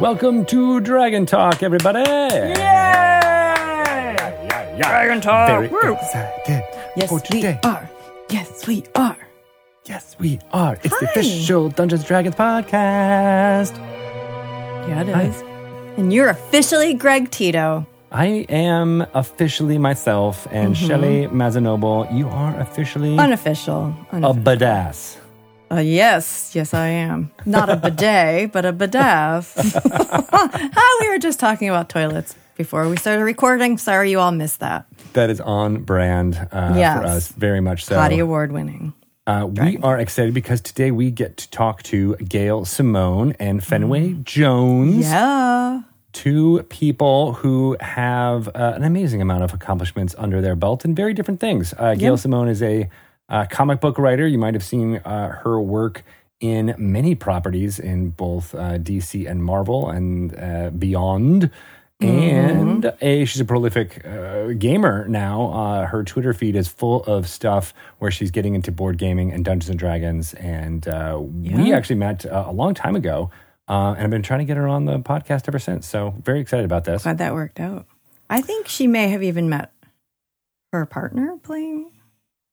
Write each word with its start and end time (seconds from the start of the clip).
Welcome 0.00 0.46
to 0.46 0.80
Dragon 0.80 1.26
Talk, 1.26 1.62
everybody. 1.62 2.00
Yay! 2.00 2.54
Yeah, 2.58 4.76
Dragon 4.78 5.20
Talk. 5.20 5.48
Very 5.48 5.68
Woo. 5.68 5.92
excited 5.94 6.64
Yes, 6.96 7.08
for 7.08 7.20
we 7.30 7.44
are. 7.64 7.88
Yes, 8.30 8.66
we 8.66 8.84
are. 8.94 9.16
Yes, 9.84 10.16
we 10.18 10.40
are. 10.52 10.78
It's 10.82 10.98
the 10.98 11.04
official 11.06 11.68
Dungeons 11.68 12.00
and 12.02 12.08
Dragons 12.08 12.34
podcast. 12.34 13.76
Yeah, 14.88 15.02
it 15.02 15.08
Hi. 15.14 15.22
is. 15.24 15.42
And 15.98 16.12
you're 16.12 16.30
officially 16.30 16.94
Greg 16.94 17.30
Tito. 17.30 17.86
I 18.10 18.46
am 18.48 19.06
officially 19.14 19.78
myself, 19.78 20.46
and 20.50 20.74
Mm-hmm. 20.74 20.86
Shelly 20.86 21.26
Mazzanoble, 21.28 22.12
you 22.16 22.28
are 22.28 22.58
officially 22.60 23.16
Unofficial. 23.18 23.94
a 24.12 24.16
Unofficial. 24.16 24.42
badass. 24.42 25.16
Uh, 25.72 25.78
yes, 25.80 26.54
yes, 26.54 26.74
I 26.74 26.88
am. 26.88 27.30
Not 27.46 27.70
a 27.70 27.76
bidet, 27.76 28.52
but 28.52 28.64
a 28.66 28.72
badass. 28.72 29.56
ah, 30.32 30.98
we 31.00 31.08
were 31.08 31.18
just 31.18 31.40
talking 31.40 31.68
about 31.68 31.88
toilets 31.88 32.34
before 32.56 32.88
we 32.88 32.96
started 32.96 33.22
recording. 33.24 33.78
Sorry 33.78 34.10
you 34.10 34.20
all 34.20 34.32
missed 34.32 34.60
that. 34.60 34.84
That 35.14 35.30
is 35.30 35.40
on 35.40 35.82
brand 35.84 36.36
uh, 36.52 36.74
Yes. 36.76 36.98
for 36.98 37.04
us, 37.06 37.28
very 37.28 37.60
much 37.60 37.84
so. 37.86 37.94
Potty 37.94 38.18
award 38.18 38.52
winning. 38.52 38.92
Uh, 39.26 39.46
we 39.50 39.78
are 39.78 39.98
excited 39.98 40.34
because 40.34 40.60
today 40.60 40.90
we 40.90 41.10
get 41.10 41.36
to 41.38 41.48
talk 41.50 41.82
to 41.84 42.16
Gail 42.16 42.64
Simone 42.64 43.34
and 43.38 43.62
Fenway 43.64 44.14
Jones. 44.24 45.06
Yeah. 45.06 45.82
two 46.12 46.62
people 46.68 47.32
who 47.34 47.76
have 47.80 48.48
uh, 48.48 48.72
an 48.76 48.84
amazing 48.84 49.22
amount 49.22 49.42
of 49.44 49.54
accomplishments 49.54 50.14
under 50.18 50.40
their 50.42 50.54
belt 50.56 50.84
and 50.84 50.94
very 50.94 51.14
different 51.14 51.40
things. 51.40 51.72
Uh, 51.78 51.94
Gail 51.94 52.14
Yep. 52.14 52.18
Simone 52.20 52.48
is 52.48 52.62
a 52.62 52.90
uh, 53.32 53.46
comic 53.46 53.80
book 53.80 53.98
writer. 53.98 54.26
You 54.28 54.38
might 54.38 54.54
have 54.54 54.62
seen 54.62 54.98
uh, 54.98 55.40
her 55.42 55.60
work 55.60 56.04
in 56.38 56.74
many 56.76 57.14
properties 57.14 57.78
in 57.78 58.10
both 58.10 58.54
uh, 58.54 58.78
DC 58.78 59.28
and 59.28 59.42
Marvel 59.42 59.90
and 59.90 60.38
uh, 60.38 60.70
beyond. 60.70 61.50
And 62.00 62.92
a, 63.00 63.24
she's 63.24 63.40
a 63.40 63.44
prolific 63.44 64.04
uh, 64.04 64.48
gamer 64.58 65.06
now. 65.06 65.52
Uh, 65.52 65.86
her 65.86 66.02
Twitter 66.02 66.34
feed 66.34 66.56
is 66.56 66.66
full 66.66 67.04
of 67.04 67.28
stuff 67.28 67.72
where 67.98 68.10
she's 68.10 68.32
getting 68.32 68.56
into 68.56 68.72
board 68.72 68.98
gaming 68.98 69.30
and 69.32 69.44
Dungeons 69.44 69.70
and 69.70 69.78
Dragons. 69.78 70.34
And 70.34 70.86
uh, 70.88 71.20
we 71.22 71.72
actually 71.72 71.96
met 71.96 72.26
uh, 72.26 72.46
a 72.48 72.52
long 72.52 72.74
time 72.74 72.96
ago. 72.96 73.30
Uh, 73.68 73.94
and 73.96 74.02
I've 74.02 74.10
been 74.10 74.24
trying 74.24 74.40
to 74.40 74.44
get 74.44 74.56
her 74.56 74.66
on 74.66 74.84
the 74.84 74.98
podcast 74.98 75.46
ever 75.46 75.60
since. 75.60 75.86
So 75.86 76.14
very 76.24 76.40
excited 76.40 76.64
about 76.64 76.84
this. 76.84 77.04
Glad 77.04 77.18
that 77.18 77.34
worked 77.34 77.60
out. 77.60 77.86
I 78.28 78.40
think 78.40 78.66
she 78.66 78.88
may 78.88 79.08
have 79.08 79.22
even 79.22 79.48
met 79.48 79.72
her 80.72 80.84
partner 80.86 81.38
playing 81.42 81.92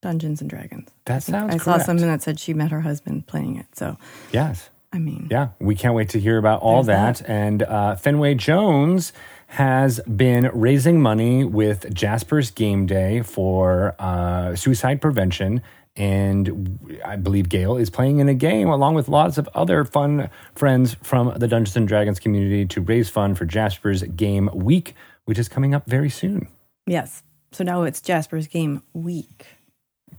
Dungeons 0.02 0.42
and 0.42 0.50
Dragons. 0.50 0.90
That 1.06 1.24
sounds 1.24 1.54
I 1.54 1.58
saw 1.58 1.74
correct. 1.74 1.86
something 1.86 2.08
that 2.08 2.22
said 2.22 2.40
she 2.40 2.54
met 2.54 2.72
her 2.72 2.82
husband 2.82 3.28
playing 3.28 3.58
it. 3.58 3.68
So, 3.76 3.98
Yes. 4.32 4.70
I 4.92 4.98
mean, 4.98 5.28
Yeah. 5.30 5.50
We 5.60 5.76
can't 5.76 5.94
wait 5.94 6.10
to 6.10 6.20
hear 6.20 6.38
about 6.38 6.62
all 6.62 6.82
There's 6.84 7.20
that. 7.20 7.30
And 7.30 7.62
uh, 7.64 7.96
Fenway 7.96 8.36
Jones 8.36 9.14
has 9.48 10.00
been 10.02 10.50
raising 10.54 11.02
money 11.02 11.44
with 11.44 11.94
Jasper's 11.94 12.50
Game 12.50 12.86
Day 12.86 13.22
for 13.22 13.96
uh, 14.00 14.56
suicide 14.56 15.00
prevention. 15.02 15.62
And 15.96 17.00
I 17.04 17.18
believe 17.18 17.50
Gail 17.50 17.76
is 17.78 17.90
playing 17.90 18.20
in 18.20 18.30
a 18.30 18.34
game 18.34 18.70
along 18.70 18.96
with 18.96 19.10
lots 19.10 19.38
of 19.38 19.50
other 19.54 19.84
fun 19.84 20.30
friends 20.56 20.96
from 21.04 21.34
the 21.38 21.48
Dungeons 21.48 21.76
and 21.76 21.88
Dragons 21.88 22.20
community 22.20 22.66
to 22.68 22.82
raise 22.82 23.10
fund 23.10 23.38
for 23.38 23.46
Jasper's 23.46 24.02
Game 24.04 24.50
Week, 24.54 24.96
which 25.26 25.38
is 25.38 25.50
coming 25.50 25.76
up 25.76 25.86
very 25.88 26.10
soon. 26.10 26.48
yes. 26.88 27.22
So 27.52 27.64
now 27.64 27.82
it's 27.82 28.00
Jasper's 28.00 28.46
game 28.46 28.84
week. 28.94 29.48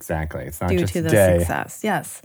Exactly. 0.01 0.45
It's 0.45 0.61
not 0.63 0.71
due 0.71 0.79
just 0.79 0.95
to 0.95 1.03
the 1.03 1.11
day. 1.11 1.39
success. 1.39 1.81
Yes. 1.85 2.23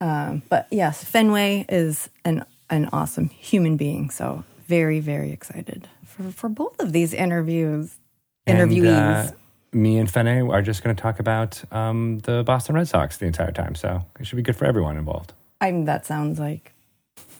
Um, 0.00 0.42
but 0.48 0.66
yes, 0.70 1.04
Fenway 1.04 1.66
is 1.68 2.08
an 2.24 2.44
an 2.70 2.88
awesome 2.92 3.28
human 3.28 3.76
being. 3.76 4.08
So 4.08 4.42
very 4.66 5.00
very 5.00 5.30
excited 5.30 5.86
for 6.06 6.30
for 6.32 6.48
both 6.48 6.80
of 6.80 6.92
these 6.92 7.12
interviews. 7.12 7.94
And, 8.46 8.86
uh, 8.86 9.32
me 9.72 9.98
and 9.98 10.08
Fene 10.08 10.50
are 10.50 10.62
just 10.62 10.82
going 10.82 10.94
to 10.94 11.02
talk 11.02 11.18
about 11.20 11.62
um, 11.72 12.20
the 12.20 12.42
Boston 12.44 12.74
Red 12.74 12.88
Sox 12.88 13.18
the 13.18 13.26
entire 13.26 13.52
time. 13.52 13.74
So 13.74 14.06
it 14.18 14.26
should 14.26 14.36
be 14.36 14.42
good 14.42 14.56
for 14.56 14.64
everyone 14.64 14.96
involved. 14.96 15.32
I 15.60 15.72
mean, 15.72 15.84
that 15.84 16.06
sounds 16.06 16.38
like 16.38 16.72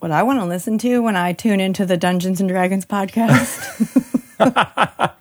what 0.01 0.11
I 0.11 0.23
want 0.23 0.41
to 0.41 0.45
listen 0.45 0.77
to 0.79 1.01
when 1.01 1.17
I 1.17 1.33
tune 1.33 1.61
into 1.61 1.87
the 1.87 1.97
Dungeons 1.97 2.41
and 2.41 2.49
Dragons 2.49 2.85
podcast. 2.85 3.61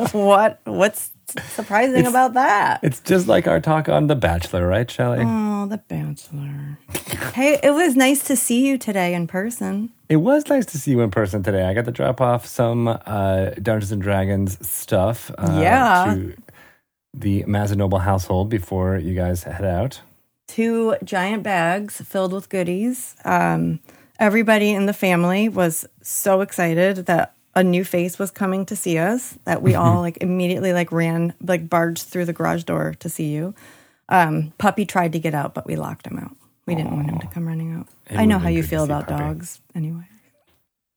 what 0.12 0.60
what's 0.64 1.10
surprising 1.54 1.96
It's- 2.00 2.10
about 2.10 2.34
that? 2.34 2.80
It's 2.82 3.00
just 3.00 3.26
like 3.28 3.46
our 3.46 3.60
talk 3.60 3.88
on 3.88 4.06
The 4.06 4.16
Bachelor, 4.16 4.66
right, 4.66 4.90
Shelly? 4.90 5.20
Oh, 5.22 5.66
The 5.66 5.78
Bachelor. 5.78 6.78
hey, 7.34 7.58
it 7.62 7.72
was 7.72 7.96
nice 7.96 8.22
to 8.24 8.36
see 8.36 8.66
you 8.66 8.78
today 8.78 9.14
in 9.14 9.26
person. 9.26 9.90
It 10.08 10.16
was 10.16 10.48
nice 10.48 10.66
to 10.66 10.78
see 10.78 10.90
you 10.92 11.00
in 11.02 11.10
person 11.10 11.42
today. 11.42 11.64
I 11.64 11.74
got 11.74 11.84
to 11.84 11.92
drop 11.92 12.20
off 12.20 12.46
some 12.46 12.88
uh, 12.88 13.50
Dungeons 13.62 13.92
and 13.92 14.02
Dragons 14.02 14.58
stuff 14.68 15.30
uh, 15.38 15.58
Yeah. 15.62 16.14
to 16.14 16.34
the 17.14 17.44
Mazzanoble 17.44 18.00
household 18.00 18.48
before 18.48 18.96
you 18.96 19.14
guys 19.14 19.42
head 19.44 19.64
out. 19.64 20.00
two 20.48 20.96
giant 21.04 21.42
bags 21.44 22.00
filled 22.00 22.32
with 22.32 22.48
goodies. 22.48 23.14
Um, 23.24 23.80
everybody 24.18 24.70
in 24.70 24.86
the 24.86 24.92
family 24.92 25.48
was 25.48 25.86
so 26.02 26.40
excited 26.40 27.06
that 27.06 27.34
a 27.54 27.64
new 27.64 27.84
face 27.84 28.18
was 28.18 28.30
coming 28.30 28.64
to 28.66 28.76
see 28.76 28.98
us 28.98 29.36
that 29.44 29.62
we 29.62 29.74
all 29.74 30.00
like 30.00 30.18
immediately 30.20 30.72
like 30.72 30.92
ran 30.92 31.34
like 31.42 31.68
barged 31.68 32.04
through 32.06 32.24
the 32.24 32.32
garage 32.32 32.64
door 32.64 32.94
to 33.00 33.08
see 33.08 33.30
you. 33.30 33.54
Um, 34.08 34.52
puppy 34.58 34.86
tried 34.86 35.12
to 35.12 35.18
get 35.18 35.34
out, 35.34 35.54
but 35.54 35.66
we 35.66 35.76
locked 35.76 36.06
him 36.06 36.18
out. 36.18 36.36
We 36.66 36.74
didn't 36.74 36.94
want 36.94 37.10
him 37.10 37.18
to 37.18 37.26
come 37.26 37.46
running 37.48 37.72
out. 37.72 37.88
It 38.08 38.18
I 38.18 38.24
know 38.26 38.38
how 38.38 38.48
you 38.48 38.62
feel 38.62 38.84
about 38.84 39.08
Puppy. 39.08 39.22
dogs 39.22 39.60
anyway. 39.74 40.04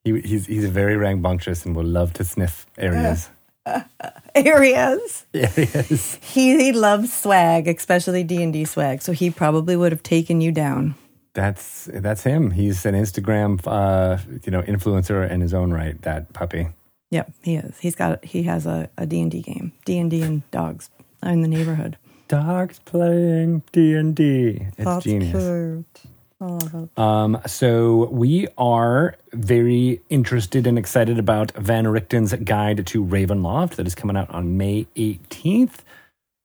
He, 0.03 0.19
he's, 0.22 0.46
he's 0.46 0.66
very 0.69 0.97
rambunctious 0.97 1.66
and 1.66 1.75
will 1.75 1.86
love 1.86 2.13
to 2.13 2.24
sniff 2.24 2.68
areas. 2.78 3.30
Areas. 4.36 5.25
areas. 5.34 6.19
He, 6.22 6.58
he 6.58 6.74
loves 6.74 7.13
swag, 7.13 7.68
especially 7.68 8.24
D 8.24 8.44
and 8.44 8.52
D 8.52 8.66
swag. 8.66 9.02
So 9.02 9.13
he 9.13 9.30
probably 9.30 9.78
would 9.78 9.94
have 9.94 10.03
taken 10.03 10.42
you 10.42 10.52
down. 10.52 10.96
That's 11.33 11.89
that's 11.91 12.23
him. 12.23 12.51
He's 12.51 12.85
an 12.85 12.95
Instagram, 12.95 13.59
uh, 13.66 14.17
you 14.44 14.51
know, 14.51 14.61
influencer 14.61 15.29
in 15.29 15.41
his 15.41 15.53
own 15.53 15.71
right. 15.71 15.99
That 16.03 16.31
puppy. 16.33 16.67
Yep, 17.09 17.31
he 17.41 17.55
is. 17.55 17.79
He's 17.79 17.95
got 17.95 18.23
he 18.23 18.44
has 18.44 18.66
a 18.66 18.89
a 18.97 19.05
D 19.05 19.21
and 19.21 19.31
D 19.31 19.41
game, 19.41 19.73
D 19.85 19.97
and 19.97 20.09
D 20.11 20.21
and 20.21 20.49
dogs 20.51 20.89
in 21.23 21.41
the 21.41 21.47
neighborhood. 21.47 21.97
Dogs 22.27 22.79
playing 22.85 23.63
D 23.71 23.95
and 23.95 24.16
D. 24.16 24.67
It's 24.77 24.77
That's 24.77 25.03
genius. 25.03 25.31
cute. 25.31 26.13
I. 26.44 26.88
Um, 26.97 27.39
so 27.45 28.05
we 28.05 28.47
are 28.57 29.15
very 29.31 30.01
interested 30.09 30.67
and 30.67 30.77
excited 30.77 31.17
about 31.17 31.51
Van 31.51 31.85
Richten's 31.85 32.33
Guide 32.33 32.85
to 32.88 33.05
Ravenloft 33.05 33.75
that 33.75 33.88
is 33.88 33.95
coming 33.95 34.17
out 34.17 34.29
on 34.29 34.57
May 34.57 34.88
18th. 34.95 35.79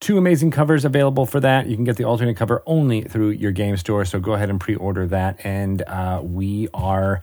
Two 0.01 0.17
amazing 0.17 0.53
covers 0.53 0.85
available 0.85 1.27
for 1.27 1.41
that. 1.41 1.67
You 1.67 1.75
can 1.75 1.85
get 1.85 1.97
the 1.97 2.05
alternate 2.05 2.37
cover 2.37 2.63
only 2.67 3.03
through 3.03 3.31
your 3.31 3.51
game 3.51 3.77
store. 3.77 4.05
So 4.05 4.21
go 4.21 4.33
ahead 4.35 4.49
and 4.49 4.61
pre-order 4.61 5.07
that. 5.09 5.45
And 5.45 5.83
uh, 5.83 6.21
we 6.23 6.69
are 6.73 7.21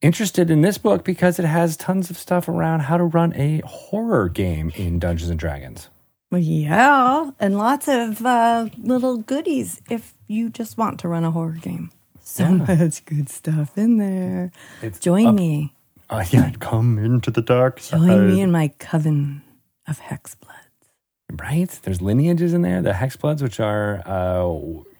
interested 0.00 0.50
in 0.50 0.60
this 0.60 0.78
book 0.78 1.04
because 1.04 1.38
it 1.38 1.44
has 1.44 1.76
tons 1.76 2.08
of 2.10 2.16
stuff 2.16 2.48
around 2.48 2.80
how 2.80 2.96
to 2.96 3.04
run 3.04 3.34
a 3.34 3.62
horror 3.66 4.28
game 4.28 4.70
in 4.76 4.98
Dungeons 5.00 5.30
and 5.30 5.38
Dragons. 5.38 5.88
Yeah, 6.32 7.30
and 7.38 7.56
lots 7.56 7.88
of 7.88 8.24
uh, 8.24 8.68
little 8.78 9.18
goodies 9.18 9.80
if 9.88 10.14
you 10.26 10.50
just 10.50 10.76
want 10.76 11.00
to 11.00 11.08
run 11.08 11.24
a 11.24 11.30
horror 11.30 11.58
game. 11.60 11.90
So 12.20 12.48
much 12.48 13.04
good 13.04 13.28
stuff 13.28 13.78
in 13.78 13.98
there. 13.98 14.50
It's 14.82 14.98
Join 14.98 15.26
up- 15.28 15.34
me. 15.34 15.72
Uh, 16.10 16.24
yeah, 16.30 16.52
come 16.60 16.98
into 16.98 17.30
the 17.30 17.42
dark 17.42 17.80
side. 17.80 17.98
Join 17.98 18.28
me 18.28 18.40
in 18.40 18.50
my 18.50 18.68
coven 18.78 19.42
of 19.88 20.00
hexbloods. 20.00 20.45
Right? 21.32 21.68
There's 21.82 22.00
lineages 22.00 22.54
in 22.54 22.62
there. 22.62 22.80
The 22.82 22.92
hexbloods, 22.92 23.42
which 23.42 23.58
are, 23.58 24.00
uh, 24.06 24.46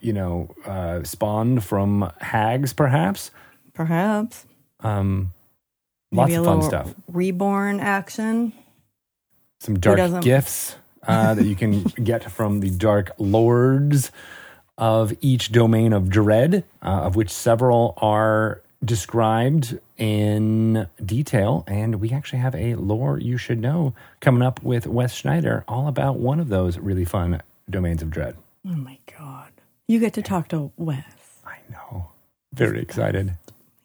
you 0.01 0.13
know, 0.13 0.49
uh, 0.65 1.03
spawned 1.03 1.63
from 1.63 2.11
hags, 2.19 2.73
perhaps. 2.73 3.31
Perhaps 3.73 4.45
Um, 4.81 5.33
lots 6.11 6.29
maybe 6.29 6.39
of 6.39 6.45
fun 6.45 6.61
stuff. 6.63 6.93
reborn 7.07 7.79
action. 7.79 8.51
Some 9.59 9.79
dark 9.79 10.21
gifts 10.21 10.75
uh, 11.07 11.33
that 11.35 11.45
you 11.45 11.55
can 11.55 11.83
get 11.83 12.29
from 12.29 12.59
the 12.59 12.69
dark 12.71 13.11
lords 13.17 14.11
of 14.77 15.13
each 15.21 15.51
domain 15.51 15.93
of 15.93 16.09
dread, 16.09 16.63
uh, 16.83 16.87
of 16.89 17.15
which 17.15 17.31
several 17.31 17.93
are 17.97 18.61
described 18.83 19.79
in 19.97 20.87
detail. 21.03 21.63
And 21.67 21.95
we 21.99 22.11
actually 22.11 22.39
have 22.39 22.55
a 22.55 22.75
lore 22.75 23.19
you 23.19 23.37
should 23.37 23.59
know 23.59 23.93
coming 24.19 24.41
up 24.41 24.61
with 24.63 24.87
Wes 24.87 25.13
Schneider, 25.13 25.63
all 25.67 25.87
about 25.87 26.17
one 26.17 26.39
of 26.39 26.49
those 26.49 26.77
really 26.77 27.05
fun 27.05 27.41
domains 27.69 28.01
of 28.01 28.09
dread. 28.09 28.37
Oh 28.65 28.75
my 28.75 28.99
god! 29.17 29.51
You 29.87 29.99
get 29.99 30.13
to 30.13 30.21
talk 30.21 30.49
to 30.49 30.71
Wes. 30.77 31.03
I 31.45 31.57
know. 31.71 32.09
Very 32.53 32.81
excited. 32.81 33.37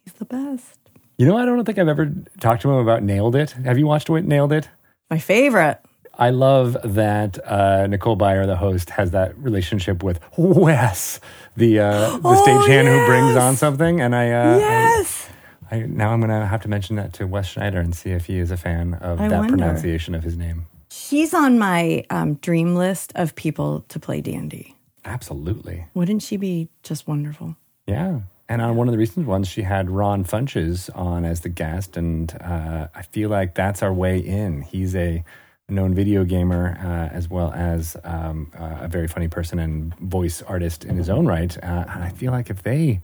He's 0.04 0.14
the 0.14 0.24
best. 0.24 0.78
You 1.18 1.26
know, 1.26 1.36
I 1.36 1.44
don't 1.44 1.64
think 1.64 1.78
I've 1.78 1.88
ever 1.88 2.12
talked 2.40 2.62
to 2.62 2.70
him 2.70 2.76
about 2.76 3.02
Nailed 3.02 3.36
It. 3.36 3.52
Have 3.52 3.78
you 3.78 3.86
watched 3.86 4.08
Nailed 4.08 4.52
It? 4.52 4.68
My 5.10 5.18
favorite. 5.18 5.78
I 6.18 6.30
love 6.30 6.76
that 6.84 7.38
uh, 7.46 7.86
Nicole 7.86 8.16
Byer, 8.16 8.46
the 8.46 8.56
host, 8.56 8.90
has 8.90 9.12
that 9.12 9.36
relationship 9.38 10.02
with 10.02 10.20
Wes, 10.36 11.20
the 11.56 11.78
uh, 11.80 12.16
the 12.18 12.20
Oh, 12.28 12.44
stagehand 12.46 12.86
who 12.88 13.06
brings 13.06 13.36
on 13.36 13.56
something, 13.56 14.00
and 14.00 14.14
I, 14.14 14.30
uh, 14.30 14.56
yes. 14.58 15.28
I 15.70 15.76
I, 15.76 15.80
now 15.86 16.10
I'm 16.12 16.20
going 16.20 16.28
to 16.30 16.46
have 16.46 16.60
to 16.62 16.68
mention 16.68 16.96
that 16.96 17.14
to 17.14 17.26
Wes 17.26 17.46
Schneider 17.46 17.80
and 17.80 17.94
see 17.94 18.10
if 18.10 18.26
he 18.26 18.38
is 18.38 18.50
a 18.50 18.58
fan 18.58 18.94
of 18.94 19.18
I 19.20 19.28
that 19.28 19.38
wonder. 19.38 19.56
pronunciation 19.56 20.14
of 20.14 20.22
his 20.22 20.36
name. 20.36 20.66
She's 20.90 21.32
on 21.32 21.58
my 21.58 22.04
um, 22.10 22.34
dream 22.34 22.74
list 22.76 23.12
of 23.14 23.34
people 23.34 23.82
to 23.88 23.98
play 23.98 24.20
D&D. 24.20 24.74
Absolutely. 25.06 25.86
Wouldn't 25.94 26.22
she 26.22 26.36
be 26.36 26.68
just 26.82 27.08
wonderful? 27.08 27.56
Yeah. 27.86 28.20
And 28.50 28.60
on 28.60 28.76
one 28.76 28.86
of 28.88 28.92
the 28.92 28.98
recent 28.98 29.26
ones, 29.26 29.48
she 29.48 29.62
had 29.62 29.88
Ron 29.88 30.24
Funches 30.24 30.90
on 30.94 31.24
as 31.24 31.40
the 31.40 31.48
guest. 31.48 31.96
And 31.96 32.30
uh, 32.42 32.88
I 32.94 33.00
feel 33.02 33.30
like 33.30 33.54
that's 33.54 33.82
our 33.82 33.92
way 33.94 34.18
in. 34.18 34.60
He's 34.60 34.94
a 34.94 35.24
known 35.72 35.94
video 35.94 36.24
gamer 36.24 36.78
uh, 36.80 37.14
as 37.14 37.28
well 37.28 37.52
as 37.52 37.96
um, 38.04 38.50
uh, 38.58 38.78
a 38.82 38.88
very 38.88 39.08
funny 39.08 39.28
person 39.28 39.58
and 39.58 39.94
voice 39.98 40.42
artist 40.42 40.84
in 40.84 40.96
his 40.96 41.10
own 41.10 41.26
right. 41.26 41.56
Uh, 41.62 41.84
and 41.88 42.04
I 42.04 42.10
feel 42.10 42.32
like 42.32 42.50
if 42.50 42.62
they 42.62 43.00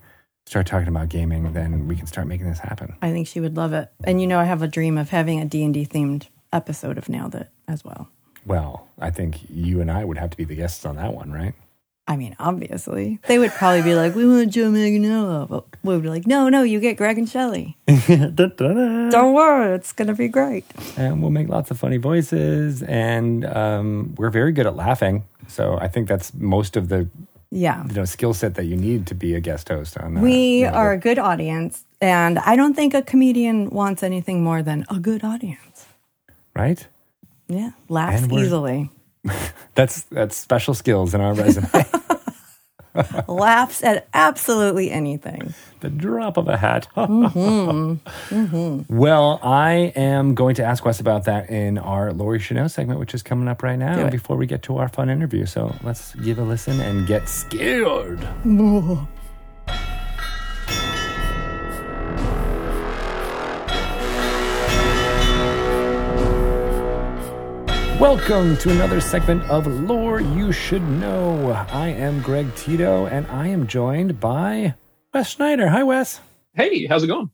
start 0.47 0.67
talking 0.67 0.89
about 0.89 1.09
gaming, 1.09 1.53
then 1.53 1.89
we 1.89 1.97
can 1.97 2.07
start 2.07 2.27
making 2.27 2.49
this 2.49 2.59
happen. 2.59 2.97
I 3.03 3.13
think 3.13 3.27
she 3.27 3.41
would 3.41 3.57
love 3.57 3.73
it. 3.73 3.91
And 4.05 4.21
you 4.21 4.27
know, 4.27 4.39
I 4.39 4.45
have 4.45 4.63
a 4.63 4.69
dream 4.69 4.97
of 4.97 5.11
having 5.11 5.41
a 5.41 5.45
D&D 5.45 5.87
themed 5.87 6.29
episode 6.53 6.97
of 6.99 7.09
Nailed 7.09 7.35
It 7.35 7.49
as 7.67 7.85
well. 7.85 8.09
Well, 8.47 8.89
I 8.99 9.11
think 9.11 9.41
you 9.51 9.81
and 9.81 9.91
I 9.91 10.05
would 10.05 10.17
have 10.17 10.31
to 10.31 10.37
be 10.37 10.45
the 10.45 10.57
guests 10.57 10.87
on 10.87 10.97
that 10.97 11.13
one, 11.13 11.33
right? 11.33 11.55
I 12.09 12.17
mean, 12.17 12.35
obviously. 12.39 13.19
They 13.29 13.39
would 13.39 13.51
probably 13.53 13.83
be 13.83 13.95
like, 13.95 14.15
we 14.15 14.27
want 14.27 14.51
Joe 14.51 14.71
Manganiello. 14.71 15.47
But 15.49 15.65
we 15.85 15.93
would 15.95 16.03
be 16.03 16.09
like, 16.09 16.27
no, 16.27 16.49
no, 16.49 16.63
you 16.63 16.81
get 16.81 16.97
Greg 16.97 17.19
and 17.19 17.29
Shelly. 17.29 17.77
Don't 17.87 19.35
worry, 19.35 19.75
it's 19.75 19.93
going 19.93 20.09
to 20.09 20.15
be 20.15 20.29
great. 20.29 20.65
and 20.97 21.21
we'll 21.21 21.31
make 21.31 21.49
lots 21.49 21.71
of 21.71 21.79
funny 21.79 21.99
voices 21.99 22.83
and 22.83 23.45
um, 23.45 24.15
we're 24.17 24.31
very 24.31 24.53
good 24.53 24.67
at 24.67 24.75
laughing 24.77 25.25
so 25.47 25.79
i 25.81 25.89
think 25.89 26.09
that's 26.09 26.33
most 26.35 26.77
of 26.77 26.89
the 26.89 27.09
Yeah. 27.51 27.85
you 27.87 27.95
know 27.95 28.05
skill 28.05 28.35
set 28.35 28.55
that 28.57 28.65
you 28.65 28.77
need 28.77 29.07
to 29.07 29.15
be 29.15 29.35
a 29.35 29.41
guest 29.41 29.69
host 29.69 29.97
on 29.99 30.17
uh, 30.17 30.21
We 30.21 30.65
are 30.65 30.93
a 30.93 30.99
good 30.99 31.19
audience. 31.19 31.85
And 32.01 32.39
I 32.39 32.55
don't 32.57 32.75
think 32.75 32.95
a 32.95 33.03
comedian 33.03 33.71
wants 33.71 34.03
anything 34.03 34.43
more 34.45 34.63
than 34.63 34.85
a 34.91 34.99
good 35.01 35.25
audience. 35.25 35.87
right 36.55 36.87
Yeah. 37.49 37.71
Laughs 37.89 38.25
easily. 38.31 38.91
that's 39.75 40.03
that's 40.17 40.37
special 40.37 40.75
skills 40.75 41.15
in 41.15 41.21
our 41.21 41.35
resume 41.35 41.69
Laughs 43.29 43.83
at 43.83 44.09
absolutely 44.15 44.91
anything. 44.91 45.55
the 45.81 45.89
drop 45.91 46.37
of 46.37 46.49
a 46.49 46.57
hat. 46.57 46.89
Mm-hmm. 48.29 48.83
well 48.97 49.39
i 49.43 49.93
am 49.97 50.35
going 50.35 50.55
to 50.57 50.65
ask 50.65 50.85
wes 50.85 51.01
about 51.01 51.25
that 51.25 51.49
in 51.51 51.79
our 51.79 52.13
Lore 52.13 52.35
You 52.35 52.41
Should 52.41 52.57
Know 52.57 52.67
segment 52.69 53.01
which 53.01 53.15
is 53.15 53.23
coming 53.23 53.49
up 53.49 53.63
right 53.63 53.79
now 53.79 54.09
before 54.11 54.37
we 54.37 54.47
get 54.47 54.63
to 54.65 54.79
our 54.79 54.89
fun 54.89 55.09
interview. 55.09 55.47
So 55.47 55.75
let's 55.83 56.15
give 56.17 56.39
a 56.39 56.43
listen 56.43 56.81
and 56.81 57.07
get 57.07 57.29
scared 57.29 58.21
Welcome 67.99 68.57
to 68.59 68.71
another 68.71 69.01
segment 69.01 69.43
of 69.51 69.67
Lore 69.67 70.21
You 70.21 70.53
Should 70.53 70.83
Know. 70.83 71.51
I 71.51 71.89
am 71.89 72.23
Greg 72.23 72.55
Tito, 72.55 73.07
and 73.07 73.27
I 73.27 73.49
am 73.49 73.67
joined 73.67 74.21
by 74.21 74.75
Wes 75.13 75.31
Schneider. 75.31 75.67
Hi, 75.67 75.83
Wes. 75.83 76.21
Hey, 76.55 76.87
how's 76.87 77.03
it 77.03 77.09
going? 77.09 77.33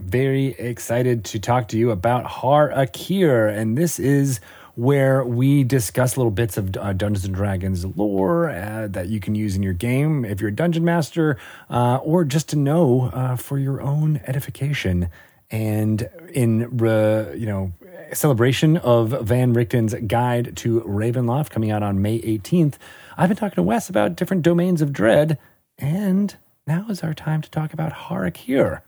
Very 0.00 0.46
excited 0.58 1.24
to 1.26 1.38
talk 1.38 1.68
to 1.68 1.78
you 1.78 1.92
about 1.92 2.24
Har'Akir, 2.24 3.56
and 3.56 3.78
this 3.78 4.00
is 4.00 4.40
where 4.74 5.24
we 5.24 5.62
discuss 5.62 6.16
little 6.16 6.32
bits 6.32 6.56
of 6.56 6.76
uh, 6.76 6.94
Dungeons 6.94 7.24
and 7.24 7.32
Dragons 7.36 7.84
lore 7.84 8.50
uh, 8.50 8.88
that 8.90 9.06
you 9.08 9.20
can 9.20 9.36
use 9.36 9.54
in 9.54 9.62
your 9.62 9.72
game 9.72 10.24
if 10.24 10.40
you're 10.40 10.50
a 10.50 10.54
dungeon 10.54 10.84
master, 10.84 11.38
uh, 11.70 11.98
or 11.98 12.24
just 12.24 12.48
to 12.48 12.56
know 12.56 13.02
uh, 13.12 13.36
for 13.36 13.56
your 13.56 13.80
own 13.80 14.20
edification. 14.26 15.10
And 15.48 16.08
in 16.32 16.76
re, 16.78 17.38
you 17.38 17.46
know 17.46 17.72
celebration 18.12 18.76
of 18.78 19.10
Van 19.22 19.54
Richten's 19.54 19.94
Guide 20.06 20.56
to 20.56 20.80
Ravenloft 20.82 21.50
coming 21.50 21.70
out 21.70 21.82
on 21.82 22.02
May 22.02 22.20
18th, 22.20 22.74
I've 23.16 23.28
been 23.28 23.36
talking 23.36 23.56
to 23.56 23.62
Wes 23.62 23.88
about 23.88 24.16
different 24.16 24.42
domains 24.42 24.82
of 24.82 24.92
dread, 24.92 25.38
and 25.78 26.34
now 26.66 26.86
is 26.88 27.02
our 27.02 27.14
time 27.14 27.42
to 27.42 27.50
talk 27.50 27.72
about 27.72 27.92
Har'Akir. 27.92 28.82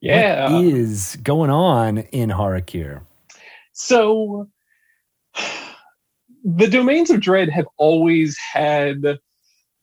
Yeah. 0.00 0.52
What 0.52 0.64
is 0.64 1.16
going 1.22 1.50
on 1.50 1.98
in 1.98 2.30
Har'Akir? 2.30 3.02
So 3.72 4.48
the 6.44 6.68
domains 6.68 7.10
of 7.10 7.20
dread 7.20 7.48
have 7.48 7.66
always 7.78 8.36
had 8.38 9.18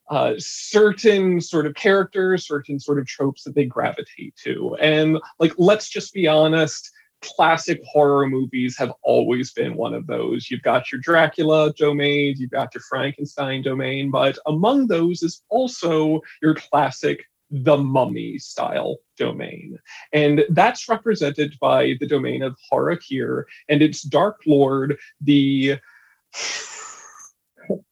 uh, 0.10 0.34
certain 0.38 1.42
sort 1.42 1.66
of 1.66 1.74
characters, 1.74 2.46
certain 2.46 2.80
sort 2.80 3.00
of 3.00 3.08
tropes 3.08 3.44
that 3.44 3.56
they 3.56 3.66
gravitate 3.66 4.36
to. 4.44 4.76
And 4.80 5.20
like, 5.40 5.54
let's 5.58 5.90
just 5.90 6.14
be 6.14 6.28
honest, 6.28 6.92
classic 7.22 7.82
horror 7.86 8.28
movies 8.28 8.78
have 8.78 8.92
always 9.04 9.54
been 9.54 9.76
one 9.76 9.94
of 9.94 10.08
those. 10.08 10.50
You've 10.50 10.64
got 10.64 10.92
your 10.92 11.02
Dracula 11.02 11.74
domain, 11.74 12.36
you've 12.38 12.52
got 12.52 12.74
your 12.74 12.82
Frankenstein 12.90 13.62
domain, 13.62 14.12
but 14.12 14.38
among 14.46 14.88
those 14.88 15.24
is 15.24 15.44
also 15.50 16.22
your 16.42 16.56
classic 16.56 17.24
the 17.52 17.78
mummy 17.78 18.40
style 18.40 18.98
domain. 19.18 19.78
And 20.14 20.46
that's 20.50 20.88
represented 20.88 21.54
by 21.60 21.96
the 22.00 22.08
domain 22.08 22.44
of 22.44 22.56
Har'Akir 22.72 23.44
and 23.68 23.82
its 23.82 24.04
Dark 24.04 24.40
Lord, 24.48 24.98
the 25.20 25.78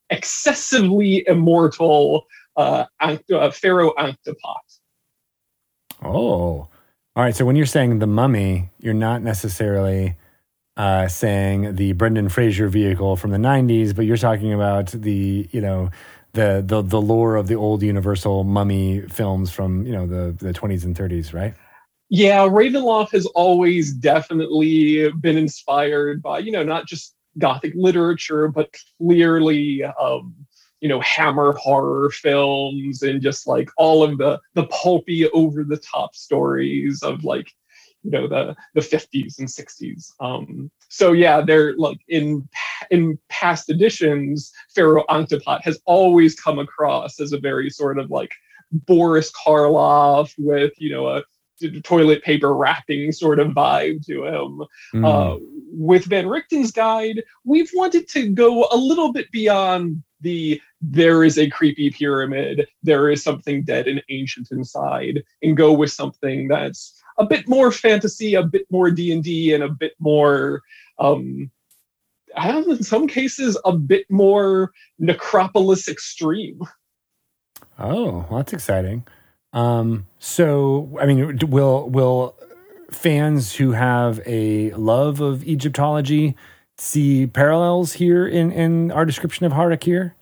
excessively 0.09 1.25
immortal 1.27 2.25
uh, 2.55 2.85
uh, 3.01 3.51
Pharaoh 3.51 3.93
Ankhtepot. 3.97 4.79
Oh, 6.03 6.69
all 7.19 7.25
right. 7.25 7.35
So 7.35 7.43
when 7.43 7.57
you're 7.57 7.65
saying 7.65 7.99
the 7.99 8.07
mummy, 8.07 8.69
you're 8.79 8.93
not 8.93 9.21
necessarily 9.21 10.15
uh, 10.77 11.09
saying 11.09 11.75
the 11.75 11.91
Brendan 11.91 12.29
Fraser 12.29 12.69
vehicle 12.69 13.17
from 13.17 13.31
the 13.31 13.37
'90s, 13.37 13.93
but 13.93 14.05
you're 14.05 14.15
talking 14.15 14.53
about 14.53 14.85
the 14.93 15.49
you 15.51 15.59
know 15.59 15.89
the 16.31 16.63
the 16.65 16.81
the 16.81 17.01
lore 17.01 17.35
of 17.35 17.47
the 17.47 17.55
old 17.55 17.83
Universal 17.83 18.45
mummy 18.45 19.01
films 19.01 19.51
from 19.51 19.85
you 19.85 19.91
know 19.91 20.07
the 20.07 20.31
the 20.31 20.53
20s 20.53 20.85
and 20.85 20.95
30s, 20.95 21.33
right? 21.33 21.53
Yeah, 22.07 22.47
Ravenloft 22.47 23.11
has 23.11 23.25
always 23.35 23.91
definitely 23.91 25.11
been 25.19 25.37
inspired 25.37 26.21
by, 26.21 26.39
you 26.39 26.53
know, 26.53 26.63
not 26.63 26.87
just 26.87 27.15
Gothic 27.37 27.73
literature, 27.75 28.47
but 28.47 28.73
clearly, 28.97 29.83
um, 29.83 30.33
you 30.81 30.89
know, 30.89 30.99
Hammer 31.01 31.53
horror 31.53 32.09
films 32.09 33.03
and 33.03 33.21
just 33.21 33.47
like 33.47 33.69
all 33.77 34.03
of 34.03 34.17
the 34.17 34.39
the 34.53 34.65
pulpy, 34.67 35.29
over 35.29 35.63
the 35.63 35.77
top 35.77 36.15
stories 36.15 37.03
of 37.03 37.23
like, 37.23 37.51
you 38.03 38.11
know, 38.11 38.27
the 38.27 38.55
the 38.75 38.81
50s 38.81 39.39
and 39.39 39.47
60s. 39.47 40.11
Um, 40.19 40.71
so 40.89 41.11
yeah, 41.11 41.41
they're 41.41 41.75
like 41.77 41.99
in 42.07 42.47
in 42.91 43.19
past 43.29 43.69
editions, 43.69 44.51
Pharaoh 44.73 45.05
Ankhtepot 45.09 45.61
has 45.63 45.79
always 45.85 46.39
come 46.39 46.59
across 46.59 47.19
as 47.19 47.33
a 47.33 47.39
very 47.39 47.69
sort 47.69 47.99
of 47.99 48.09
like 48.09 48.31
Boris 48.71 49.31
Karloff 49.31 50.33
with, 50.37 50.73
you 50.77 50.91
know, 50.91 51.07
a 51.07 51.23
toilet 51.83 52.23
paper 52.23 52.53
wrapping 52.55 53.11
sort 53.11 53.39
of 53.39 53.49
vibe 53.49 54.05
to 54.05 54.25
him. 54.25 54.63
Mm. 54.93 55.05
Uh, 55.05 55.39
with 55.71 56.05
Van 56.05 56.25
Richten's 56.25 56.71
guide, 56.71 57.23
we've 57.43 57.69
wanted 57.73 58.07
to 58.09 58.29
go 58.29 58.67
a 58.71 58.77
little 58.77 59.11
bit 59.11 59.31
beyond 59.31 60.03
the 60.21 60.61
there 60.81 61.23
is 61.23 61.37
a 61.37 61.49
creepy 61.49 61.89
pyramid, 61.89 62.67
there 62.83 63.09
is 63.09 63.23
something 63.23 63.63
dead 63.63 63.87
and 63.87 64.01
ancient 64.09 64.49
inside, 64.51 65.23
and 65.43 65.57
go 65.57 65.73
with 65.73 65.91
something 65.91 66.47
that's 66.47 67.01
a 67.17 67.25
bit 67.25 67.47
more 67.47 67.71
fantasy, 67.71 68.35
a 68.35 68.43
bit 68.43 68.65
more 68.71 68.89
D 68.89 69.11
and 69.11 69.23
D, 69.23 69.53
and 69.53 69.63
a 69.63 69.69
bit 69.69 69.93
more. 69.99 70.61
Um, 70.99 71.51
I 72.35 72.51
don't 72.51 72.67
know, 72.67 72.75
in 72.75 72.83
some 72.83 73.07
cases, 73.07 73.57
a 73.65 73.73
bit 73.73 74.05
more 74.09 74.71
Necropolis 74.99 75.89
extreme. 75.89 76.61
Oh, 77.77 78.25
that's 78.31 78.53
exciting. 78.53 79.05
Um, 79.51 80.05
so, 80.19 80.97
I 81.01 81.05
mean, 81.05 81.39
will 81.47 81.89
will 81.89 82.35
fans 82.91 83.55
who 83.55 83.71
have 83.71 84.21
a 84.25 84.71
love 84.71 85.21
of 85.21 85.43
Egyptology 85.43 86.35
see 86.77 87.27
parallels 87.27 87.93
here 87.93 88.27
in 88.27 88.51
in 88.51 88.91
our 88.91 89.05
description 89.05 89.45
of 89.45 89.53
Har'Akir? 89.53 90.13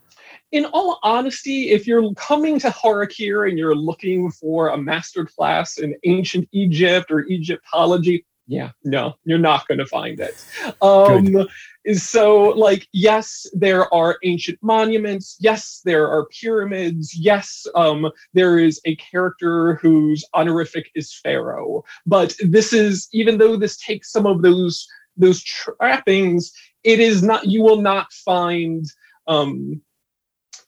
In 0.51 0.65
all 0.65 0.99
honesty, 1.03 1.71
if 1.71 1.85
you're 1.85 2.13
coming 2.13 2.59
to 2.59 2.69
Har'Akir 2.69 3.49
and 3.49 3.57
you're 3.57 3.75
looking 3.75 4.31
for 4.31 4.69
a 4.69 4.77
master 4.77 5.25
class 5.25 5.77
in 5.77 5.95
ancient 6.05 6.47
Egypt 6.53 7.11
or 7.11 7.25
Egyptology, 7.27 8.25
yeah, 8.49 8.71
no, 8.85 9.15
you're 9.25 9.37
not 9.37 9.67
going 9.67 9.79
to 9.79 9.85
find 9.85 10.21
it. 10.21 10.33
Um, 10.81 11.47
so, 11.95 12.49
like, 12.49 12.87
yes, 12.93 13.45
there 13.51 13.93
are 13.93 14.17
ancient 14.23 14.57
monuments. 14.61 15.35
Yes, 15.41 15.81
there 15.83 16.07
are 16.07 16.27
pyramids. 16.27 17.13
Yes, 17.13 17.67
um, 17.75 18.09
there 18.33 18.57
is 18.57 18.79
a 18.85 18.95
character 18.95 19.75
whose 19.75 20.23
honorific 20.33 20.89
is 20.95 21.13
Pharaoh. 21.13 21.83
But 22.05 22.37
this 22.41 22.71
is, 22.71 23.09
even 23.11 23.37
though 23.37 23.57
this 23.57 23.75
takes 23.77 24.13
some 24.13 24.25
of 24.25 24.41
those 24.41 24.87
those 25.17 25.43
trappings, 25.43 26.53
it 26.85 27.01
is 27.01 27.21
not. 27.23 27.47
You 27.47 27.63
will 27.63 27.81
not 27.81 28.13
find. 28.13 28.85
Um, 29.27 29.81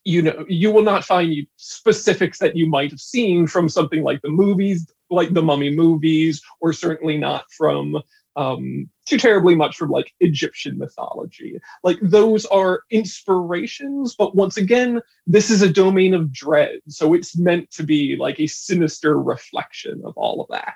you 0.06 0.22
know 0.22 0.46
you 0.48 0.72
will 0.72 0.84
not 0.84 1.04
find 1.04 1.46
specifics 1.58 2.40
that 2.40 2.56
you 2.56 2.68
might 2.68 2.90
have 2.92 3.02
seen 3.02 3.48
from 3.48 3.68
something 3.70 4.04
like 4.04 4.22
the 4.22 4.30
movies 4.30 4.88
like 5.10 5.34
the 5.34 5.42
Mummy 5.42 5.76
movies, 5.76 6.42
or 6.60 6.74
certainly 6.74 7.18
not 7.18 7.46
from 7.52 8.02
um, 8.36 8.90
too 9.06 9.18
terribly 9.18 9.56
much 9.56 9.76
from 9.76 9.90
like 9.90 10.14
Egyptian 10.20 10.78
mythology. 10.78 11.60
Like 11.84 11.98
those 12.02 12.46
are 12.48 12.84
inspirations, 12.92 14.16
but 14.18 14.36
once 14.36 14.58
again, 14.58 15.02
this 15.28 15.50
is 15.50 15.62
a 15.62 15.72
domain 15.72 16.14
of 16.14 16.32
dread, 16.32 16.80
so 16.88 17.14
it's 17.14 17.38
meant 17.38 17.72
to 17.72 17.84
be 17.84 18.16
like 18.18 18.40
a 18.40 18.48
sinister 18.48 19.20
reflection 19.20 20.02
of 20.06 20.14
all 20.16 20.42
of 20.42 20.48
that. 20.50 20.76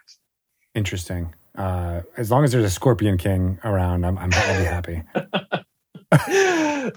Interesting. 0.75 1.33
Uh, 1.55 2.01
as 2.17 2.31
long 2.31 2.43
as 2.43 2.51
there's 2.51 2.65
a 2.65 2.69
Scorpion 2.69 3.17
King 3.17 3.59
around, 3.63 4.05
I'm, 4.05 4.17
I'm 4.17 4.31
I'll 4.33 4.59
be 4.59 4.65
happy. 4.65 5.03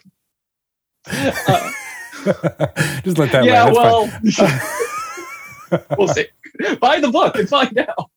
uh, 1.48 1.70
Just 3.04 3.18
let 3.18 3.32
that. 3.32 3.44
Yeah, 3.44 3.70
well, 3.70 4.10
we'll 5.98 6.08
see. 6.08 6.26
Buy 6.80 7.00
the 7.00 7.10
book 7.10 7.36
and 7.36 7.48
find 7.48 7.78
out. 7.78 8.10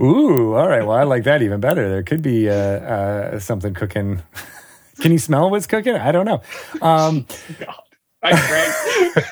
Ooh, 0.00 0.54
all 0.54 0.68
right. 0.68 0.84
Well, 0.84 0.96
I 0.96 1.04
like 1.04 1.24
that 1.24 1.42
even 1.42 1.60
better. 1.60 1.88
There 1.88 2.02
could 2.02 2.22
be 2.22 2.48
uh, 2.48 2.54
uh, 2.54 3.38
something 3.38 3.74
cooking. 3.74 4.22
Can 5.00 5.12
you 5.12 5.18
smell 5.18 5.50
what's 5.50 5.66
cooking? 5.66 5.94
I 5.94 6.12
don't 6.12 6.26
know. 6.26 6.42
Um, 6.82 7.26
God, 7.58 7.74
I 8.22 9.24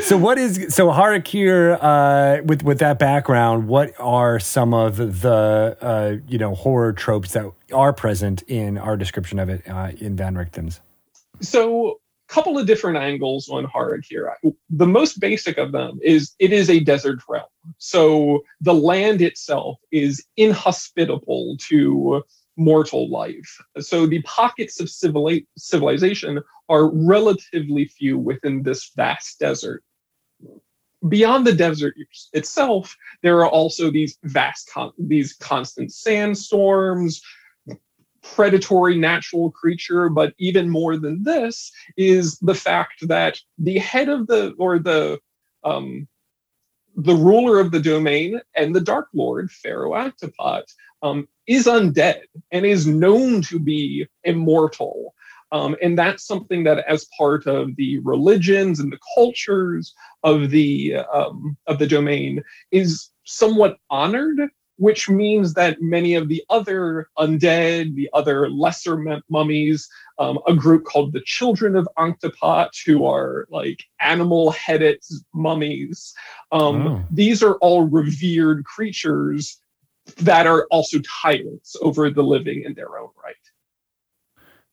so 0.00 0.16
what 0.16 0.38
is 0.38 0.74
so 0.74 0.88
Har'Akir 0.88 1.78
uh, 1.80 2.42
with 2.44 2.62
with 2.62 2.78
that 2.80 2.98
background? 2.98 3.68
What 3.68 3.92
are 3.98 4.38
some 4.38 4.74
of 4.74 5.20
the 5.20 5.76
uh, 5.80 6.16
you 6.28 6.38
know 6.38 6.54
horror 6.54 6.92
tropes 6.92 7.32
that 7.32 7.50
are 7.72 7.92
present 7.92 8.42
in 8.42 8.78
our 8.78 8.96
description 8.96 9.38
of 9.38 9.48
it 9.48 9.62
uh, 9.68 9.92
in 9.98 10.16
Van 10.16 10.34
Richten's? 10.34 10.80
So 11.40 12.00
couple 12.28 12.58
of 12.58 12.66
different 12.66 12.98
angles 12.98 13.48
on 13.48 13.66
Har'Akir. 13.66 14.32
The 14.70 14.86
most 14.86 15.18
basic 15.18 15.58
of 15.58 15.72
them 15.72 15.98
is 16.02 16.34
it 16.38 16.52
is 16.52 16.70
a 16.70 16.80
desert 16.80 17.20
realm. 17.28 17.46
So 17.78 18.42
the 18.60 18.74
land 18.74 19.22
itself 19.22 19.78
is 19.90 20.24
inhospitable 20.36 21.56
to 21.68 22.22
mortal 22.56 23.08
life. 23.08 23.56
So 23.80 24.06
the 24.06 24.22
pockets 24.22 24.80
of 24.80 24.90
civili- 24.90 25.46
civilization 25.56 26.42
are 26.68 26.90
relatively 26.92 27.86
few 27.86 28.18
within 28.18 28.62
this 28.62 28.90
vast 28.94 29.38
desert. 29.38 29.82
Beyond 31.08 31.46
the 31.46 31.54
desert 31.54 31.94
itself, 32.32 32.94
there 33.22 33.38
are 33.38 33.48
also 33.48 33.90
these 33.90 34.18
vast, 34.24 34.68
con- 34.72 34.92
these 34.98 35.34
constant 35.34 35.92
sandstorms, 35.92 37.22
predatory 38.34 38.96
natural 38.98 39.50
creature, 39.50 40.08
but 40.08 40.34
even 40.38 40.70
more 40.70 40.96
than 40.96 41.22
this 41.22 41.70
is 41.96 42.38
the 42.38 42.54
fact 42.54 43.06
that 43.08 43.38
the 43.58 43.78
head 43.78 44.08
of 44.08 44.26
the 44.26 44.54
or 44.58 44.78
the 44.78 45.18
um, 45.64 46.08
the 46.96 47.14
ruler 47.14 47.60
of 47.60 47.70
the 47.70 47.80
domain 47.80 48.40
and 48.56 48.74
the 48.74 48.80
Dark 48.80 49.08
Lord, 49.14 49.50
Pharaoh 49.50 49.92
Ankhtepot, 49.92 50.64
um, 51.02 51.28
is 51.46 51.66
undead 51.66 52.22
and 52.50 52.66
is 52.66 52.86
known 52.86 53.40
to 53.42 53.58
be 53.58 54.06
immortal. 54.24 55.14
Um, 55.52 55.76
and 55.80 55.96
that's 55.96 56.26
something 56.26 56.64
that, 56.64 56.84
as 56.88 57.08
part 57.16 57.46
of 57.46 57.74
the 57.76 58.00
religions 58.00 58.80
and 58.80 58.92
the 58.92 58.98
cultures 59.14 59.94
of 60.22 60.50
the 60.50 60.96
um, 61.12 61.56
of 61.66 61.78
the 61.78 61.86
domain, 61.86 62.42
is 62.70 63.10
somewhat 63.24 63.78
honored 63.88 64.40
which 64.78 65.08
means 65.08 65.54
that 65.54 65.82
many 65.82 66.14
of 66.14 66.28
the 66.28 66.42
other 66.48 67.08
undead, 67.18 67.94
the 67.94 68.08
other 68.12 68.48
lesser 68.48 69.22
mummies, 69.28 69.88
um, 70.18 70.38
a 70.46 70.54
group 70.54 70.84
called 70.84 71.12
the 71.12 71.20
Children 71.26 71.76
of 71.76 71.88
Ankhtepot, 71.98 72.70
who 72.86 73.04
are 73.04 73.46
like 73.50 73.84
animal 74.00 74.52
headed 74.52 75.00
mummies, 75.34 76.14
um, 76.52 76.86
oh. 76.86 77.04
these 77.10 77.42
are 77.42 77.54
all 77.56 77.82
revered 77.82 78.64
creatures 78.64 79.58
that 80.18 80.46
are 80.46 80.66
also 80.70 80.98
tyrants 81.22 81.76
over 81.82 82.08
the 82.08 82.22
living 82.22 82.62
in 82.62 82.74
their 82.74 82.98
own 82.98 83.10
right. 83.22 83.34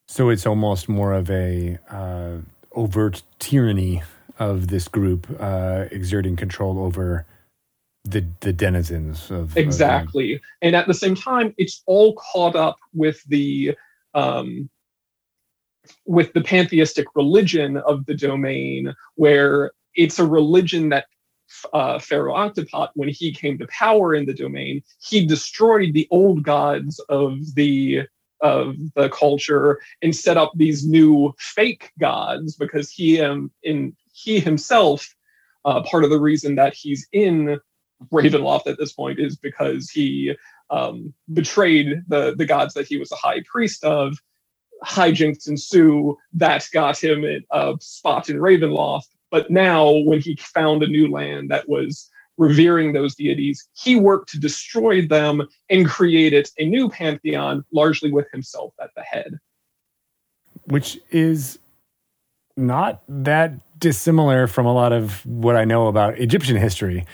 So 0.08 0.30
it's 0.30 0.46
almost 0.46 0.88
more 0.88 1.14
of 1.14 1.30
a 1.32 1.80
uh, 1.90 2.38
overt 2.74 3.24
tyranny 3.40 4.04
of 4.38 4.68
this 4.68 4.88
group 4.88 5.28
uh, 5.40 5.86
exerting 5.92 6.36
control 6.36 6.80
over 6.80 7.26
the 8.06 8.26
the 8.42 8.54
denizens 8.54 9.32
of 9.32 9.58
exactly, 9.58 10.40
and 10.62 10.76
at 10.76 10.88
the 10.88 10.94
same 10.94 11.16
time, 11.16 11.54
it's 11.58 11.84
all 11.88 12.14
caught 12.14 12.56
up 12.56 12.78
with 12.94 13.22
the 13.28 13.76
um, 14.14 14.70
with 16.06 16.32
the 16.34 16.42
pantheistic 16.42 17.08
religion 17.16 17.78
of 17.78 18.06
the 18.06 18.14
domain, 18.14 18.94
where 19.16 19.72
it's 19.96 20.20
a 20.20 20.26
religion 20.26 20.90
that 20.90 21.06
uh, 21.74 22.00
Pharaoh 22.00 22.36
Ankhtepot, 22.36 22.90
when 22.94 23.10
he 23.10 23.34
came 23.34 23.58
to 23.58 23.68
power 23.68 24.14
in 24.14 24.26
the 24.26 24.34
domain, 24.34 24.84
he 25.00 25.26
destroyed 25.26 25.94
the 25.94 26.08
old 26.12 26.44
gods 26.44 27.00
of 27.10 27.38
the 27.56 28.04
of 28.42 28.76
the 28.96 29.10
culture 29.10 29.80
and 30.02 30.16
set 30.16 30.38
up 30.38 30.52
these 30.56 30.86
new 30.86 31.34
fake 31.40 31.92
gods 32.00 32.56
because 32.56 32.92
he 32.92 33.20
um, 33.20 33.50
in 33.64 33.96
he 34.14 34.40
himself 34.40 35.16
uh, 35.64 35.82
part 35.84 36.04
of 36.04 36.12
the 36.12 36.20
reason 36.20 36.56
that 36.56 36.76
he's 36.76 37.08
in 37.12 37.60
Ravenloft 38.12 38.68
at 38.68 38.78
this 38.78 38.94
point 38.94 39.20
is 39.20 39.38
because 39.38 39.90
he 39.90 40.36
um, 40.70 41.14
betrayed 41.34 42.02
the 42.08 42.36
the 42.36 42.46
gods 42.46 42.74
that 42.74 42.88
he 42.88 42.98
was 42.98 43.12
a 43.12 43.16
high 43.16 43.42
priest 43.50 43.84
of. 43.84 44.18
Hijinks 44.84 45.48
ensue 45.48 46.18
that 46.34 46.68
got 46.74 47.02
him 47.02 47.24
a 47.52 47.74
spot 47.80 48.30
in 48.30 48.38
Ravenloft. 48.38 49.08
But 49.32 49.50
now, 49.50 49.90
when 49.90 50.22
he 50.22 50.36
found 50.36 50.84
a 50.84 50.88
new 50.88 51.10
land 51.10 51.50
that 51.50 51.68
was 51.68 52.10
revering 52.38 52.94
those 52.94 53.16
deities, 53.16 53.68
he 53.74 53.96
worked 53.96 54.30
to 54.30 54.40
destroy 54.40 55.06
them 55.06 55.48
and 55.70 55.88
created 55.88 56.50
a 56.60 56.66
new 56.66 56.90
pantheon, 56.90 57.64
largely 57.72 58.12
with 58.12 58.30
himself 58.32 58.74
at 58.82 58.90
the 58.96 59.02
head. 59.02 59.40
Which 60.66 61.00
is 61.12 61.60
not 62.58 63.02
that 63.08 63.54
dissimilar 63.80 64.48
from 64.48 64.66
a 64.66 64.74
lot 64.74 64.94
of 64.94 65.26
what 65.26 65.56
I 65.56 65.66
know 65.66 65.88
about 65.88 66.18
Egyptian 66.18 66.58
history, 66.58 67.06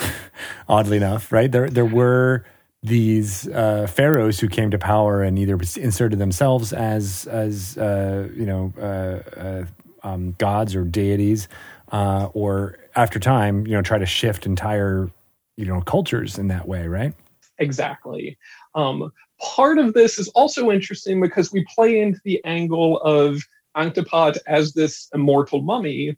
oddly 0.68 0.96
enough, 0.96 1.32
right? 1.32 1.50
There 1.50 1.68
there 1.68 1.86
were 1.86 2.44
these 2.82 3.46
uh, 3.48 3.86
pharaohs 3.86 4.40
who 4.40 4.48
came 4.48 4.70
to 4.70 4.78
power 4.78 5.22
and 5.22 5.38
either 5.38 5.58
inserted 5.76 6.18
themselves 6.18 6.72
as 6.72 7.26
as 7.26 7.76
uh, 7.78 8.28
you 8.34 8.46
know 8.46 8.72
uh, 8.78 9.40
uh 9.40 9.64
um, 10.02 10.34
gods 10.38 10.74
or 10.74 10.84
deities, 10.84 11.48
uh, 11.92 12.28
or 12.32 12.78
after 12.96 13.18
time, 13.18 13.66
you 13.66 13.72
know, 13.72 13.82
try 13.82 13.98
to 13.98 14.06
shift 14.06 14.46
entire 14.46 15.10
you 15.56 15.66
know 15.66 15.80
cultures 15.82 16.38
in 16.38 16.48
that 16.48 16.66
way, 16.66 16.86
right? 16.86 17.12
Exactly. 17.58 18.38
Um, 18.74 19.12
part 19.40 19.78
of 19.78 19.92
this 19.92 20.18
is 20.18 20.28
also 20.28 20.70
interesting 20.70 21.20
because 21.20 21.52
we 21.52 21.66
play 21.74 22.00
into 22.00 22.20
the 22.24 22.42
angle 22.44 22.98
of 23.00 23.42
Ankhtepot 23.76 24.38
as 24.46 24.72
this 24.72 25.08
immortal 25.14 25.60
mummy. 25.60 26.16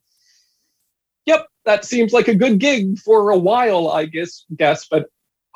That 1.64 1.84
seems 1.84 2.12
like 2.12 2.28
a 2.28 2.34
good 2.34 2.58
gig 2.58 2.98
for 2.98 3.30
a 3.30 3.38
while, 3.38 3.88
I 3.88 4.06
guess. 4.06 4.44
Guess, 4.56 4.88
but 4.88 5.06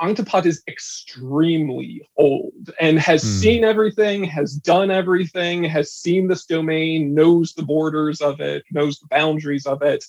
Ankhtepot 0.00 0.44
is 0.44 0.62
extremely 0.68 2.06
old 2.16 2.70
and 2.80 2.98
has 2.98 3.22
hmm. 3.22 3.28
seen 3.28 3.64
everything, 3.64 4.25
has 4.25 4.54
done 4.54 4.90
everything, 4.90 5.64
has 5.64 5.92
seen 5.92 6.28
this 6.28 6.44
domain, 6.44 7.14
knows 7.14 7.54
the 7.54 7.62
borders 7.62 8.20
of 8.20 8.40
it, 8.40 8.64
knows 8.70 8.98
the 8.98 9.08
boundaries 9.08 9.66
of 9.66 9.82
it, 9.82 10.04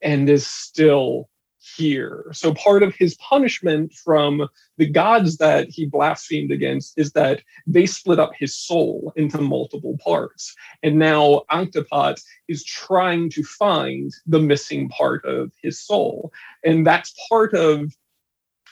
and 0.00 0.28
is 0.28 0.46
still 0.46 1.28
here. 1.62 2.26
So 2.32 2.52
part 2.54 2.82
of 2.82 2.94
his 2.94 3.14
punishment 3.16 3.92
from 3.92 4.48
the 4.78 4.86
gods 4.86 5.36
that 5.38 5.68
he 5.68 5.86
blasphemed 5.86 6.50
against 6.50 6.98
is 6.98 7.12
that 7.12 7.42
they 7.66 7.86
split 7.86 8.18
up 8.18 8.32
his 8.36 8.54
soul 8.54 9.12
into 9.16 9.40
multiple 9.40 9.96
parts. 10.02 10.54
And 10.82 10.98
now 10.98 11.42
Ankhtepot 11.50 12.20
is 12.48 12.64
trying 12.64 13.30
to 13.30 13.44
find 13.44 14.12
the 14.26 14.40
missing 14.40 14.88
part 14.88 15.24
of 15.24 15.52
his 15.62 15.80
soul. 15.80 16.32
And 16.64 16.86
that's 16.86 17.14
part 17.28 17.54
of 17.54 17.96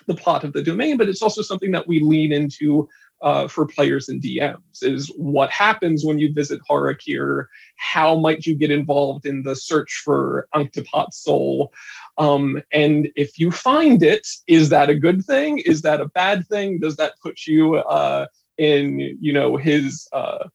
the 0.06 0.14
plot 0.14 0.44
of 0.44 0.52
the 0.52 0.62
domain, 0.62 0.96
but 0.96 1.08
it's 1.08 1.22
also 1.22 1.42
something 1.42 1.70
that 1.70 1.86
we 1.86 2.00
lean 2.00 2.32
into 2.32 2.88
uh, 3.22 3.46
for 3.46 3.66
players 3.66 4.08
and 4.08 4.22
DMs 4.22 4.82
is 4.82 5.08
what 5.16 5.50
happens 5.50 6.04
when 6.04 6.18
you 6.18 6.32
visit 6.32 6.60
Har'Akir? 6.68 7.46
How 7.76 8.16
might 8.16 8.46
you 8.46 8.54
get 8.54 8.70
involved 8.70 9.26
in 9.26 9.42
the 9.42 9.54
search 9.54 10.02
for 10.04 10.48
Ankhtepot's 10.54 11.22
soul? 11.22 11.72
Um, 12.20 12.62
and 12.70 13.08
if 13.16 13.38
you 13.38 13.50
find 13.50 14.02
it, 14.02 14.28
is 14.46 14.68
that 14.68 14.90
a 14.90 14.94
good 14.94 15.24
thing? 15.24 15.58
Is 15.60 15.80
that 15.82 16.02
a 16.02 16.08
bad 16.10 16.46
thing? 16.48 16.78
Does 16.78 16.96
that 16.96 17.14
put 17.22 17.46
you 17.46 17.76
uh, 17.76 18.26
in, 18.58 19.16
you 19.22 19.32
know, 19.32 19.56
his 19.56 20.06
uh, 20.12 20.48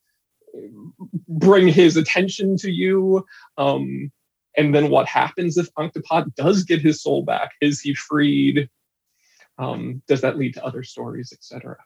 bring 1.28 1.68
his 1.68 1.98
attention 1.98 2.56
to 2.58 2.70
you? 2.70 3.26
Um, 3.58 4.12
and 4.56 4.76
then 4.76 4.92
what 4.92 5.08
happens 5.08 5.58
if 5.58 5.68
Ankhtepot 5.74 6.36
does 6.36 6.64
get 6.64 6.82
his 6.82 7.02
soul 7.02 7.24
back? 7.24 7.50
Is 7.62 7.82
he 7.82 7.96
freed? 7.96 8.70
Um, 9.58 10.04
does 10.08 10.22
that 10.22 10.38
lead 10.38 10.54
to 10.54 10.64
other 10.64 10.84
stories, 10.84 11.34
etc.? 11.34 11.78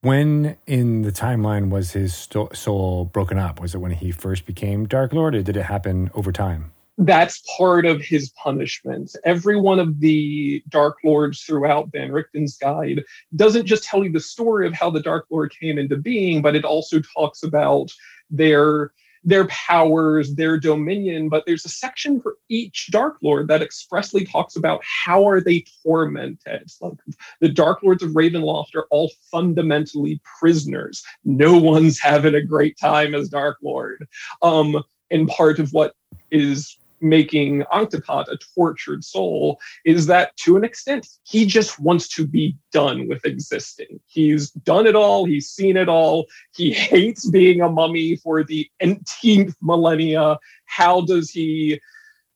When 0.00 0.56
in 0.66 1.02
the 1.02 1.12
timeline 1.12 1.68
was 1.68 1.92
his 1.92 2.14
sto- 2.14 2.48
soul 2.54 3.04
broken 3.04 3.38
up? 3.38 3.60
Was 3.60 3.74
it 3.74 3.78
when 3.78 3.92
he 3.92 4.10
first 4.10 4.46
became 4.46 4.86
Dark 4.86 5.12
Lord, 5.12 5.34
or 5.34 5.42
did 5.42 5.58
it 5.58 5.64
happen 5.64 6.10
over 6.14 6.32
time? 6.32 6.72
That's 6.98 7.42
part 7.56 7.86
of 7.86 8.02
his 8.02 8.30
punishment. 8.30 9.14
Every 9.24 9.58
one 9.58 9.78
of 9.78 10.00
the 10.00 10.62
Dark 10.68 10.98
Lords 11.04 11.42
throughout 11.42 11.90
Van 11.90 12.10
Richten's 12.10 12.56
guide 12.56 13.02
doesn't 13.34 13.66
just 13.66 13.84
tell 13.84 14.04
you 14.04 14.12
the 14.12 14.20
story 14.20 14.66
of 14.66 14.74
how 14.74 14.90
the 14.90 15.00
Dark 15.02 15.26
Lord 15.30 15.52
came 15.58 15.78
into 15.78 15.96
being, 15.96 16.42
but 16.42 16.54
it 16.54 16.64
also 16.64 17.00
talks 17.16 17.42
about 17.42 17.90
their 18.30 18.92
their 19.24 19.46
powers, 19.46 20.34
their 20.34 20.58
dominion, 20.58 21.28
but 21.28 21.44
there's 21.46 21.64
a 21.64 21.68
section 21.68 22.20
for 22.20 22.36
each 22.48 22.88
Dark 22.90 23.18
Lord 23.22 23.46
that 23.48 23.62
expressly 23.62 24.24
talks 24.24 24.56
about 24.56 24.82
how 24.82 25.26
are 25.28 25.40
they 25.40 25.64
tormented. 25.84 26.68
Like 26.80 26.94
the 27.40 27.48
Dark 27.48 27.84
Lords 27.84 28.02
of 28.02 28.10
Ravenloft 28.10 28.74
are 28.74 28.86
all 28.90 29.12
fundamentally 29.30 30.20
prisoners. 30.40 31.04
No 31.24 31.56
one's 31.56 32.00
having 32.00 32.34
a 32.34 32.42
great 32.42 32.76
time 32.78 33.14
as 33.14 33.28
Dark 33.28 33.58
Lord. 33.62 34.08
Um, 34.42 34.82
and 35.12 35.28
part 35.28 35.60
of 35.60 35.72
what 35.72 35.94
is 36.32 36.76
making 37.02 37.64
Ankhtepot 37.72 38.28
a 38.28 38.38
tortured 38.54 39.04
soul 39.04 39.60
is 39.84 40.06
that 40.06 40.36
to 40.38 40.56
an 40.56 40.64
extent 40.64 41.06
he 41.24 41.44
just 41.44 41.80
wants 41.80 42.08
to 42.08 42.26
be 42.26 42.56
done 42.72 43.08
with 43.08 43.24
existing. 43.24 44.00
He's 44.06 44.50
done 44.50 44.86
it 44.86 44.94
all, 44.94 45.24
he's 45.24 45.48
seen 45.48 45.76
it 45.76 45.88
all. 45.88 46.26
He 46.54 46.72
hates 46.92 47.28
being 47.28 47.60
a 47.60 47.68
mummy 47.68 48.16
for 48.16 48.44
the 48.44 48.68
18th 48.82 49.54
millennia. 49.60 50.38
How 50.66 51.02
does 51.02 51.30
he 51.30 51.80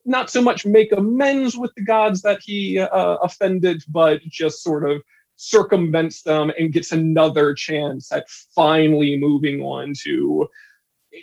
not 0.05 0.31
so 0.31 0.41
much 0.41 0.65
make 0.65 0.93
amends 0.93 1.57
with 1.57 1.75
the 1.75 1.83
gods 1.83 2.23
that 2.23 2.41
he 2.43 2.79
uh, 2.79 3.17
offended, 3.17 3.83
but 3.89 4.23
just 4.23 4.63
sort 4.63 4.89
of 4.89 5.03
circumvents 5.37 6.23
them 6.23 6.51
and 6.59 6.73
gets 6.73 6.93
another 6.93 7.55
chance 7.55 8.11
at 8.13 8.29
finally 8.55 9.17
moving 9.17 9.61
on 9.63 9.93
to 10.03 10.49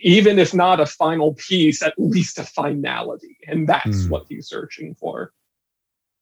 even 0.02 0.40
if 0.40 0.54
not 0.54 0.80
a 0.80 0.86
final 0.86 1.34
piece, 1.36 1.82
at 1.82 1.94
least 1.98 2.40
a 2.40 2.44
finality, 2.44 3.38
and 3.48 3.68
that's 3.68 4.04
mm. 4.04 4.10
what 4.10 4.26
he's 4.28 4.48
searching 4.48 4.96
for. 4.96 5.34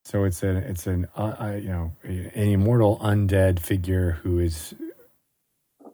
So 0.04 0.24
it's 0.24 0.42
an 0.42 0.56
it's 0.56 0.86
an 0.86 1.06
uh, 1.16 1.36
uh, 1.40 1.58
you 1.60 1.68
know 1.68 1.92
an 2.02 2.30
immortal 2.34 2.98
undead 2.98 3.60
figure 3.60 4.18
who 4.22 4.38
is 4.38 4.74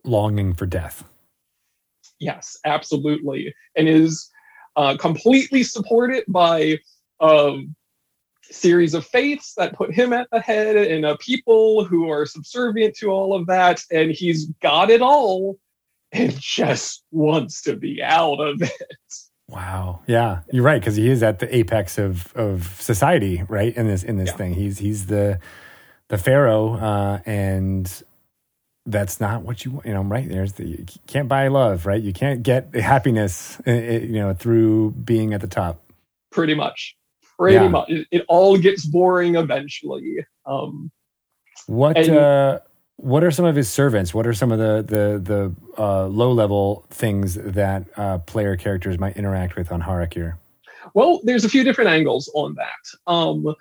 longing 0.05 0.55
for 0.55 0.67
death. 0.67 1.05
Yes, 2.19 2.59
absolutely, 2.65 3.55
and 3.77 3.89
is 3.89 4.31
uh, 4.77 4.97
completely 4.97 5.63
supported 5.63 6.25
by 6.29 6.79
a 7.21 7.61
series 8.43 8.95
of 8.95 9.07
faiths 9.07 9.53
that 9.55 9.75
put 9.75 9.93
him 9.93 10.13
at 10.13 10.29
the 10.33 10.41
head, 10.41 10.77
and 10.77 11.05
a 11.05 11.17
people 11.19 11.85
who 11.85 12.11
are 12.11 12.25
subservient 12.25 12.97
to 12.97 13.11
all 13.11 13.35
of 13.35 13.47
that, 13.47 13.83
and 13.93 14.11
he's 14.11 14.47
got 14.63 14.91
it 14.91 15.03
all 15.03 15.59
and 16.13 16.35
just 16.39 17.05
wants 17.11 17.63
to 17.63 17.77
be 17.77 18.03
out 18.03 18.41
of 18.41 18.63
it. 18.63 18.73
Wow. 19.49 20.01
Yeah, 20.07 20.41
you're 20.53 20.63
right 20.63 20.81
because 20.81 20.97
he 20.97 21.09
is 21.09 21.23
at 21.23 21.39
the 21.39 21.55
apex 21.55 21.99
of 21.99 22.35
of 22.37 22.77
society, 22.81 23.45
right? 23.49 23.75
In 23.75 23.87
this 23.87 24.03
in 24.03 24.19
this 24.19 24.31
yeah. 24.31 24.37
thing, 24.37 24.55
he's 24.55 24.79
he's 24.79 25.07
the 25.07 25.41
the 26.09 26.19
pharaoh, 26.19 26.75
uh, 26.75 27.21
and 27.25 28.03
that's 28.85 29.21
not 29.21 29.43
what 29.43 29.65
you 29.65 29.73
want. 29.73 29.87
You 29.87 29.95
know, 29.95 30.03
right? 30.03 30.29
There's 30.29 30.55
the 30.55 30.67
you 30.67 30.87
can't 31.07 31.29
buy 31.29 31.49
love, 31.49 31.87
right? 31.87 32.03
You 32.03 32.13
can't 32.13 32.43
get 32.43 32.75
happiness, 32.75 33.59
uh, 33.67 33.71
uh, 33.71 33.75
you 33.75 34.21
know, 34.21 34.35
through 34.35 34.93
being 34.93 35.33
at 35.33 35.41
the 35.41 35.49
top. 35.49 35.83
Pretty 36.31 36.55
much. 36.55 36.97
Pretty 37.39 37.55
yeah. 37.55 37.69
much. 37.69 37.89
It, 37.89 38.07
it, 38.11 38.25
all 38.29 38.59
gets 38.59 38.85
boring 38.85 39.37
eventually. 39.37 40.27
Um, 40.45 40.91
what? 41.67 41.97
And, 41.97 42.11
uh, 42.11 42.59
what 42.99 43.23
are 43.23 43.31
some 43.31 43.45
of 43.45 43.55
his 43.55 43.69
servants? 43.71 44.13
What 44.13 44.27
are 44.27 44.35
some 44.35 44.51
of 44.53 44.59
the 44.59 44.83
the 44.83 45.19
the 45.19 45.83
uh, 45.83 46.07
low 46.09 46.33
level 46.33 46.85
things 46.91 47.35
that 47.35 47.85
uh, 47.97 48.19
player 48.19 48.57
characters 48.57 48.99
might 48.99 49.17
interact 49.17 49.57
with 49.57 49.71
on 49.71 49.81
Har'Akir? 49.81 50.37
Well, 50.95 51.21
there's 51.23 51.45
a 51.45 51.49
few 51.49 51.63
different 51.63 51.91
angles 51.91 52.31
on 52.35 52.57
that. 52.57 53.11
Um, 53.11 53.55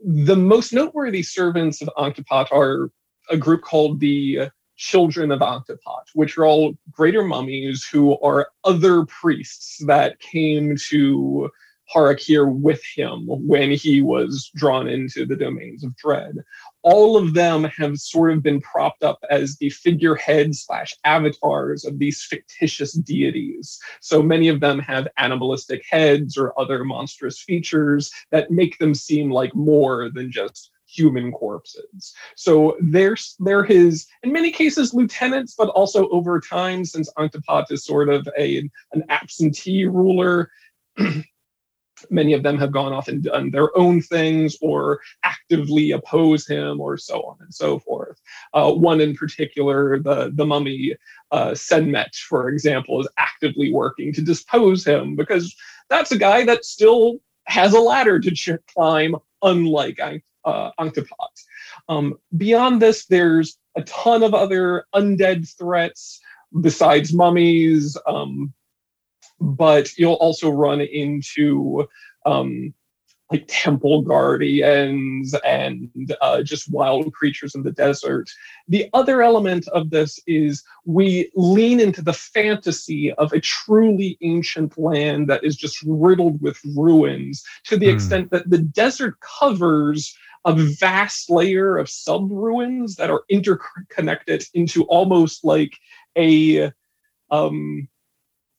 the 0.00 0.36
most 0.36 0.72
noteworthy 0.72 1.22
servants 1.22 1.82
of 1.82 1.90
Ankhtepot 1.98 2.52
are 2.52 2.90
a 3.30 3.36
group 3.36 3.62
called 3.62 3.98
the 3.98 4.48
Children 4.76 5.32
of 5.32 5.40
Ankhtepot, 5.40 6.04
which 6.14 6.38
are 6.38 6.46
all 6.46 6.74
greater 6.92 7.24
mummies 7.24 7.84
who 7.84 8.18
are 8.20 8.48
other 8.62 9.06
priests 9.06 9.78
that 9.86 10.20
came 10.20 10.76
to 10.88 11.50
Har'Akir 11.92 12.50
with 12.50 12.82
him 12.84 13.26
when 13.26 13.70
he 13.70 14.00
was 14.00 14.50
drawn 14.54 14.88
into 14.88 15.26
the 15.26 15.36
domains 15.36 15.84
of 15.84 15.96
dread. 15.96 16.36
All 16.82 17.16
of 17.16 17.34
them 17.34 17.64
have 17.64 17.98
sort 17.98 18.32
of 18.32 18.42
been 18.42 18.60
propped 18.60 19.02
up 19.02 19.18
as 19.30 19.56
the 19.56 19.70
figurehead 19.70 20.54
slash 20.54 20.94
avatars 21.04 21.84
of 21.84 21.98
these 21.98 22.22
fictitious 22.22 22.92
deities. 22.92 23.78
So 24.00 24.22
many 24.22 24.48
of 24.48 24.60
them 24.60 24.78
have 24.80 25.08
animalistic 25.18 25.84
heads 25.88 26.36
or 26.36 26.58
other 26.58 26.84
monstrous 26.84 27.40
features 27.40 28.10
that 28.30 28.50
make 28.50 28.78
them 28.78 28.94
seem 28.94 29.30
like 29.30 29.54
more 29.54 30.10
than 30.10 30.30
just 30.30 30.70
human 30.86 31.32
corpses. 31.32 32.14
So 32.36 32.76
they're 32.80 33.16
they're 33.40 33.64
his 33.64 34.06
in 34.22 34.32
many 34.32 34.50
cases 34.50 34.94
lieutenants, 34.94 35.54
but 35.56 35.68
also 35.70 36.08
over 36.10 36.40
time, 36.40 36.84
since 36.84 37.12
Ankhtepot 37.18 37.70
is 37.70 37.84
sort 37.84 38.08
of 38.08 38.28
a 38.38 38.58
an 38.92 39.04
absentee 39.08 39.86
ruler, 39.86 40.50
Many 42.10 42.32
of 42.32 42.42
them 42.42 42.58
have 42.58 42.72
gone 42.72 42.92
off 42.92 43.08
and 43.08 43.22
done 43.22 43.50
their 43.50 43.76
own 43.76 44.00
things 44.00 44.56
or 44.60 45.00
actively 45.22 45.92
oppose 45.92 46.46
him 46.46 46.80
or 46.80 46.96
so 46.96 47.22
on 47.22 47.36
and 47.40 47.52
so 47.52 47.78
forth. 47.78 48.20
Uh, 48.52 48.72
one 48.72 49.00
in 49.00 49.14
particular, 49.14 49.98
the, 49.98 50.32
the 50.34 50.46
mummy 50.46 50.94
uh, 51.30 51.50
Senmet, 51.50 52.14
for 52.16 52.48
example, 52.48 53.00
is 53.00 53.08
actively 53.18 53.72
working 53.72 54.12
to 54.12 54.22
dispose 54.22 54.86
him 54.86 55.16
because 55.16 55.54
that's 55.88 56.12
a 56.12 56.18
guy 56.18 56.44
that 56.44 56.64
still 56.64 57.18
has 57.46 57.74
a 57.74 57.80
ladder 57.80 58.18
to 58.18 58.58
climb, 58.74 59.16
unlike 59.42 60.00
uh, 60.44 60.70
Ankhtepot. 60.78 61.44
Um, 61.88 62.18
beyond 62.36 62.80
this, 62.80 63.06
there's 63.06 63.58
a 63.76 63.82
ton 63.82 64.22
of 64.22 64.34
other 64.34 64.84
undead 64.94 65.48
threats 65.58 66.20
besides 66.60 67.12
mummies. 67.12 67.96
Um, 68.06 68.52
but 69.44 69.96
you'll 69.96 70.14
also 70.14 70.50
run 70.50 70.80
into 70.80 71.86
um, 72.26 72.74
like 73.30 73.44
temple 73.48 74.02
guardians 74.02 75.34
and 75.44 75.90
uh, 76.20 76.42
just 76.42 76.70
wild 76.70 77.12
creatures 77.12 77.54
in 77.54 77.62
the 77.62 77.72
desert. 77.72 78.30
The 78.68 78.88
other 78.92 79.22
element 79.22 79.66
of 79.68 79.90
this 79.90 80.18
is 80.26 80.62
we 80.84 81.30
lean 81.34 81.80
into 81.80 82.02
the 82.02 82.12
fantasy 82.12 83.12
of 83.14 83.32
a 83.32 83.40
truly 83.40 84.18
ancient 84.20 84.78
land 84.78 85.28
that 85.28 85.42
is 85.42 85.56
just 85.56 85.82
riddled 85.86 86.40
with 86.42 86.60
ruins 86.76 87.42
to 87.64 87.76
the 87.76 87.86
mm. 87.86 87.94
extent 87.94 88.30
that 88.30 88.48
the 88.50 88.58
desert 88.58 89.16
covers 89.20 90.14
a 90.44 90.52
vast 90.52 91.30
layer 91.30 91.78
of 91.78 91.88
sub 91.88 92.30
ruins 92.30 92.96
that 92.96 93.10
are 93.10 93.24
interconnected 93.30 94.44
into 94.52 94.84
almost 94.84 95.44
like 95.44 95.78
a 96.16 96.70
um 97.30 97.88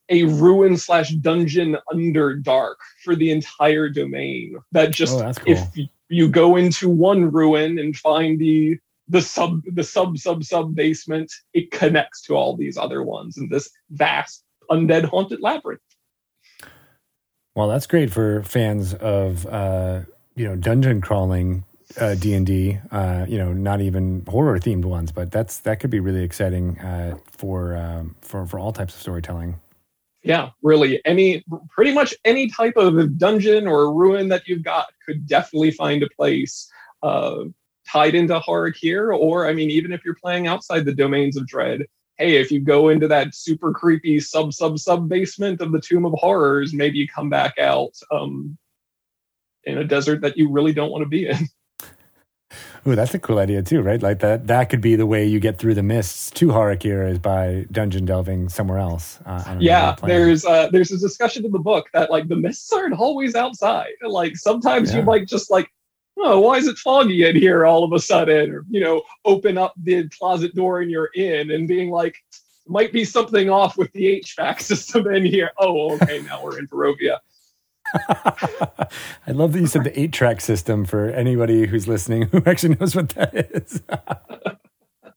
a 0.09 0.23
ruin 0.23 0.77
slash 0.77 1.09
dungeon 1.11 1.77
under 1.91 2.35
dark 2.35 2.79
for 3.03 3.15
the 3.15 3.31
entire 3.31 3.89
domain. 3.89 4.57
That 4.71 4.91
just 4.91 5.15
oh, 5.15 5.31
cool. 5.33 5.53
if 5.53 5.87
you 6.09 6.27
go 6.27 6.55
into 6.55 6.89
one 6.89 7.31
ruin 7.31 7.79
and 7.79 7.95
find 7.95 8.39
the 8.39 8.77
the 9.07 9.21
sub 9.21 9.61
the 9.73 9.83
sub 9.83 10.17
sub 10.17 10.43
sub 10.43 10.75
basement, 10.75 11.31
it 11.53 11.71
connects 11.71 12.21
to 12.23 12.35
all 12.35 12.55
these 12.55 12.77
other 12.77 13.03
ones 13.03 13.37
in 13.37 13.49
this 13.49 13.69
vast 13.91 14.43
undead 14.69 15.05
haunted 15.05 15.41
labyrinth. 15.41 15.81
Well, 17.55 17.67
that's 17.67 17.87
great 17.87 18.11
for 18.11 18.43
fans 18.43 18.93
of 18.95 19.45
uh, 19.45 20.01
you 20.35 20.45
know 20.45 20.55
dungeon 20.55 21.01
crawling 21.01 21.63
uh, 21.99 22.15
D 22.15 22.33
and 22.33 22.45
D. 22.45 22.79
Uh, 22.91 23.25
you 23.27 23.37
know, 23.37 23.53
not 23.53 23.81
even 23.81 24.23
horror 24.27 24.59
themed 24.59 24.85
ones, 24.85 25.11
but 25.11 25.31
that's 25.31 25.59
that 25.59 25.79
could 25.79 25.89
be 25.89 25.99
really 25.99 26.23
exciting 26.23 26.79
uh, 26.79 27.17
for 27.25 27.75
um, 27.77 28.15
for 28.21 28.45
for 28.45 28.59
all 28.59 28.73
types 28.73 28.95
of 28.95 29.01
storytelling 29.01 29.59
yeah, 30.25 30.49
really, 30.63 30.99
any 31.05 31.45
pretty 31.69 31.93
much 31.93 32.15
any 32.25 32.49
type 32.49 32.77
of 32.77 33.17
dungeon 33.19 33.67
or 33.67 33.93
ruin 33.93 34.27
that 34.29 34.47
you've 34.47 34.63
got 34.63 34.87
could 35.05 35.27
definitely 35.27 35.69
find 35.69 36.01
a 36.01 36.09
place 36.09 36.67
uh, 37.03 37.43
tied 37.87 38.15
into 38.15 38.39
Har'Akir. 38.39 39.15
Or, 39.15 39.47
I 39.47 39.53
mean, 39.53 39.69
even 39.69 39.93
if 39.93 40.03
you're 40.03 40.15
playing 40.15 40.47
outside 40.47 40.83
the 40.83 40.95
domains 40.95 41.37
of 41.37 41.45
dread, 41.45 41.83
hey, 42.17 42.37
if 42.37 42.51
you 42.51 42.59
go 42.59 42.89
into 42.89 43.07
that 43.07 43.35
super 43.35 43.71
creepy 43.71 44.19
sub 44.19 44.51
sub 44.51 44.79
sub 44.79 45.07
basement 45.07 45.61
of 45.61 45.71
the 45.71 45.79
Tomb 45.79 46.05
of 46.05 46.13
Horrors, 46.13 46.73
maybe 46.73 46.97
you 46.97 47.07
come 47.07 47.29
back 47.29 47.59
out 47.59 47.93
um, 48.11 48.57
in 49.65 49.77
a 49.77 49.83
desert 49.83 50.21
that 50.21 50.37
you 50.37 50.51
really 50.51 50.73
don't 50.73 50.89
want 50.89 51.03
to 51.03 51.09
be 51.09 51.27
in. 51.27 51.37
Ooh, 52.87 52.95
that's 52.95 53.15
a 53.15 53.19
cool 53.19 53.39
idea 53.39 53.63
too, 53.63 53.81
right? 53.81 54.01
Like 54.01 54.19
that 54.19 54.45
that 54.47 54.69
could 54.69 54.81
be 54.81 54.95
the 54.95 55.07
way 55.07 55.25
you 55.25 55.39
get 55.39 55.57
through 55.57 55.73
the 55.73 55.83
mists 55.83 56.29
to 56.31 56.47
Har'Akir 56.49 57.09
is 57.09 57.17
by 57.17 57.65
dungeon 57.71 58.05
delving 58.05 58.47
somewhere 58.47 58.77
else. 58.77 59.19
Uh, 59.25 59.57
yeah, 59.59 59.95
there's 60.03 60.45
uh, 60.45 60.69
there's 60.69 60.91
a 60.91 60.97
discussion 60.99 61.45
in 61.45 61.51
the 61.51 61.59
book 61.59 61.87
that 61.93 62.11
like 62.11 62.27
the 62.27 62.35
mists 62.35 62.71
aren't 62.71 62.93
always 62.93 63.33
outside. 63.33 63.93
Like 64.03 64.37
sometimes 64.37 64.91
yeah. 64.91 64.99
you 64.99 65.03
might 65.03 65.27
just 65.27 65.49
like, 65.49 65.71
oh, 66.17 66.39
why 66.39 66.57
is 66.57 66.67
it 66.67 66.77
foggy 66.77 67.27
in 67.27 67.35
here 67.35 67.65
all 67.65 67.83
of 67.83 67.91
a 67.91 67.99
sudden? 67.99 68.51
Or 68.51 68.65
you 68.69 68.81
know, 68.81 69.01
open 69.25 69.57
up 69.57 69.73
the 69.77 70.07
closet 70.09 70.53
door 70.53 70.83
in 70.83 70.89
your 70.89 71.09
inn 71.15 71.49
and 71.49 71.67
being 71.67 71.89
like, 71.89 72.17
might 72.67 72.93
be 72.93 73.03
something 73.03 73.49
off 73.49 73.77
with 73.77 73.91
the 73.93 74.21
HVAC 74.21 74.61
system 74.61 75.07
in 75.07 75.25
here. 75.25 75.49
Oh, 75.57 75.95
okay, 75.95 76.21
now 76.21 76.43
we're 76.43 76.59
in 76.59 76.67
Barovia. 76.67 77.17
I 79.27 79.31
love 79.31 79.53
that 79.53 79.59
you 79.59 79.67
said 79.67 79.83
the 79.83 79.99
eight 79.99 80.11
track 80.11 80.41
system 80.41 80.85
for 80.85 81.09
anybody 81.09 81.65
who's 81.67 81.87
listening 81.87 82.23
who 82.23 82.41
actually 82.45 82.75
knows 82.75 82.95
what 82.95 83.09
that 83.09 83.33
is. 83.53 83.81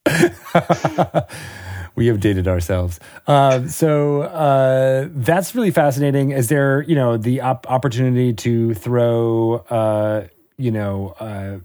we 1.95 2.07
have 2.07 2.21
dated 2.21 2.47
ourselves. 2.47 3.01
Uh, 3.27 3.67
so 3.67 4.23
uh, 4.23 5.09
that's 5.11 5.55
really 5.55 5.71
fascinating. 5.71 6.31
Is 6.31 6.49
there, 6.49 6.83
you 6.83 6.95
know, 6.95 7.17
the 7.17 7.41
op- 7.41 7.71
opportunity 7.71 8.33
to 8.35 8.75
throw, 8.75 9.57
uh, 9.69 10.29
you 10.57 10.71
know, 10.71 11.15
uh, 11.19 11.59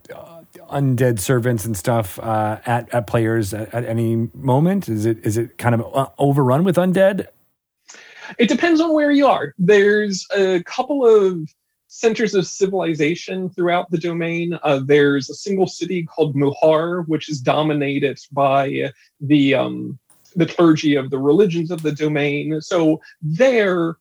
undead 0.71 1.19
servants 1.19 1.65
and 1.65 1.77
stuff 1.77 2.19
uh, 2.19 2.59
at 2.65 2.93
at 2.93 3.07
players 3.07 3.53
at, 3.53 3.73
at, 3.73 3.85
any 3.85 4.29
moment? 4.33 4.89
Is 4.89 5.05
it 5.05 5.19
is 5.23 5.37
it 5.37 5.57
kind 5.57 5.75
of 5.75 5.81
uh, 5.93 6.07
overrun 6.17 6.63
with 6.63 6.75
undead? 6.77 7.27
It 8.37 8.49
depends 8.49 8.81
on 8.81 8.93
where 8.93 9.11
you 9.11 9.27
are. 9.27 9.53
There's 9.57 10.25
a 10.35 10.61
couple 10.63 11.05
of 11.05 11.49
centers 11.87 12.33
of 12.33 12.47
civilization 12.47 13.49
throughout 13.49 13.91
the 13.91 13.97
domain. 13.99 14.57
Uh, 14.63 14.81
there's 14.83 15.29
a 15.29 15.35
single 15.35 15.67
city 15.67 16.03
called 16.03 16.35
Muhar, 16.35 17.07
which 17.07 17.29
is 17.29 17.39
dominated 17.39 18.19
by 18.31 18.91
the 19.21 19.53
um, 19.53 19.99
the 20.35 20.47
clergy 20.47 20.95
of 20.95 21.11
the 21.11 21.19
religions 21.19 21.69
of 21.69 21.83
the 21.83 21.91
domain. 21.91 22.59
So 22.61 22.99
there, 23.21 23.97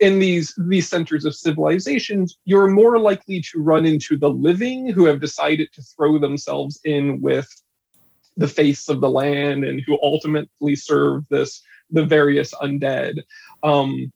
in 0.00 0.18
these 0.18 0.52
these 0.58 0.88
centers 0.88 1.24
of 1.24 1.36
civilizations, 1.36 2.38
you're 2.44 2.68
more 2.68 2.98
likely 2.98 3.40
to 3.52 3.62
run 3.62 3.86
into 3.86 4.16
the 4.16 4.30
living 4.30 4.88
who 4.88 5.04
have 5.04 5.20
decided 5.20 5.68
to 5.74 5.82
throw 5.82 6.18
themselves 6.18 6.80
in 6.84 7.20
with 7.20 7.48
the 8.36 8.48
face 8.48 8.88
of 8.88 9.00
the 9.00 9.10
land 9.10 9.64
and 9.64 9.80
who 9.86 9.98
ultimately 10.02 10.74
serve 10.74 11.24
this 11.28 11.62
the 11.90 12.04
various 12.04 12.54
undead. 12.54 13.22
Um, 13.62 14.12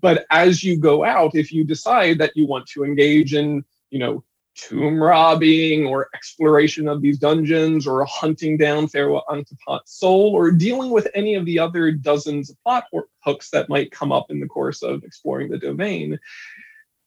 but 0.00 0.26
as 0.30 0.62
you 0.62 0.78
go 0.78 1.04
out, 1.04 1.34
if 1.34 1.52
you 1.52 1.64
decide 1.64 2.18
that 2.18 2.36
you 2.36 2.46
want 2.46 2.66
to 2.68 2.84
engage 2.84 3.34
in, 3.34 3.64
you 3.90 3.98
know, 3.98 4.24
tomb 4.58 5.00
robbing 5.00 5.86
or 5.86 6.08
exploration 6.14 6.88
of 6.88 7.00
these 7.00 7.18
dungeons 7.18 7.86
or 7.86 8.04
hunting 8.04 8.56
down 8.56 8.88
Pharaoh 8.88 9.22
Ankhtepot's 9.30 9.92
soul 9.92 10.32
or 10.34 10.50
dealing 10.50 10.90
with 10.90 11.08
any 11.14 11.34
of 11.36 11.46
the 11.46 11.58
other 11.58 11.92
dozens 11.92 12.50
of 12.50 12.62
plot 12.64 12.84
hooks 13.20 13.50
that 13.50 13.68
might 13.68 13.92
come 13.92 14.10
up 14.10 14.30
in 14.30 14.40
the 14.40 14.48
course 14.48 14.82
of 14.82 15.04
exploring 15.04 15.48
the 15.48 15.58
domain. 15.58 16.18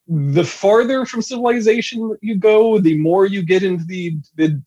The 0.08 0.44
farther 0.44 1.04
from 1.04 1.22
civilization 1.22 2.16
you 2.22 2.36
go, 2.36 2.78
the 2.78 2.96
more 2.96 3.26
you 3.26 3.42
get 3.42 3.62
into 3.62 3.84
the, 3.84 4.16
the 4.34 4.60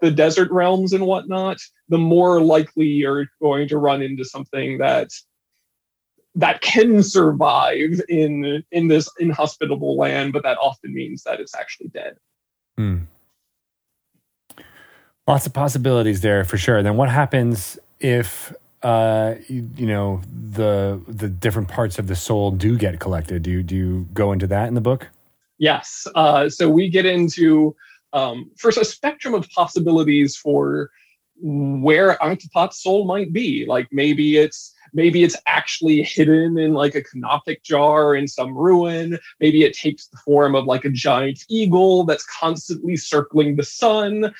the 0.00 0.10
desert 0.10 0.50
realms 0.50 0.92
and 0.92 1.06
whatnot, 1.06 1.58
the 1.88 1.98
more 1.98 2.40
likely 2.40 2.86
you're 2.86 3.26
going 3.40 3.68
to 3.68 3.78
run 3.78 4.02
into 4.02 4.24
something 4.24 4.78
that 4.78 5.10
that 6.36 6.60
can 6.60 7.02
survive 7.02 8.00
in 8.08 8.62
in 8.70 8.88
this 8.88 9.08
inhospitable 9.18 9.96
land, 9.96 10.32
but 10.32 10.42
that 10.42 10.58
often 10.58 10.94
means 10.94 11.22
that 11.24 11.40
it's 11.40 11.54
actually 11.54 11.88
dead. 11.88 12.16
Hmm. 12.76 12.98
Lots 15.26 15.46
of 15.46 15.52
possibilities 15.52 16.20
there 16.22 16.44
for 16.44 16.56
sure. 16.56 16.82
Then 16.82 16.96
what 16.96 17.08
happens 17.08 17.78
if 18.00 18.52
uh, 18.82 19.34
you, 19.48 19.68
you, 19.76 19.86
know 19.86 20.22
the 20.50 21.00
the 21.06 21.28
different 21.28 21.68
parts 21.68 21.98
of 21.98 22.06
the 22.06 22.16
soul 22.16 22.50
do 22.50 22.78
get 22.78 22.98
collected? 23.00 23.42
Do 23.42 23.50
you 23.50 23.62
do 23.62 23.76
you 23.76 24.08
go 24.14 24.32
into 24.32 24.46
that 24.46 24.68
in 24.68 24.74
the 24.74 24.80
book? 24.80 25.08
Yes. 25.58 26.06
Uh, 26.14 26.48
so 26.48 26.70
we 26.70 26.88
get 26.88 27.04
into 27.04 27.76
um, 28.12 28.50
first 28.56 28.78
a 28.78 28.84
spectrum 28.84 29.34
of 29.34 29.48
possibilities 29.50 30.36
for 30.36 30.90
where 31.42 32.22
Ankhtepot's 32.22 32.82
soul 32.82 33.06
might 33.06 33.32
be. 33.32 33.64
Like 33.66 33.88
maybe 33.92 34.36
it's 34.36 34.74
maybe 34.92 35.22
it's 35.22 35.36
actually 35.46 36.02
hidden 36.02 36.58
in 36.58 36.74
like 36.74 36.94
a 36.94 37.02
canopic 37.02 37.62
jar 37.62 38.14
in 38.14 38.26
some 38.26 38.56
ruin. 38.56 39.18
Maybe 39.38 39.62
it 39.62 39.76
takes 39.76 40.08
the 40.08 40.18
form 40.18 40.54
of 40.54 40.64
like 40.64 40.84
a 40.84 40.90
giant 40.90 41.44
eagle 41.48 42.04
that's 42.04 42.26
constantly 42.26 42.96
circling 42.96 43.56
the 43.56 43.62
sun. 43.62 44.34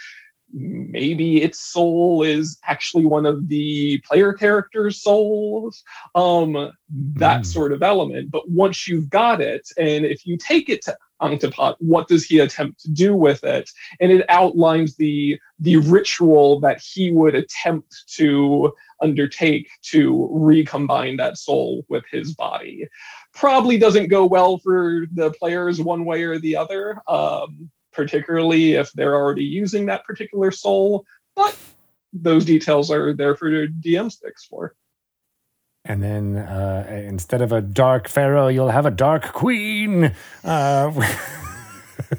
Maybe 0.52 1.42
its 1.42 1.60
soul 1.60 2.22
is 2.22 2.58
actually 2.64 3.04
one 3.04 3.26
of 3.26 3.48
the 3.48 3.98
player 4.06 4.32
character's 4.32 5.02
souls. 5.02 5.82
Um, 6.14 6.72
that 7.14 7.42
mm. 7.42 7.46
sort 7.46 7.72
of 7.72 7.82
element. 7.82 8.30
But 8.30 8.48
once 8.48 8.88
you've 8.88 9.08
got 9.08 9.40
it, 9.40 9.68
and 9.78 10.04
if 10.04 10.26
you 10.26 10.36
take 10.36 10.68
it 10.68 10.82
to 10.82 10.96
Ankhtepot, 11.22 11.76
what 11.78 12.08
does 12.08 12.24
he 12.24 12.38
attempt 12.38 12.80
to 12.80 12.90
do 12.90 13.14
with 13.14 13.44
it? 13.44 13.70
And 14.00 14.10
it 14.10 14.24
outlines 14.28 14.96
the 14.96 15.38
the 15.58 15.76
ritual 15.76 16.60
that 16.60 16.80
he 16.80 17.12
would 17.12 17.34
attempt 17.34 17.94
to 18.16 18.72
undertake 19.02 19.68
to 19.82 20.28
recombine 20.32 21.16
that 21.18 21.38
soul 21.38 21.84
with 21.88 22.04
his 22.10 22.34
body. 22.34 22.88
Probably 23.34 23.78
doesn't 23.78 24.08
go 24.08 24.26
well 24.26 24.58
for 24.58 25.06
the 25.12 25.30
players 25.32 25.80
one 25.80 26.04
way 26.04 26.22
or 26.22 26.38
the 26.38 26.56
other, 26.56 27.00
um, 27.06 27.70
particularly 27.92 28.74
if 28.74 28.92
they're 28.92 29.14
already 29.14 29.44
using 29.44 29.86
that 29.86 30.04
particular 30.04 30.50
soul. 30.50 31.04
But 31.34 31.56
those 32.12 32.44
details 32.44 32.90
are 32.90 33.12
there 33.12 33.36
for 33.36 33.50
DMs 33.50 34.20
to 34.20 34.26
explore. 34.26 34.74
And 35.84 36.02
then 36.02 36.36
uh, 36.36 36.86
instead 36.88 37.40
of 37.40 37.52
a 37.52 37.62
dark 37.62 38.08
pharaoh, 38.08 38.48
you'll 38.48 38.68
have 38.68 38.86
a 38.86 38.90
dark 38.90 39.32
queen. 39.32 40.12
Uh, 40.44 40.90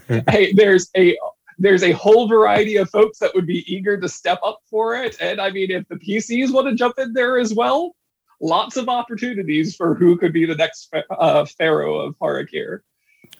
hey, 0.29 0.51
there's 0.53 0.89
a 0.97 1.15
there's 1.59 1.83
a 1.83 1.91
whole 1.91 2.27
variety 2.27 2.77
of 2.77 2.89
folks 2.89 3.19
that 3.19 3.35
would 3.35 3.45
be 3.45 3.63
eager 3.71 3.99
to 3.99 4.09
step 4.09 4.39
up 4.43 4.61
for 4.65 4.95
it. 4.95 5.15
And 5.21 5.39
I 5.39 5.51
mean, 5.51 5.69
if 5.69 5.87
the 5.89 5.95
PCs 5.95 6.51
want 6.51 6.67
to 6.67 6.75
jump 6.75 6.97
in 6.97 7.13
there 7.13 7.37
as 7.37 7.53
well, 7.53 7.95
lots 8.41 8.77
of 8.77 8.89
opportunities 8.89 9.75
for 9.75 9.93
who 9.93 10.17
could 10.17 10.33
be 10.33 10.45
the 10.45 10.55
next 10.55 10.91
uh, 11.11 11.45
pharaoh 11.45 11.99
of 11.99 12.17
Har'Akir. 12.17 12.79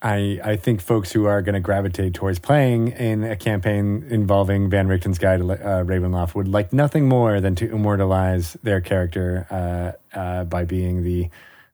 I, 0.02 0.40
I 0.44 0.56
think 0.56 0.82
folks 0.82 1.12
who 1.12 1.26
are 1.26 1.42
going 1.42 1.54
to 1.54 1.60
gravitate 1.60 2.16
towards 2.16 2.40
playing 2.40 2.90
in 2.90 3.24
a 3.24 3.36
campaign 3.36 4.06
involving 4.10 4.70
Van 4.70 4.88
Richten's 4.88 5.20
Guide 5.20 5.42
to 5.42 5.52
uh, 5.52 5.84
Ravenloft 5.84 6.34
would 6.34 6.48
like 6.48 6.74
nothing 6.74 7.08
more 7.08 7.40
than 7.40 7.54
to 7.56 7.72
immortalize 7.72 8.58
their 8.64 8.82
character 8.82 9.46
uh, 9.52 10.18
uh, 10.18 10.44
by 10.46 10.66
being 10.66 11.04
the, 11.04 11.30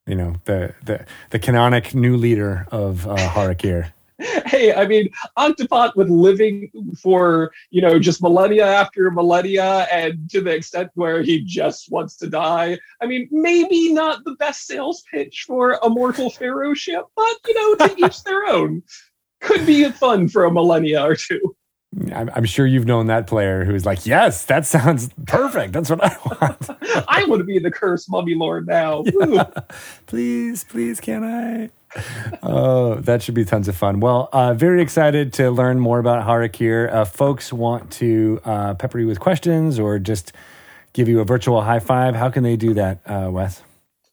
you 0.05 0.15
know, 0.15 0.35
the 0.45 0.75
the 0.83 1.05
the 1.29 1.39
canonic 1.39 1.95
new 1.95 2.17
leader 2.17 2.67
of 2.69 3.07
uh, 3.07 3.15
Har'Akir. 3.15 3.93
hey, 4.45 4.73
I 4.73 4.87
mean, 4.87 5.09
Ankhtepot 5.37 5.95
with 5.95 6.09
living 6.09 6.71
for, 6.99 7.51
you 7.69 7.81
know, 7.81 7.99
just 7.99 8.21
millennia 8.21 8.65
after 8.65 9.11
millennia 9.11 9.87
and 9.91 10.29
to 10.31 10.41
the 10.41 10.55
extent 10.55 10.89
where 10.95 11.21
he 11.21 11.43
just 11.43 11.91
wants 11.91 12.17
to 12.17 12.27
die. 12.27 12.79
I 13.01 13.05
mean, 13.05 13.27
maybe 13.31 13.93
not 13.93 14.23
the 14.23 14.35
best 14.35 14.65
sales 14.65 15.03
pitch 15.11 15.45
for 15.45 15.79
a 15.83 15.89
mortal 15.89 16.29
pharaoh 16.29 16.73
ship, 16.73 17.05
but, 17.15 17.35
you 17.47 17.53
know, 17.53 17.87
to 17.87 17.95
each 18.05 18.23
their 18.23 18.45
own. 18.45 18.83
Could 19.39 19.67
be 19.67 19.87
fun 19.91 20.27
for 20.29 20.45
a 20.45 20.51
millennia 20.51 21.03
or 21.03 21.15
two. 21.15 21.55
I'm, 22.13 22.29
I'm, 22.35 22.45
sure 22.45 22.65
you've 22.65 22.85
known 22.85 23.07
that 23.07 23.27
player 23.27 23.63
who's 23.63 23.85
like, 23.85 24.05
yes, 24.05 24.45
that 24.45 24.65
sounds 24.65 25.09
perfect. 25.25 25.73
That's 25.73 25.89
what 25.89 26.03
I 26.03 26.17
want. 26.25 26.69
I 27.07 27.23
want 27.25 27.39
to 27.39 27.45
be 27.45 27.59
the 27.59 27.71
cursed 27.71 28.09
mummy 28.09 28.35
lord 28.35 28.67
now. 28.67 29.03
Yeah. 29.05 29.45
Please, 30.05 30.63
please, 30.63 30.99
can 30.99 31.23
I? 31.23 31.69
oh, 32.43 32.95
that 32.95 33.21
should 33.21 33.35
be 33.35 33.45
tons 33.45 33.67
of 33.67 33.75
fun. 33.75 33.99
Well, 33.99 34.29
uh, 34.33 34.53
very 34.53 34.81
excited 34.81 35.33
to 35.33 35.51
learn 35.51 35.79
more 35.79 35.99
about 35.99 36.25
Har'Akir. 36.25 36.93
Uh, 36.93 37.05
folks 37.05 37.53
want 37.53 37.91
to 37.93 38.39
uh, 38.45 38.73
pepper 38.75 38.99
you 38.99 39.07
with 39.07 39.19
questions 39.19 39.79
or 39.79 39.99
just 39.99 40.33
give 40.93 41.07
you 41.07 41.19
a 41.19 41.25
virtual 41.25 41.61
high 41.61 41.79
five. 41.79 42.15
How 42.15 42.29
can 42.29 42.43
they 42.43 42.55
do 42.55 42.73
that, 42.73 43.01
uh, 43.05 43.29
Wes? 43.31 43.63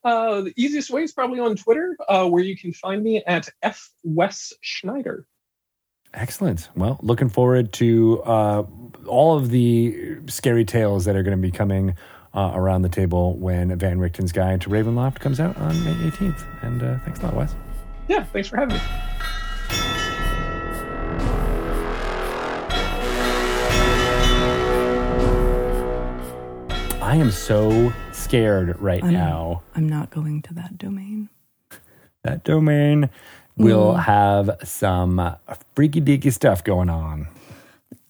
Uh, 0.05 0.43
the 0.43 0.53
easiest 0.57 0.91
way 0.91 1.03
is 1.03 1.13
probably 1.13 1.41
on 1.41 1.57
Twitter, 1.57 1.97
uh, 2.09 2.27
where 2.29 2.43
you 2.43 2.57
can 2.57 2.73
find 2.73 3.03
me 3.03 3.23
at 3.27 3.49
F 3.63 3.91
Wes 4.03 4.53
Schneider. 4.61 5.27
Excellent. 6.13 6.69
Well, 6.77 7.01
looking 7.03 7.29
forward 7.29 7.73
to 7.75 8.23
all 8.23 9.37
of 9.37 9.51
the 9.51 10.19
scary 10.27 10.65
tales 10.65 11.07
that 11.07 11.17
are 11.17 11.23
going 11.23 11.37
to 11.37 11.43
be 11.43 11.51
coming 11.51 11.97
uh, 12.35 12.53
around 12.55 12.83
the 12.83 12.89
table 12.89 13.37
when 13.37 13.77
Van 13.79 13.99
Richten's 13.99 14.33
Guide 14.33 14.61
to 14.63 14.69
Ravenloft 14.69 15.21
comes 15.21 15.41
out 15.41 15.57
on 15.57 15.85
May 15.85 15.95
18th. 16.11 16.45
And 16.63 16.83
uh, 16.83 16.99
thanks 17.05 17.21
a 17.21 17.25
lot, 17.25 17.35
Wes. 17.35 17.55
Yeah, 18.09 18.25
thanks 18.25 18.49
for 18.49 18.57
having 18.57 18.77
me. 18.77 18.83
I 27.01 27.17
am 27.17 27.31
so 27.31 27.93
scared 28.13 28.81
right 28.81 29.05
I'm, 29.05 29.13
now. 29.13 29.63
I'm 29.77 29.89
not 29.89 30.11
going 30.11 30.43
to 30.43 30.55
that 30.55 30.77
domain. 30.79 31.29
That 32.25 32.43
domain 32.43 33.11
will 33.57 33.93
mm. 33.93 34.03
have 34.03 34.51
some 34.65 35.37
freaky 35.77 36.01
deaky 36.01 36.33
stuff 36.33 36.65
going 36.65 36.91
on. 36.91 37.29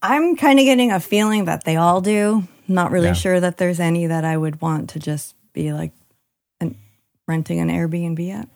I'm 0.01 0.37
kind 0.37 0.59
of 0.59 0.65
getting 0.65 0.91
a 0.91 1.01
feeling 1.01 1.47
that 1.47 1.65
they 1.65 1.77
all 1.77 2.01
do. 2.01 2.47
Not 2.67 2.91
really 2.91 3.09
yeah. 3.09 3.15
sure 3.15 3.41
that 3.41 3.59
there's 3.59 3.81
any 3.81 4.07
that 4.07 4.25
I 4.25 4.37
would 4.37 4.61
want 4.61 4.91
to 4.91 4.99
just 4.99 5.35
be 5.53 5.73
like 5.73 5.93
an, 6.61 6.77
renting 7.27 7.61
an 7.61 7.69
Airbnb 7.69 8.31
at. 8.31 8.49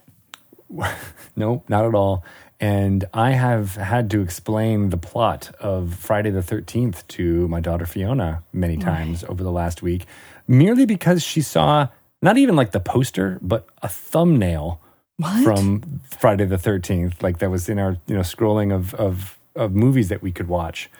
no, 1.37 1.62
not 1.68 1.85
at 1.85 1.94
all. 1.94 2.25
And 2.61 3.05
I 3.14 3.31
have 3.33 3.77
had 3.77 4.11
to 4.11 4.21
explain 4.21 4.90
the 4.90 4.97
plot 4.97 5.55
of 5.61 5.94
Friday 5.94 6.31
the 6.31 6.40
13th 6.40 7.07
to 7.09 7.47
my 7.49 7.61
daughter 7.61 7.87
Fiona 7.87 8.42
many 8.53 8.77
times 8.77 9.23
right. 9.23 9.31
over 9.31 9.44
the 9.44 9.53
last 9.53 9.81
week, 9.81 10.07
merely 10.49 10.85
because 10.85 11.23
she 11.23 11.40
saw 11.40 11.88
not 12.21 12.37
even 12.37 12.57
like 12.57 12.73
the 12.73 12.81
poster, 12.81 13.38
but 13.40 13.66
a 13.83 13.88
thumbnail 13.88 14.81
What? 15.18 15.44
from 15.44 16.01
Friday 16.18 16.47
the 16.47 16.59
Thirteenth. 16.59 17.23
Like 17.23 17.38
that 17.38 17.51
was 17.51 17.68
in 17.68 17.79
our 17.79 17.97
you 18.07 18.16
know 18.16 18.23
scrolling 18.23 18.75
of 18.75 18.94
of 18.94 19.38
of 19.55 19.75
movies 19.75 20.09
that 20.09 20.23
we 20.23 20.33
could 20.33 20.49
watch, 20.49 20.90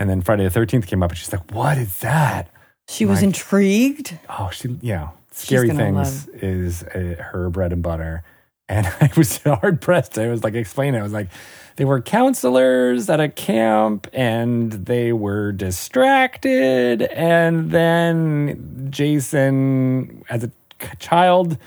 and 0.00 0.10
then 0.10 0.20
Friday 0.22 0.42
the 0.42 0.50
Thirteenth 0.50 0.88
came 0.88 1.00
up, 1.04 1.10
and 1.10 1.18
she's 1.18 1.30
like, 1.32 1.52
"What 1.54 1.78
is 1.78 1.98
that?" 2.00 2.48
she 2.88 3.04
was 3.06 3.18
Like- 3.18 3.26
intrigued. 3.26 4.18
Oh, 4.28 4.50
she 4.52 4.76
yeah. 4.80 5.10
Scary 5.32 5.70
things 5.70 6.26
is 6.28 6.82
uh, 6.82 7.14
her 7.30 7.48
bread 7.50 7.72
and 7.72 7.82
butter, 7.84 8.24
and 8.68 8.84
I 9.00 9.10
was 9.16 9.38
hard 9.44 9.80
pressed. 9.80 10.18
I 10.18 10.26
was 10.28 10.42
like 10.42 10.54
explaining. 10.54 10.98
I 11.00 11.04
was 11.04 11.12
like, 11.12 11.28
they 11.76 11.84
were 11.84 12.00
counselors 12.02 13.08
at 13.08 13.20
a 13.20 13.28
camp, 13.28 14.08
and 14.12 14.72
they 14.72 15.12
were 15.12 15.52
distracted, 15.52 17.02
and 17.02 17.70
then 17.70 18.88
Jason, 18.90 20.24
as 20.28 20.42
a 20.44 20.50
child, 20.98 21.58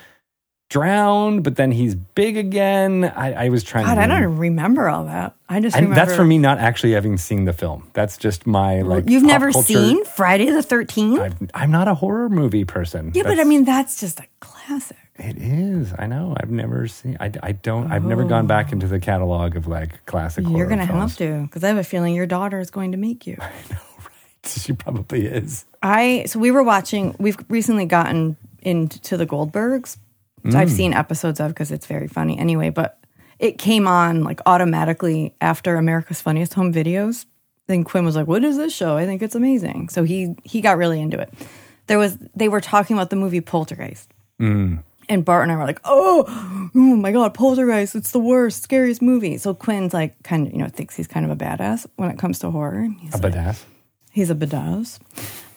drowned, 0.73 1.43
but 1.43 1.55
then 1.55 1.71
he's 1.71 1.93
big 1.93 2.35
again. 2.35 3.03
I, 3.15 3.45
I 3.45 3.49
was 3.49 3.63
trying. 3.63 3.85
God, 3.85 3.95
to 3.95 4.01
I 4.01 4.07
don't 4.07 4.17
even 4.17 4.37
remember 4.37 4.89
all 4.89 5.05
that. 5.05 5.35
I 5.47 5.59
just 5.59 5.75
And 5.75 5.85
remember. 5.85 6.03
that's 6.05 6.15
for 6.17 6.25
me 6.25 6.39
not 6.39 6.57
actually 6.57 6.93
having 6.93 7.17
seen 7.17 7.45
the 7.45 7.53
film. 7.53 7.89
That's 7.93 8.17
just 8.17 8.47
my 8.47 8.81
like. 8.81 9.07
You've 9.07 9.23
never 9.23 9.51
culture- 9.51 9.67
seen 9.73 10.03
Friday 10.03 10.49
the 10.49 10.63
Thirteenth? 10.63 11.19
I'm, 11.19 11.49
I'm 11.53 11.71
not 11.71 11.87
a 11.87 11.93
horror 11.93 12.27
movie 12.27 12.65
person. 12.65 13.11
Yeah, 13.13 13.23
but 13.23 13.39
I 13.39 13.43
mean 13.43 13.65
that's 13.65 13.99
just 13.99 14.19
a 14.19 14.25
classic. 14.39 14.97
It 15.15 15.37
is. 15.37 15.93
I 15.99 16.07
know. 16.07 16.35
I've 16.41 16.49
never 16.49 16.87
seen. 16.87 17.17
I, 17.19 17.31
I 17.43 17.51
don't. 17.51 17.91
I've 17.91 18.03
never 18.03 18.23
gone 18.23 18.47
back 18.47 18.71
into 18.71 18.87
the 18.87 18.99
catalog 18.99 19.55
of 19.55 19.67
like 19.67 20.03
classic. 20.07 20.43
Oh. 20.47 20.57
You're 20.57 20.65
gonna 20.67 20.87
films. 20.87 21.11
have 21.11 21.17
to 21.19 21.43
because 21.43 21.63
I 21.63 21.67
have 21.67 21.77
a 21.77 21.83
feeling 21.83 22.15
your 22.15 22.25
daughter 22.25 22.59
is 22.59 22.71
going 22.71 22.93
to 22.93 22.97
make 22.97 23.27
you. 23.27 23.37
I 23.41 23.49
know, 23.71 23.77
right? 23.99 24.09
She 24.47 24.73
probably 24.73 25.27
is. 25.27 25.65
I 25.83 26.23
so 26.25 26.39
we 26.39 26.49
were 26.49 26.63
watching. 26.63 27.15
We've 27.19 27.37
recently 27.47 27.85
gotten 27.85 28.37
into 28.63 29.15
the 29.17 29.27
Goldbergs. 29.27 29.97
Which 30.43 30.53
I've 30.55 30.71
seen 30.71 30.93
episodes 30.93 31.39
of 31.39 31.49
because 31.49 31.71
it's 31.71 31.85
very 31.87 32.07
funny. 32.07 32.37
Anyway, 32.37 32.69
but 32.69 32.99
it 33.39 33.57
came 33.57 33.87
on 33.87 34.23
like 34.23 34.39
automatically 34.45 35.33
after 35.41 35.75
America's 35.77 36.21
Funniest 36.21 36.53
Home 36.53 36.71
Videos. 36.73 37.25
Then 37.67 37.83
Quinn 37.83 38.05
was 38.05 38.15
like, 38.15 38.27
"What 38.27 38.43
is 38.43 38.57
this 38.57 38.73
show? 38.75 38.97
I 38.97 39.05
think 39.05 39.21
it's 39.21 39.35
amazing." 39.35 39.89
So 39.89 40.03
he 40.03 40.35
he 40.43 40.61
got 40.61 40.77
really 40.77 40.99
into 41.01 41.17
it. 41.19 41.33
There 41.87 41.97
was 41.97 42.17
they 42.35 42.49
were 42.49 42.61
talking 42.61 42.95
about 42.95 43.09
the 43.09 43.15
movie 43.15 43.41
Poltergeist. 43.41 44.09
And 45.09 45.25
Bart 45.25 45.43
and 45.43 45.51
I 45.51 45.57
were 45.57 45.65
like, 45.65 45.81
oh, 45.83 46.23
oh 46.73 46.95
my 46.95 47.11
God, 47.11 47.33
Poltergeist, 47.33 47.93
it's 47.95 48.11
the 48.11 48.19
worst, 48.19 48.63
scariest 48.63 49.01
movie. 49.01 49.37
So 49.37 49.53
Quinn's 49.53 49.93
like, 49.93 50.21
kind 50.23 50.47
of, 50.47 50.53
you 50.53 50.59
know, 50.59 50.67
thinks 50.69 50.95
he's 50.95 51.07
kind 51.07 51.25
of 51.25 51.31
a 51.31 51.35
badass 51.35 51.85
when 51.97 52.09
it 52.09 52.17
comes 52.17 52.39
to 52.39 52.49
horror. 52.51 52.87
He's 52.99 53.13
A 53.13 53.17
like, 53.17 53.33
badass. 53.33 53.63
he's 54.11 54.29
a 54.29 54.35
badass 54.35 54.99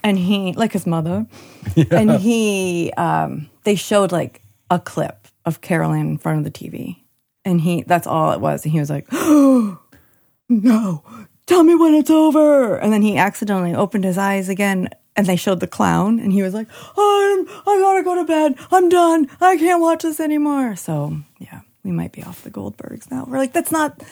and 0.03 0.19
he 0.19 0.53
like 0.55 0.73
his 0.73 0.85
mother 0.87 1.27
and 1.93 2.11
he 2.21 2.93
um 2.97 3.49
they 3.65 3.75
showed 3.77 4.11
like 4.13 4.43
a 4.71 4.79
clip 4.79 5.29
of 5.45 5.61
Carol 5.61 5.93
Anne 5.93 6.09
in 6.09 6.19
front 6.19 6.39
of 6.39 6.45
the 6.45 6.51
tv 6.51 6.97
and 7.45 7.61
he 7.61 7.83
that's 7.83 8.07
all 8.07 8.33
it 8.33 8.41
was. 8.41 8.65
And 8.65 8.73
he 8.73 8.81
was 8.81 8.91
like 8.91 9.07
oh 9.13 9.81
no 10.49 11.03
tell 11.47 11.63
me 11.63 11.75
when 11.75 11.95
it's 11.95 12.11
over. 12.11 12.77
And 12.77 12.93
then 12.93 13.03
he 13.03 13.17
accidentally 13.17 13.75
opened 13.75 14.05
his 14.05 14.19
eyes 14.19 14.49
again 14.49 14.89
and 15.15 15.27
they 15.27 15.37
showed 15.37 15.61
the 15.61 15.67
clown. 15.67 16.19
And 16.19 16.33
he 16.33 16.43
was 16.43 16.53
like 16.53 16.69
i'm 16.97 17.49
i 17.49 17.79
gotta 17.81 18.03
go 18.03 18.17
to 18.17 18.25
bed. 18.25 18.57
I'm 18.71 18.89
done. 18.89 19.29
I 19.41 19.57
can't 19.57 19.81
watch 19.81 20.03
this 20.03 20.21
anymore. 20.21 20.77
So 20.77 21.17
yeah 21.39 21.61
we 21.85 21.93
might 21.93 22.13
be 22.13 22.25
off 22.25 22.43
the 22.43 22.51
goldbergs 22.51 23.11
now. 23.11 23.25
We're 23.27 23.39
like 23.39 23.53
that's 23.53 23.73
not 23.73 24.03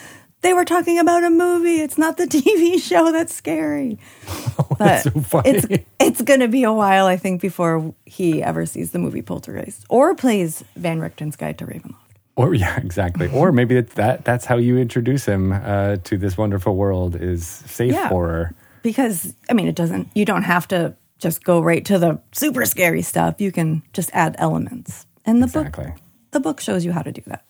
they 0.45 0.53
were 0.55 0.65
talking 0.65 0.99
about 1.01 1.25
a 1.25 1.31
movie 1.31 1.81
it's 1.81 1.99
not 1.99 2.17
the 2.17 2.27
tv 2.37 2.79
show 2.81 3.11
that's 3.11 3.35
scary 3.35 3.99
but 4.69 4.79
That's 4.79 5.03
so 5.05 5.11
funny. 5.21 5.51
it's 5.51 5.67
it's 6.01 6.23
gonna 6.23 6.49
be 6.49 6.63
a 6.65 6.73
while, 6.73 7.07
I 7.07 7.17
think, 7.17 7.41
before 7.41 7.95
he 8.07 8.43
ever 8.43 8.67
sees 8.67 8.91
the 8.93 8.99
movie 8.99 9.23
Poltergeist 9.23 9.85
or 9.89 10.15
plays 10.15 10.63
Van 10.77 10.99
Richten's 11.01 11.37
Guide 11.37 11.59
to 11.59 11.67
Ravenloft. 11.67 11.97
Or 12.37 12.55
yeah, 12.55 12.77
exactly. 12.79 13.29
or 13.31 13.53
maybe 13.53 13.81
that. 13.81 14.25
That's 14.25 14.45
how 14.45 14.57
you 14.59 14.77
introduce 14.77 15.25
him 15.25 15.53
uh, 15.53 15.97
to 16.09 16.19
this 16.19 16.37
wonderful 16.37 16.75
world 16.75 17.15
is 17.15 17.47
safe 17.47 17.93
Yeah. 17.93 18.09
horror. 18.09 18.55
Because 18.83 19.35
I 19.49 19.53
mean, 19.55 19.69
it 19.69 19.77
doesn't. 19.77 20.09
You 20.15 20.25
don't 20.25 20.43
have 20.43 20.67
to 20.69 20.97
just 21.19 21.45
go 21.45 21.61
right 21.63 21.85
to 21.87 21.99
the 21.99 22.19
super 22.33 22.65
scary 22.67 23.03
stuff. 23.03 23.41
You 23.41 23.53
can 23.53 23.83
just 23.93 24.11
add 24.13 24.35
elements, 24.39 25.07
and 25.25 25.41
the 25.41 25.47
Exactly. 25.47 25.85
book 25.87 25.95
the 26.33 26.41
book 26.41 26.59
shows 26.61 26.85
you 26.85 26.91
how 26.93 27.03
to 27.03 27.13
do 27.13 27.23
that. 27.27 27.45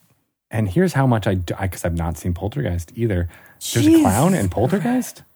And 0.55 0.69
here's 0.69 0.93
how 0.93 1.05
much 1.05 1.27
I 1.27 1.35
do, 1.35 1.53
because 1.61 1.85
I've 1.85 1.97
not 1.97 2.17
seen 2.17 2.33
Poltergeist 2.33 2.93
either. 2.95 3.29
There's 3.73 3.89
a 3.89 4.01
clown 4.01 4.35
in 4.35 4.49
Poltergeist. 4.49 5.23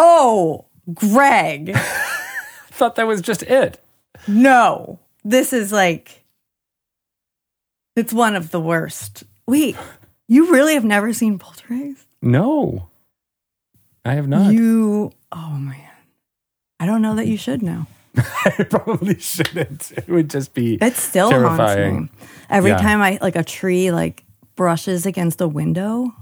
Oh, 0.00 0.66
Greg, 0.94 1.76
thought 2.70 2.94
that 2.94 3.08
was 3.08 3.20
just 3.20 3.42
it. 3.42 3.82
no, 4.28 5.00
this 5.24 5.52
is 5.52 5.72
like 5.72 6.24
it's 7.96 8.12
one 8.12 8.36
of 8.36 8.52
the 8.52 8.60
worst. 8.60 9.24
Wait, 9.44 9.76
you 10.28 10.52
really 10.52 10.74
have 10.74 10.84
never 10.84 11.12
seen 11.12 11.36
Poltergeist? 11.40 12.06
No, 12.22 12.90
I 14.04 14.14
have 14.14 14.28
not. 14.28 14.52
You, 14.52 15.10
oh 15.32 15.50
man, 15.58 15.90
I 16.78 16.86
don't 16.86 17.02
know 17.02 17.16
that 17.16 17.26
you 17.26 17.36
should 17.36 17.60
now. 17.60 17.88
I 18.44 18.64
probably 18.64 19.18
shouldn't. 19.18 19.92
It 19.92 20.08
would 20.08 20.30
just 20.30 20.54
be 20.54 20.74
It 20.80 20.94
still 20.96 21.30
haunts 21.30 21.56
terrifying. 21.58 22.02
me. 22.04 22.08
Every 22.50 22.70
Yeah. 22.70 22.78
time 22.78 23.00
I 23.02 23.18
like 23.20 23.36
a 23.36 23.44
tree 23.44 23.90
like 23.92 24.24
brushes 24.56 25.06
against 25.06 25.40
a 25.40 25.48
window, 25.48 26.12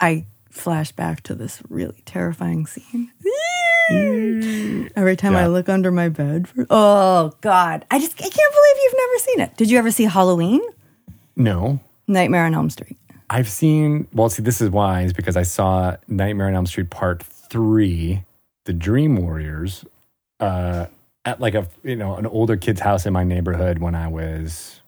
I 0.00 0.26
flash 0.50 0.92
back 0.92 1.22
to 1.24 1.34
this 1.34 1.62
really 1.68 2.02
terrifying 2.04 2.66
scene. 2.66 3.10
Every 4.96 5.16
time 5.16 5.34
I 5.36 5.46
look 5.46 5.68
under 5.68 5.90
my 5.90 6.08
bed, 6.08 6.48
for, 6.48 6.66
oh 6.68 7.32
god, 7.40 7.86
I 7.90 7.98
just 7.98 8.12
I 8.18 8.28
can't 8.28 8.34
believe 8.34 8.76
you've 8.82 8.94
never 8.96 9.18
seen 9.18 9.40
it. 9.40 9.56
Did 9.56 9.70
you 9.70 9.78
ever 9.78 9.90
see 9.90 10.04
Halloween? 10.04 10.60
No, 11.36 11.80
Nightmare 12.06 12.44
on 12.44 12.54
Elm 12.54 12.68
Street. 12.70 12.98
I've 13.30 13.48
seen. 13.48 14.08
Well, 14.12 14.28
see, 14.28 14.42
this 14.42 14.60
is 14.60 14.70
why 14.70 15.02
is 15.02 15.12
because 15.12 15.36
I 15.36 15.42
saw 15.42 15.96
Nightmare 16.06 16.48
on 16.48 16.54
Elm 16.54 16.66
Street 16.66 16.90
Part 16.90 17.22
Three, 17.22 18.24
The 18.64 18.72
Dream 18.74 19.16
Warriors, 19.16 19.84
uh, 20.40 20.86
at 21.24 21.40
like 21.40 21.54
a 21.54 21.68
you 21.82 21.96
know 21.96 22.16
an 22.16 22.26
older 22.26 22.56
kid's 22.56 22.80
house 22.80 23.06
in 23.06 23.12
my 23.12 23.24
neighborhood 23.24 23.78
when 23.78 23.94
I 23.94 24.08
was 24.08 24.80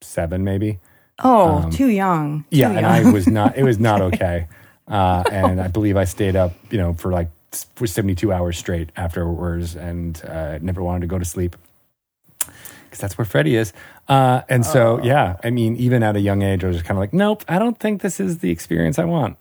seven, 0.00 0.44
maybe. 0.44 0.80
Oh, 1.22 1.62
Um, 1.64 1.70
too 1.70 1.88
young. 1.88 2.42
Too 2.50 2.58
Yeah, 2.58 2.70
and. 2.70 2.86
I 2.86 3.10
was 3.10 3.26
not. 3.26 3.56
It 3.56 3.64
was 3.64 3.78
not 3.78 4.00
okay. 4.12 4.48
Uh, 4.88 5.22
and 5.30 5.60
I 5.60 5.68
believe 5.68 5.96
I 5.96 6.04
stayed 6.04 6.34
up, 6.36 6.52
you 6.70 6.78
know, 6.78 6.94
for 6.94 7.12
like 7.12 7.30
for 7.76 7.86
seventy 7.86 8.14
two 8.14 8.32
hours 8.32 8.58
straight 8.58 8.90
afterwards, 8.96 9.76
and 9.76 10.20
uh, 10.24 10.58
never 10.60 10.82
wanted 10.82 11.02
to 11.02 11.06
go 11.06 11.18
to 11.18 11.24
sleep 11.24 11.56
because 12.38 12.98
that's 12.98 13.16
where 13.16 13.24
Freddy 13.24 13.56
is. 13.56 13.72
Uh, 14.08 14.42
and 14.48 14.66
so, 14.66 15.00
yeah, 15.02 15.36
I 15.42 15.50
mean, 15.50 15.76
even 15.76 16.02
at 16.02 16.16
a 16.16 16.20
young 16.20 16.42
age, 16.42 16.62
I 16.64 16.66
was 16.66 16.76
just 16.76 16.86
kind 16.86 16.98
of 16.98 17.00
like, 17.00 17.14
nope, 17.14 17.44
I 17.48 17.58
don't 17.58 17.78
think 17.78 18.02
this 18.02 18.20
is 18.20 18.38
the 18.38 18.50
experience 18.50 18.98
I 18.98 19.04
want. 19.04 19.38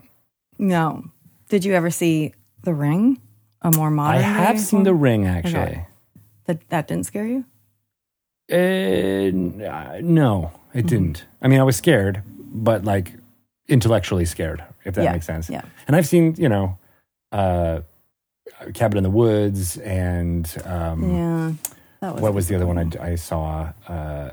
no. 0.58 1.06
Did 1.50 1.66
you 1.66 1.74
ever 1.74 1.90
see 1.90 2.34
The 2.64 2.74
Ring? 2.74 3.20
A 3.62 3.72
more 3.72 3.92
modern. 3.92 4.20
I 4.20 4.22
have 4.22 4.58
seen 4.58 4.84
The? 4.84 4.94
Ring 4.94 5.28
actually. 5.28 5.86
That 6.46 6.68
that 6.70 6.88
didn't 6.88 7.06
scare 7.06 7.26
you. 7.28 7.46
Uh, 8.52 10.00
no, 10.02 10.52
it 10.74 10.88
didn't. 10.88 11.26
I 11.42 11.48
mean, 11.48 11.60
I 11.60 11.64
was 11.64 11.76
scared, 11.78 12.22
but 12.26 12.84
like 12.84 13.14
intellectually 13.68 14.26
scared, 14.26 14.64
if 14.84 14.96
that 14.96 15.04
Yeah, 15.04 15.14
makes 15.14 15.26
sense. 15.26 15.50
yeah. 15.50 15.62
And 15.88 15.96
I've 15.96 16.08
seen, 16.08 16.36
you 16.38 16.50
know, 16.50 16.78
uh, 17.32 17.82
Cabin 18.74 18.98
in 18.98 19.04
the 19.04 19.10
Woods 19.10 19.78
and 19.78 20.46
um, 20.66 21.16
Yeah, 21.16 21.54
that 22.02 22.14
was 22.14 22.22
what 22.22 22.34
was 22.34 22.48
the 22.48 22.56
other 22.56 22.66
one 22.68 22.78
I, 22.78 23.12
I 23.12 23.16
saw? 23.16 23.72
Uh, 23.88 24.32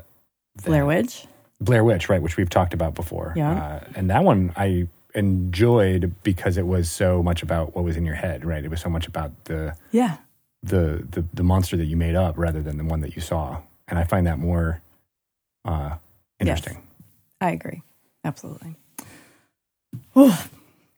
Blair 0.65 0.85
Witch. 0.85 1.25
Blair 1.61 1.83
Witch, 1.83 2.09
right, 2.09 2.21
which 2.21 2.35
we've 2.37 2.49
talked 2.49 2.73
about 2.73 2.95
before. 2.95 3.33
Yeah. 3.35 3.51
Uh, 3.53 3.79
and 3.95 4.09
that 4.09 4.23
one 4.23 4.51
I 4.57 4.87
enjoyed 5.15 6.13
because 6.23 6.57
it 6.57 6.67
was 6.67 6.89
so 6.91 7.23
much 7.23 7.41
about 7.43 7.75
what 7.75 7.83
was 7.85 7.95
in 7.97 8.05
your 8.05 8.15
head, 8.15 8.43
right? 8.45 8.63
It 8.63 8.69
was 8.69 8.81
so 8.81 8.89
much 8.89 9.07
about 9.07 9.31
the 9.45 9.75
Yeah, 9.91 10.17
the 10.63 11.05
the, 11.09 11.25
the 11.33 11.43
monster 11.43 11.77
that 11.77 11.85
you 11.85 11.95
made 11.97 12.15
up 12.15 12.37
rather 12.37 12.61
than 12.61 12.77
the 12.77 12.83
one 12.83 13.01
that 13.01 13.15
you 13.15 13.21
saw. 13.21 13.61
And 13.87 13.97
I 13.97 14.03
find 14.03 14.27
that 14.27 14.37
more 14.39 14.81
uh, 15.65 15.95
interesting. 16.39 16.83
I 17.41 17.51
agree. 17.51 17.81
Absolutely. 18.23 18.75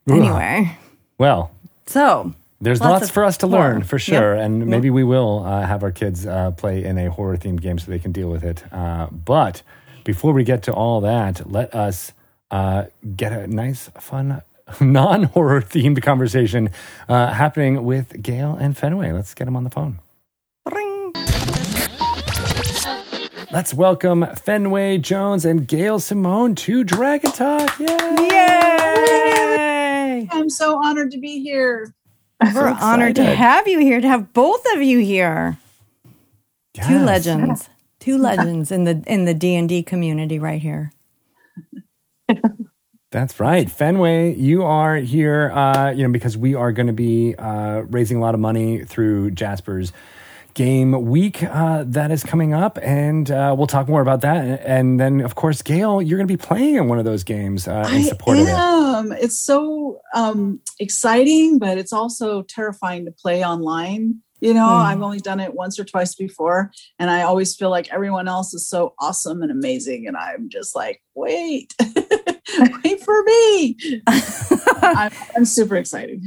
Anyway, 0.10 0.78
Well, 1.20 1.52
so 1.86 2.34
there's 2.60 2.82
Lots 2.82 3.02
lots, 3.02 3.12
for 3.12 3.24
us 3.24 3.38
to 3.38 3.48
horror. 3.48 3.74
learn 3.74 3.84
for 3.84 3.96
Yep. 3.98 4.02
sure. 4.02 4.34
And 4.34 4.66
maybe 4.68 4.90
we 4.90 5.04
will 5.04 5.44
uh, 5.46 5.62
have 5.66 5.84
our 5.84 5.92
kids 5.92 6.26
uh, 6.26 6.52
play 6.52 6.84
in 6.84 6.98
a 6.98 7.10
horror 7.10 7.38
themed 7.38 7.62
game 7.62 7.78
so 7.80 7.90
they 7.92 8.00
can 8.00 8.12
deal 8.12 8.30
with 8.30 8.44
it. 8.44 8.64
Uh, 8.74 9.08
but 9.08 9.62
before 10.04 10.34
we 10.34 10.44
get 10.44 10.64
to 10.64 10.74
all 10.74 11.02
that, 11.02 11.50
let 11.50 11.74
us 11.74 12.14
uh, 12.50 12.86
get 13.16 13.32
a 13.32 13.48
nice, 13.48 13.90
fun, 14.00 14.42
non 14.82 15.24
horror 15.24 15.62
themed 15.62 16.02
conversation 16.02 16.70
uh, 17.10 17.34
happening 17.34 17.84
with 17.84 18.22
Gail 18.22 18.56
and 18.60 18.78
Fenway. 18.78 19.12
Let's 19.12 19.34
get 19.34 19.46
them 19.46 19.56
on 19.56 19.64
the 19.64 19.70
phone. 19.70 20.00
ring. 20.72 21.14
Let's 23.52 23.74
welcome 23.74 24.26
Fenway 24.36 25.00
Jones 25.00 25.44
and 25.44 25.68
Gail 25.68 26.00
Simone 26.00 26.56
to 26.56 26.84
Dragon 26.86 27.32
Talk. 27.32 27.78
Yay! 27.80 27.88
Yay! 28.30 30.28
I'm 30.32 30.50
so 30.50 30.82
honored 30.82 31.12
to 31.12 31.20
be 31.20 31.42
here. 31.42 31.94
We're 32.56 32.70
honored 32.70 33.16
to 33.18 33.26
have 33.26 33.68
you 33.68 33.80
here, 33.80 34.00
to 34.02 34.08
have 34.08 34.34
both 34.34 34.66
of 34.74 34.82
you 34.82 35.00
here. 35.00 35.58
Two 36.74 37.00
legends. 37.00 37.70
Two 38.00 38.18
legends 38.22 38.72
in 38.72 38.86
the 38.86 39.04
in 39.06 39.26
the 39.26 39.34
D 39.34 39.56
and 39.56 39.68
D 39.68 39.84
community 39.84 40.40
right 40.40 40.62
here. 40.62 40.92
That's 43.12 43.42
right. 43.42 43.70
Fenway, 43.70 44.36
you 44.36 44.64
are 44.64 44.96
here, 44.96 45.52
uh, 45.52 45.92
you 45.92 46.04
know, 46.04 46.12
because 46.14 46.38
we 46.38 46.56
are 46.56 46.72
going 46.72 46.88
to 46.88 46.94
be 46.94 47.36
uh, 47.36 47.82
raising 47.90 48.16
a 48.18 48.22
lot 48.22 48.34
of 48.34 48.40
money 48.40 48.86
through 48.86 49.32
Jasper's 49.32 49.92
game 50.54 51.06
week 51.08 51.44
uh, 51.44 51.84
that 51.88 52.10
is 52.12 52.24
coming 52.24 52.54
up. 52.54 52.80
And 52.82 53.30
uh, 53.30 53.54
we'll 53.58 53.68
talk 53.68 53.90
more 53.90 54.02
about 54.02 54.22
that. 54.22 54.62
And 54.66 54.98
then, 54.98 55.20
of 55.20 55.36
course, 55.36 55.62
Gail, 55.62 56.02
you're 56.02 56.18
going 56.18 56.28
to 56.28 56.34
be 56.34 56.42
playing 56.42 56.76
in 56.76 56.88
one 56.88 57.00
of 57.00 57.06
those 57.06 57.26
games 57.26 57.68
uh, 57.68 57.90
in 57.92 58.04
support 58.04 58.38
I 58.38 58.42
of 58.42 58.48
it. 58.48 58.52
am. 58.54 59.12
It's 59.12 59.38
so 59.38 60.00
um, 60.16 60.62
exciting, 60.80 61.60
but 61.60 61.78
it's 61.78 61.92
also 61.94 62.44
terrifying 62.44 63.04
to 63.06 63.12
play 63.12 63.44
online. 63.44 64.22
You 64.40 64.56
know, 64.56 64.66
Mm. 64.68 64.86
I've 64.86 65.02
only 65.04 65.20
done 65.20 65.40
it 65.40 65.54
once 65.54 65.78
or 65.80 65.84
twice 65.84 66.16
before, 66.16 66.72
and 66.98 67.12
I 67.12 67.22
always 67.22 67.56
feel 67.56 67.70
like 67.70 67.94
everyone 67.94 68.28
else 68.28 68.56
is 68.56 68.68
so 68.68 68.96
awesome 69.00 69.44
and 69.44 69.52
amazing, 69.52 70.08
and 70.08 70.18
I'm 70.18 70.50
just 70.50 70.76
like, 70.76 71.00
wait, 71.14 71.76
wait 72.84 73.02
for 73.02 73.24
me. 73.24 73.78
I'm, 74.08 75.12
I'm 75.36 75.46
super 75.46 75.76
excited. 75.76 76.24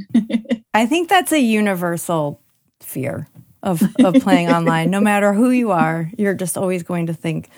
I 0.73 0.85
think 0.85 1.09
that's 1.09 1.31
a 1.31 1.39
universal 1.39 2.41
fear 2.81 3.27
of 3.63 3.81
of 4.03 4.15
playing 4.15 4.49
online. 4.49 4.89
No 4.89 4.99
matter 4.99 5.33
who 5.33 5.49
you 5.49 5.71
are, 5.71 6.11
you're 6.17 6.33
just 6.33 6.57
always 6.57 6.83
going 6.83 7.07
to 7.07 7.13
think 7.13 7.49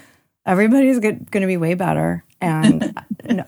everybody's 0.45 0.99
going 0.99 1.25
to 1.25 1.47
be 1.47 1.57
way 1.57 1.73
better. 1.73 2.23
And 2.39 2.93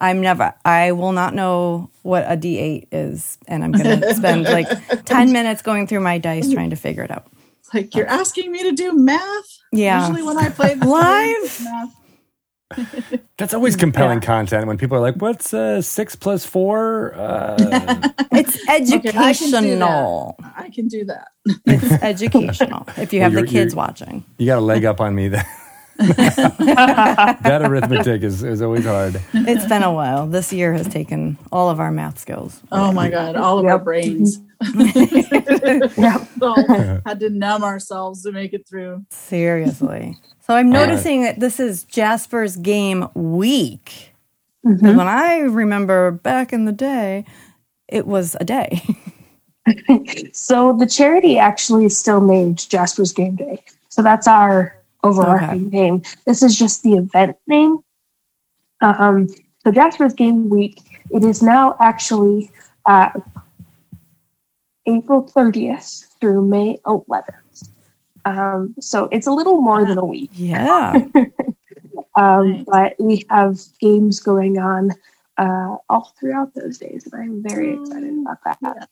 I'm 0.01 0.21
never, 0.21 0.53
I 0.65 0.91
will 0.91 1.11
not 1.11 1.33
know 1.33 1.91
what 2.01 2.23
a 2.23 2.35
D8 2.35 2.87
is. 2.91 3.37
And 3.47 3.63
I'm 3.63 3.71
going 3.71 4.01
to 4.01 4.15
spend 4.15 4.43
like 4.45 4.67
10 5.05 5.31
minutes 5.31 5.61
going 5.61 5.87
through 5.87 6.01
my 6.01 6.17
dice 6.17 6.51
trying 6.51 6.71
to 6.71 6.75
figure 6.75 7.03
it 7.03 7.11
out. 7.11 7.27
It's 7.59 7.73
like 7.73 7.95
you're 7.95 8.07
asking 8.07 8.51
me 8.51 8.63
to 8.63 8.71
do 8.71 8.93
math. 8.93 9.57
Yeah. 9.71 10.07
Usually 10.07 10.23
when 10.23 10.37
I 10.37 10.49
play 10.49 10.75
Live? 10.75 11.67
It's 12.77 12.93
math. 13.11 13.21
That's 13.37 13.53
always 13.53 13.75
compelling 13.75 14.19
content 14.21 14.67
when 14.67 14.77
people 14.77 14.97
are 14.97 15.01
like, 15.01 15.15
what's 15.15 15.53
uh, 15.53 15.81
six 15.81 16.15
plus 16.15 16.45
four? 16.45 17.13
Uh, 17.15 18.09
It's 18.31 18.57
I 18.69 18.79
can 18.79 18.85
do 18.85 18.99
that. 18.99 19.15
educational. 19.15 20.35
I 20.55 20.69
can 20.69 20.87
do 20.87 21.05
that. 21.05 21.27
it's 21.65 22.03
educational 22.03 22.87
if 22.97 23.11
you 23.11 23.21
Well, 23.21 23.31
have 23.31 23.41
the 23.41 23.47
kids 23.47 23.75
watching. 23.75 24.23
you 24.37 24.45
got 24.45 24.59
a 24.59 24.61
leg 24.61 24.85
up 24.85 25.01
on 25.01 25.15
me. 25.15 25.29
That, 25.29 25.47
that 27.43 27.61
arithmetic 27.63 28.21
is, 28.23 28.43
is 28.43 28.61
always 28.61 28.85
hard. 28.85 29.21
It's 29.33 29.65
been 29.65 29.83
a 29.83 29.91
while. 29.91 30.27
This 30.27 30.53
year 30.53 30.73
has 30.73 30.87
taken 30.87 31.37
all 31.51 31.69
of 31.69 31.79
our 31.79 31.91
math 31.91 32.19
skills. 32.19 32.61
Oh 32.71 32.91
my 32.91 33.09
God, 33.09 33.35
all 33.35 33.59
of 33.59 33.65
our 33.65 33.79
brains. 33.79 34.39
Yep. 35.97 36.27
So, 36.39 36.55
had 37.05 37.19
to 37.21 37.29
numb 37.29 37.63
ourselves 37.63 38.23
to 38.23 38.31
make 38.31 38.53
it 38.53 38.67
through. 38.67 39.05
Seriously. 39.09 40.17
So 40.41 40.55
I'm 40.55 40.71
right. 40.71 40.87
noticing 40.87 41.23
that 41.23 41.39
this 41.39 41.59
is 41.59 41.83
Jasper's 41.83 42.55
game 42.57 43.07
week. 43.13 44.13
Mhm. 44.65 44.79
'Cause 44.81 44.95
When 44.95 45.07
I 45.07 45.37
remember 45.39 46.11
back 46.11 46.51
in 46.51 46.65
the 46.65 46.71
day, 46.71 47.25
it 47.87 48.05
was 48.07 48.35
a 48.39 48.45
day. 48.45 48.81
So 50.33 50.73
the 50.73 50.87
charity 50.87 51.37
actually 51.37 51.85
is 51.85 51.95
still 51.95 52.21
named 52.21 52.67
Jasper's 52.69 53.11
Game 53.11 53.35
Day. 53.35 53.61
So 53.89 54.01
that's 54.01 54.27
our 54.27 54.75
overarching 55.03 55.69
name. 55.69 56.01
This 56.25 56.41
is 56.41 56.57
just 56.57 56.81
the 56.81 56.93
event 56.93 57.37
name. 57.45 57.77
Um, 58.81 59.27
so 59.63 59.71
Jasper's 59.71 60.13
Game 60.13 60.49
Week, 60.49 60.79
it 61.11 61.23
is 61.23 61.43
now 61.43 61.75
actually 61.79 62.49
uh, 62.87 63.09
April 64.97 65.23
30th 65.23 66.05
through 66.19 66.45
May 66.45 66.77
11th. 66.85 67.69
Um, 68.25 68.75
so 68.79 69.07
it's 69.11 69.27
a 69.27 69.31
little 69.31 69.61
more 69.61 69.85
than 69.85 69.97
a 69.97 70.05
week. 70.05 70.31
yeah. 70.33 71.03
Um, 72.15 72.51
Nice. 72.51 72.65
But 72.65 72.95
we 72.99 73.25
have 73.29 73.59
games 73.79 74.19
going 74.19 74.57
on 74.57 74.91
uh, 75.37 75.77
all 75.89 76.13
throughout 76.19 76.53
those 76.53 76.77
days, 76.77 77.07
and 77.09 77.21
I'm 77.21 77.43
very 77.43 77.79
excited 77.79 78.13
about 78.19 78.59
that. 78.61 78.89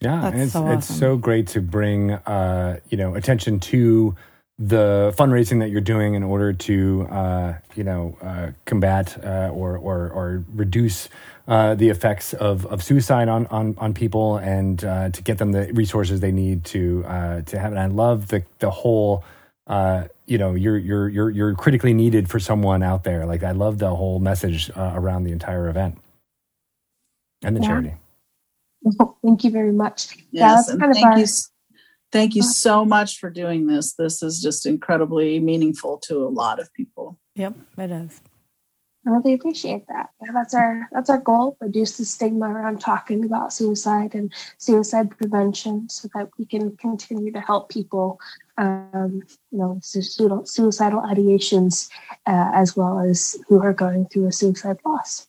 Yeah, 0.00 0.22
That's 0.22 0.36
it's 0.36 0.52
so 0.52 0.70
it's 0.70 0.98
so 0.98 1.16
great 1.16 1.46
to 1.48 1.60
bring 1.60 2.12
uh, 2.12 2.80
you 2.88 2.96
know 2.96 3.14
attention 3.14 3.60
to 3.60 4.16
the 4.58 5.14
fundraising 5.16 5.60
that 5.60 5.70
you're 5.70 5.80
doing 5.80 6.14
in 6.14 6.24
order 6.24 6.52
to 6.52 7.06
uh, 7.10 7.54
you 7.76 7.84
know 7.84 8.16
uh, 8.22 8.50
combat 8.64 9.22
uh, 9.24 9.50
or, 9.52 9.76
or 9.76 10.10
or 10.10 10.44
reduce 10.52 11.08
uh, 11.48 11.74
the 11.74 11.88
effects 11.88 12.34
of, 12.34 12.66
of 12.66 12.82
suicide 12.82 13.28
on 13.28 13.46
on, 13.48 13.74
on 13.78 13.92
people 13.94 14.36
and 14.38 14.84
uh, 14.84 15.08
to 15.10 15.22
get 15.22 15.38
them 15.38 15.52
the 15.52 15.72
resources 15.72 16.20
they 16.20 16.32
need 16.32 16.64
to 16.66 17.04
uh, 17.06 17.40
to 17.42 17.58
have 17.58 17.72
it. 17.72 17.76
I 17.76 17.86
love 17.86 18.28
the 18.28 18.44
the 18.60 18.70
whole 18.70 19.24
uh, 19.66 20.04
you 20.26 20.38
know 20.38 20.54
you're 20.54 20.78
you're 20.78 21.08
you're 21.08 21.30
you're 21.30 21.54
critically 21.54 21.94
needed 21.94 22.28
for 22.30 22.38
someone 22.40 22.82
out 22.82 23.04
there. 23.04 23.26
Like 23.26 23.42
I 23.42 23.50
love 23.52 23.78
the 23.78 23.94
whole 23.94 24.18
message 24.20 24.70
uh, 24.76 24.92
around 24.94 25.24
the 25.24 25.32
entire 25.32 25.68
event 25.68 25.98
and 27.42 27.56
the 27.56 27.60
Yeah. 27.60 27.66
charity. 27.68 27.94
Thank 29.24 29.44
you 29.44 29.50
very 29.50 29.72
much. 29.72 30.16
Yeah, 30.32 30.54
Yes, 30.54 30.66
that's 30.66 30.68
and 30.70 30.80
kind 30.80 30.94
thank 30.94 31.06
our- 31.06 31.18
you. 31.18 31.26
Thank 32.10 32.34
you 32.34 32.42
so 32.42 32.84
much 32.84 33.18
for 33.18 33.30
doing 33.30 33.66
this. 33.68 33.94
This 33.94 34.22
is 34.22 34.42
just 34.42 34.66
incredibly 34.66 35.40
meaningful 35.40 35.96
to 36.08 36.26
a 36.26 36.28
lot 36.28 36.60
of 36.60 36.70
people. 36.74 37.18
Yep, 37.36 37.54
it 37.78 37.90
is. 37.90 38.20
I 39.06 39.10
really 39.10 39.34
appreciate 39.34 39.86
that. 39.88 40.10
Yeah, 40.22 40.30
that's 40.32 40.54
our 40.54 40.88
that's 40.92 41.10
our 41.10 41.18
goal: 41.18 41.56
reduce 41.60 41.96
the 41.96 42.04
stigma 42.04 42.48
around 42.48 42.80
talking 42.80 43.24
about 43.24 43.52
suicide 43.52 44.14
and 44.14 44.32
suicide 44.58 45.10
prevention, 45.10 45.88
so 45.88 46.08
that 46.14 46.30
we 46.38 46.44
can 46.44 46.76
continue 46.76 47.32
to 47.32 47.40
help 47.40 47.68
people, 47.68 48.20
um, 48.58 49.22
you 49.50 49.58
know, 49.58 49.80
suicidal, 49.82 50.46
suicidal 50.46 51.00
ideations, 51.02 51.90
uh, 52.26 52.50
as 52.54 52.76
well 52.76 53.00
as 53.00 53.36
who 53.48 53.60
are 53.60 53.72
going 53.72 54.06
through 54.06 54.26
a 54.26 54.32
suicide 54.32 54.78
loss. 54.84 55.26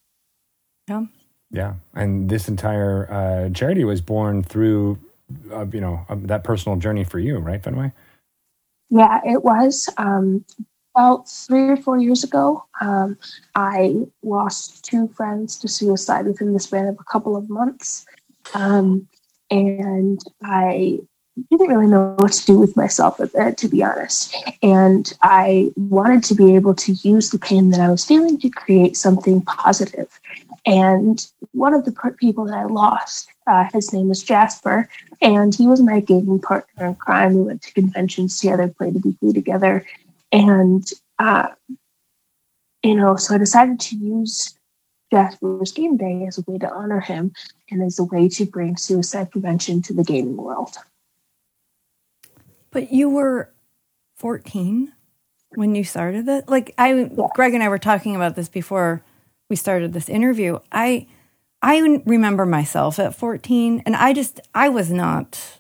Yeah. 0.88 1.06
Yeah, 1.54 1.76
and 1.94 2.30
this 2.30 2.50
entire 2.50 3.08
uh, 3.12 3.50
charity 3.52 3.84
was 3.84 4.02
born 4.02 4.42
through, 4.42 4.98
uh, 5.52 5.68
you 5.72 5.82
know, 5.82 6.04
um, 6.10 6.26
that 6.26 6.44
personal 6.44 6.80
journey 6.80 7.04
for 7.04 7.20
you, 7.20 7.38
right, 7.38 7.64
Fenway? 7.64 7.94
Yeah, 8.90 9.22
it 9.24 9.44
was. 9.44 9.88
Um, 9.98 10.46
about 10.96 11.28
three 11.28 11.70
or 11.70 11.78
four 11.78 11.98
years 11.98 12.24
ago, 12.24 12.66
um, 12.82 13.18
I 13.56 13.96
lost 14.22 14.86
two 14.86 15.08
friends 15.10 15.58
to 15.60 15.68
suicide 15.68 16.26
within 16.26 16.54
the 16.54 16.60
span 16.60 16.88
of 16.88 16.98
a 17.00 17.04
couple 17.12 17.36
of 17.36 17.50
months. 17.50 18.06
Um, 18.54 19.08
and 19.50 20.20
I 20.44 21.00
didn't 21.50 21.68
really 21.68 21.88
know 21.88 22.16
what 22.20 22.32
to 22.32 22.46
do 22.46 22.60
with 22.60 22.78
myself, 22.78 23.20
uh, 23.20 23.52
to 23.52 23.68
be 23.68 23.84
honest. 23.84 24.36
And 24.62 25.12
I 25.24 25.72
wanted 25.76 26.24
to 26.26 26.36
be 26.36 26.56
able 26.56 26.76
to 26.76 26.94
use 26.94 27.32
the 27.32 27.40
pain 27.40 27.72
that 27.72 27.80
I 27.80 27.90
was 27.90 28.06
feeling 28.06 28.40
to 28.40 28.50
create 28.50 28.96
something 28.96 29.42
positive. 29.42 30.20
And 30.66 31.26
one 31.52 31.74
of 31.74 31.86
the 31.86 32.16
people 32.18 32.46
that 32.46 32.58
I 32.58 32.66
lost, 32.66 33.30
uh, 33.48 33.66
his 33.74 33.92
name 33.92 34.10
was 34.10 34.22
Jasper, 34.22 34.88
and 35.22 35.54
he 35.54 35.68
was 35.68 35.82
my 35.82 36.00
gaming 36.00 36.40
partner 36.40 36.86
in 36.86 36.96
crime. 36.96 37.34
We 37.34 37.42
went 37.42 37.64
to 37.64 37.74
conventions 37.74 38.40
together, 38.40 38.68
played 38.68 38.96
a 38.96 39.00
weekly 39.00 39.34
together, 39.34 39.86
and 40.34 40.86
uh, 41.20 41.48
you 42.84 42.96
know, 42.96 43.16
so 43.16 43.36
I 43.36 43.38
decided 43.38 43.80
to 43.80 43.96
use 43.96 44.58
Jasper's 45.12 45.72
Game 45.72 45.96
Day 45.96 46.26
as 46.28 46.38
a 46.38 46.44
way 46.46 46.58
to 46.58 46.70
honor 46.70 47.00
him 47.00 47.32
and 47.72 47.82
as 47.82 47.98
a 47.98 48.04
way 48.04 48.28
to 48.30 48.46
bring 48.46 48.76
suicide 48.76 49.32
prevention 49.32 49.82
to 49.84 49.94
the 49.94 50.04
gaming 50.04 50.36
world. 50.36 50.76
But 52.72 52.92
you 52.92 53.10
were 53.10 53.54
14 54.18 54.92
when 55.52 55.76
you 55.76 55.84
started 55.84 56.28
it. 56.28 56.50
Like 56.50 56.74
I, 56.78 57.10
Greg 57.36 57.54
and 57.54 57.64
I 57.64 57.70
were 57.70 57.78
talking 57.78 58.16
about 58.16 58.36
this 58.36 58.50
before 58.50 59.04
we 59.50 59.56
started 59.56 59.94
this 59.94 60.10
interview. 60.10 60.60
I, 60.72 61.08
I 61.62 62.02
remember 62.06 62.46
myself 62.46 63.00
at 63.00 63.16
14, 63.16 63.84
and 63.86 63.96
I 63.96 64.14
just 64.14 64.42
I 64.54 64.68
was 64.70 64.92
not 64.92 65.60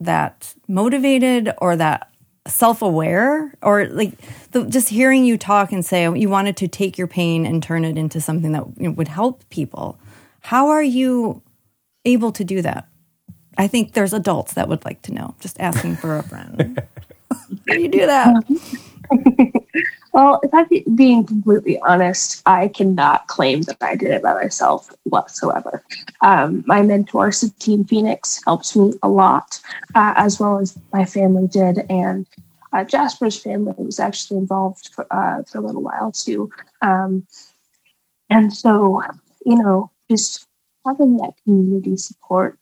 that 0.00 0.54
motivated 0.66 1.52
or 1.58 1.76
that 1.76 2.10
self-aware 2.46 3.54
or 3.62 3.86
like 3.86 4.12
the, 4.50 4.64
just 4.66 4.88
hearing 4.88 5.24
you 5.24 5.38
talk 5.38 5.72
and 5.72 5.84
say 5.84 6.02
you 6.02 6.28
wanted 6.28 6.56
to 6.58 6.68
take 6.68 6.98
your 6.98 7.06
pain 7.06 7.46
and 7.46 7.62
turn 7.62 7.84
it 7.84 7.96
into 7.96 8.20
something 8.20 8.52
that 8.52 8.64
you 8.76 8.88
know, 8.88 8.90
would 8.90 9.08
help 9.08 9.48
people. 9.48 9.98
How 10.40 10.68
are 10.68 10.82
you 10.82 11.42
able 12.04 12.32
to 12.32 12.44
do 12.44 12.60
that? 12.62 12.86
I 13.56 13.66
think 13.66 13.92
there's 13.92 14.12
adults 14.12 14.54
that 14.54 14.68
would 14.68 14.84
like 14.84 15.00
to 15.02 15.12
know. 15.12 15.34
Just 15.40 15.58
asking 15.60 15.96
for 15.96 16.18
a 16.18 16.22
friend. 16.22 16.82
How 17.68 17.74
do 17.74 17.80
you 17.80 17.88
do 17.88 18.06
that? 18.06 18.44
Well, 20.14 20.38
if 20.44 20.54
I'm 20.54 20.68
be- 20.68 20.86
being 20.94 21.26
completely 21.26 21.80
honest, 21.80 22.40
I 22.46 22.68
cannot 22.68 23.26
claim 23.26 23.62
that 23.62 23.78
I 23.80 23.96
did 23.96 24.12
it 24.12 24.22
by 24.22 24.34
myself 24.34 24.88
whatsoever. 25.02 25.82
Um, 26.20 26.62
my 26.68 26.82
mentor, 26.82 27.32
Satine 27.32 27.84
Phoenix, 27.84 28.40
helps 28.44 28.76
me 28.76 28.92
a 29.02 29.08
lot, 29.08 29.60
uh, 29.96 30.14
as 30.16 30.38
well 30.38 30.60
as 30.60 30.78
my 30.92 31.04
family 31.04 31.48
did. 31.48 31.80
And 31.90 32.28
uh, 32.72 32.84
Jasper's 32.84 33.40
family 33.40 33.74
was 33.76 33.98
actually 33.98 34.38
involved 34.38 34.90
for, 34.94 35.04
uh, 35.10 35.42
for 35.42 35.58
a 35.58 35.62
little 35.62 35.82
while 35.82 36.12
too. 36.12 36.48
Um, 36.80 37.26
and 38.30 38.54
so, 38.54 39.02
you 39.44 39.56
know, 39.56 39.90
just 40.08 40.46
having 40.86 41.16
that 41.16 41.32
community 41.42 41.96
support 41.96 42.56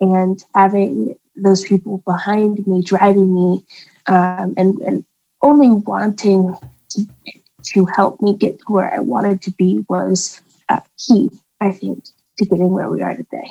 and 0.00 0.44
having 0.56 1.16
those 1.36 1.62
people 1.62 1.98
behind 1.98 2.66
me, 2.66 2.82
driving 2.82 3.32
me, 3.32 3.64
um, 4.08 4.54
and, 4.56 4.76
and 4.80 5.04
only 5.40 5.70
wanting 5.70 6.56
to, 6.90 7.86
help 7.86 8.20
me 8.20 8.34
get 8.36 8.58
to 8.58 8.64
where 8.72 8.92
I 8.92 9.00
wanted 9.00 9.42
to 9.42 9.50
be 9.52 9.84
was 9.88 10.40
uh, 10.68 10.80
key, 10.98 11.30
I 11.60 11.72
think, 11.72 12.04
to 12.38 12.44
getting 12.44 12.70
where 12.70 12.88
we 12.88 13.02
are 13.02 13.14
today. 13.14 13.50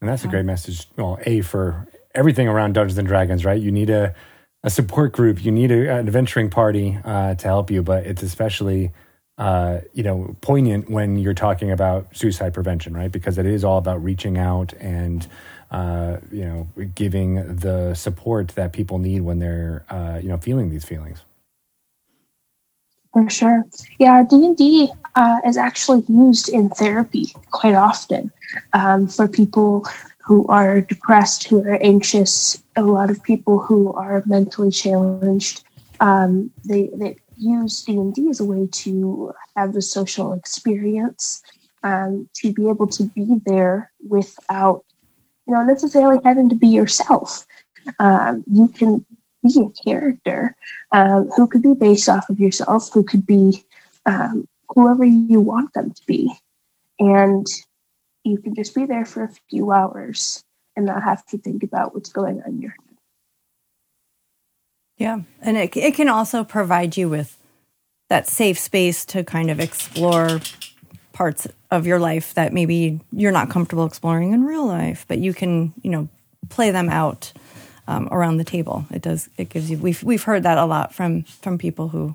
And 0.00 0.08
that's 0.08 0.24
a 0.24 0.28
great 0.28 0.44
message. 0.44 0.86
Well, 0.96 1.18
A, 1.26 1.40
for 1.40 1.88
everything 2.14 2.48
around 2.48 2.74
Dungeons 2.74 2.98
and 2.98 3.08
Dragons, 3.08 3.44
right? 3.44 3.60
You 3.60 3.72
need 3.72 3.90
a, 3.90 4.14
a 4.62 4.70
support 4.70 5.12
group, 5.12 5.44
you 5.44 5.50
need 5.50 5.70
a, 5.70 5.92
an 5.92 6.06
adventuring 6.06 6.50
party 6.50 6.98
uh, 7.04 7.34
to 7.34 7.46
help 7.48 7.70
you, 7.70 7.82
but 7.82 8.06
it's 8.06 8.22
especially. 8.22 8.92
Uh, 9.36 9.82
you 9.92 10.02
know, 10.02 10.34
poignant 10.40 10.90
when 10.90 11.16
you're 11.16 11.32
talking 11.32 11.70
about 11.70 12.08
suicide 12.12 12.52
prevention, 12.52 12.92
right? 12.92 13.12
Because 13.12 13.38
it 13.38 13.46
is 13.46 13.62
all 13.62 13.78
about 13.78 14.02
reaching 14.02 14.36
out 14.36 14.72
and 14.80 15.28
uh, 15.70 16.18
you 16.32 16.44
know, 16.44 16.68
giving 16.94 17.56
the 17.56 17.94
support 17.94 18.48
that 18.48 18.72
people 18.72 18.98
need 18.98 19.20
when 19.20 19.38
they're, 19.38 19.84
uh, 19.90 20.18
you 20.22 20.28
know, 20.28 20.38
feeling 20.38 20.70
these 20.70 20.84
feelings. 20.84 21.22
For 23.12 23.28
sure, 23.30 23.64
yeah. 23.98 24.22
D 24.28 24.44
and 24.44 24.56
D 24.56 24.90
uh, 25.14 25.38
is 25.46 25.56
actually 25.56 26.04
used 26.08 26.48
in 26.48 26.68
therapy 26.68 27.32
quite 27.50 27.74
often 27.74 28.30
um, 28.74 29.08
for 29.08 29.26
people 29.26 29.86
who 30.18 30.46
are 30.48 30.82
depressed, 30.82 31.44
who 31.44 31.62
are 31.62 31.82
anxious. 31.82 32.62
A 32.76 32.82
lot 32.82 33.10
of 33.10 33.22
people 33.22 33.58
who 33.60 33.92
are 33.94 34.22
mentally 34.26 34.70
challenged. 34.70 35.64
Um, 36.00 36.50
they 36.64 36.90
they 36.94 37.16
use 37.38 37.82
D 37.82 37.92
and 37.92 38.14
D 38.14 38.28
as 38.28 38.40
a 38.40 38.44
way 38.44 38.68
to 38.70 39.32
have 39.56 39.72
the 39.72 39.82
social 39.82 40.34
experience, 40.34 41.42
um, 41.82 42.28
to 42.34 42.52
be 42.52 42.68
able 42.68 42.88
to 42.88 43.04
be 43.04 43.40
there 43.46 43.90
without 44.06 44.84
you 45.46 45.54
know 45.54 45.64
necessarily 45.64 46.20
having 46.24 46.50
to 46.50 46.56
be 46.56 46.68
yourself. 46.68 47.46
Um, 47.98 48.44
you 48.52 48.68
can 48.68 49.06
be 49.42 49.60
a 49.60 49.82
character 49.82 50.56
um, 50.92 51.30
who 51.36 51.46
could 51.46 51.62
be 51.62 51.74
based 51.74 52.08
off 52.08 52.28
of 52.28 52.40
yourself, 52.40 52.92
who 52.92 53.02
could 53.02 53.26
be 53.26 53.64
um, 54.06 54.46
whoever 54.74 55.04
you 55.04 55.40
want 55.40 55.72
them 55.74 55.90
to 55.90 56.02
be, 56.06 56.32
and 56.98 57.46
you 58.24 58.38
can 58.38 58.54
just 58.54 58.74
be 58.74 58.86
there 58.86 59.04
for 59.04 59.24
a 59.24 59.32
few 59.50 59.72
hours 59.72 60.44
and 60.76 60.86
not 60.86 61.02
have 61.02 61.24
to 61.26 61.38
think 61.38 61.62
about 61.62 61.94
what's 61.94 62.10
going 62.10 62.42
on 62.42 62.48
in 62.48 62.60
your 62.62 62.70
head. 62.70 62.96
Yeah, 64.96 65.20
and 65.40 65.56
it 65.56 65.76
it 65.76 65.94
can 65.94 66.08
also 66.08 66.44
provide 66.44 66.96
you 66.96 67.08
with 67.08 67.38
that 68.08 68.26
safe 68.26 68.58
space 68.58 69.04
to 69.06 69.22
kind 69.22 69.50
of 69.50 69.60
explore 69.60 70.40
parts 71.12 71.46
of 71.70 71.86
your 71.86 71.98
life 71.98 72.34
that 72.34 72.52
maybe 72.52 73.00
you're 73.12 73.32
not 73.32 73.50
comfortable 73.50 73.84
exploring 73.84 74.32
in 74.32 74.44
real 74.44 74.66
life, 74.66 75.04
but 75.08 75.18
you 75.18 75.34
can, 75.34 75.74
you 75.82 75.90
know, 75.90 76.08
play 76.48 76.70
them 76.70 76.88
out 76.88 77.32
um, 77.88 78.08
around 78.12 78.36
the 78.36 78.44
table. 78.44 78.86
It 78.92 79.02
does. 79.02 79.28
It 79.36 79.48
gives 79.48 79.68
you. 79.70 79.78
We've 79.78 80.00
we've 80.04 80.22
heard 80.22 80.44
that 80.44 80.58
a 80.58 80.66
lot 80.66 80.94
from 80.94 81.22
from 81.22 81.58
people 81.58 81.88
who 81.88 82.14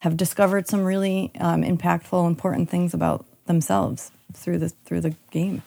have 0.00 0.16
discovered 0.16 0.68
some 0.68 0.84
really 0.84 1.32
um, 1.40 1.62
impactful, 1.62 2.26
important 2.26 2.70
things 2.70 2.94
about 2.94 3.24
themselves 3.46 4.12
through 4.34 4.58
the 4.58 4.68
through 4.84 5.00
the 5.00 5.16
game. 5.30 5.62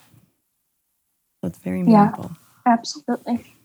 So 1.41 1.47
it's 1.47 1.58
very 1.58 1.84
meaningful. 1.84 2.32
Yeah, 2.66 2.74
absolutely. 2.74 3.56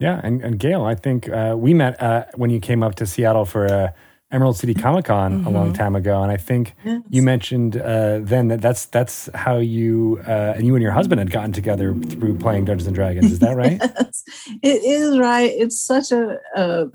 Yeah, 0.00 0.20
and, 0.22 0.42
and 0.42 0.58
Gail, 0.58 0.84
I 0.84 0.96
think 0.96 1.28
uh, 1.28 1.54
we 1.56 1.72
met 1.72 2.00
uh, 2.02 2.26
when 2.34 2.50
you 2.50 2.60
came 2.60 2.82
up 2.82 2.96
to 2.96 3.06
Seattle 3.06 3.44
for 3.44 3.64
a 3.64 3.94
Emerald 4.34 4.56
City 4.56 4.74
Comic 4.74 5.04
Con 5.04 5.38
mm-hmm. 5.38 5.46
a 5.46 5.50
long 5.50 5.66
mm-hmm. 5.68 5.74
time 5.74 5.94
ago, 5.94 6.22
and 6.22 6.32
I 6.32 6.36
think 6.36 6.74
yes. 6.84 7.02
you 7.08 7.22
mentioned 7.22 7.76
uh, 7.76 8.18
then 8.20 8.48
that 8.48 8.60
that's 8.60 8.86
that's 8.86 9.30
how 9.32 9.58
you 9.58 10.20
uh, 10.26 10.54
and 10.56 10.66
you 10.66 10.74
and 10.74 10.82
your 10.82 10.90
husband 10.90 11.20
had 11.20 11.30
gotten 11.30 11.52
together 11.52 11.94
through 11.94 12.36
playing 12.38 12.64
Dungeons 12.64 12.88
and 12.88 12.96
Dragons. 12.96 13.30
Is 13.30 13.38
that 13.38 13.56
right? 13.56 13.78
yes, 13.80 14.24
it 14.62 14.82
is 14.82 15.18
right. 15.18 15.52
It's 15.54 15.80
such 15.80 16.10
a, 16.10 16.38
a, 16.56 16.86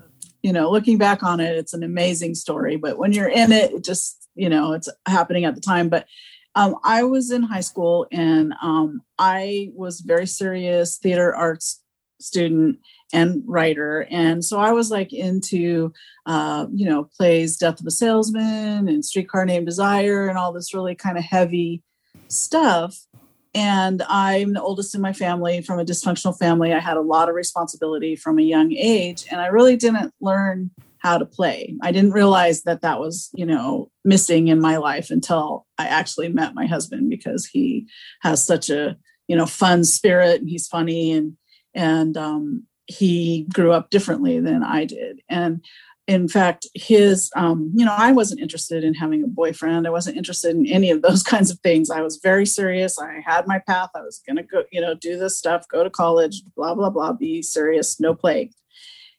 you 0.42 0.52
know, 0.52 0.70
looking 0.70 0.98
back 0.98 1.22
on 1.22 1.40
it, 1.40 1.56
it's 1.56 1.72
an 1.72 1.82
amazing 1.82 2.34
story. 2.34 2.76
But 2.76 2.98
when 2.98 3.12
you're 3.12 3.28
in 3.28 3.52
it, 3.52 3.72
it 3.72 3.84
just 3.84 4.28
you 4.34 4.48
know, 4.48 4.74
it's 4.74 4.88
happening 5.06 5.46
at 5.46 5.54
the 5.54 5.60
time. 5.62 5.88
But 5.88 6.06
um, 6.54 6.76
I 6.84 7.04
was 7.04 7.30
in 7.30 7.42
high 7.42 7.60
school 7.60 8.06
and 8.12 8.52
um, 8.60 9.02
I 9.18 9.70
was 9.74 10.00
very 10.00 10.26
serious 10.26 10.98
theater 10.98 11.34
arts 11.34 11.82
student 12.20 12.78
and 13.12 13.42
writer. 13.46 14.06
And 14.10 14.44
so 14.44 14.58
I 14.58 14.72
was 14.72 14.90
like 14.90 15.12
into, 15.12 15.92
uh, 16.26 16.66
you 16.72 16.86
know, 16.86 17.08
plays 17.16 17.56
Death 17.56 17.80
of 17.80 17.86
a 17.86 17.90
Salesman 17.90 18.88
and 18.88 19.04
Streetcar 19.04 19.44
Named 19.44 19.66
Desire 19.66 20.28
and 20.28 20.38
all 20.38 20.52
this 20.52 20.74
really 20.74 20.94
kind 20.94 21.18
of 21.18 21.24
heavy 21.24 21.82
stuff. 22.28 23.06
And 23.52 24.02
I'm 24.08 24.52
the 24.52 24.62
oldest 24.62 24.94
in 24.94 25.00
my 25.00 25.12
family 25.12 25.60
from 25.60 25.80
a 25.80 25.84
dysfunctional 25.84 26.38
family. 26.38 26.72
I 26.72 26.78
had 26.78 26.96
a 26.96 27.02
lot 27.02 27.28
of 27.28 27.34
responsibility 27.34 28.14
from 28.14 28.38
a 28.38 28.42
young 28.42 28.72
age, 28.72 29.24
and 29.30 29.40
I 29.40 29.46
really 29.46 29.76
didn't 29.76 30.14
learn 30.20 30.70
how 30.98 31.18
to 31.18 31.24
play. 31.24 31.74
I 31.82 31.92
didn't 31.92 32.12
realize 32.12 32.62
that 32.62 32.82
that 32.82 33.00
was, 33.00 33.30
you 33.34 33.46
know, 33.46 33.90
missing 34.04 34.48
in 34.48 34.60
my 34.60 34.76
life 34.76 35.10
until 35.10 35.66
I 35.78 35.86
actually 35.86 36.28
met 36.28 36.54
my 36.54 36.66
husband 36.66 37.10
because 37.10 37.46
he 37.46 37.88
has 38.20 38.44
such 38.44 38.70
a, 38.70 38.96
you 39.26 39.34
know, 39.34 39.46
fun 39.46 39.82
spirit 39.82 40.40
and 40.40 40.48
he's 40.48 40.68
funny 40.68 41.12
and 41.12 41.36
and 41.74 42.16
um, 42.16 42.66
he 42.90 43.46
grew 43.52 43.72
up 43.72 43.90
differently 43.90 44.40
than 44.40 44.62
I 44.62 44.84
did. 44.84 45.20
And 45.28 45.64
in 46.08 46.26
fact, 46.26 46.66
his, 46.74 47.30
um, 47.36 47.70
you 47.72 47.84
know, 47.84 47.94
I 47.96 48.10
wasn't 48.10 48.40
interested 48.40 48.82
in 48.82 48.94
having 48.94 49.22
a 49.22 49.28
boyfriend. 49.28 49.86
I 49.86 49.90
wasn't 49.90 50.16
interested 50.16 50.56
in 50.56 50.66
any 50.66 50.90
of 50.90 51.02
those 51.02 51.22
kinds 51.32 51.50
of 51.50 51.60
things. 51.60 51.88
I 51.88 52.02
was 52.02 52.16
very 52.16 52.46
serious. 52.46 52.98
I 52.98 53.22
had 53.24 53.46
my 53.46 53.60
path. 53.60 53.90
I 53.94 54.00
was 54.00 54.20
going 54.26 54.36
to 54.36 54.42
go, 54.42 54.64
you 54.72 54.80
know, 54.80 54.94
do 54.94 55.16
this 55.16 55.38
stuff, 55.38 55.68
go 55.68 55.84
to 55.84 55.90
college, 55.90 56.42
blah, 56.56 56.74
blah, 56.74 56.90
blah, 56.90 57.12
be 57.12 57.42
serious, 57.42 58.00
no 58.00 58.14
play. 58.14 58.50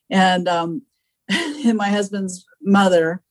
And, 0.10 0.50
um, 0.50 0.82
and 1.30 1.78
my 1.78 1.90
husband's 1.90 2.46
mother 2.62 3.24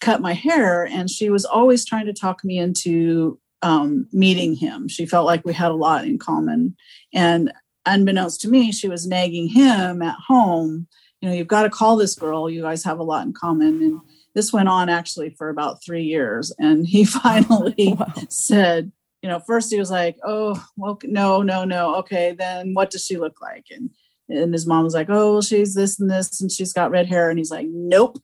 cut 0.00 0.20
my 0.20 0.34
hair 0.34 0.84
and 0.84 1.08
she 1.08 1.30
was 1.30 1.46
always 1.46 1.86
trying 1.86 2.04
to 2.04 2.12
talk 2.12 2.44
me 2.44 2.58
into 2.58 3.40
um, 3.62 4.06
meeting 4.12 4.54
him. 4.54 4.86
She 4.86 5.06
felt 5.06 5.24
like 5.24 5.46
we 5.46 5.54
had 5.54 5.70
a 5.70 5.74
lot 5.74 6.04
in 6.04 6.18
common. 6.18 6.76
And 7.14 7.50
unbeknownst 7.86 8.40
to 8.42 8.48
me, 8.48 8.72
she 8.72 8.88
was 8.88 9.06
nagging 9.06 9.48
him 9.48 10.02
at 10.02 10.16
home. 10.26 10.86
You 11.20 11.28
know, 11.28 11.34
you've 11.34 11.48
got 11.48 11.62
to 11.62 11.70
call 11.70 11.96
this 11.96 12.14
girl. 12.14 12.50
You 12.50 12.62
guys 12.62 12.84
have 12.84 12.98
a 12.98 13.04
lot 13.04 13.26
in 13.26 13.32
common. 13.32 13.82
And 13.82 14.00
this 14.34 14.52
went 14.52 14.68
on 14.68 14.88
actually 14.88 15.30
for 15.30 15.48
about 15.48 15.82
three 15.82 16.02
years. 16.02 16.52
And 16.58 16.86
he 16.86 17.02
oh, 17.14 17.20
finally 17.20 17.96
wow. 17.98 18.12
said, 18.28 18.92
you 19.22 19.28
know, 19.28 19.40
first 19.40 19.72
he 19.72 19.78
was 19.78 19.90
like, 19.90 20.16
oh, 20.24 20.62
well, 20.76 20.98
no, 21.04 21.42
no, 21.42 21.64
no. 21.64 21.94
Okay, 21.96 22.34
then 22.38 22.74
what 22.74 22.90
does 22.90 23.04
she 23.04 23.16
look 23.16 23.40
like? 23.40 23.66
And 23.70 23.90
and 24.28 24.54
his 24.54 24.66
mom 24.66 24.84
was 24.84 24.94
like, 24.94 25.10
oh, 25.10 25.32
well, 25.32 25.42
she's 25.42 25.74
this 25.74 26.00
and 26.00 26.10
this, 26.10 26.40
and 26.40 26.50
she's 26.50 26.72
got 26.72 26.90
red 26.90 27.06
hair. 27.06 27.28
And 27.28 27.38
he's 27.38 27.50
like, 27.50 27.66
nope, 27.68 28.18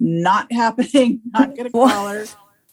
not 0.00 0.50
happening. 0.52 1.20
Not 1.32 1.56
gonna 1.56 1.70
call 1.70 2.08
her. 2.08 2.26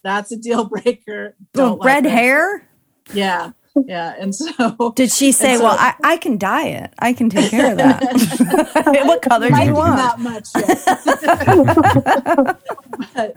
That's 0.03 0.31
a 0.33 0.37
deal 0.37 0.65
breaker. 0.65 1.35
Don't 1.53 1.83
red 1.83 2.03
like 2.03 2.13
hair. 2.13 2.69
Yeah 3.13 3.51
yeah 3.85 4.15
and 4.19 4.35
so 4.35 4.91
did 4.95 5.11
she 5.11 5.31
say 5.31 5.57
so, 5.57 5.63
well 5.63 5.77
I, 5.79 5.93
I 6.03 6.17
can 6.17 6.37
dye 6.37 6.67
it. 6.67 6.93
I 6.99 7.13
can 7.13 7.29
take 7.29 7.51
care 7.51 7.71
of 7.71 7.77
that. 7.77 8.03
What 9.05 9.21
color 9.21 9.49
do 9.49 9.63
you 9.63 9.73
want? 9.73 9.97
not 9.97 10.19
much 10.19 10.47
but, 13.13 13.35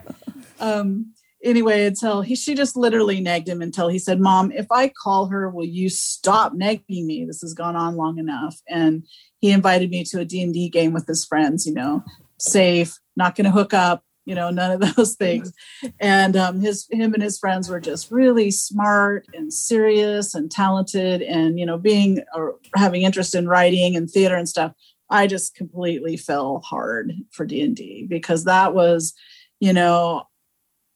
um 0.61 1.13
anyway 1.45 1.87
until 1.87 2.23
he 2.23 2.37
she 2.37 2.55
just 2.55 2.77
literally 2.77 3.21
nagged 3.21 3.49
him 3.49 3.63
until 3.63 3.89
he 3.89 3.99
said 3.99 4.21
mom 4.21 4.51
if 4.53 4.67
i 4.71 4.89
call 4.89 5.27
her 5.27 5.51
will 5.51 5.65
you 5.65 5.89
stop 5.89 6.55
nagging 6.55 7.07
me? 7.07 7.25
This 7.25 7.41
has 7.43 7.55
gone 7.55 7.77
on 7.77 7.97
long 7.97 8.19
enough. 8.19 8.61
And 8.69 9.05
he 9.41 9.51
invited 9.51 9.91
me 9.91 10.05
to 10.05 10.21
a 10.21 10.25
d&d 10.25 10.69
game 10.71 10.93
with 10.93 11.07
his 11.07 11.25
friends 11.25 11.67
you 11.67 11.75
know 11.75 12.05
safe 12.39 12.99
not 13.17 13.35
going 13.35 13.47
to 13.47 13.51
hook 13.51 13.73
up 13.73 14.03
you 14.27 14.35
know 14.35 14.51
none 14.51 14.71
of 14.71 14.81
those 14.97 15.15
things. 15.15 15.53
And 15.99 16.37
um, 16.37 16.61
his 16.61 16.87
him 16.91 17.15
and 17.15 17.23
his 17.23 17.39
friends 17.39 17.71
were 17.71 17.81
just 17.81 18.11
really 18.11 18.51
smart 18.51 19.27
and 19.33 19.53
serious 19.53 20.35
and 20.35 20.51
talented 20.51 21.23
and 21.23 21.59
you 21.59 21.65
know 21.65 21.79
being 21.79 22.23
or 22.35 22.57
having 22.75 23.03
interest 23.03 23.35
in 23.35 23.49
writing 23.49 23.97
and 23.97 24.11
theater 24.11 24.37
and 24.37 24.49
stuff 24.49 24.73
i 25.11 25.27
just 25.27 25.55
completely 25.55 26.17
fell 26.17 26.61
hard 26.61 27.13
for 27.31 27.45
d&d 27.47 28.07
because 28.09 28.45
that 28.45 28.75
was 28.75 29.15
you 29.61 29.73
know 29.73 30.25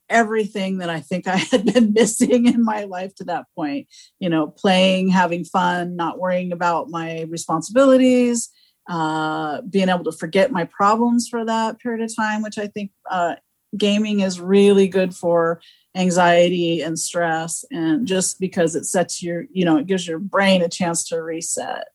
everything 0.08 0.78
that 0.78 0.90
i 0.90 1.00
think 1.00 1.26
i 1.26 1.36
had 1.50 1.72
been 1.72 1.92
missing 1.92 2.46
in 2.46 2.64
my 2.64 2.84
life 2.84 3.14
to 3.14 3.24
that 3.24 3.46
point 3.54 3.86
you 4.18 4.28
know 4.28 4.46
playing 4.46 5.08
having 5.08 5.44
fun 5.44 5.96
not 5.96 6.18
worrying 6.18 6.52
about 6.52 6.90
my 6.90 7.22
responsibilities 7.28 8.50
uh, 8.90 9.62
being 9.62 9.88
able 9.88 10.02
to 10.02 10.10
forget 10.12 10.50
my 10.50 10.64
problems 10.64 11.28
for 11.28 11.44
that 11.44 11.78
period 11.78 12.02
of 12.02 12.14
time, 12.14 12.42
which 12.42 12.58
I 12.58 12.66
think 12.66 12.90
uh, 13.08 13.36
gaming 13.78 14.18
is 14.18 14.40
really 14.40 14.88
good 14.88 15.14
for 15.14 15.60
anxiety 15.94 16.82
and 16.82 16.98
stress. 16.98 17.64
And 17.70 18.04
just 18.04 18.40
because 18.40 18.74
it 18.74 18.84
sets 18.86 19.22
your, 19.22 19.44
you 19.52 19.64
know, 19.64 19.76
it 19.76 19.86
gives 19.86 20.08
your 20.08 20.18
brain 20.18 20.60
a 20.60 20.68
chance 20.68 21.04
to 21.08 21.22
reset. 21.22 21.86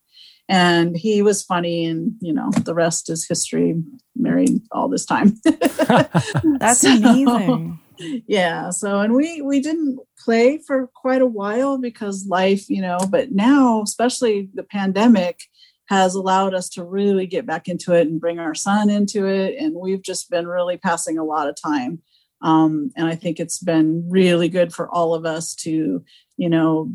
And 0.48 0.96
he 0.96 1.20
was 1.22 1.42
funny, 1.42 1.84
and 1.86 2.14
you 2.20 2.32
know, 2.32 2.50
the 2.62 2.72
rest 2.72 3.10
is 3.10 3.26
history. 3.26 3.82
Married 4.14 4.62
all 4.70 4.88
this 4.88 5.04
time. 5.04 5.34
That's 5.44 6.82
so, 6.82 6.94
amazing. 6.94 7.80
Yeah. 7.98 8.70
So, 8.70 9.00
and 9.00 9.12
we 9.12 9.42
we 9.42 9.58
didn't 9.58 9.98
play 10.16 10.58
for 10.58 10.86
quite 10.94 11.20
a 11.20 11.26
while 11.26 11.78
because 11.78 12.28
life, 12.28 12.70
you 12.70 12.80
know. 12.80 13.00
But 13.10 13.32
now, 13.32 13.82
especially 13.82 14.48
the 14.54 14.62
pandemic, 14.62 15.40
has 15.88 16.14
allowed 16.14 16.54
us 16.54 16.68
to 16.70 16.84
really 16.84 17.26
get 17.26 17.46
back 17.46 17.68
into 17.68 17.92
it 17.92 18.08
and 18.08 18.20
bring 18.20 18.38
our 18.38 18.54
son 18.54 18.90
into 18.90 19.26
it. 19.26 19.56
And 19.58 19.74
we've 19.74 20.02
just 20.02 20.30
been 20.30 20.46
really 20.46 20.76
passing 20.76 21.18
a 21.18 21.24
lot 21.24 21.48
of 21.48 21.56
time. 21.60 22.02
Um, 22.42 22.90
and 22.96 23.06
I 23.06 23.14
think 23.14 23.40
it's 23.40 23.58
been 23.58 24.08
really 24.08 24.48
good 24.48 24.72
for 24.72 24.88
all 24.88 25.14
of 25.14 25.24
us 25.24 25.54
to, 25.56 26.04
you 26.36 26.48
know, 26.48 26.92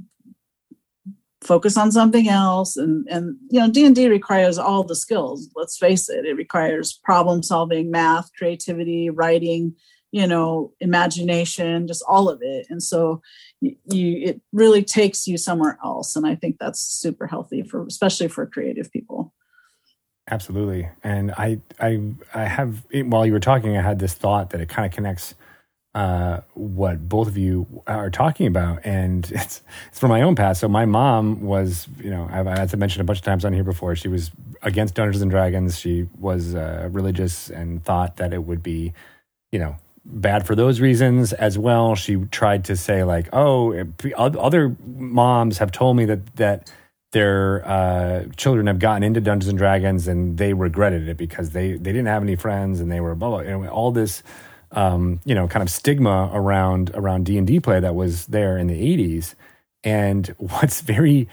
focus 1.42 1.76
on 1.76 1.92
something 1.92 2.30
else 2.30 2.78
and 2.78 3.08
and 3.10 3.36
you 3.50 3.60
know 3.60 3.68
d&d 3.68 4.08
requires 4.08 4.60
all 4.60 4.84
the 4.84 4.96
skills 4.96 5.50
let's 5.56 5.76
face 5.76 6.08
it 6.08 6.24
it 6.24 6.36
requires 6.36 6.94
problem 7.04 7.42
solving 7.42 7.90
math 7.90 8.30
creativity 8.38 9.10
writing 9.10 9.74
you 10.12 10.28
know 10.28 10.72
imagination 10.80 11.88
just 11.88 12.04
all 12.08 12.30
of 12.30 12.42
it. 12.42 12.68
And 12.70 12.84
so 12.84 13.22
you, 13.62 13.78
it 13.90 14.42
really 14.52 14.84
takes 14.84 15.28
you 15.28 15.38
somewhere 15.38 15.78
else. 15.84 16.16
And 16.16 16.26
i 16.26 16.36
think 16.36 16.58
that's 16.60 16.80
super 16.80 17.28
healthy 17.28 17.64
for 17.64 17.86
especially 17.86 18.28
for 18.28 18.46
creative 18.46 18.92
people. 18.92 19.34
Absolutely. 20.30 20.90
And 21.04 21.32
i 21.32 21.60
i 21.80 22.00
i 22.34 22.44
have 22.44 22.86
while 22.92 23.26
you 23.26 23.34
were 23.34 23.40
talking 23.40 23.78
i 23.78 23.82
had 23.82 24.00
this 24.00 24.14
thought 24.14 24.52
that 24.52 24.62
it 24.62 24.70
kind 24.70 24.86
of 24.86 24.94
connects 24.94 25.36
uh, 25.94 26.40
what 26.54 27.10
both 27.10 27.28
of 27.28 27.38
you 27.38 27.84
are 27.86 28.10
talking 28.10 28.48
about, 28.48 28.80
and 28.86 29.30
it's 29.32 29.62
it's 29.90 30.00
from 30.00 30.10
my 30.10 30.22
own 30.22 30.36
past. 30.36 30.62
So 30.62 30.68
my 30.68 30.86
mom 30.86 31.42
was, 31.42 31.88
you 32.00 32.10
know, 32.10 32.30
I've, 32.32 32.48
as 32.48 32.74
I 32.74 32.78
mentioned 32.78 33.02
a 33.02 33.04
bunch 33.04 33.20
of 33.20 33.26
times 33.26 33.44
on 33.44 33.54
here 33.54 33.64
before, 33.64 33.96
she 33.96 34.08
was 34.08 34.32
against 34.62 34.96
Dungeons 34.96 35.22
and 35.22 35.30
Dragons. 35.30 35.78
She 35.78 36.08
was 36.18 36.56
uh, 36.56 36.88
religious 36.92 37.50
and 37.50 37.84
thought 37.84 38.18
that 38.18 38.32
it 38.34 38.46
would 38.46 38.64
be, 38.64 38.94
you 39.52 39.60
know, 39.60 39.76
bad 40.06 40.46
for 40.46 40.56
those 40.56 40.80
reasons 40.80 41.34
as 41.34 41.58
well. 41.58 41.96
She 41.96 42.16
tried 42.32 42.66
to 42.66 42.76
say 42.76 43.04
like, 43.04 43.30
oh, 43.34 43.86
other 44.16 44.76
moms 44.86 45.58
have 45.60 45.72
told 45.72 45.98
me 45.98 46.06
that 46.06 46.36
that 46.36 46.72
their 47.12 47.68
uh, 47.68 48.24
children 48.38 48.68
have 48.68 48.80
gotten 48.80 49.04
into 49.04 49.20
Dungeons 49.20 49.50
and 49.50 49.58
Dragons 49.58 50.08
and 50.08 50.38
they 50.38 50.54
regretted 50.54 51.10
it 51.10 51.18
because 51.18 51.52
they 51.52 51.74
they 51.74 51.92
didn't 51.92 52.08
have 52.08 52.24
any 52.24 52.36
friends 52.36 52.80
and 52.80 52.92
they 52.92 53.02
were 53.02 53.16
blah 53.16 53.30
blah. 53.30 53.40
And 53.40 53.68
all 53.68 53.92
this 53.92 54.24
um, 54.74 55.20
you 55.26 55.36
know, 55.36 55.48
kind 55.48 55.64
of 55.64 55.70
stigma 55.70 56.30
around 56.34 56.92
around 56.94 57.26
D 57.26 57.38
and 57.38 57.46
D 57.46 57.60
play 57.60 57.80
that 57.80 57.96
was 57.96 58.28
there 58.28 58.58
in 58.58 58.68
the 58.68 58.76
'80s. 58.98 59.36
And 59.84 60.28
what's 60.38 60.82
very 60.82 61.28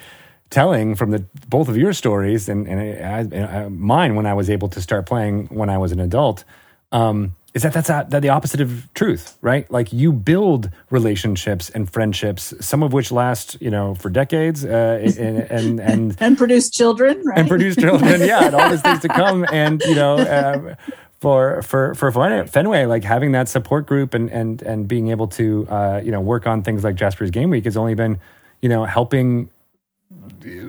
telling 0.51 0.95
from 0.95 1.11
the 1.11 1.25
both 1.49 1.69
of 1.69 1.77
your 1.77 1.93
stories 1.93 2.49
and, 2.49 2.66
and, 2.66 3.35
uh, 3.35 3.69
mine 3.69 4.14
when 4.14 4.25
I 4.25 4.33
was 4.33 4.49
able 4.49 4.69
to 4.71 4.81
start 4.81 5.05
playing 5.05 5.47
when 5.49 5.69
I 5.69 5.77
was 5.77 5.93
an 5.93 6.01
adult 6.01 6.45
um, 6.91 7.37
is 7.55 7.63
that 7.63 7.73
that's 7.73 7.89
a, 7.89 8.07
that 8.11 8.21
the 8.21 8.29
opposite 8.29 8.61
of 8.61 8.89
truth, 8.95 9.39
right? 9.41 9.71
Like 9.71 9.93
you 9.93 10.13
build 10.13 10.71
relationships 10.91 11.71
and 11.71 11.91
friendships, 11.91 12.53
some 12.61 12.83
of 12.83 12.93
which 12.93 13.11
last, 13.11 13.61
you 13.61 13.71
know, 13.71 13.95
for 13.95 14.11
decades, 14.11 14.65
uh, 14.65 15.01
and, 15.03 15.39
and 15.39 15.81
and 15.93 16.17
and 16.21 16.39
produce 16.39 16.71
children, 16.71 17.23
right? 17.25 17.39
And 17.39 17.49
produce 17.49 17.77
children, 17.77 18.21
yeah, 18.21 18.47
and 18.47 18.55
all 18.55 18.69
these 18.71 18.83
things 18.83 19.01
to 19.01 19.09
come, 19.09 19.47
and 19.53 19.83
you 19.83 19.95
know, 19.95 20.19
uh, 20.19 20.75
for 21.21 21.63
for 21.63 21.95
for 21.95 22.13
Fenway, 22.47 22.85
like 22.85 23.03
having 23.03 23.33
that 23.33 23.49
support 23.49 23.87
group 23.87 24.15
and 24.15 24.31
and 24.31 24.63
and 24.63 24.87
being 24.87 25.09
able 25.09 25.29
to 25.29 25.67
uh, 25.71 26.01
you 26.05 26.13
know 26.13 26.21
work 26.21 26.47
on 26.47 26.63
things 26.63 26.85
like 26.85 26.97
Jasper's 26.97 27.31
Game 27.31 27.51
Week 27.51 27.65
has 27.65 27.77
only 27.77 27.95
been 27.95 28.21
you 28.61 28.69
know 28.69 28.85
helping 28.85 29.51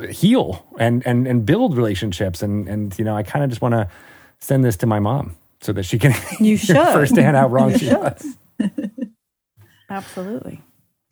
heal 0.10 0.66
and 0.80 1.06
and 1.06 1.28
and 1.28 1.46
build 1.46 1.76
relationships 1.78 2.42
and 2.42 2.68
and 2.68 2.98
you 2.98 3.06
know 3.06 3.16
I 3.16 3.24
kind 3.24 3.44
of 3.44 3.50
just 3.50 3.62
want 3.62 3.74
to 3.74 3.90
send 4.40 4.64
this 4.64 4.78
to 4.78 4.86
my 4.86 5.00
mom 5.00 5.36
so 5.62 5.74
that 5.74 5.84
she 5.84 6.00
can 6.00 6.14
you 6.40 6.58
should 6.58 6.76
firsthand 6.76 7.36
how 7.36 7.48
wrong 7.48 7.78
she 7.78 7.94
was. 7.94 8.38
Absolutely. 9.90 10.62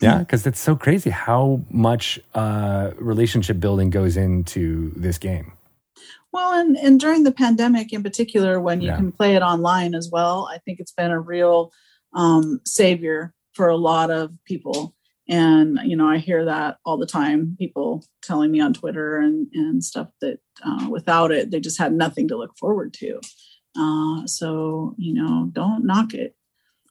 Yeah, 0.00 0.18
because 0.18 0.46
it's 0.46 0.60
so 0.60 0.76
crazy 0.76 1.10
how 1.10 1.62
much 1.70 2.20
uh, 2.34 2.92
relationship 2.98 3.58
building 3.58 3.90
goes 3.90 4.16
into 4.16 4.92
this 4.94 5.18
game. 5.18 5.52
Well, 6.32 6.52
and, 6.52 6.76
and 6.76 7.00
during 7.00 7.24
the 7.24 7.32
pandemic 7.32 7.92
in 7.92 8.02
particular, 8.02 8.60
when 8.60 8.80
you 8.80 8.88
yeah. 8.88 8.96
can 8.96 9.10
play 9.10 9.34
it 9.34 9.42
online 9.42 9.94
as 9.94 10.08
well, 10.10 10.48
I 10.52 10.58
think 10.58 10.78
it's 10.78 10.92
been 10.92 11.10
a 11.10 11.18
real 11.18 11.72
um, 12.14 12.60
savior 12.64 13.34
for 13.54 13.68
a 13.68 13.76
lot 13.76 14.10
of 14.10 14.30
people. 14.44 14.94
And, 15.28 15.80
you 15.84 15.96
know, 15.96 16.08
I 16.08 16.18
hear 16.18 16.44
that 16.44 16.78
all 16.84 16.96
the 16.96 17.06
time, 17.06 17.56
people 17.58 18.04
telling 18.22 18.50
me 18.50 18.60
on 18.60 18.72
Twitter 18.72 19.18
and, 19.18 19.48
and 19.52 19.82
stuff 19.82 20.08
that 20.20 20.38
uh, 20.64 20.86
without 20.88 21.32
it, 21.32 21.50
they 21.50 21.60
just 21.60 21.78
had 21.78 21.92
nothing 21.92 22.28
to 22.28 22.36
look 22.36 22.56
forward 22.56 22.94
to. 22.94 23.20
Uh, 23.78 24.26
so, 24.26 24.94
you 24.98 25.14
know, 25.14 25.50
don't 25.52 25.84
knock 25.84 26.14
it. 26.14 26.34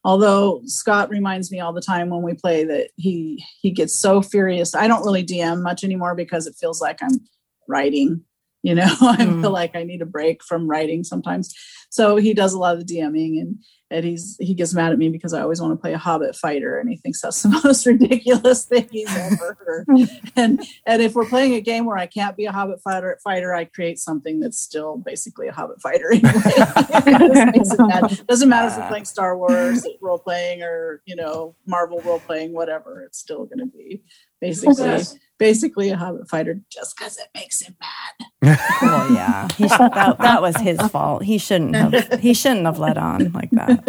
Although 0.04 0.62
Scott 0.66 1.10
reminds 1.10 1.52
me 1.52 1.60
all 1.60 1.74
the 1.74 1.82
time 1.82 2.10
when 2.10 2.22
we 2.22 2.34
play 2.34 2.64
that 2.64 2.92
he 2.96 3.44
he 3.62 3.72
gets 3.72 3.94
so 3.94 4.22
furious. 4.22 4.74
I 4.74 4.88
don't 4.88 5.04
really 5.04 5.26
DM 5.26 5.62
much 5.62 5.84
anymore 5.84 6.16
because 6.16 6.48
it 6.48 6.56
feels 6.58 6.80
like 6.80 7.00
I'm 7.02 7.20
writing 7.68 8.24
you 8.64 8.76
know 8.76 8.84
i 9.02 9.18
mm. 9.18 9.42
feel 9.42 9.52
like 9.52 9.76
i 9.76 9.84
need 9.84 10.02
a 10.02 10.06
break 10.06 10.44
from 10.44 10.68
writing 10.68 11.04
sometimes 11.04 11.54
so 11.90 12.18
he 12.18 12.34
does 12.34 12.54
a 12.54 12.60
lot 12.60 12.76
of 12.76 12.86
the 12.86 12.96
dming 12.96 13.40
and 13.40 13.58
and 13.90 14.06
he's 14.06 14.36
he 14.40 14.54
gets 14.54 14.74
mad 14.74 14.92
at 14.92 14.98
me 14.98 15.10
because 15.10 15.34
I 15.34 15.42
always 15.42 15.62
want 15.62 15.74
to 15.74 15.78
play 15.78 15.94
a 15.94 15.98
Hobbit 15.98 16.36
fighter, 16.36 16.78
and 16.78 16.90
he 16.90 16.98
thinks 16.98 17.22
that's 17.22 17.42
the 17.44 17.50
most 17.64 17.86
ridiculous 17.86 18.66
thing 18.66 18.88
he's 18.92 19.16
ever 19.16 19.58
heard. 19.66 19.88
and 20.36 20.62
and 20.86 21.02
if 21.02 21.16
we're 21.16 21.28
playing 21.28 21.54
a 21.54 21.62
game 21.62 21.86
where 21.86 21.98
I 21.98 22.06
can't 22.06 22.36
be 22.36 22.46
a 22.46 22.52
Hobbit 22.52 22.82
fighter, 22.82 23.18
fighter, 23.24 23.54
I 23.54 23.66
create 23.66 24.00
something 24.00 24.40
that's 24.40 24.60
still 24.60 24.98
basically 24.98 25.48
a 25.48 25.54
Hobbit 25.54 25.82
fighter. 25.82 26.12
Anyway. 26.12 26.32
Doesn't 28.28 28.50
matter 28.50 28.68
if 28.68 28.78
we're 28.78 28.84
ah. 28.84 28.88
playing 28.90 29.06
Star 29.06 29.38
Wars 29.38 29.86
role 30.02 30.20
playing 30.20 30.64
or 30.64 31.02
you 31.06 31.16
know 31.16 31.56
Marvel 31.66 32.02
role 32.02 32.20
playing, 32.20 32.54
whatever. 32.54 33.04
It's 33.04 33.20
still 33.20 33.46
going 33.46 33.60
to 33.60 33.66
be 33.66 34.02
basically 34.42 35.04
basically 35.38 35.90
a 35.90 35.98
Hobbit 35.98 36.30
fighter 36.30 36.60
just 36.70 36.98
because 36.98 37.18
it 37.18 37.28
makes 37.36 37.62
him 37.62 37.76
mad. 37.80 38.58
well, 38.82 39.12
yeah, 39.14 39.48
should, 39.50 39.70
that, 39.70 40.18
that 40.20 40.42
was 40.42 40.58
his 40.58 40.80
fault. 40.90 41.24
He 41.24 41.38
shouldn't 41.38 41.76
have. 41.76 42.20
He 42.20 42.34
shouldn't 42.34 42.66
have 42.66 42.80
let 42.80 42.98
on 42.98 43.32
like 43.34 43.52
that. 43.52 43.84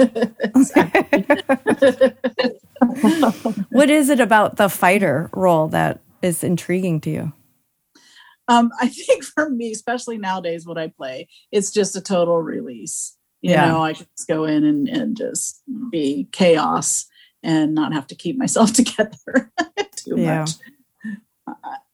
what 3.71 3.91
is 3.91 4.09
it 4.09 4.21
about 4.21 4.57
the 4.57 4.69
fighter 4.69 5.31
role 5.33 5.69
that 5.69 6.01
is 6.23 6.45
intriguing 6.45 7.01
to 7.03 7.11
you? 7.11 7.33
Um, 8.49 8.71
I 8.81 8.89
think 8.89 9.25
for 9.25 9.51
me, 9.51 9.73
especially 9.73 10.17
nowadays, 10.17 10.67
what 10.67 10.79
I 10.79 10.89
play, 10.89 11.29
it's 11.53 11.71
just 11.71 11.97
a 11.97 12.01
total 12.01 12.41
release. 12.41 13.15
You 13.43 13.51
yeah. 13.53 13.67
know, 13.67 13.83
I 13.83 13.93
can 13.93 14.07
just 14.17 14.27
go 14.27 14.45
in 14.45 14.65
and, 14.65 14.89
and 14.89 15.17
just 15.17 15.63
be 15.91 16.29
chaos 16.33 17.07
and 17.43 17.75
not 17.75 17.93
have 17.93 18.07
to 18.09 18.15
keep 18.15 18.37
myself 18.37 18.73
together 18.75 19.53
too 19.97 20.17
yeah. 20.17 20.41
much. 20.41 20.51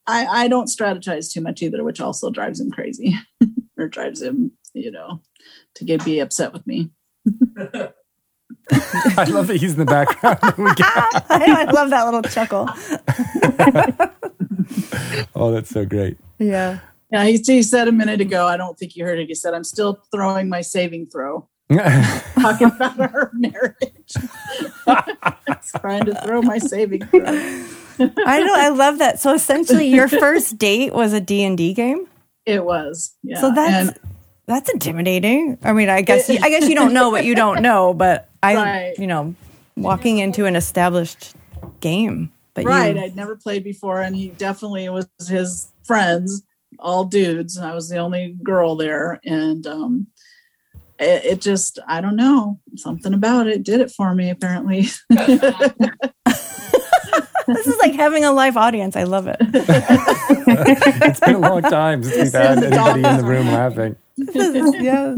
I, 0.06 0.26
I 0.26 0.48
don't 0.48 0.66
strategize 0.66 1.32
too 1.32 1.40
much 1.40 1.62
either, 1.62 1.82
which 1.82 2.00
also 2.00 2.30
drives 2.30 2.60
him 2.60 2.70
crazy 2.70 3.16
or 3.78 3.88
drives 3.88 4.20
him, 4.20 4.52
you 4.74 4.90
know, 4.90 5.20
to 5.76 5.84
get 5.84 6.04
be 6.04 6.20
upset 6.20 6.52
with 6.52 6.66
me. 6.66 6.90
I 8.70 9.24
love 9.28 9.46
that 9.46 9.58
he's 9.60 9.72
in 9.72 9.78
the 9.78 9.84
background. 9.84 10.38
I, 10.42 11.66
I 11.66 11.70
love 11.70 11.90
that 11.90 12.04
little 12.04 12.22
chuckle. 12.22 12.68
oh, 15.34 15.52
that's 15.52 15.70
so 15.70 15.84
great. 15.84 16.18
Yeah. 16.38 16.80
Yeah, 17.10 17.24
he, 17.24 17.36
he 17.36 17.62
said 17.62 17.86
a 17.86 17.92
minute 17.92 18.20
ago, 18.20 18.46
I 18.46 18.56
don't 18.56 18.78
think 18.78 18.96
you 18.96 19.04
heard 19.04 19.18
it. 19.18 19.28
He 19.28 19.34
said, 19.34 19.54
I'm 19.54 19.64
still 19.64 20.02
throwing 20.10 20.48
my 20.48 20.62
saving 20.62 21.06
throw. 21.06 21.48
Talking 22.40 22.66
about 22.76 23.00
our 23.00 23.30
marriage. 23.32 24.14
trying 25.80 26.04
to 26.04 26.14
throw 26.24 26.42
my 26.42 26.58
saving 26.58 27.06
throw. 27.06 27.22
I 28.26 28.40
know. 28.40 28.54
I 28.54 28.70
love 28.70 28.98
that. 28.98 29.20
So 29.20 29.34
essentially, 29.34 29.86
your 29.86 30.08
first 30.08 30.58
date 30.58 30.92
was 30.92 31.12
a 31.12 31.20
D 31.20 31.44
and 31.44 31.56
D 31.56 31.74
game. 31.74 32.06
It 32.46 32.64
was. 32.64 33.14
Yeah. 33.22 33.40
So 33.40 33.52
that's 33.54 33.90
and 33.90 33.98
that's 34.46 34.70
intimidating. 34.70 35.58
I 35.62 35.72
mean, 35.72 35.88
I 35.88 36.02
guess 36.02 36.28
I 36.28 36.48
guess 36.48 36.68
you 36.68 36.74
don't 36.74 36.92
know 36.92 37.10
what 37.10 37.24
you 37.24 37.34
don't 37.34 37.62
know, 37.62 37.94
but 37.94 38.28
I, 38.42 38.54
right. 38.54 38.98
you 38.98 39.06
know, 39.06 39.34
walking 39.76 40.18
into 40.18 40.44
an 40.44 40.56
established 40.56 41.34
game. 41.80 42.30
But 42.54 42.64
right, 42.64 42.94
you, 42.94 43.02
I'd 43.02 43.16
never 43.16 43.36
played 43.36 43.64
before, 43.64 44.00
and 44.00 44.14
he 44.14 44.28
definitely 44.28 44.88
was 44.88 45.08
his 45.28 45.72
friends, 45.84 46.42
all 46.78 47.04
dudes. 47.04 47.56
And 47.56 47.66
I 47.66 47.74
was 47.74 47.88
the 47.88 47.98
only 47.98 48.36
girl 48.42 48.76
there, 48.76 49.20
and 49.24 49.66
um, 49.66 50.06
it, 50.98 51.24
it 51.24 51.40
just 51.40 51.78
I 51.86 52.00
don't 52.00 52.16
know 52.16 52.60
something 52.76 53.14
about 53.14 53.46
it 53.46 53.62
did 53.62 53.80
it 53.80 53.90
for 53.90 54.14
me 54.14 54.30
apparently. 54.30 54.88
this 57.46 57.66
is 57.66 57.76
like 57.78 57.94
having 57.94 58.24
a 58.24 58.32
live 58.32 58.56
audience. 58.56 58.96
I 58.96 59.04
love 59.04 59.26
it. 59.26 59.36
it's 59.40 61.20
been 61.20 61.36
a 61.36 61.38
long 61.38 61.62
time 61.62 62.02
since 62.02 62.16
we've 62.16 62.32
had 62.32 62.62
anybody 62.62 63.04
in 63.04 63.16
the 63.18 63.24
room 63.24 63.48
laughing. 63.48 63.96
yeah, 64.16 65.14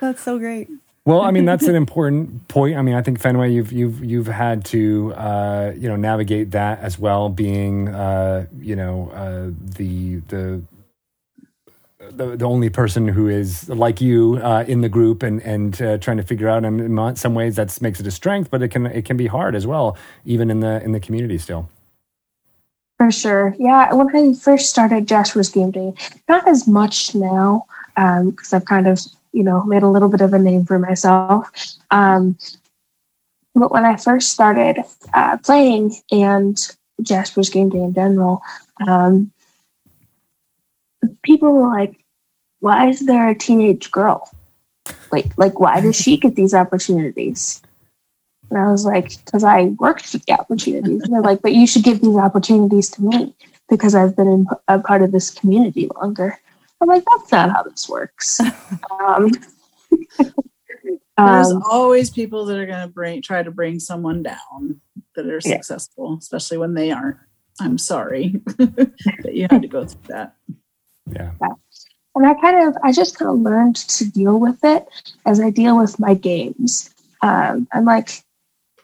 that's 0.00 0.22
so 0.22 0.38
great. 0.38 0.68
Well, 1.04 1.20
I 1.20 1.32
mean 1.32 1.44
that's 1.44 1.66
an 1.66 1.74
important 1.74 2.46
point. 2.46 2.76
I 2.76 2.82
mean, 2.82 2.94
I 2.94 3.02
think 3.02 3.20
Fenway, 3.20 3.52
you've 3.52 3.72
you've 3.72 4.04
you've 4.04 4.28
had 4.28 4.64
to 4.66 5.12
uh, 5.14 5.72
you 5.76 5.88
know 5.88 5.96
navigate 5.96 6.52
that 6.52 6.78
as 6.78 6.96
well, 6.96 7.28
being 7.28 7.88
uh, 7.88 8.46
you 8.60 8.76
know 8.76 9.10
uh, 9.12 9.50
the 9.76 10.18
the 10.28 10.62
the, 12.16 12.36
the 12.36 12.44
only 12.44 12.70
person 12.70 13.08
who 13.08 13.28
is 13.28 13.68
like 13.68 14.00
you 14.00 14.38
uh, 14.42 14.64
in 14.66 14.80
the 14.80 14.88
group 14.88 15.22
and 15.22 15.42
and 15.42 15.80
uh, 15.80 15.98
trying 15.98 16.16
to 16.18 16.22
figure 16.22 16.48
out. 16.48 16.64
And 16.64 16.80
in 16.80 17.16
some 17.16 17.34
ways, 17.34 17.56
that 17.56 17.80
makes 17.80 18.00
it 18.00 18.06
a 18.06 18.10
strength, 18.10 18.50
but 18.50 18.62
it 18.62 18.68
can 18.68 18.86
it 18.86 19.04
can 19.04 19.16
be 19.16 19.26
hard 19.26 19.54
as 19.54 19.66
well, 19.66 19.96
even 20.24 20.50
in 20.50 20.60
the 20.60 20.82
in 20.82 20.92
the 20.92 21.00
community 21.00 21.38
still. 21.38 21.68
For 22.98 23.10
sure. 23.10 23.56
Yeah. 23.58 23.92
When 23.92 24.14
I 24.14 24.32
first 24.34 24.70
started 24.70 25.08
Jasper's 25.08 25.48
Game 25.48 25.72
Day, 25.72 25.92
not 26.28 26.46
as 26.46 26.68
much 26.68 27.16
now, 27.16 27.66
because 27.96 28.52
I've 28.52 28.64
kind 28.64 28.86
of, 28.86 29.00
you 29.32 29.42
know, 29.42 29.64
made 29.64 29.82
a 29.82 29.88
little 29.88 30.08
bit 30.08 30.20
of 30.20 30.32
a 30.32 30.38
name 30.38 30.64
for 30.64 30.78
myself. 30.78 31.50
Um, 31.90 32.38
but 33.54 33.72
when 33.72 33.84
I 33.84 33.96
first 33.96 34.30
started 34.30 34.84
uh, 35.14 35.36
playing 35.38 35.96
and 36.12 36.56
Jasper's 37.02 37.50
Game 37.50 37.70
Day 37.70 37.80
in 37.80 37.92
general, 37.92 38.40
um, 38.86 39.32
people 41.22 41.52
were 41.52 41.68
like, 41.68 42.01
why 42.62 42.88
is 42.88 43.00
there 43.06 43.28
a 43.28 43.34
teenage 43.34 43.90
girl? 43.90 44.30
Like, 45.10 45.36
like 45.36 45.58
why 45.58 45.80
does 45.80 45.96
she 45.96 46.16
get 46.16 46.36
these 46.36 46.54
opportunities? 46.54 47.60
And 48.50 48.58
I 48.58 48.70
was 48.70 48.84
like, 48.84 49.24
because 49.24 49.42
I 49.42 49.64
worked 49.80 50.06
for 50.06 50.18
the 50.18 50.32
opportunities. 50.32 51.02
And 51.02 51.12
they're 51.12 51.22
like, 51.22 51.42
but 51.42 51.54
you 51.54 51.66
should 51.66 51.82
give 51.82 52.00
these 52.00 52.16
opportunities 52.16 52.88
to 52.90 53.02
me 53.02 53.34
because 53.68 53.96
I've 53.96 54.14
been 54.14 54.28
in, 54.28 54.46
a 54.68 54.78
part 54.78 55.02
of 55.02 55.10
this 55.10 55.30
community 55.30 55.88
longer. 55.96 56.38
I'm 56.80 56.88
like, 56.88 57.02
that's 57.10 57.32
not 57.32 57.50
how 57.50 57.64
this 57.64 57.88
works. 57.88 58.40
um, 59.00 59.30
There's 61.18 61.50
um, 61.50 61.62
always 61.68 62.10
people 62.10 62.44
that 62.46 62.58
are 62.58 62.66
going 62.66 62.86
to 62.86 62.92
bring 62.92 63.22
try 63.22 63.42
to 63.42 63.50
bring 63.50 63.80
someone 63.80 64.22
down 64.22 64.80
that 65.16 65.26
are 65.26 65.40
Yeah. 65.44 65.56
successful, 65.56 66.16
especially 66.18 66.58
when 66.58 66.74
they 66.74 66.90
aren't. 66.90 67.18
I'm 67.60 67.76
sorry 67.76 68.40
that 68.56 69.34
you 69.34 69.46
had 69.50 69.62
to 69.62 69.68
go 69.68 69.84
through 69.84 70.00
that. 70.08 70.36
Yeah. 71.12 71.32
And 72.14 72.26
I 72.26 72.34
kind 72.34 72.68
of, 72.68 72.76
I 72.82 72.92
just 72.92 73.18
kind 73.18 73.30
of 73.30 73.38
learned 73.40 73.76
to 73.76 74.10
deal 74.10 74.38
with 74.38 74.62
it 74.64 74.86
as 75.24 75.40
I 75.40 75.50
deal 75.50 75.78
with 75.78 75.98
my 75.98 76.14
games. 76.14 76.94
Um, 77.22 77.68
I'm 77.72 77.84
like, 77.84 78.22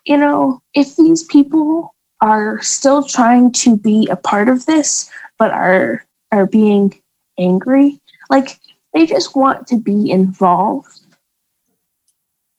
you 0.04 0.16
know, 0.16 0.62
if 0.74 0.96
these 0.96 1.24
people 1.24 1.94
are 2.20 2.60
still 2.62 3.02
trying 3.02 3.52
to 3.52 3.76
be 3.76 4.08
a 4.10 4.16
part 4.16 4.48
of 4.48 4.66
this, 4.66 5.10
but 5.38 5.50
are 5.52 6.04
are 6.32 6.46
being 6.46 7.00
angry, 7.38 8.00
like 8.30 8.58
they 8.94 9.06
just 9.06 9.36
want 9.36 9.66
to 9.68 9.76
be 9.76 10.10
involved, 10.10 11.00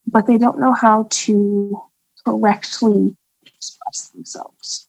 but 0.07 0.27
they 0.27 0.37
don't 0.37 0.59
know 0.59 0.73
how 0.73 1.07
to 1.09 1.81
correctly 2.25 3.15
express 3.45 4.09
themselves. 4.09 4.88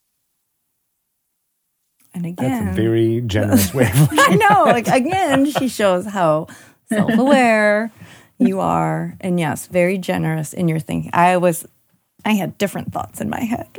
And 2.24 2.36
That's 2.36 2.46
again, 2.46 2.68
a 2.68 2.72
very 2.72 3.20
generous 3.22 3.72
way 3.74 3.90
of 3.90 4.08
I 4.12 4.34
know. 4.34 4.64
Like 4.64 4.88
again, 4.88 5.50
she 5.50 5.68
shows 5.68 6.06
how 6.06 6.48
self-aware 6.88 7.92
you 8.38 8.60
are, 8.60 9.16
and 9.20 9.38
yes, 9.38 9.66
very 9.66 9.98
generous 9.98 10.52
in 10.52 10.68
your 10.68 10.78
thinking. 10.78 11.10
I 11.12 11.36
was, 11.36 11.66
I 12.24 12.32
had 12.32 12.56
different 12.58 12.92
thoughts 12.92 13.20
in 13.20 13.28
my 13.28 13.40
head 13.40 13.68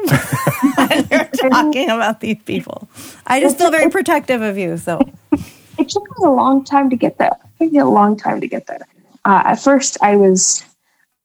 when 0.75 1.07
you're 1.09 1.25
talking 1.25 1.89
about 1.89 2.19
these 2.19 2.41
people. 2.45 2.87
I 3.25 3.39
just 3.39 3.57
feel 3.57 3.71
very 3.71 3.89
protective 3.89 4.41
of 4.41 4.57
you. 4.57 4.77
So 4.77 4.99
it 5.31 5.89
took 5.89 6.03
me 6.03 6.25
a 6.25 6.29
long 6.29 6.63
time 6.63 6.89
to 6.89 6.95
get 6.95 7.17
there. 7.17 7.31
It 7.59 7.63
took 7.65 7.73
me 7.73 7.79
a 7.79 7.85
long 7.85 8.17
time 8.17 8.41
to 8.41 8.47
get 8.47 8.67
there. 8.67 8.85
Uh, 9.25 9.41
at 9.45 9.55
first, 9.55 9.97
I 10.01 10.15
was, 10.15 10.63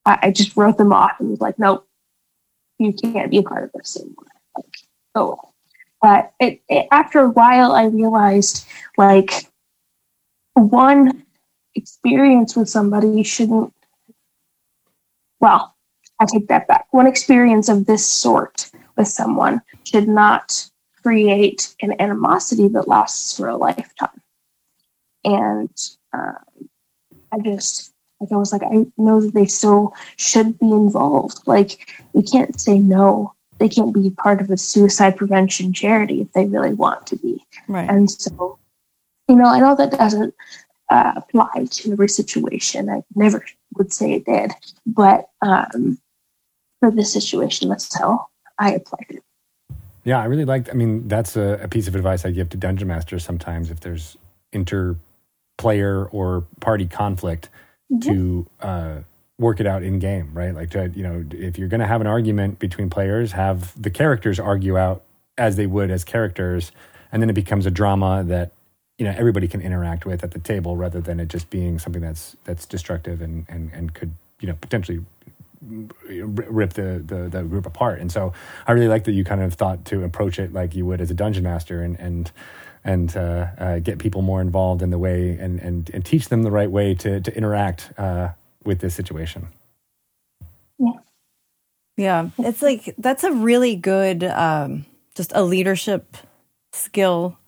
I, 0.04 0.18
I 0.22 0.30
just 0.30 0.56
wrote 0.56 0.78
them 0.78 0.92
off 0.92 1.12
and 1.20 1.30
was 1.30 1.40
like, 1.40 1.58
nope, 1.58 1.86
you 2.78 2.92
can't 2.92 3.30
be 3.30 3.38
a 3.38 3.42
part 3.42 3.64
of 3.64 3.72
this 3.72 3.96
anymore. 3.96 4.24
Like, 4.56 4.76
go 5.14 5.32
away. 5.32 5.52
But 6.00 6.32
it, 6.40 6.60
it, 6.68 6.86
after 6.90 7.20
a 7.20 7.30
while, 7.30 7.72
I 7.72 7.86
realized 7.86 8.66
like 8.96 9.46
one 10.54 11.24
experience 11.74 12.56
with 12.56 12.68
somebody 12.68 13.22
shouldn't, 13.22 13.72
well, 15.40 15.74
I 16.20 16.26
take 16.26 16.48
that 16.48 16.68
back. 16.68 16.86
One 16.92 17.06
experience 17.06 17.68
of 17.68 17.86
this 17.86 18.06
sort 18.06 18.70
with 18.96 19.08
someone 19.08 19.62
should 19.84 20.08
not 20.08 20.68
create 21.02 21.74
an 21.82 22.00
animosity 22.00 22.68
that 22.68 22.88
lasts 22.88 23.36
for 23.36 23.48
a 23.48 23.56
lifetime 23.56 24.22
and 25.26 25.70
um, 26.12 26.36
I 27.32 27.38
just 27.44 27.92
like 28.20 28.32
I 28.32 28.36
was 28.36 28.52
like 28.52 28.62
I 28.62 28.86
know 28.96 29.20
that 29.20 29.34
they 29.34 29.46
still 29.46 29.92
should 30.16 30.58
be 30.58 30.70
involved. 30.70 31.40
Like 31.46 31.90
we 32.14 32.22
can't 32.22 32.58
say 32.58 32.78
no. 32.78 33.34
They 33.58 33.68
can't 33.68 33.94
be 33.94 34.10
part 34.10 34.40
of 34.40 34.50
a 34.50 34.56
suicide 34.56 35.16
prevention 35.16 35.72
charity 35.72 36.20
if 36.20 36.32
they 36.32 36.46
really 36.46 36.74
want 36.74 37.06
to 37.08 37.16
be. 37.16 37.44
right, 37.68 37.88
And 37.88 38.10
so, 38.10 38.58
you 39.28 39.36
know, 39.36 39.46
I 39.46 39.60
know 39.60 39.74
that 39.74 39.92
doesn't 39.92 40.34
uh, 40.90 41.12
apply 41.16 41.66
to 41.70 41.92
every 41.92 42.08
situation. 42.08 42.90
I 42.90 43.02
never 43.14 43.44
would 43.76 43.92
say 43.92 44.12
it 44.12 44.26
did, 44.26 44.52
but 44.86 45.30
um, 45.42 45.98
for 46.80 46.90
this 46.90 47.12
situation, 47.12 47.68
that's 47.68 47.98
how 47.98 48.26
I 48.58 48.72
applied 48.72 49.06
it. 49.08 49.22
Yeah, 50.04 50.20
I 50.20 50.26
really 50.26 50.44
like. 50.44 50.70
I 50.70 50.74
mean, 50.74 51.08
that's 51.08 51.36
a, 51.36 51.58
a 51.62 51.68
piece 51.68 51.88
of 51.88 51.96
advice 51.96 52.24
I 52.24 52.30
give 52.30 52.48
to 52.50 52.56
dungeon 52.56 52.86
masters 52.86 53.24
sometimes 53.24 53.72
if 53.72 53.80
there's 53.80 54.16
inter-player 54.52 56.04
or 56.06 56.44
party 56.60 56.86
conflict 56.86 57.48
to 58.02 58.46
uh, 58.60 58.98
work 59.38 59.60
it 59.60 59.66
out 59.66 59.82
in 59.82 59.98
game, 59.98 60.30
right? 60.32 60.54
Like, 60.54 60.70
to, 60.70 60.88
you 60.94 61.02
know, 61.02 61.24
if 61.30 61.58
you're 61.58 61.68
going 61.68 61.80
to 61.80 61.86
have 61.86 62.00
an 62.00 62.06
argument 62.06 62.58
between 62.58 62.88
players, 62.88 63.32
have 63.32 63.80
the 63.80 63.90
characters 63.90 64.40
argue 64.40 64.78
out 64.78 65.02
as 65.36 65.56
they 65.56 65.66
would 65.66 65.90
as 65.90 66.04
characters, 66.04 66.72
and 67.12 67.22
then 67.22 67.28
it 67.28 67.34
becomes 67.34 67.66
a 67.66 67.70
drama 67.70 68.24
that 68.24 68.52
you 68.98 69.04
know 69.04 69.14
everybody 69.16 69.46
can 69.46 69.60
interact 69.60 70.06
with 70.06 70.24
at 70.24 70.30
the 70.30 70.38
table, 70.38 70.76
rather 70.76 71.00
than 71.00 71.20
it 71.20 71.28
just 71.28 71.50
being 71.50 71.78
something 71.78 72.00
that's 72.00 72.36
that's 72.44 72.64
destructive 72.64 73.20
and 73.20 73.44
and 73.48 73.70
and 73.72 73.92
could 73.94 74.12
you 74.40 74.48
know 74.48 74.54
potentially 74.60 75.04
rip 75.62 76.72
the, 76.74 77.02
the 77.04 77.28
the 77.30 77.42
group 77.42 77.66
apart. 77.66 78.00
And 78.00 78.10
so 78.10 78.32
I 78.66 78.72
really 78.72 78.88
like 78.88 79.04
that 79.04 79.12
you 79.12 79.24
kind 79.24 79.42
of 79.42 79.54
thought 79.54 79.84
to 79.86 80.04
approach 80.04 80.38
it 80.38 80.52
like 80.52 80.74
you 80.74 80.86
would 80.86 81.00
as 81.00 81.10
a 81.10 81.14
dungeon 81.14 81.44
master 81.44 81.82
and 81.82 81.98
and 82.00 82.30
and 82.84 83.16
uh, 83.16 83.46
uh, 83.58 83.78
get 83.80 83.98
people 83.98 84.22
more 84.22 84.40
involved 84.40 84.80
in 84.80 84.90
the 84.90 84.98
way 84.98 85.36
and 85.38 85.58
and, 85.60 85.90
and 85.92 86.04
teach 86.04 86.28
them 86.28 86.42
the 86.42 86.50
right 86.50 86.70
way 86.70 86.94
to 86.94 87.20
to 87.20 87.36
interact 87.36 87.92
uh, 87.98 88.28
with 88.66 88.80
this 88.80 88.94
situation. 88.94 89.48
yeah, 90.78 90.92
Yeah. 91.96 92.30
it's 92.38 92.62
like 92.62 92.94
that's 92.98 93.24
a 93.24 93.32
really 93.32 93.76
good, 93.76 94.24
um, 94.24 94.84
just 95.14 95.32
a 95.34 95.42
leadership 95.42 96.16
skill. 96.72 97.38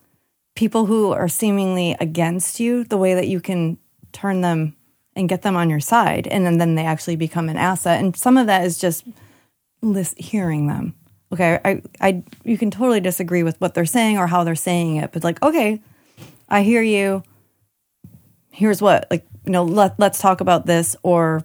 People 0.57 0.87
who 0.87 1.13
are 1.13 1.29
seemingly 1.29 1.97
against 2.01 2.59
you, 2.61 2.85
the 2.85 2.97
way 2.97 3.15
that 3.15 3.29
you 3.29 3.41
can 3.41 3.79
turn 4.13 4.41
them 4.41 4.75
and 5.15 5.29
get 5.29 5.43
them 5.43 5.57
on 5.57 5.69
your 5.71 5.81
side, 5.81 6.27
and 6.27 6.47
then, 6.47 6.59
then 6.59 6.75
they 6.77 6.85
actually 6.85 7.17
become 7.17 7.49
an 7.49 7.57
asset. 7.57 8.01
And 8.01 8.17
some 8.17 8.37
of 8.37 8.47
that 8.47 8.65
is 8.65 8.79
just 8.79 9.05
list, 9.83 10.19
hearing 10.19 10.67
them. 10.67 10.95
Okay, 11.33 11.61
I, 11.65 11.83
I, 12.01 12.23
you 12.45 12.57
can 12.57 12.71
totally 12.71 13.01
disagree 13.01 13.43
with 13.43 13.61
what 13.61 13.75
they're 13.75 13.85
saying 13.85 14.17
or 14.17 14.27
how 14.27 14.45
they're 14.45 14.55
saying 14.55 14.97
it, 14.97 15.13
but 15.13 15.23
like, 15.25 15.43
okay, 15.43 15.81
I 16.49 16.63
hear 16.63 16.83
you. 16.83 17.23
Here's 18.59 18.83
what, 18.83 19.07
like, 19.11 19.25
you 19.47 19.53
know, 19.53 19.63
let 19.63 19.99
let's 20.01 20.19
talk 20.21 20.41
about 20.41 20.67
this, 20.67 20.97
or 21.05 21.45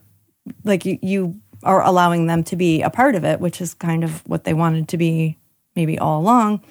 like 0.64 0.84
you, 0.86 0.98
you 1.02 1.40
are 1.62 1.82
allowing 1.84 2.26
them 2.28 2.44
to 2.46 2.56
be 2.56 2.82
a 2.82 2.90
part 2.90 3.14
of 3.16 3.24
it, 3.24 3.40
which 3.40 3.62
is 3.62 3.74
kind 3.76 4.04
of 4.04 4.28
what 4.28 4.44
they 4.46 4.54
wanted 4.54 4.88
to 4.90 4.98
be 4.98 5.38
maybe 5.76 5.98
all 6.00 6.20
along. 6.20 6.62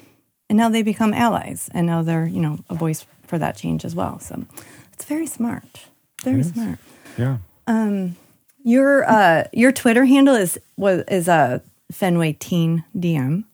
And 0.51 0.57
now 0.59 0.69
they 0.69 0.83
become 0.83 1.15
allies, 1.15 1.71
and 1.73 1.87
now 1.87 2.03
they're 2.03 2.27
you 2.27 2.41
know 2.41 2.59
a 2.69 2.75
voice 2.75 3.07
for 3.27 3.39
that 3.39 3.57
change 3.57 3.85
as 3.85 3.95
well. 3.95 4.19
So 4.19 4.45
it's 4.93 5.05
very 5.05 5.27
smart, 5.27 5.87
very 6.25 6.39
It 6.39 6.47
is. 6.47 6.53
smart. 6.53 6.79
Yeah. 7.17 7.37
Um, 7.69 8.17
your 8.65 9.09
uh, 9.09 9.45
your 9.53 9.71
Twitter 9.73 10.05
handle 10.07 10.35
is 10.35 10.59
was 10.77 11.05
is 11.09 11.29
a 11.29 11.33
uh, 11.33 11.59
Fenway 11.93 12.33
Teen 12.33 12.85
DM. 12.97 13.45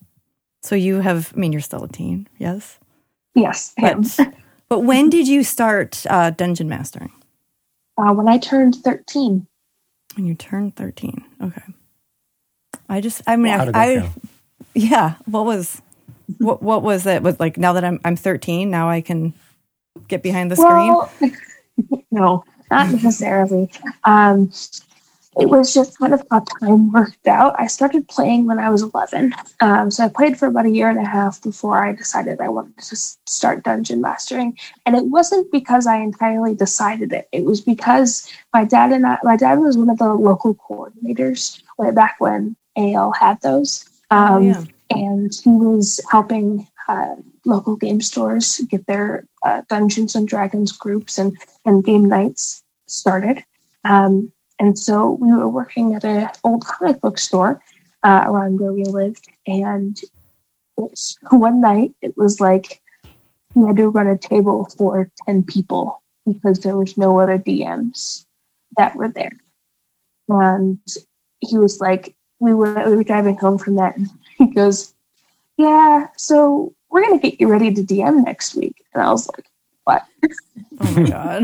So 0.61 0.75
you 0.75 1.01
have, 1.01 1.31
I 1.35 1.39
mean, 1.39 1.53
you're 1.53 1.61
still 1.61 1.83
a 1.83 1.87
teen, 1.87 2.27
yes. 2.37 2.79
Yes, 3.33 3.73
him. 3.77 4.01
But 4.17 4.33
but 4.69 4.79
when 4.81 5.09
did 5.09 5.27
you 5.27 5.43
start 5.43 6.05
uh, 6.09 6.29
dungeon 6.31 6.69
mastering? 6.69 7.11
Uh, 7.97 8.13
when 8.13 8.29
I 8.29 8.37
turned 8.37 8.75
13. 8.77 9.45
When 10.15 10.25
you 10.25 10.33
turned 10.35 10.75
thirteen. 10.75 11.23
Okay. 11.41 11.61
I 12.89 13.01
just, 13.01 13.21
I 13.27 13.35
mean, 13.35 13.53
How 13.53 13.61
I, 13.61 13.65
did 13.65 13.75
that 13.75 13.81
I 13.81 13.95
go? 13.99 14.09
yeah. 14.73 15.15
What 15.25 15.45
was 15.45 15.81
what 16.39 16.63
what 16.63 16.81
was 16.83 17.05
it? 17.05 17.21
Was 17.21 17.39
like 17.39 17.57
now 17.57 17.73
that 17.73 17.83
I'm 17.83 17.99
I'm 18.03 18.15
13, 18.15 18.69
now 18.71 18.89
I 18.89 19.01
can 19.01 19.33
get 20.07 20.23
behind 20.23 20.51
the 20.51 20.55
screen. 20.55 21.33
No, 22.11 22.43
not 22.69 22.89
necessarily. 22.91 23.69
Um, 24.03 24.51
it 25.37 25.47
was 25.47 25.73
just 25.73 25.97
kind 25.99 26.13
of 26.13 26.23
how 26.31 26.43
time 26.59 26.91
worked 26.91 27.27
out. 27.27 27.55
I 27.59 27.67
started 27.67 28.07
playing 28.07 28.47
when 28.47 28.57
I 28.59 28.69
was 28.69 28.81
11. 28.81 29.33
Um, 29.61 29.91
so 29.91 30.03
I 30.05 30.09
played 30.09 30.37
for 30.37 30.47
about 30.47 30.65
a 30.65 30.71
year 30.71 30.89
and 30.89 30.97
a 30.99 31.05
half 31.05 31.41
before 31.41 31.83
I 31.83 31.93
decided 31.93 32.41
I 32.41 32.49
wanted 32.49 32.77
to 32.79 32.95
start 32.95 33.63
dungeon 33.63 34.01
mastering. 34.01 34.57
And 34.85 34.95
it 34.95 35.05
wasn't 35.05 35.51
because 35.51 35.85
I 35.85 35.97
entirely 35.97 36.55
decided 36.55 37.13
it. 37.13 37.29
It 37.31 37.45
was 37.45 37.61
because 37.61 38.27
my 38.53 38.65
dad 38.65 38.91
and 38.91 39.05
I, 39.05 39.17
my 39.23 39.37
dad 39.37 39.59
was 39.59 39.77
one 39.77 39.89
of 39.89 39.99
the 39.99 40.13
local 40.13 40.55
coordinators 40.55 41.61
way 41.77 41.91
back 41.91 42.15
when 42.19 42.55
AL 42.75 43.11
had 43.13 43.39
those. 43.41 43.85
Um, 44.11 44.33
Oh, 44.33 44.39
yeah. 44.39 44.63
and 44.89 45.31
he 45.43 45.51
was 45.51 46.01
helping 46.09 46.67
uh, 46.87 47.15
local 47.45 47.75
game 47.75 48.01
stores 48.01 48.59
get 48.69 48.87
their 48.87 49.25
uh, 49.45 49.61
Dungeons 49.69 50.15
and 50.15 50.27
Dragons 50.27 50.71
groups 50.71 51.19
and, 51.19 51.37
and 51.65 51.83
game 51.83 52.05
nights 52.09 52.63
started. 52.87 53.43
Um, 53.83 54.31
and 54.59 54.77
so 54.77 55.11
we 55.11 55.31
were 55.31 55.49
working 55.49 55.95
at 55.95 56.03
an 56.03 56.29
old 56.43 56.65
comic 56.65 57.01
book 57.01 57.17
store 57.17 57.61
uh, 58.03 58.23
around 58.27 58.59
where 58.59 58.73
we 58.73 58.83
lived, 58.83 59.27
and 59.47 59.99
one 61.31 61.61
night 61.61 61.93
it 62.01 62.15
was 62.17 62.39
like 62.39 62.81
he 63.53 63.65
had 63.65 63.77
to 63.77 63.89
run 63.89 64.07
a 64.07 64.17
table 64.17 64.69
for 64.77 65.09
10 65.25 65.43
people 65.43 66.01
because 66.25 66.59
there 66.59 66.77
was 66.77 66.97
no 66.97 67.19
other 67.19 67.37
DMs 67.37 68.25
that 68.77 68.95
were 68.95 69.09
there. 69.09 69.31
And 70.27 70.79
he 71.39 71.57
was 71.57 71.79
like, 71.79 72.15
we 72.39 72.53
were, 72.53 72.89
we 72.89 72.95
were 72.95 73.03
driving 73.03 73.37
home 73.37 73.57
from 73.57 73.75
that. 73.75 73.97
And 73.97 74.07
he 74.37 74.47
goes, 74.47 74.93
Yeah, 75.57 76.07
so 76.15 76.73
we're 76.89 77.05
going 77.05 77.19
to 77.19 77.29
get 77.29 77.41
you 77.41 77.47
ready 77.47 77.73
to 77.73 77.81
DM 77.81 78.23
next 78.23 78.55
week. 78.55 78.83
And 78.93 79.03
I 79.03 79.11
was 79.11 79.27
like, 79.27 79.48
What? 79.89 80.05
Oh 80.81 80.91
my 80.91 81.03
god. 81.09 81.43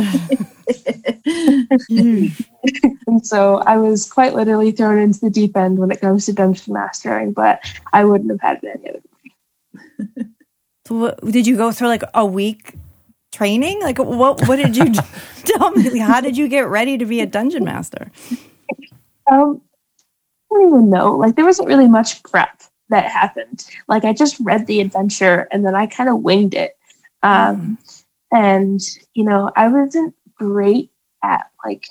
and 3.07 3.25
so 3.25 3.57
I 3.57 3.77
was 3.77 4.07
quite 4.07 4.35
literally 4.35 4.71
thrown 4.71 4.99
into 4.99 5.19
the 5.19 5.31
deep 5.31 5.57
end 5.57 5.79
when 5.79 5.89
it 5.89 5.99
comes 5.99 6.27
to 6.27 6.33
dungeon 6.33 6.73
mastering, 6.73 7.31
but 7.31 7.59
I 7.91 8.05
wouldn't 8.05 8.29
have 8.29 8.41
had 8.41 8.63
it 8.63 8.79
any 8.79 8.89
other 8.89 9.01
way. 9.01 10.27
So 10.87 10.95
what, 10.95 11.25
did 11.25 11.47
you 11.47 11.57
go 11.57 11.71
through 11.71 11.87
like 11.87 12.03
a 12.13 12.23
week 12.23 12.75
training? 13.31 13.81
Like 13.81 13.97
what 13.97 14.47
what 14.47 14.57
did 14.57 14.77
you 14.77 14.93
tell 15.43 15.71
me? 15.71 15.97
How 15.97 16.21
did 16.21 16.37
you 16.37 16.47
get 16.47 16.67
ready 16.67 16.99
to 16.99 17.05
be 17.05 17.21
a 17.21 17.25
dungeon 17.25 17.63
master? 17.63 18.11
Um, 19.31 19.59
I 20.51 20.55
don't 20.55 20.67
even 20.67 20.89
know. 20.91 21.13
Like 21.13 21.35
there 21.35 21.45
wasn't 21.45 21.67
really 21.67 21.87
much 21.87 22.21
prep 22.21 22.61
that 22.89 23.05
happened. 23.05 23.65
Like 23.87 24.05
I 24.05 24.13
just 24.13 24.39
read 24.39 24.67
the 24.67 24.81
adventure 24.81 25.47
and 25.49 25.65
then 25.65 25.73
I 25.73 25.87
kind 25.87 26.09
of 26.09 26.21
winged 26.21 26.53
it. 26.53 26.77
Um, 27.23 27.79
and 28.35 28.81
you 29.13 29.23
know, 29.23 29.49
I 29.55 29.69
wasn't 29.69 30.13
great 30.35 30.91
at 31.23 31.49
like 31.65 31.87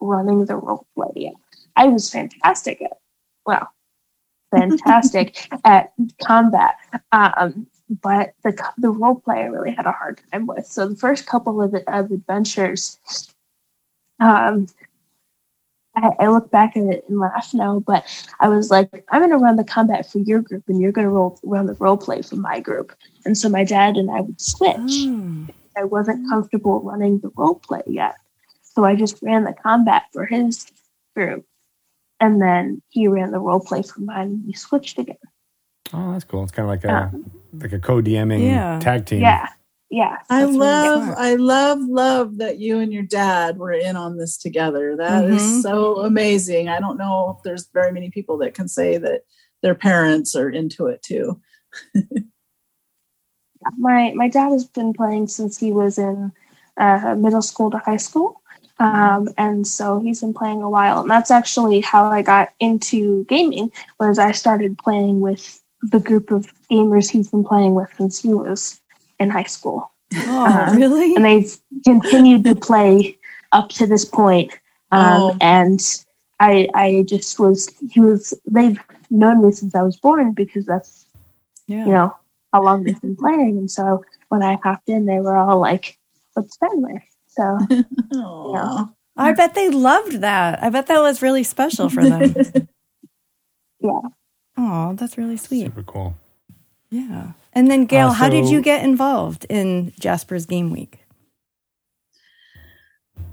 running 0.00 0.44
the 0.44 0.56
role 0.56 0.86
play 0.94 1.08
yet. 1.16 1.34
I 1.76 1.86
was 1.86 2.10
fantastic 2.10 2.82
at 2.82 2.98
well, 3.46 3.72
fantastic 4.54 5.48
at 5.64 5.92
combat. 6.22 6.76
Um, 7.10 7.66
but 8.02 8.34
the 8.44 8.52
the 8.76 8.90
role 8.90 9.14
play 9.14 9.38
I 9.38 9.46
really 9.46 9.74
had 9.74 9.86
a 9.86 9.92
hard 9.92 10.20
time 10.30 10.46
with. 10.46 10.66
So 10.66 10.88
the 10.88 10.96
first 10.96 11.26
couple 11.26 11.62
of, 11.62 11.74
of 11.74 12.10
adventures, 12.10 12.98
um, 14.20 14.66
I, 15.96 16.10
I 16.18 16.26
look 16.28 16.50
back 16.50 16.76
at 16.76 16.82
it 16.82 17.06
and 17.08 17.18
laugh 17.18 17.54
now. 17.54 17.78
But 17.78 18.04
I 18.40 18.48
was 18.48 18.70
like, 18.70 19.06
I'm 19.08 19.22
going 19.22 19.30
to 19.30 19.38
run 19.38 19.56
the 19.56 19.64
combat 19.64 20.10
for 20.10 20.18
your 20.18 20.42
group, 20.42 20.64
and 20.68 20.82
you're 20.82 20.92
going 20.92 21.06
to 21.06 21.10
roll 21.10 21.40
run 21.42 21.64
the 21.64 21.74
role 21.74 21.96
play 21.96 22.20
for 22.20 22.36
my 22.36 22.60
group. 22.60 22.92
And 23.24 23.38
so 23.38 23.48
my 23.48 23.64
dad 23.64 23.96
and 23.96 24.10
I 24.10 24.20
would 24.20 24.38
switch. 24.38 24.76
Oh. 24.76 25.46
I 25.78 25.84
wasn't 25.84 26.28
comfortable 26.28 26.80
running 26.80 27.20
the 27.20 27.30
role 27.36 27.54
play 27.54 27.82
yet, 27.86 28.16
so 28.62 28.84
I 28.84 28.96
just 28.96 29.22
ran 29.22 29.44
the 29.44 29.52
combat 29.52 30.04
for 30.12 30.26
his 30.26 30.66
group, 31.14 31.44
and 32.18 32.42
then 32.42 32.82
he 32.88 33.06
ran 33.06 33.30
the 33.30 33.38
role 33.38 33.60
play 33.60 33.82
for 33.82 34.00
mine. 34.00 34.26
And 34.26 34.46
we 34.46 34.52
switched 34.54 34.98
again. 34.98 35.16
Oh, 35.92 36.12
that's 36.12 36.24
cool. 36.24 36.42
It's 36.42 36.52
kind 36.52 36.64
of 36.64 36.70
like 36.70 36.84
a 36.84 36.88
Yeah. 36.88 37.10
like 37.60 37.72
a 37.72 37.78
co-DMing 37.78 38.40
Yeah. 38.40 38.78
tag 38.80 39.06
team. 39.06 39.20
Yeah, 39.22 39.48
yeah. 39.88 40.18
I 40.28 40.44
love. 40.44 41.14
I 41.16 41.34
love, 41.36 41.78
love 41.80 42.38
that 42.38 42.58
you 42.58 42.80
and 42.80 42.92
your 42.92 43.04
dad 43.04 43.56
were 43.56 43.72
in 43.72 43.94
on 43.96 44.16
this 44.18 44.36
together. 44.36 44.96
That 44.96 45.24
is 45.24 45.40
Mhm. 45.40 45.62
so 45.62 45.98
amazing. 46.00 46.68
I 46.68 46.80
don't 46.80 46.98
know 46.98 47.36
if 47.36 47.42
there's 47.44 47.68
very 47.72 47.92
many 47.92 48.10
people 48.10 48.36
that 48.38 48.52
can 48.52 48.68
say 48.68 48.98
that 48.98 49.22
their 49.62 49.74
parents 49.76 50.34
are 50.34 50.50
into 50.50 50.86
it 50.86 51.02
too. 51.02 51.40
my 53.76 54.12
my 54.14 54.28
dad 54.28 54.50
has 54.50 54.64
been 54.64 54.92
playing 54.92 55.26
since 55.28 55.58
he 55.58 55.72
was 55.72 55.98
in 55.98 56.32
uh, 56.76 57.14
middle 57.18 57.42
school 57.42 57.70
to 57.70 57.78
high 57.78 57.96
school 57.96 58.40
um, 58.80 59.28
and 59.36 59.66
so 59.66 59.98
he's 59.98 60.20
been 60.20 60.32
playing 60.32 60.62
a 60.62 60.70
while 60.70 61.00
and 61.00 61.10
that's 61.10 61.30
actually 61.30 61.80
how 61.80 62.06
i 62.06 62.22
got 62.22 62.50
into 62.60 63.24
gaming 63.24 63.70
was 63.98 64.18
i 64.18 64.30
started 64.32 64.78
playing 64.78 65.20
with 65.20 65.60
the 65.82 65.98
group 66.00 66.30
of 66.30 66.52
gamers 66.70 67.10
he's 67.10 67.28
been 67.30 67.44
playing 67.44 67.74
with 67.74 67.88
since 67.96 68.22
he 68.22 68.32
was 68.32 68.80
in 69.18 69.30
high 69.30 69.42
school 69.44 69.90
Oh, 70.14 70.46
Uh, 70.46 70.74
really? 70.74 71.14
and 71.16 71.24
they've 71.24 71.54
continued 71.84 72.44
to 72.44 72.54
play 72.54 73.18
up 73.52 73.68
to 73.70 73.86
this 73.86 74.04
point 74.04 74.52
um, 74.92 75.22
Oh. 75.22 75.36
and 75.40 75.80
i 76.40 76.68
i 76.74 77.04
just 77.06 77.38
was 77.40 77.68
he 77.90 78.00
was 78.00 78.32
they've 78.46 78.78
known 79.10 79.42
me 79.44 79.50
since 79.52 79.74
i 79.74 79.82
was 79.82 79.96
born 79.96 80.32
because 80.32 80.64
that's 80.66 81.04
yeah. 81.66 81.84
you 81.84 81.92
know, 81.92 82.16
how 82.52 82.62
long 82.62 82.84
they've 82.84 83.00
been 83.00 83.16
playing. 83.16 83.58
And 83.58 83.70
so 83.70 84.04
when 84.28 84.42
I 84.42 84.58
hopped 84.62 84.88
in, 84.88 85.06
they 85.06 85.20
were 85.20 85.36
all 85.36 85.58
like, 85.58 85.98
what's 86.34 86.56
Fenway? 86.56 87.04
So 87.28 87.58
Aw. 88.14 88.88
I 89.16 89.32
bet 89.32 89.54
they 89.54 89.68
loved 89.70 90.20
that. 90.20 90.62
I 90.62 90.70
bet 90.70 90.86
that 90.86 91.00
was 91.00 91.22
really 91.22 91.42
special 91.44 91.88
for 91.90 92.04
them. 92.04 92.34
Yeah. 93.80 94.00
Oh, 94.56 94.94
that's 94.94 95.16
really 95.16 95.36
sweet. 95.36 95.66
Super 95.66 95.84
cool. 95.84 96.16
Yeah. 96.90 97.34
And 97.52 97.70
then, 97.70 97.86
Gail, 97.86 98.08
Uh, 98.08 98.12
how 98.14 98.28
did 98.28 98.46
you 98.46 98.60
get 98.60 98.82
involved 98.82 99.46
in 99.48 99.92
Jasper's 100.00 100.46
Game 100.46 100.70
Week? 100.72 100.98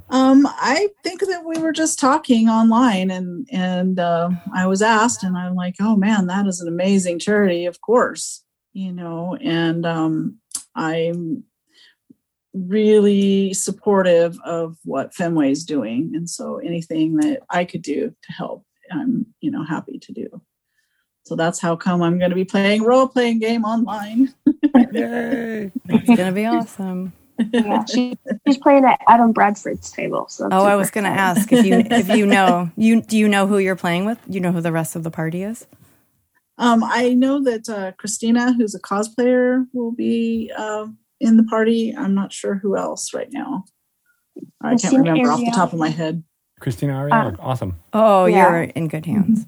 Um, 0.09 0.47
I 0.47 0.89
think 1.03 1.21
that 1.21 1.45
we 1.45 1.57
were 1.59 1.71
just 1.71 1.99
talking 1.99 2.47
online, 2.47 3.09
and 3.09 3.47
and 3.51 3.99
uh, 3.99 4.29
I 4.53 4.67
was 4.67 4.83
asked, 4.83 5.23
and 5.23 5.35
I'm 5.35 5.55
like, 5.55 5.77
oh 5.79 5.95
man, 5.95 6.27
that 6.27 6.45
is 6.45 6.61
an 6.61 6.67
amazing 6.67 7.17
charity, 7.17 7.65
of 7.65 7.81
course, 7.81 8.43
you 8.75 8.91
know, 8.91 9.37
and 9.39 9.85
um, 9.85 10.37
I'm 10.75 11.45
really 12.53 13.53
supportive 13.53 14.37
of 14.43 14.77
what 14.83 15.15
Fenway 15.15 15.51
is 15.51 15.63
doing, 15.63 16.11
and 16.13 16.29
so 16.29 16.57
anything 16.57 17.15
that 17.17 17.39
I 17.49 17.63
could 17.63 17.81
do 17.81 18.09
to 18.09 18.31
help, 18.33 18.65
I'm 18.91 19.27
you 19.39 19.49
know 19.49 19.63
happy 19.63 19.97
to 19.99 20.11
do. 20.11 20.41
So 21.23 21.37
that's 21.37 21.59
how 21.59 21.77
come 21.77 22.03
I'm 22.03 22.19
going 22.19 22.31
to 22.31 22.35
be 22.35 22.43
playing 22.43 22.83
role 22.83 23.07
playing 23.07 23.39
game 23.39 23.63
online. 23.63 24.33
Yay! 24.91 25.71
It's 25.87 26.05
going 26.05 26.17
to 26.17 26.31
be 26.33 26.45
awesome. 26.45 27.13
yeah, 27.53 27.83
she, 27.85 28.17
she's 28.45 28.57
playing 28.57 28.85
at 28.85 28.99
Adam 29.07 29.31
Bradford's 29.31 29.89
table. 29.91 30.25
So 30.29 30.49
Oh, 30.51 30.65
I 30.65 30.75
was 30.75 30.91
going 30.91 31.05
to 31.05 31.09
ask 31.09 31.51
if 31.51 31.65
you 31.65 31.77
if 31.89 32.09
you 32.09 32.25
know 32.35 32.69
you 32.75 33.01
do 33.01 33.17
you 33.17 33.29
know 33.29 33.47
who 33.47 33.57
you're 33.57 33.77
playing 33.77 34.03
with? 34.03 34.19
You 34.27 34.41
know 34.41 34.51
who 34.51 34.59
the 34.59 34.73
rest 34.73 34.97
of 34.97 35.03
the 35.03 35.11
party 35.11 35.43
is? 35.43 35.65
Um, 36.57 36.83
I 36.83 37.13
know 37.13 37.43
that 37.43 37.67
uh, 37.67 37.91
Christina, 37.93 38.53
who's 38.53 38.75
a 38.75 38.79
cosplayer, 38.79 39.65
will 39.73 39.91
be 39.91 40.51
uh, 40.55 40.87
in 41.19 41.37
the 41.37 41.43
party. 41.43 41.93
I'm 41.97 42.15
not 42.15 42.31
sure 42.31 42.55
who 42.55 42.77
else 42.77 43.13
right 43.13 43.31
now. 43.31 43.65
I 44.61 44.69
can't 44.69 44.81
Christina 44.81 44.99
remember 45.03 45.31
off 45.31 45.39
the 45.39 45.51
top 45.51 45.73
of 45.73 45.79
my 45.79 45.89
head. 45.89 46.23
Christina 46.59 46.97
Ariel, 46.97 47.35
awesome. 47.39 47.79
Oh, 47.93 48.25
Yeah. 48.25 48.49
you're 48.49 48.61
in 48.63 48.87
good 48.87 49.05
hands. 49.05 49.45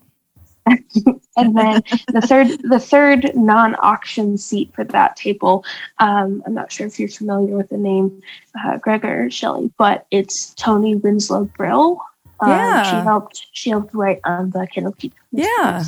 and 1.38 1.58
then 1.58 1.82
the 2.12 2.22
third 2.22 2.48
the 2.64 2.80
third 2.80 3.32
non-auction 3.36 4.38
seat 4.38 4.70
for 4.76 4.84
that 4.84 5.16
table 5.16 5.64
um, 6.00 6.44
i'm 6.46 6.54
not 6.54 6.70
sure 6.70 6.86
if 6.86 7.00
you're 7.00 7.08
familiar 7.08 7.56
with 7.56 7.70
the 7.70 7.78
name 7.78 8.22
uh, 8.66 8.76
gregor 8.78 9.30
shelley 9.32 9.72
but 9.78 10.06
it's 10.12 10.54
tony 10.56 10.96
winslow 10.96 11.46
brill 11.56 12.02
um, 12.42 12.52
Yeah. 12.52 12.84
she 12.84 12.98
helped 12.98 13.48
she 13.54 13.70
helped 13.70 13.94
write 13.94 14.20
on 14.26 14.50
the 14.50 14.68
Candlekeep 14.76 15.14
Yeah. 15.32 15.86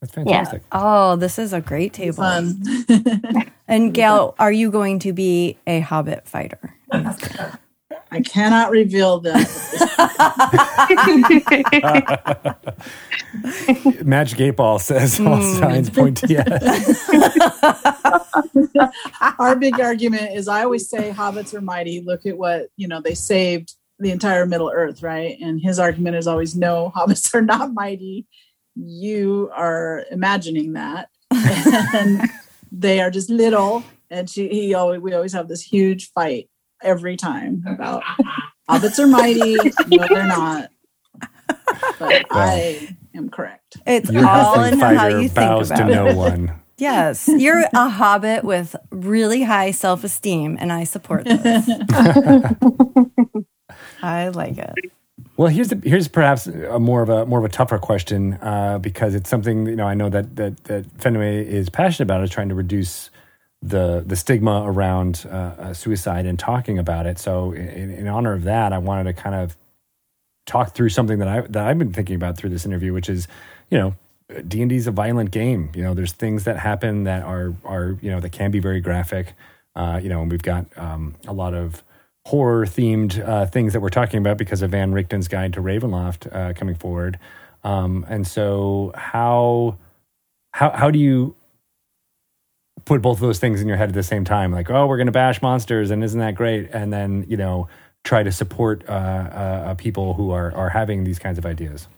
That's 0.00 0.14
fantastic. 0.14 0.62
Oh, 0.72 1.16
this 1.16 1.38
is 1.38 1.52
a 1.52 1.60
great 1.60 1.92
table. 1.92 2.16
Fun. 2.16 2.62
And 3.70 3.92
Gail, 3.92 4.34
are 4.38 4.50
you 4.50 4.70
going 4.70 4.98
to 5.00 5.12
be 5.12 5.58
a 5.66 5.80
hobbit 5.80 6.26
fighter? 6.26 6.74
I 8.10 8.20
cannot 8.24 8.70
reveal 8.70 9.20
that. 9.20 9.46
Magic 14.04 14.40
Eight 14.40 14.56
Ball 14.56 14.78
says 14.78 15.20
all 15.20 15.36
Hmm. 15.36 15.58
signs 15.58 15.90
point 15.90 16.16
to 16.18 16.26
yes. 16.28 17.10
Our 19.38 19.56
big 19.56 19.78
argument 19.80 20.32
is 20.34 20.48
I 20.48 20.62
always 20.64 20.88
say 20.88 21.10
hobbits 21.10 21.52
are 21.54 21.60
mighty. 21.60 22.00
Look 22.00 22.24
at 22.26 22.36
what, 22.38 22.68
you 22.76 22.88
know, 22.88 23.00
they 23.00 23.14
saved 23.14 23.74
the 23.98 24.10
entire 24.10 24.46
Middle 24.46 24.70
Earth, 24.72 25.02
right? 25.02 25.36
And 25.40 25.60
his 25.60 25.78
argument 25.78 26.16
is 26.16 26.26
always 26.26 26.56
no, 26.56 26.92
hobbits 26.96 27.34
are 27.34 27.42
not 27.42 27.74
mighty. 27.74 28.26
You 28.80 29.50
are 29.54 30.04
imagining 30.10 30.74
that. 30.74 31.10
and 31.30 32.22
they 32.70 33.00
are 33.00 33.10
just 33.10 33.28
little. 33.30 33.82
And 34.10 34.28
she, 34.30 34.48
he 34.48 34.74
always, 34.74 35.00
we 35.00 35.12
always 35.12 35.32
have 35.32 35.48
this 35.48 35.62
huge 35.62 36.10
fight 36.12 36.48
every 36.82 37.16
time 37.16 37.64
about 37.66 38.02
hobbits 38.70 38.98
are 38.98 39.06
mighty. 39.06 39.56
No, 39.88 40.06
they're 40.08 40.26
not. 40.26 40.70
But 41.98 42.26
I 42.30 42.96
am 43.14 43.28
correct. 43.30 43.78
It's 43.86 44.10
Your 44.10 44.26
all 44.26 44.62
in 44.62 44.78
how 44.78 44.94
fighter 44.94 45.20
you 45.20 45.28
think 45.28 45.34
bows 45.50 45.68
to 45.68 45.74
about 45.74 45.90
it. 45.90 45.94
no 45.94 46.14
one. 46.14 46.52
Yes, 46.80 47.26
you're 47.26 47.64
a 47.74 47.88
hobbit 47.88 48.44
with 48.44 48.76
really 48.92 49.42
high 49.42 49.72
self 49.72 50.04
esteem, 50.04 50.56
and 50.60 50.72
I 50.72 50.84
support 50.84 51.24
this. 51.24 51.68
I 54.00 54.28
like 54.28 54.58
it. 54.58 54.74
Well, 55.38 55.46
here's 55.46 55.68
the, 55.68 55.80
here's 55.88 56.08
perhaps 56.08 56.48
a 56.48 56.80
more 56.80 57.00
of 57.00 57.08
a 57.08 57.24
more 57.24 57.38
of 57.38 57.44
a 57.44 57.48
tougher 57.48 57.78
question 57.78 58.34
uh, 58.42 58.80
because 58.80 59.14
it's 59.14 59.30
something 59.30 59.66
you 59.66 59.76
know 59.76 59.86
I 59.86 59.94
know 59.94 60.08
that 60.08 60.34
that 60.34 60.64
that 60.64 60.84
Fenway 61.00 61.46
is 61.46 61.70
passionate 61.70 62.06
about 62.06 62.24
is 62.24 62.30
trying 62.30 62.48
to 62.48 62.56
reduce 62.56 63.10
the 63.62 64.02
the 64.04 64.16
stigma 64.16 64.64
around 64.66 65.24
uh, 65.30 65.34
uh, 65.36 65.74
suicide 65.74 66.26
and 66.26 66.40
talking 66.40 66.76
about 66.76 67.06
it. 67.06 67.20
So 67.20 67.52
in, 67.52 67.92
in 67.92 68.08
honor 68.08 68.32
of 68.32 68.42
that, 68.44 68.72
I 68.72 68.78
wanted 68.78 69.04
to 69.04 69.12
kind 69.12 69.36
of 69.36 69.56
talk 70.44 70.74
through 70.74 70.88
something 70.88 71.20
that 71.20 71.28
I 71.28 71.40
that 71.42 71.68
I've 71.68 71.78
been 71.78 71.92
thinking 71.92 72.16
about 72.16 72.36
through 72.36 72.50
this 72.50 72.66
interview, 72.66 72.92
which 72.92 73.08
is 73.08 73.28
you 73.70 73.78
know 73.78 73.94
D 74.48 74.60
and 74.60 74.68
D 74.68 74.74
is 74.74 74.88
a 74.88 74.90
violent 74.90 75.30
game. 75.30 75.70
You 75.72 75.84
know, 75.84 75.94
there's 75.94 76.12
things 76.12 76.44
that 76.44 76.58
happen 76.58 77.04
that 77.04 77.22
are 77.22 77.54
are 77.64 77.96
you 78.02 78.10
know 78.10 78.18
that 78.18 78.30
can 78.30 78.50
be 78.50 78.58
very 78.58 78.80
graphic. 78.80 79.34
Uh, 79.76 80.00
you 80.02 80.08
know, 80.08 80.20
and 80.20 80.32
we've 80.32 80.42
got 80.42 80.66
um, 80.76 81.14
a 81.28 81.32
lot 81.32 81.54
of 81.54 81.84
horror 82.28 82.66
themed 82.66 83.26
uh, 83.26 83.46
things 83.46 83.72
that 83.72 83.80
we're 83.80 83.88
talking 83.88 84.18
about 84.18 84.36
because 84.36 84.60
of 84.60 84.70
Van 84.70 84.92
Richten's 84.92 85.28
Guide 85.28 85.54
to 85.54 85.62
Ravenloft 85.62 86.30
uh, 86.30 86.52
coming 86.52 86.74
forward. 86.74 87.18
Um, 87.64 88.04
and 88.08 88.26
so, 88.26 88.92
how 88.94 89.78
how 90.52 90.70
how 90.70 90.90
do 90.90 90.98
you 90.98 91.34
put 92.84 93.00
both 93.00 93.16
of 93.16 93.20
those 93.22 93.38
things 93.38 93.62
in 93.62 93.68
your 93.68 93.78
head 93.78 93.88
at 93.88 93.94
the 93.94 94.02
same 94.02 94.24
time? 94.24 94.52
Like, 94.52 94.70
oh, 94.70 94.86
we're 94.86 94.98
going 94.98 95.06
to 95.06 95.12
bash 95.12 95.40
monsters, 95.40 95.90
and 95.90 96.04
isn't 96.04 96.20
that 96.20 96.34
great? 96.34 96.68
And 96.70 96.92
then 96.92 97.24
you 97.28 97.38
know, 97.38 97.66
try 98.04 98.22
to 98.22 98.30
support 98.30 98.84
uh, 98.88 98.92
uh, 98.92 99.74
people 99.74 100.12
who 100.12 100.30
are 100.30 100.54
are 100.54 100.68
having 100.68 101.04
these 101.04 101.18
kinds 101.18 101.38
of 101.38 101.46
ideas. 101.46 101.88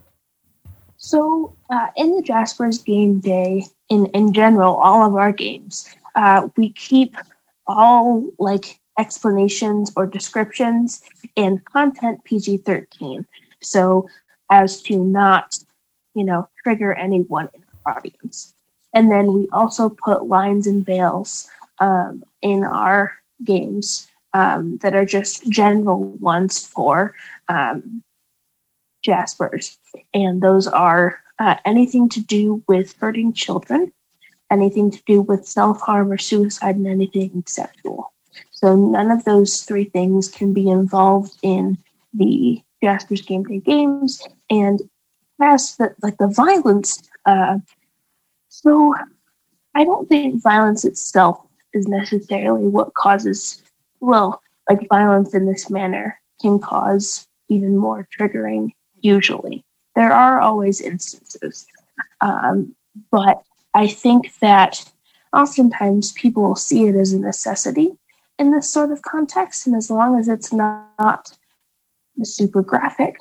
So, 0.97 1.57
uh, 1.71 1.89
in 1.97 2.15
the 2.15 2.23
Jasper's 2.23 2.79
game 2.79 3.19
day, 3.19 3.65
in 3.89 4.07
in 4.07 4.33
general, 4.33 4.77
all 4.77 5.05
of 5.05 5.17
our 5.17 5.33
games, 5.33 5.93
uh, 6.15 6.49
we 6.57 6.71
keep 6.71 7.17
all 7.67 8.25
like 8.39 8.80
explanations 8.99 9.93
or 9.97 10.07
descriptions 10.07 11.03
and 11.37 11.65
content 11.65 12.25
PG 12.25 12.59
thirteen, 12.59 13.27
so 13.61 14.09
as 14.51 14.83
to 14.83 15.03
not, 15.03 15.59
you 16.15 16.25
know, 16.25 16.49
trigger 16.63 16.93
anyone 16.93 17.49
in 17.55 17.63
our 17.87 17.99
audience. 17.99 18.55
And 18.93 19.11
then 19.11 19.33
we 19.33 19.49
also 19.53 19.89
put 19.89 20.27
lines 20.27 20.67
and 20.67 20.85
veils 20.85 21.49
um, 21.79 22.25
in 22.43 22.65
our 22.65 23.13
games 23.45 24.09
um, 24.35 24.79
that 24.79 24.95
are 24.95 25.05
just 25.05 25.49
general 25.49 26.03
ones 26.03 26.67
for 26.67 27.15
um, 27.49 28.03
Jaspers. 29.03 29.79
And 30.13 30.43
those 30.43 30.67
are 30.67 31.21
uh, 31.39 31.57
anything 31.65 32.09
to 32.11 32.21
do 32.21 32.63
with 32.69 32.95
hurting 33.01 33.33
children, 33.33 33.93
anything 34.51 34.91
to 34.91 35.03
do 35.07 35.23
with 35.23 35.47
self 35.47 35.81
harm 35.81 36.11
or 36.13 36.19
suicide, 36.19 36.77
and 36.77 36.87
anything 36.87 37.45
sexual. 37.47 38.13
So 38.61 38.77
none 38.77 39.11
of 39.11 39.25
those 39.25 39.63
three 39.63 39.85
things 39.85 40.29
can 40.29 40.53
be 40.53 40.69
involved 40.69 41.33
in 41.43 41.79
the 42.13 42.63
Jasper's 42.83 43.23
Game 43.23 43.43
Day 43.45 43.61
games. 43.61 44.23
And 44.51 44.83
as 45.41 45.77
the 45.77 45.95
like 46.03 46.19
the 46.19 46.29
violence, 46.29 47.03
uh, 47.25 47.59
so 48.51 48.95
I 49.75 49.85
don't 49.85 50.09
think 50.11 50.43
violence 50.43 50.85
itself 50.85 51.41
is 51.73 51.89
necessarily 51.89 52.69
what 52.69 52.93
causes 52.93 53.63
well, 54.01 54.43
like 54.69 54.87
violence 54.91 55.35
in 55.35 55.47
this 55.47 55.71
manner 55.71 56.21
can 56.43 56.59
cause 56.59 57.27
even 57.49 57.79
more 57.79 58.07
triggering 58.19 58.73
usually. 59.01 59.65
There 59.97 60.13
are 60.13 60.39
always 60.39 60.83
instances. 60.83 61.67
Um, 62.21 62.75
but 63.11 63.43
I 63.73 63.87
think 63.87 64.35
that 64.41 64.85
oftentimes 65.33 66.13
people 66.13 66.57
see 66.57 66.89
it 66.89 66.95
as 66.95 67.15
a 67.15 67.19
necessity 67.19 67.97
in 68.41 68.51
this 68.53 68.69
sort 68.69 68.91
of 68.91 69.03
context. 69.03 69.67
And 69.67 69.77
as 69.77 69.91
long 69.91 70.19
as 70.19 70.27
it's 70.27 70.53
not 70.53 71.37
super 72.23 72.63
graphic, 72.63 73.19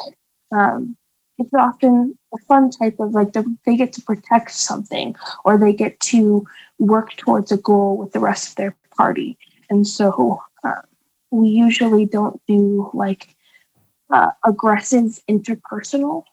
um, 0.51 0.95
it's 1.38 1.53
often 1.53 2.17
a 2.34 2.38
fun 2.47 2.72
type 2.72 2.99
of 2.99 3.11
like 3.11 3.34
they 3.65 3.76
get 3.76 3.93
to 3.93 4.01
protect 4.01 4.51
something 4.51 5.15
or 5.43 5.57
they 5.57 5.74
get 5.74 5.99
to 5.99 6.47
work 6.80 7.15
towards 7.17 7.51
a 7.51 7.57
goal 7.57 7.97
with 7.97 8.13
the 8.13 8.20
rest 8.20 8.49
of 8.49 8.55
their 8.55 8.76
party. 8.95 9.38
And 9.70 9.86
so 9.86 10.41
uh, 10.63 10.82
we 11.32 11.49
usually 11.49 12.05
don't 12.05 12.41
do 12.47 12.89
like 12.93 13.36
uh, 14.09 14.32
aggressive 14.45 15.20
interpersonal 15.30 16.24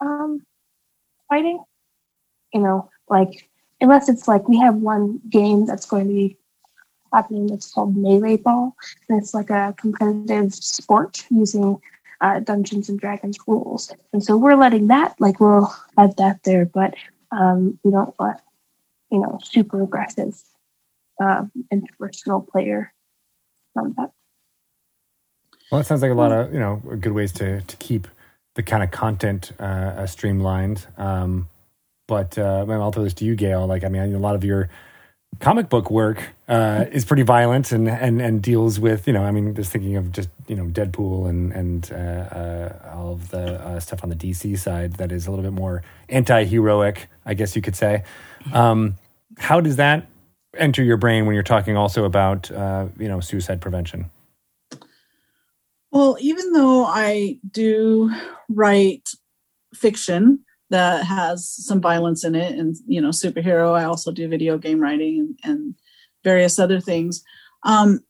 um, 0.00 0.44
fighting. 1.28 1.62
You 2.54 2.60
know, 2.60 2.90
like 3.08 3.48
unless 3.80 4.08
it's 4.08 4.28
like 4.28 4.48
we 4.48 4.58
have 4.58 4.76
one 4.76 5.20
game 5.28 5.66
that's 5.66 5.86
going 5.86 6.06
to 6.06 6.14
be 6.14 6.36
happening 7.12 7.46
that's 7.46 7.72
called 7.72 7.96
Melee 7.96 8.36
Ball, 8.36 8.74
and 9.08 9.20
it's 9.20 9.34
like 9.34 9.50
a 9.50 9.74
competitive 9.76 10.54
sport 10.54 11.24
using 11.30 11.80
uh, 12.20 12.40
Dungeons 12.40 12.88
and 12.88 12.98
Dragons 12.98 13.38
rules. 13.46 13.92
And 14.12 14.22
so 14.22 14.36
we're 14.36 14.56
letting 14.56 14.88
that 14.88 15.14
like 15.20 15.40
we'll 15.40 15.74
add 15.96 16.16
that 16.16 16.42
there, 16.44 16.66
but 16.66 16.94
um, 17.30 17.78
we 17.84 17.90
don't 17.90 18.14
let 18.18 18.40
you 19.10 19.20
know 19.20 19.38
super 19.42 19.82
aggressive 19.82 20.40
uh, 21.22 21.44
interpersonal 21.72 22.46
player 22.46 22.92
on 23.76 23.94
that. 23.96 24.12
Well, 25.70 25.80
it 25.80 25.86
sounds 25.86 26.02
like 26.02 26.10
a 26.10 26.14
lot 26.14 26.32
of 26.32 26.52
you 26.52 26.60
know 26.60 26.76
good 27.00 27.12
ways 27.12 27.32
to 27.34 27.60
to 27.60 27.76
keep 27.76 28.08
the 28.54 28.62
kind 28.62 28.82
of 28.82 28.90
content 28.90 29.52
uh, 29.60 30.04
streamlined. 30.06 30.86
Um, 30.96 31.48
but 32.08 32.36
uh, 32.38 32.64
I'll 32.68 32.90
throw 32.90 33.04
this 33.04 33.14
to 33.14 33.24
you, 33.24 33.36
Gail. 33.36 33.66
Like, 33.66 33.84
I 33.84 33.88
mean, 33.88 34.14
a 34.14 34.18
lot 34.18 34.34
of 34.34 34.42
your 34.42 34.68
comic 35.40 35.68
book 35.68 35.90
work 35.90 36.34
uh, 36.48 36.86
is 36.90 37.04
pretty 37.04 37.22
violent 37.22 37.70
and, 37.70 37.88
and 37.88 38.20
and 38.20 38.42
deals 38.42 38.80
with 38.80 39.06
you 39.06 39.12
know 39.12 39.24
I 39.24 39.30
mean 39.30 39.54
just 39.54 39.70
thinking 39.70 39.96
of 39.96 40.10
just 40.10 40.28
you 40.48 40.56
know 40.56 40.64
Deadpool 40.64 41.28
and 41.28 41.52
and 41.52 41.92
uh, 41.92 41.96
uh, 41.96 42.92
all 42.94 43.12
of 43.12 43.30
the 43.30 43.60
uh, 43.64 43.80
stuff 43.80 44.02
on 44.02 44.10
the 44.10 44.16
DC 44.16 44.58
side 44.58 44.94
that 44.94 45.12
is 45.12 45.26
a 45.26 45.30
little 45.30 45.44
bit 45.44 45.52
more 45.52 45.82
anti-heroic 46.08 47.08
I 47.24 47.34
guess 47.34 47.54
you 47.54 47.62
could 47.62 47.76
say. 47.76 48.02
Um, 48.52 48.98
how 49.38 49.60
does 49.60 49.76
that 49.76 50.08
enter 50.56 50.82
your 50.82 50.96
brain 50.96 51.26
when 51.26 51.34
you're 51.34 51.42
talking 51.42 51.76
also 51.76 52.04
about 52.04 52.50
uh, 52.50 52.86
you 52.98 53.08
know 53.08 53.20
suicide 53.20 53.60
prevention? 53.60 54.10
Well, 55.90 56.16
even 56.20 56.52
though 56.52 56.84
I 56.84 57.38
do 57.50 58.12
write 58.48 59.10
fiction 59.72 60.44
that 60.70 61.04
has 61.04 61.48
some 61.48 61.80
violence 61.80 62.24
in 62.24 62.34
it 62.34 62.58
and, 62.58 62.76
you 62.86 63.00
know, 63.00 63.08
superhero, 63.08 63.72
I 63.72 63.84
also 63.84 64.12
do 64.12 64.28
video 64.28 64.58
game 64.58 64.80
writing 64.80 65.18
and, 65.20 65.38
and 65.44 65.74
various 66.24 66.58
other 66.58 66.80
things. 66.80 67.22
Um, 67.62 68.00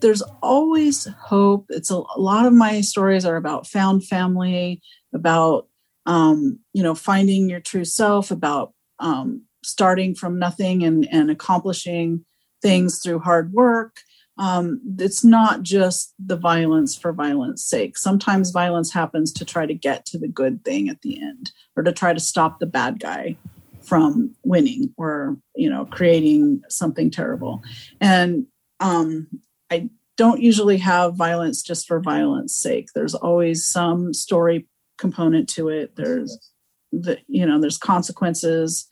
there's 0.00 0.22
always 0.42 1.06
hope. 1.20 1.66
It's 1.70 1.90
a, 1.90 1.96
a, 1.96 2.20
lot 2.20 2.46
of 2.46 2.52
my 2.52 2.80
stories 2.82 3.24
are 3.24 3.36
about 3.36 3.66
found 3.66 4.04
family, 4.06 4.82
about, 5.14 5.68
um, 6.06 6.58
you 6.72 6.82
know, 6.82 6.94
finding 6.94 7.48
your 7.48 7.60
true 7.60 7.84
self, 7.84 8.30
about 8.30 8.74
um, 8.98 9.42
starting 9.64 10.14
from 10.14 10.38
nothing 10.38 10.82
and, 10.82 11.08
and 11.10 11.30
accomplishing 11.30 12.24
things 12.60 13.00
through 13.00 13.20
hard 13.20 13.52
work 13.52 14.00
um, 14.38 14.80
it's 14.98 15.22
not 15.22 15.62
just 15.62 16.14
the 16.18 16.36
violence 16.36 16.96
for 16.96 17.12
violence 17.12 17.64
sake. 17.64 17.98
Sometimes 17.98 18.50
violence 18.50 18.92
happens 18.92 19.32
to 19.34 19.44
try 19.44 19.66
to 19.66 19.74
get 19.74 20.06
to 20.06 20.18
the 20.18 20.28
good 20.28 20.64
thing 20.64 20.88
at 20.88 21.02
the 21.02 21.20
end 21.20 21.52
or 21.76 21.82
to 21.82 21.92
try 21.92 22.12
to 22.12 22.20
stop 22.20 22.58
the 22.58 22.66
bad 22.66 22.98
guy 22.98 23.36
from 23.82 24.34
winning 24.44 24.94
or 24.96 25.36
you 25.56 25.68
know 25.68 25.84
creating 25.86 26.62
something 26.68 27.10
terrible. 27.10 27.62
And 28.00 28.46
um, 28.80 29.28
i 29.70 29.88
don't 30.16 30.40
usually 30.40 30.76
have 30.78 31.14
violence 31.14 31.62
just 31.62 31.86
for 31.86 32.00
violence 32.00 32.54
sake. 32.54 32.88
There's 32.94 33.14
always 33.14 33.64
some 33.64 34.12
story 34.12 34.68
component 34.98 35.48
to 35.50 35.68
it. 35.68 35.96
There's 35.96 36.38
the 36.92 37.18
you 37.26 37.44
know 37.44 37.60
there's 37.60 37.78
consequences. 37.78 38.86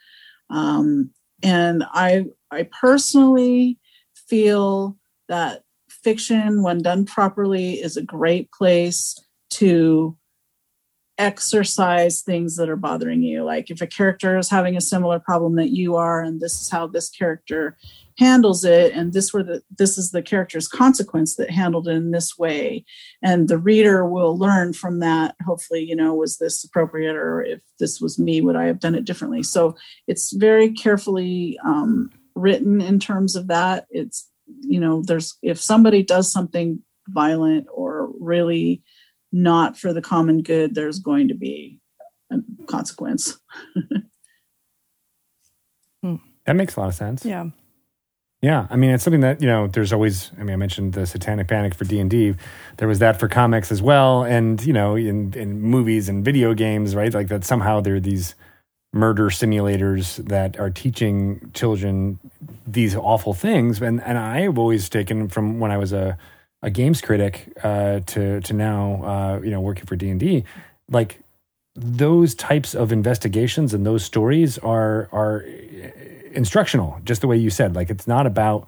Um, 0.49 1.11
and 1.43 1.85
i 1.93 2.27
i 2.51 2.69
personally 2.81 3.79
feel 4.29 4.99
that 5.31 5.63
fiction, 5.89 6.63
when 6.63 6.83
done 6.83 7.07
properly, 7.07 7.75
is 7.75 7.97
a 7.97 8.03
great 8.03 8.53
place 8.53 9.19
to 9.51 10.17
exercise 11.19 12.23
things 12.23 12.57
that 12.57 12.71
are 12.71 12.77
bothering 12.77 13.23
you. 13.23 13.45
Like 13.45 13.71
if 13.71 13.83
a 13.83 13.87
character 13.87 14.39
is 14.39 14.49
having 14.49 14.77
a 14.77 14.81
similar 14.81 15.19
problem 15.19 15.57
that 15.57 15.69
you 15.69 15.97
are, 15.97 16.23
and 16.23 16.41
this 16.41 16.61
is 16.63 16.71
how 16.71 16.87
this 16.87 17.11
character 17.11 17.77
handles 18.19 18.65
it, 18.65 18.93
and 18.95 19.13
this 19.13 19.33
were 19.33 19.43
the 19.43 19.63
this 19.79 19.99
is 19.99 20.11
the 20.11 20.23
character's 20.23 20.67
consequence 20.67 21.37
that 21.37 21.51
handled 21.51 21.89
it 21.89 21.93
in 21.93 22.11
this 22.11 22.39
way, 22.39 22.85
and 23.23 23.49
the 23.49 23.59
reader 23.59 24.07
will 24.07 24.37
learn 24.39 24.73
from 24.73 25.01
that. 25.01 25.37
Hopefully, 25.45 25.85
you 25.85 25.95
know, 25.95 26.15
was 26.15 26.39
this 26.39 26.65
appropriate, 26.65 27.17
or 27.17 27.43
if 27.43 27.61
this 27.79 28.01
was 28.01 28.19
me, 28.19 28.41
would 28.41 28.57
I 28.57 28.65
have 28.65 28.81
done 28.81 28.95
it 28.95 29.05
differently? 29.05 29.43
So 29.43 29.77
it's 30.07 30.33
very 30.33 30.73
carefully 30.73 31.59
um, 31.63 32.11
written 32.35 32.81
in 32.81 32.99
terms 32.99 33.37
of 33.37 33.47
that. 33.49 33.87
It's 33.91 34.30
you 34.61 34.81
know 34.81 35.03
there's 35.03 35.37
if 35.43 35.61
somebody 35.61 36.03
does 36.03 36.31
something 36.31 36.81
violent 37.09 37.67
or 37.73 38.11
really 38.19 38.83
not 39.33 39.77
for 39.79 39.93
the 39.93 40.03
common 40.03 40.43
good 40.43 40.75
there's 40.75 40.99
going 40.99 41.29
to 41.29 41.35
be 41.35 41.81
a 42.33 42.39
consequence. 42.67 43.39
Hmm. 46.03 46.15
that 46.47 46.57
makes 46.57 46.77
a 46.77 46.81
lot 46.81 46.89
of 46.89 46.95
sense. 46.95 47.27
Yeah. 47.27 47.51
Yeah 48.41 48.67
i 48.71 48.77
mean 48.77 48.89
it's 48.91 49.05
something 49.05 49.21
that 49.21 49.43
you 49.43 49.47
know 49.47 49.67
there's 49.67 49.93
always 49.93 50.31
i 50.39 50.43
mean 50.43 50.55
i 50.55 50.57
mentioned 50.57 50.95
the 50.95 51.07
satanic 51.07 51.47
panic 51.47 51.75
for 51.75 51.85
d&d 51.85 52.35
there 52.79 52.89
was 52.89 52.99
that 53.01 53.21
for 53.21 53.29
comics 53.29 53.71
as 53.71 53.83
well 53.83 54.23
and 54.23 54.65
you 54.65 54.73
know 54.73 54.97
in, 54.97 55.35
in 55.35 55.61
movies 55.61 56.09
and 56.09 56.25
video 56.25 56.55
games 56.55 56.95
right? 56.95 57.13
Like 57.13 57.29
that 57.29 57.45
somehow 57.45 57.83
there 57.83 57.97
are 57.97 58.01
these 58.01 58.35
murder 58.93 59.27
simulators 59.27 60.17
that 60.29 60.59
are 60.59 60.71
teaching 60.71 61.51
children 61.55 62.19
these 62.67 62.97
awful 62.97 63.35
things. 63.35 63.81
And 63.81 64.03
and 64.03 64.19
I 64.19 64.41
have 64.41 64.59
always 64.59 64.89
taken 64.89 65.29
from 65.29 65.61
when 65.61 65.71
I 65.71 65.77
was 65.77 65.93
a 65.93 66.19
a 66.63 66.71
games 66.71 67.01
critic 67.01 67.53
uh, 67.63 68.01
to 68.01 68.41
to 68.41 68.53
now 68.53 69.03
uh, 69.05 69.41
you 69.43 69.51
know 69.51 69.61
working 69.61 69.87
for 69.87 69.97
D 69.97 70.11
and 70.11 70.21
D, 70.21 70.45
like 70.89 71.21
those 71.75 72.35
types 72.35 72.75
of 72.75 72.93
investigations 72.93 73.73
and 73.73 73.87
those 73.87 74.05
stories 74.05 74.59
are 74.59 75.09
are 75.13 75.45
instructional, 76.33 77.01
just 77.05 77.21
the 77.21 77.29
way 77.29 77.37
you 77.37 77.51
said. 77.51 77.75
Like 77.75 77.91
it's 77.91 78.07
not 78.07 78.27
about 78.27 78.67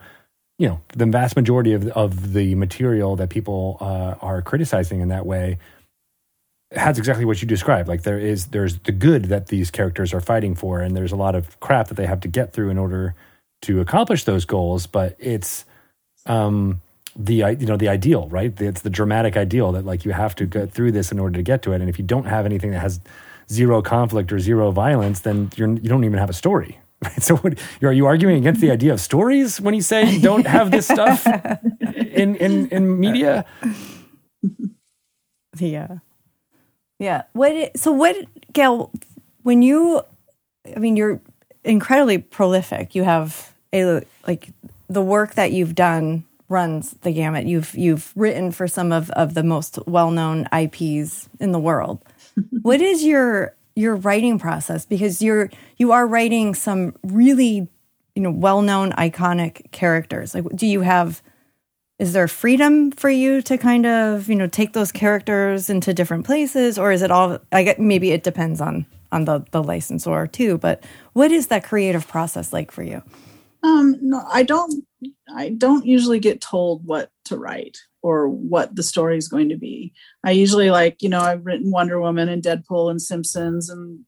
you 0.58 0.68
know 0.68 0.80
the 0.94 1.06
vast 1.06 1.36
majority 1.36 1.72
of 1.72 1.88
of 1.88 2.32
the 2.32 2.54
material 2.54 3.16
that 3.16 3.28
people 3.28 3.76
uh, 3.80 4.14
are 4.20 4.40
criticizing 4.40 5.00
in 5.00 5.08
that 5.08 5.26
way 5.26 5.58
has 6.76 6.98
exactly 6.98 7.24
what 7.24 7.40
you 7.42 7.48
described. 7.48 7.88
Like 7.88 8.02
there 8.02 8.18
is 8.18 8.46
there's 8.46 8.78
the 8.80 8.92
good 8.92 9.26
that 9.26 9.48
these 9.48 9.70
characters 9.70 10.12
are 10.14 10.20
fighting 10.20 10.54
for, 10.54 10.80
and 10.80 10.96
there's 10.96 11.12
a 11.12 11.16
lot 11.16 11.34
of 11.34 11.58
crap 11.60 11.88
that 11.88 11.94
they 11.94 12.06
have 12.06 12.20
to 12.20 12.28
get 12.28 12.52
through 12.52 12.70
in 12.70 12.78
order 12.78 13.14
to 13.62 13.80
accomplish 13.80 14.24
those 14.24 14.44
goals. 14.44 14.86
But 14.86 15.16
it's 15.18 15.64
um, 16.26 16.80
the 17.16 17.34
you 17.34 17.66
know 17.66 17.76
the 17.76 17.88
ideal, 17.88 18.28
right? 18.28 18.58
It's 18.60 18.82
the 18.82 18.90
dramatic 18.90 19.36
ideal 19.36 19.72
that 19.72 19.84
like 19.84 20.04
you 20.04 20.12
have 20.12 20.34
to 20.36 20.46
get 20.46 20.72
through 20.72 20.92
this 20.92 21.12
in 21.12 21.18
order 21.18 21.36
to 21.36 21.42
get 21.42 21.62
to 21.62 21.72
it. 21.72 21.80
And 21.80 21.88
if 21.88 21.98
you 21.98 22.04
don't 22.04 22.26
have 22.26 22.46
anything 22.46 22.70
that 22.70 22.80
has 22.80 23.00
zero 23.50 23.82
conflict 23.82 24.32
or 24.32 24.38
zero 24.38 24.70
violence, 24.70 25.20
then 25.20 25.50
you're 25.56 25.68
you 25.68 25.88
don't 25.88 26.04
even 26.04 26.18
have 26.18 26.30
a 26.30 26.34
story. 26.34 26.78
Right? 27.02 27.20
So 27.20 27.34
what, 27.38 27.58
are 27.82 27.92
you 27.92 28.06
arguing 28.06 28.36
against 28.36 28.60
the 28.60 28.70
idea 28.70 28.92
of 28.92 29.00
stories 29.00 29.60
when 29.60 29.74
you 29.74 29.82
say 29.82 30.08
you 30.08 30.20
don't 30.20 30.46
have 30.46 30.70
this 30.70 30.86
stuff 30.86 31.26
in 31.80 32.36
in 32.36 32.68
in 32.68 33.00
media? 33.00 33.44
Yeah. 35.58 35.98
Yeah. 37.02 37.22
What? 37.32 37.76
So 37.76 37.90
what, 37.90 38.16
Gail? 38.52 38.92
When 39.42 39.60
you, 39.60 40.02
I 40.74 40.78
mean, 40.78 40.96
you're 40.96 41.20
incredibly 41.64 42.18
prolific. 42.18 42.94
You 42.94 43.02
have 43.02 43.52
a 43.74 44.02
like 44.26 44.50
the 44.88 45.02
work 45.02 45.34
that 45.34 45.52
you've 45.52 45.74
done 45.74 46.24
runs 46.48 46.92
the 47.02 47.12
gamut. 47.12 47.46
You've 47.46 47.74
you've 47.74 48.12
written 48.14 48.52
for 48.52 48.68
some 48.68 48.92
of 48.92 49.10
of 49.10 49.34
the 49.34 49.42
most 49.42 49.80
well 49.86 50.12
known 50.12 50.46
IPs 50.52 51.28
in 51.40 51.50
the 51.50 51.58
world. 51.58 51.98
what 52.62 52.80
is 52.80 53.02
your 53.04 53.54
your 53.74 53.96
writing 53.96 54.38
process? 54.38 54.86
Because 54.86 55.20
you're 55.20 55.50
you 55.78 55.90
are 55.90 56.06
writing 56.06 56.54
some 56.54 56.94
really 57.02 57.66
you 58.14 58.22
know 58.22 58.30
well 58.30 58.62
known 58.62 58.92
iconic 58.92 59.72
characters. 59.72 60.36
Like, 60.36 60.44
do 60.54 60.68
you 60.68 60.82
have 60.82 61.20
is 61.98 62.12
there 62.12 62.28
freedom 62.28 62.90
for 62.90 63.10
you 63.10 63.42
to 63.42 63.56
kind 63.58 63.86
of 63.86 64.28
you 64.28 64.34
know 64.34 64.46
take 64.46 64.72
those 64.72 64.92
characters 64.92 65.70
into 65.70 65.94
different 65.94 66.26
places 66.26 66.78
or 66.78 66.92
is 66.92 67.02
it 67.02 67.10
all 67.10 67.38
i 67.52 67.62
get 67.62 67.78
maybe 67.78 68.10
it 68.10 68.22
depends 68.22 68.60
on 68.60 68.86
on 69.10 69.24
the 69.24 69.44
the 69.50 69.62
licensor 69.62 70.26
too 70.26 70.58
but 70.58 70.82
what 71.12 71.30
is 71.30 71.48
that 71.48 71.64
creative 71.64 72.08
process 72.08 72.52
like 72.52 72.70
for 72.70 72.82
you 72.82 73.02
um 73.62 73.96
no 74.00 74.24
i 74.30 74.42
don't 74.42 74.84
i 75.34 75.50
don't 75.50 75.86
usually 75.86 76.18
get 76.18 76.40
told 76.40 76.84
what 76.84 77.10
to 77.24 77.36
write 77.36 77.78
or 78.02 78.28
what 78.28 78.74
the 78.74 78.82
story 78.82 79.16
is 79.16 79.28
going 79.28 79.48
to 79.48 79.56
be 79.56 79.92
i 80.24 80.30
usually 80.30 80.70
like 80.70 81.02
you 81.02 81.08
know 81.08 81.20
i've 81.20 81.44
written 81.46 81.70
wonder 81.70 82.00
woman 82.00 82.28
and 82.28 82.42
deadpool 82.42 82.90
and 82.90 83.00
simpsons 83.00 83.68
and 83.70 84.04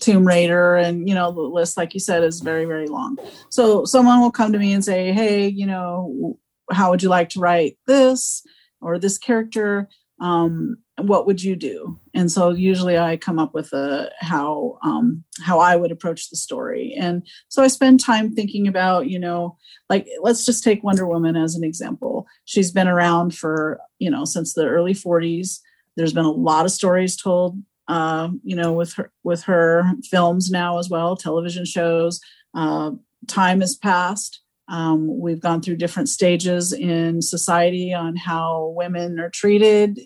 Tomb 0.00 0.26
Raider, 0.26 0.74
and 0.74 1.08
you 1.08 1.14
know 1.14 1.30
the 1.30 1.40
list, 1.40 1.76
like 1.76 1.94
you 1.94 2.00
said, 2.00 2.24
is 2.24 2.40
very 2.40 2.64
very 2.64 2.88
long. 2.88 3.16
So 3.48 3.84
someone 3.84 4.20
will 4.20 4.32
come 4.32 4.52
to 4.52 4.58
me 4.58 4.72
and 4.72 4.84
say, 4.84 5.12
"Hey, 5.12 5.46
you 5.46 5.66
know, 5.66 6.36
how 6.70 6.90
would 6.90 7.02
you 7.02 7.08
like 7.08 7.28
to 7.30 7.40
write 7.40 7.78
this 7.86 8.44
or 8.80 8.98
this 8.98 9.18
character? 9.18 9.88
Um, 10.20 10.78
what 10.98 11.26
would 11.26 11.42
you 11.42 11.56
do? 11.56 11.98
And 12.14 12.30
so 12.30 12.50
usually 12.50 12.96
i 12.96 13.16
come 13.16 13.38
up 13.38 13.52
with 13.52 13.72
a 13.72 14.10
how 14.20 14.78
um, 14.82 15.24
how 15.42 15.58
i 15.58 15.74
would 15.74 15.90
approach 15.90 16.30
the 16.30 16.36
story. 16.36 16.94
And 16.96 17.26
so 17.48 17.62
i 17.62 17.68
spend 17.68 17.98
time 18.00 18.34
thinking 18.34 18.68
about 18.68 19.08
you 19.08 19.18
know 19.18 19.56
like 19.90 20.06
let's 20.20 20.46
just 20.46 20.62
take 20.62 20.84
wonder 20.84 21.06
woman 21.06 21.36
as 21.36 21.56
an 21.56 21.64
example. 21.64 22.26
She's 22.44 22.70
been 22.70 22.88
around 22.88 23.34
for 23.34 23.80
you 23.98 24.10
know 24.10 24.24
since 24.24 24.54
the 24.54 24.66
early 24.66 24.94
40s 24.94 25.58
there's 25.96 26.12
been 26.12 26.24
a 26.24 26.30
lot 26.30 26.64
of 26.64 26.72
stories 26.72 27.16
told 27.16 27.60
uh, 27.88 28.28
you 28.42 28.56
know 28.56 28.72
with 28.72 28.94
her 28.94 29.12
with 29.22 29.42
her 29.44 29.84
films 30.08 30.50
now 30.50 30.78
as 30.78 30.88
well 30.88 31.16
television 31.16 31.64
shows 31.64 32.20
uh, 32.54 32.90
time 33.26 33.60
has 33.60 33.74
passed 33.74 34.40
um, 34.68 35.18
we've 35.20 35.40
gone 35.40 35.60
through 35.60 35.76
different 35.76 36.08
stages 36.08 36.72
in 36.72 37.20
society 37.20 37.92
on 37.92 38.16
how 38.16 38.72
women 38.76 39.20
are 39.20 39.30
treated, 39.30 40.00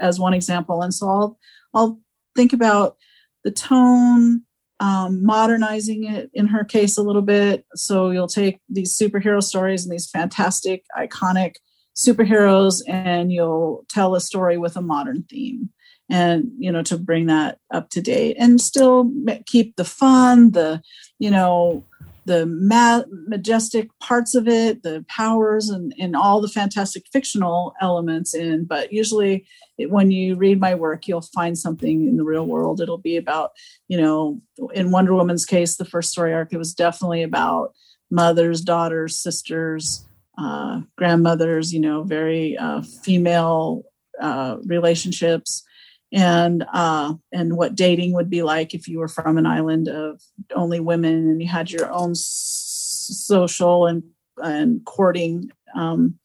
as 0.00 0.18
one 0.18 0.34
example. 0.34 0.82
And 0.82 0.92
so 0.92 1.08
I'll, 1.08 1.38
I'll 1.74 2.00
think 2.34 2.52
about 2.52 2.96
the 3.44 3.50
tone, 3.50 4.42
um, 4.80 5.24
modernizing 5.24 6.04
it 6.04 6.30
in 6.34 6.48
her 6.48 6.64
case 6.64 6.96
a 6.96 7.02
little 7.02 7.22
bit. 7.22 7.66
So 7.74 8.10
you'll 8.10 8.28
take 8.28 8.60
these 8.68 8.92
superhero 8.92 9.42
stories 9.42 9.84
and 9.84 9.92
these 9.92 10.10
fantastic, 10.10 10.84
iconic 10.96 11.56
superheroes, 11.96 12.82
and 12.86 13.32
you'll 13.32 13.84
tell 13.88 14.14
a 14.14 14.20
story 14.20 14.58
with 14.58 14.76
a 14.76 14.82
modern 14.82 15.24
theme 15.24 15.70
and 16.10 16.50
you 16.58 16.72
know 16.72 16.82
to 16.82 16.96
bring 16.96 17.26
that 17.26 17.58
up 17.72 17.90
to 17.90 18.00
date 18.00 18.36
and 18.38 18.60
still 18.60 19.10
keep 19.46 19.76
the 19.76 19.84
fun 19.84 20.52
the 20.52 20.80
you 21.18 21.30
know 21.30 21.84
the 22.28 22.44
ma- 22.46 23.02
majestic 23.26 23.88
parts 24.00 24.34
of 24.34 24.46
it, 24.46 24.82
the 24.82 25.04
powers, 25.08 25.70
and, 25.70 25.94
and 25.98 26.14
all 26.14 26.40
the 26.40 26.48
fantastic 26.48 27.06
fictional 27.10 27.74
elements 27.80 28.34
in. 28.34 28.66
But 28.66 28.92
usually, 28.92 29.46
it, 29.78 29.90
when 29.90 30.10
you 30.10 30.36
read 30.36 30.60
my 30.60 30.74
work, 30.74 31.08
you'll 31.08 31.22
find 31.22 31.58
something 31.58 32.06
in 32.06 32.18
the 32.18 32.24
real 32.24 32.46
world. 32.46 32.80
It'll 32.80 32.98
be 32.98 33.16
about, 33.16 33.52
you 33.88 33.98
know, 33.98 34.40
in 34.74 34.90
Wonder 34.90 35.14
Woman's 35.14 35.46
case, 35.46 35.76
the 35.76 35.86
first 35.86 36.12
story 36.12 36.34
arc, 36.34 36.52
it 36.52 36.58
was 36.58 36.74
definitely 36.74 37.22
about 37.22 37.72
mothers, 38.10 38.60
daughters, 38.60 39.16
sisters, 39.16 40.04
uh, 40.36 40.82
grandmothers, 40.96 41.72
you 41.72 41.80
know, 41.80 42.02
very 42.02 42.58
uh, 42.58 42.82
female 42.82 43.84
uh, 44.20 44.58
relationships 44.66 45.64
and 46.12 46.64
uh, 46.72 47.14
and 47.32 47.56
what 47.56 47.74
dating 47.74 48.12
would 48.12 48.30
be 48.30 48.42
like 48.42 48.74
if 48.74 48.88
you 48.88 48.98
were 48.98 49.08
from 49.08 49.36
an 49.38 49.46
island 49.46 49.88
of 49.88 50.22
only 50.54 50.80
women 50.80 51.28
and 51.28 51.42
you 51.42 51.48
had 51.48 51.70
your 51.70 51.90
own 51.92 52.12
s- 52.12 53.08
social 53.26 53.86
and 53.86 54.02
and 54.38 54.84
courting 54.84 55.50
um, 55.74 56.18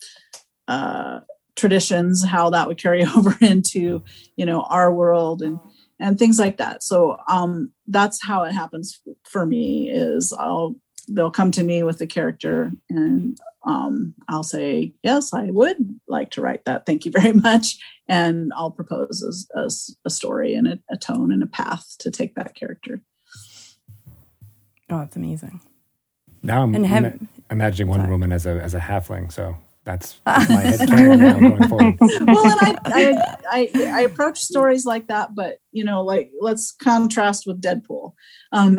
uh, 0.67 1.21
traditions, 1.55 2.23
how 2.23 2.49
that 2.51 2.67
would 2.67 2.77
carry 2.77 3.03
over 3.15 3.35
into 3.41 4.03
you 4.35 4.45
know 4.45 4.61
our 4.63 4.93
world 4.93 5.41
and 5.41 5.59
and 5.99 6.17
things 6.17 6.39
like 6.39 6.57
that. 6.57 6.83
So 6.83 7.17
um, 7.27 7.71
that's 7.87 8.23
how 8.23 8.43
it 8.43 8.53
happens 8.53 9.01
for 9.23 9.45
me. 9.45 9.89
Is 9.89 10.33
I'll 10.33 10.75
they'll 11.09 11.31
come 11.31 11.51
to 11.51 11.63
me 11.63 11.83
with 11.83 11.97
the 11.97 12.07
character 12.07 12.71
and 12.89 13.37
um, 13.65 14.13
I'll 14.27 14.43
say, 14.43 14.93
yes, 15.03 15.33
I 15.33 15.45
would 15.45 15.92
like 16.13 16.31
to 16.31 16.41
write 16.41 16.63
that. 16.65 16.85
Thank 16.85 17.05
you 17.05 17.11
very 17.11 17.33
much. 17.49 17.77
And 18.07 18.53
I'll 18.55 18.71
propose 18.71 19.47
a, 19.55 19.59
a, 19.59 19.69
a 20.05 20.09
story 20.09 20.53
and 20.53 20.67
a, 20.67 20.79
a, 20.89 20.97
tone 20.97 21.31
and 21.31 21.43
a 21.43 21.47
path 21.47 21.95
to 21.99 22.11
take 22.11 22.35
that 22.35 22.55
character. 22.55 23.01
Oh, 24.89 24.99
that's 24.99 25.15
amazing. 25.15 25.61
Now 26.41 26.63
I'm, 26.63 26.73
have, 26.83 27.05
I'm 27.05 27.29
imagining 27.49 27.89
Wonder 27.89 28.09
Woman 28.09 28.33
as 28.33 28.45
a 28.45 28.61
as 28.61 28.73
a 28.73 28.79
halfling. 28.79 29.31
So 29.31 29.55
that's, 29.85 30.19
that's 30.25 30.49
my 30.49 30.61
head 30.61 30.89
now 30.89 31.39
going 31.39 31.67
forward. 31.67 31.95
Well, 31.99 32.45
and 32.45 32.59
I, 32.61 32.75
I, 32.85 33.69
I, 33.75 33.91
I, 33.97 34.01
approach 34.01 34.39
stories 34.39 34.85
like 34.85 35.07
that, 35.07 35.35
but 35.35 35.57
you 35.71 35.83
know, 35.83 36.03
like 36.03 36.31
let's 36.39 36.71
contrast 36.71 37.45
with 37.45 37.61
Deadpool. 37.61 38.13
Um, 38.51 38.77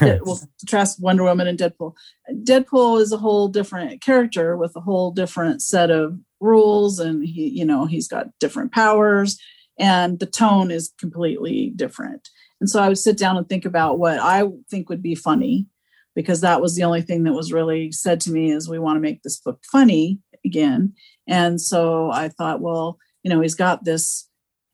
we'll 0.00 0.40
contrast 0.60 1.00
Wonder 1.00 1.24
Woman 1.24 1.46
and 1.46 1.58
Deadpool. 1.58 1.94
Deadpool 2.32 3.00
is 3.00 3.12
a 3.12 3.18
whole 3.18 3.48
different 3.48 4.00
character 4.00 4.56
with 4.56 4.76
a 4.76 4.80
whole 4.80 5.10
different 5.10 5.62
set 5.62 5.90
of 5.90 6.18
rules, 6.40 6.98
and 6.98 7.24
he, 7.24 7.48
you 7.48 7.64
know, 7.64 7.86
he's 7.86 8.08
got 8.08 8.26
different 8.38 8.72
powers, 8.72 9.38
and 9.78 10.18
the 10.18 10.26
tone 10.26 10.70
is 10.70 10.92
completely 10.98 11.72
different. 11.76 12.28
And 12.60 12.68
so 12.68 12.82
I 12.82 12.88
would 12.88 12.98
sit 12.98 13.16
down 13.16 13.36
and 13.36 13.48
think 13.48 13.64
about 13.64 13.98
what 13.98 14.18
I 14.18 14.46
think 14.70 14.88
would 14.88 15.02
be 15.02 15.14
funny 15.14 15.66
because 16.14 16.40
that 16.40 16.60
was 16.60 16.74
the 16.74 16.84
only 16.84 17.02
thing 17.02 17.22
that 17.24 17.32
was 17.32 17.52
really 17.52 17.92
said 17.92 18.20
to 18.20 18.30
me 18.30 18.50
is 18.50 18.68
we 18.68 18.78
want 18.78 18.96
to 18.96 19.00
make 19.00 19.22
this 19.22 19.38
book 19.38 19.60
funny 19.70 20.18
again 20.44 20.92
and 21.26 21.60
so 21.60 22.10
i 22.10 22.28
thought 22.28 22.60
well 22.60 22.98
you 23.22 23.30
know 23.30 23.40
he's 23.40 23.54
got 23.54 23.84
this 23.84 24.28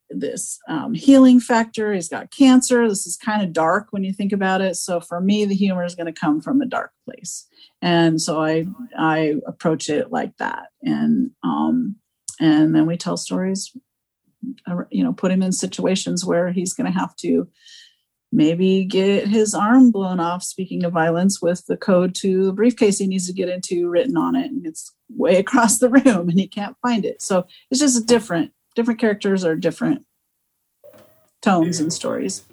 this 0.09 0.59
um, 0.67 0.93
healing 0.93 1.39
factor. 1.39 1.93
He's 1.93 2.09
got 2.09 2.31
cancer. 2.31 2.87
This 2.87 3.05
is 3.05 3.17
kind 3.17 3.41
of 3.41 3.53
dark 3.53 3.87
when 3.91 4.03
you 4.03 4.13
think 4.13 4.31
about 4.31 4.61
it. 4.61 4.75
So 4.75 4.99
for 4.99 5.19
me 5.21 5.45
the 5.45 5.55
humor 5.55 5.83
is 5.83 5.95
going 5.95 6.11
to 6.11 6.19
come 6.19 6.41
from 6.41 6.61
a 6.61 6.65
dark 6.65 6.91
place. 7.05 7.47
And 7.81 8.21
so 8.21 8.41
i 8.41 8.65
i 8.97 9.35
approach 9.45 9.89
it 9.89 10.11
like 10.11 10.35
that. 10.37 10.67
And 10.81 11.31
um 11.43 11.95
and 12.39 12.75
then 12.75 12.85
we 12.85 12.97
tell 12.97 13.17
stories 13.17 13.75
uh, 14.67 14.83
you 14.91 15.03
know 15.03 15.13
put 15.13 15.31
him 15.31 15.41
in 15.41 15.51
situations 15.51 16.23
where 16.23 16.51
he's 16.51 16.73
going 16.73 16.91
to 16.91 16.97
have 16.97 17.15
to 17.17 17.47
maybe 18.31 18.83
get 18.83 19.27
his 19.27 19.53
arm 19.53 19.89
blown 19.89 20.19
off 20.19 20.43
speaking 20.43 20.83
of 20.83 20.91
violence 20.93 21.41
with 21.41 21.65
the 21.65 21.77
code 21.77 22.13
to 22.13 22.45
the 22.45 22.53
briefcase 22.53 22.97
he 22.97 23.07
needs 23.07 23.25
to 23.25 23.33
get 23.33 23.49
into 23.49 23.89
written 23.89 24.17
on 24.17 24.35
it 24.35 24.51
and 24.51 24.65
it's 24.65 24.93
way 25.09 25.35
across 25.37 25.79
the 25.79 25.89
room 25.89 26.29
and 26.29 26.39
he 26.39 26.47
can't 26.47 26.75
find 26.81 27.05
it. 27.05 27.21
So 27.21 27.45
it's 27.71 27.79
just 27.79 28.07
different 28.07 28.51
different 28.77 28.99
characters 28.99 29.43
are 29.43 29.55
different 29.55 30.05
tones 31.41 31.79
and 31.79 31.91
stories 31.91 32.43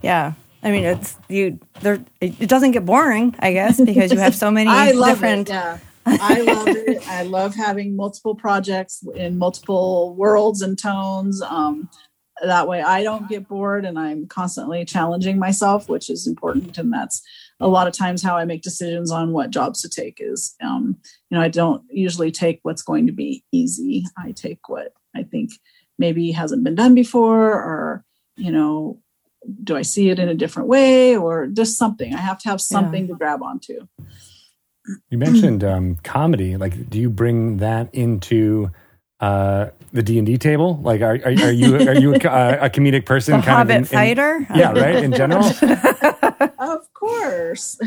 yeah 0.00 0.34
i 0.62 0.70
mean 0.70 0.84
it's 0.84 1.16
you 1.28 1.58
there 1.80 1.98
it 2.20 2.48
doesn't 2.48 2.70
get 2.70 2.86
boring 2.86 3.34
i 3.40 3.52
guess 3.52 3.80
because 3.80 4.12
you 4.12 4.18
have 4.18 4.32
so 4.34 4.48
many 4.48 4.70
I 4.86 4.92
love 4.92 5.16
different 5.16 5.50
it, 5.50 5.52
yeah 5.54 5.78
I 6.06 6.40
love 6.40 6.68
it. 6.68 7.06
I 7.08 7.22
love 7.24 7.54
having 7.54 7.94
multiple 7.94 8.34
projects 8.34 9.04
in 9.14 9.36
multiple 9.36 10.14
worlds 10.14 10.62
and 10.62 10.78
tones. 10.78 11.42
Um, 11.42 11.90
that 12.42 12.68
way 12.68 12.80
I 12.80 13.02
don't 13.02 13.28
get 13.28 13.46
bored 13.48 13.84
and 13.84 13.98
I'm 13.98 14.26
constantly 14.26 14.84
challenging 14.84 15.38
myself, 15.38 15.88
which 15.88 16.08
is 16.08 16.26
important. 16.26 16.78
And 16.78 16.90
that's 16.90 17.20
a 17.60 17.68
lot 17.68 17.88
of 17.88 17.94
times 17.94 18.22
how 18.22 18.36
I 18.36 18.44
make 18.44 18.62
decisions 18.62 19.10
on 19.10 19.32
what 19.32 19.50
jobs 19.50 19.82
to 19.82 19.88
take 19.88 20.18
is, 20.20 20.54
um, 20.62 20.96
you 21.28 21.36
know, 21.36 21.42
I 21.42 21.48
don't 21.48 21.82
usually 21.90 22.30
take 22.30 22.60
what's 22.62 22.82
going 22.82 23.06
to 23.06 23.12
be 23.12 23.44
easy. 23.52 24.04
I 24.16 24.32
take 24.32 24.68
what 24.68 24.92
I 25.18 25.24
think 25.24 25.50
maybe 25.98 26.30
hasn't 26.30 26.64
been 26.64 26.74
done 26.74 26.94
before 26.94 27.52
or, 27.52 28.04
you 28.36 28.52
know, 28.52 28.98
do 29.62 29.76
I 29.76 29.82
see 29.82 30.10
it 30.10 30.18
in 30.18 30.28
a 30.28 30.34
different 30.34 30.68
way 30.68 31.16
or 31.16 31.46
just 31.46 31.76
something? 31.76 32.14
I 32.14 32.18
have 32.18 32.38
to 32.40 32.48
have 32.48 32.60
something 32.60 33.02
yeah. 33.02 33.12
to 33.12 33.18
grab 33.18 33.42
onto. 33.42 33.86
You 35.10 35.18
mentioned 35.18 35.64
um, 35.64 35.96
comedy. 36.02 36.56
Like, 36.56 36.88
do 36.88 36.98
you 36.98 37.10
bring 37.10 37.58
that 37.58 37.94
into 37.94 38.70
uh, 39.20 39.68
the 39.92 40.02
D 40.02 40.18
and 40.18 40.26
D 40.26 40.38
table? 40.38 40.78
Like, 40.82 41.02
are, 41.02 41.16
are, 41.16 41.28
are 41.28 41.52
you 41.52 41.76
are 41.76 41.94
you 41.94 42.14
a, 42.14 42.16
a 42.16 42.70
comedic 42.70 43.04
person? 43.04 43.36
The 43.36 43.44
kind 43.44 43.58
Hobbit 43.58 43.76
of 43.76 43.82
in, 43.82 43.84
fighter? 43.84 44.36
In, 44.36 44.56
yeah, 44.56 44.72
right. 44.72 44.96
In 44.96 45.12
general, 45.12 45.44
of 46.58 46.92
course. 46.94 47.78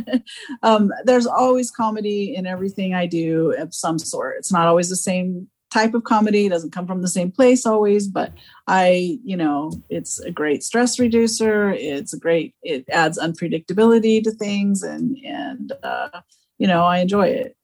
um, 0.62 0.90
there's 1.04 1.26
always 1.26 1.70
comedy 1.70 2.34
in 2.34 2.46
everything 2.46 2.94
I 2.94 3.06
do 3.06 3.52
of 3.52 3.74
some 3.74 3.98
sort. 3.98 4.36
It's 4.38 4.52
not 4.52 4.66
always 4.66 4.88
the 4.88 4.96
same 4.96 5.48
type 5.70 5.94
of 5.94 6.04
comedy. 6.04 6.46
It 6.46 6.50
doesn't 6.50 6.72
come 6.72 6.86
from 6.86 7.02
the 7.02 7.08
same 7.08 7.30
place 7.30 7.64
always, 7.64 8.08
but 8.08 8.32
I, 8.66 9.18
you 9.24 9.36
know, 9.36 9.72
it's 9.88 10.18
a 10.20 10.30
great 10.30 10.62
stress 10.62 10.98
reducer. 10.98 11.70
It's 11.70 12.12
a 12.12 12.18
great. 12.18 12.54
It 12.62 12.84
adds 12.90 13.18
unpredictability 13.18 14.22
to 14.24 14.30
things, 14.30 14.82
and 14.82 15.16
and 15.24 15.72
uh, 15.82 16.20
you 16.58 16.66
know, 16.66 16.82
I 16.82 16.98
enjoy 16.98 17.28
it. 17.28 17.56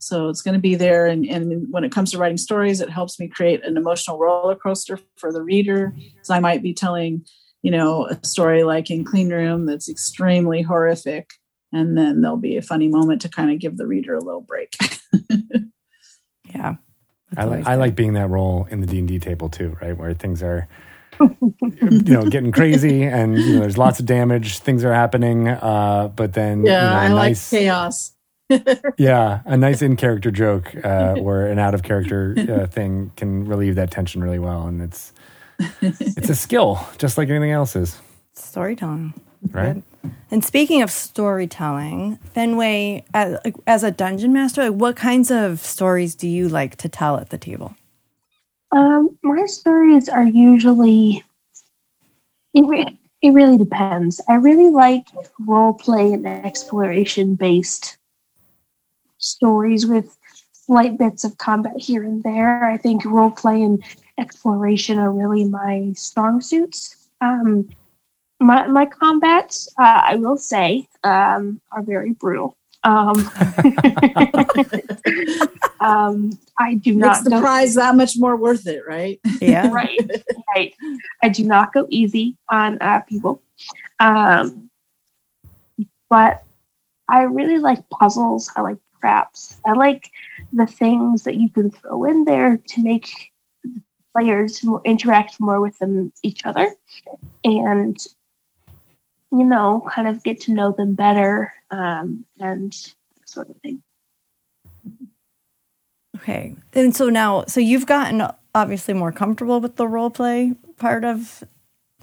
So 0.00 0.30
it's 0.30 0.40
going 0.40 0.54
to 0.54 0.60
be 0.60 0.74
there. 0.76 1.06
And, 1.06 1.26
and 1.26 1.70
when 1.70 1.84
it 1.84 1.92
comes 1.92 2.10
to 2.10 2.18
writing 2.18 2.38
stories, 2.38 2.80
it 2.80 2.88
helps 2.88 3.20
me 3.20 3.28
create 3.28 3.64
an 3.64 3.76
emotional 3.76 4.18
roller 4.18 4.56
coaster 4.56 4.98
for 5.16 5.30
the 5.30 5.42
reader. 5.42 5.94
So 6.22 6.34
I 6.34 6.40
might 6.40 6.62
be 6.62 6.72
telling, 6.72 7.26
you 7.60 7.70
know, 7.70 8.06
a 8.06 8.18
story 8.24 8.64
like 8.64 8.90
in 8.90 9.04
Clean 9.04 9.30
Room 9.30 9.66
that's 9.66 9.90
extremely 9.90 10.62
horrific. 10.62 11.28
And 11.70 11.98
then 11.98 12.22
there'll 12.22 12.38
be 12.38 12.56
a 12.56 12.62
funny 12.62 12.88
moment 12.88 13.20
to 13.22 13.28
kind 13.28 13.50
of 13.50 13.58
give 13.58 13.76
the 13.76 13.86
reader 13.86 14.14
a 14.14 14.24
little 14.24 14.40
break. 14.40 14.74
yeah. 16.54 16.76
I 17.36 17.44
like 17.44 17.66
I 17.66 17.74
like 17.76 17.94
being 17.94 18.14
that 18.14 18.28
role 18.28 18.66
in 18.70 18.80
the 18.80 18.86
D 18.86 18.98
and 18.98 19.08
D 19.08 19.18
table 19.18 19.48
too, 19.48 19.76
right? 19.80 19.96
Where 19.96 20.14
things 20.14 20.42
are, 20.42 20.66
you 21.20 22.02
know, 22.06 22.24
getting 22.24 22.52
crazy, 22.52 23.04
and 23.04 23.38
you 23.38 23.54
know, 23.54 23.60
there's 23.60 23.78
lots 23.78 24.00
of 24.00 24.06
damage. 24.06 24.58
Things 24.58 24.84
are 24.84 24.92
happening, 24.92 25.48
uh, 25.48 26.10
but 26.14 26.32
then 26.32 26.64
yeah, 26.64 26.84
you 26.84 26.90
know, 26.90 26.96
I 26.96 27.28
nice, 27.28 27.52
like 27.52 27.60
chaos. 27.60 28.12
yeah, 28.98 29.42
a 29.44 29.56
nice 29.56 29.80
in 29.80 29.94
character 29.96 30.30
joke 30.30 30.74
uh, 30.84 31.14
or 31.20 31.46
an 31.46 31.58
out 31.58 31.74
of 31.74 31.82
character 31.84 32.34
uh, 32.36 32.66
thing 32.70 33.12
can 33.16 33.44
relieve 33.44 33.76
that 33.76 33.90
tension 33.90 34.22
really 34.22 34.40
well, 34.40 34.66
and 34.66 34.82
it's 34.82 35.12
it's 35.80 36.28
a 36.28 36.34
skill, 36.34 36.84
just 36.98 37.16
like 37.16 37.28
anything 37.28 37.52
else 37.52 37.76
is. 37.76 38.00
Storytelling, 38.34 39.14
right? 39.52 39.82
And 40.30 40.44
speaking 40.44 40.82
of 40.82 40.90
storytelling, 40.90 42.16
Fenway, 42.34 43.04
as, 43.12 43.38
as 43.66 43.82
a 43.82 43.90
dungeon 43.90 44.32
master, 44.32 44.70
like 44.70 44.80
what 44.80 44.96
kinds 44.96 45.30
of 45.30 45.60
stories 45.60 46.14
do 46.14 46.28
you 46.28 46.48
like 46.48 46.76
to 46.76 46.88
tell 46.88 47.16
at 47.16 47.30
the 47.30 47.38
table? 47.38 47.74
Um, 48.72 49.18
my 49.22 49.46
stories 49.46 50.08
are 50.08 50.24
usually 50.24 51.24
it, 52.54 52.62
re- 52.62 52.98
it 53.22 53.30
really 53.30 53.58
depends. 53.58 54.20
I 54.28 54.34
really 54.34 54.70
like 54.70 55.06
role 55.40 55.74
play 55.74 56.12
and 56.12 56.26
exploration 56.26 57.34
based 57.34 57.98
stories 59.18 59.86
with 59.86 60.16
slight 60.52 60.98
bits 60.98 61.24
of 61.24 61.38
combat 61.38 61.76
here 61.76 62.04
and 62.04 62.22
there. 62.22 62.64
I 62.64 62.76
think 62.76 63.04
role 63.04 63.30
play 63.30 63.62
and 63.62 63.82
exploration 64.18 64.98
are 64.98 65.10
really 65.10 65.44
my 65.44 65.92
strong 65.96 66.40
suits. 66.40 67.08
Um, 67.20 67.68
my 68.40 68.66
my 68.66 68.86
combats, 68.86 69.68
uh, 69.78 70.02
I 70.04 70.16
will 70.16 70.36
say, 70.36 70.88
um, 71.04 71.60
are 71.70 71.82
very 71.82 72.12
brutal. 72.12 72.56
Um, 72.82 73.10
um, 75.80 76.38
I 76.58 76.74
do 76.74 76.94
Makes 76.94 76.98
not 76.98 77.24
the 77.24 77.30
go, 77.30 77.40
prize 77.40 77.74
that 77.74 77.94
much 77.94 78.16
more 78.16 78.36
worth 78.36 78.66
it, 78.66 78.82
right? 78.88 79.20
Yeah, 79.40 79.70
right, 79.72 80.00
right. 80.54 80.74
I 81.22 81.28
do 81.28 81.44
not 81.44 81.74
go 81.74 81.86
easy 81.90 82.36
on 82.48 82.78
uh, 82.80 83.00
people, 83.00 83.42
um, 83.98 84.70
but 86.08 86.42
I 87.08 87.22
really 87.22 87.58
like 87.58 87.86
puzzles. 87.90 88.50
I 88.56 88.62
like 88.62 88.78
traps. 89.00 89.58
I 89.66 89.72
like 89.72 90.10
the 90.52 90.66
things 90.66 91.24
that 91.24 91.36
you 91.36 91.50
can 91.50 91.70
throw 91.70 92.04
in 92.04 92.24
there 92.24 92.56
to 92.56 92.82
make 92.82 93.32
players 94.16 94.64
more, 94.64 94.80
interact 94.84 95.38
more 95.38 95.60
with 95.60 95.78
them 95.78 96.12
each 96.22 96.44
other 96.44 96.74
and 97.44 97.96
you 99.32 99.44
know 99.44 99.86
kind 99.90 100.08
of 100.08 100.22
get 100.22 100.40
to 100.40 100.52
know 100.52 100.72
them 100.72 100.94
better 100.94 101.52
um, 101.70 102.24
and 102.38 102.92
sort 103.24 103.48
of 103.48 103.56
thing 103.58 103.82
okay 106.16 106.54
and 106.74 106.94
so 106.94 107.08
now 107.08 107.44
so 107.46 107.60
you've 107.60 107.86
gotten 107.86 108.26
obviously 108.54 108.94
more 108.94 109.12
comfortable 109.12 109.60
with 109.60 109.76
the 109.76 109.86
role 109.86 110.10
play 110.10 110.52
part 110.78 111.04
of 111.04 111.44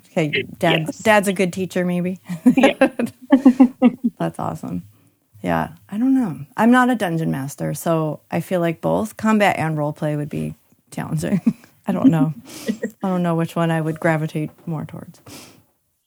okay 0.09 0.43
dad 0.57 0.84
yes. 0.86 0.97
dad's 0.99 1.28
a 1.28 1.34
good 1.34 1.51
teacher 1.51 1.86
maybe 1.86 2.19
yeah. 2.55 2.91
that's 4.17 4.39
awesome 4.39 4.84
yeah, 5.41 5.69
I 5.89 5.97
don't 5.97 6.15
know. 6.15 6.39
I'm 6.55 6.71
not 6.71 6.89
a 6.89 6.95
dungeon 6.95 7.32
master, 7.32 7.73
so 7.73 8.21
I 8.32 8.41
feel 8.41 8.59
like 8.59 8.82
both 8.82 9.17
combat 9.17 9.57
and 9.57 9.78
role 9.78 9.93
play 9.93 10.15
would 10.15 10.30
be 10.30 10.55
challenging. 10.91 11.41
I 11.88 11.91
don't 11.91 12.09
know. 12.09 12.34
I 13.03 13.07
don't 13.07 13.23
know 13.23 13.36
which 13.36 13.55
one 13.55 13.71
I 13.71 13.80
would 13.80 13.99
gravitate 13.99 14.49
more 14.67 14.86
towards. 14.86 15.21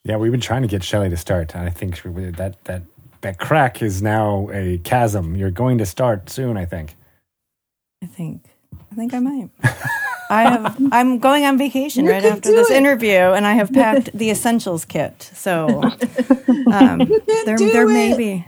Yeah, 0.05 0.17
we've 0.17 0.33
been 0.33 0.41
trying 0.41 0.63
to 0.63 0.69
get 0.69 0.83
Shelly 0.83 1.11
to 1.11 1.17
start, 1.17 1.55
and 1.55 1.69
I 1.69 1.71
think 1.71 2.03
that 2.03 2.57
that 2.65 2.83
that 3.21 3.39
crack 3.39 3.83
is 3.83 4.01
now 4.01 4.49
a 4.53 4.79
chasm. 4.79 5.37
You're 5.37 5.51
going 5.51 5.79
to 5.79 5.87
start 5.87 6.31
soon, 6.31 6.57
I 6.57 6.65
think. 6.65 6.97
I 8.03 8.07
think. 8.07 8.45
I 8.91 8.95
think 8.95 9.13
I 9.13 9.19
might. 9.19 9.51
I 10.31 10.43
have. 10.43 10.81
I'm 10.93 11.19
going 11.19 11.45
on 11.45 11.59
vacation 11.59 12.05
you 12.05 12.13
right 12.13 12.25
after 12.25 12.51
this 12.51 12.71
it. 12.71 12.77
interview, 12.77 13.19
and 13.19 13.47
I 13.47 13.55
have 13.55 13.73
packed 13.73 14.17
the 14.17 14.31
essentials 14.31 14.85
kit. 14.85 15.31
So 15.35 15.83
um, 16.73 17.11
there, 17.45 17.59
there 17.59 17.89
may 17.89 18.17
be 18.17 18.47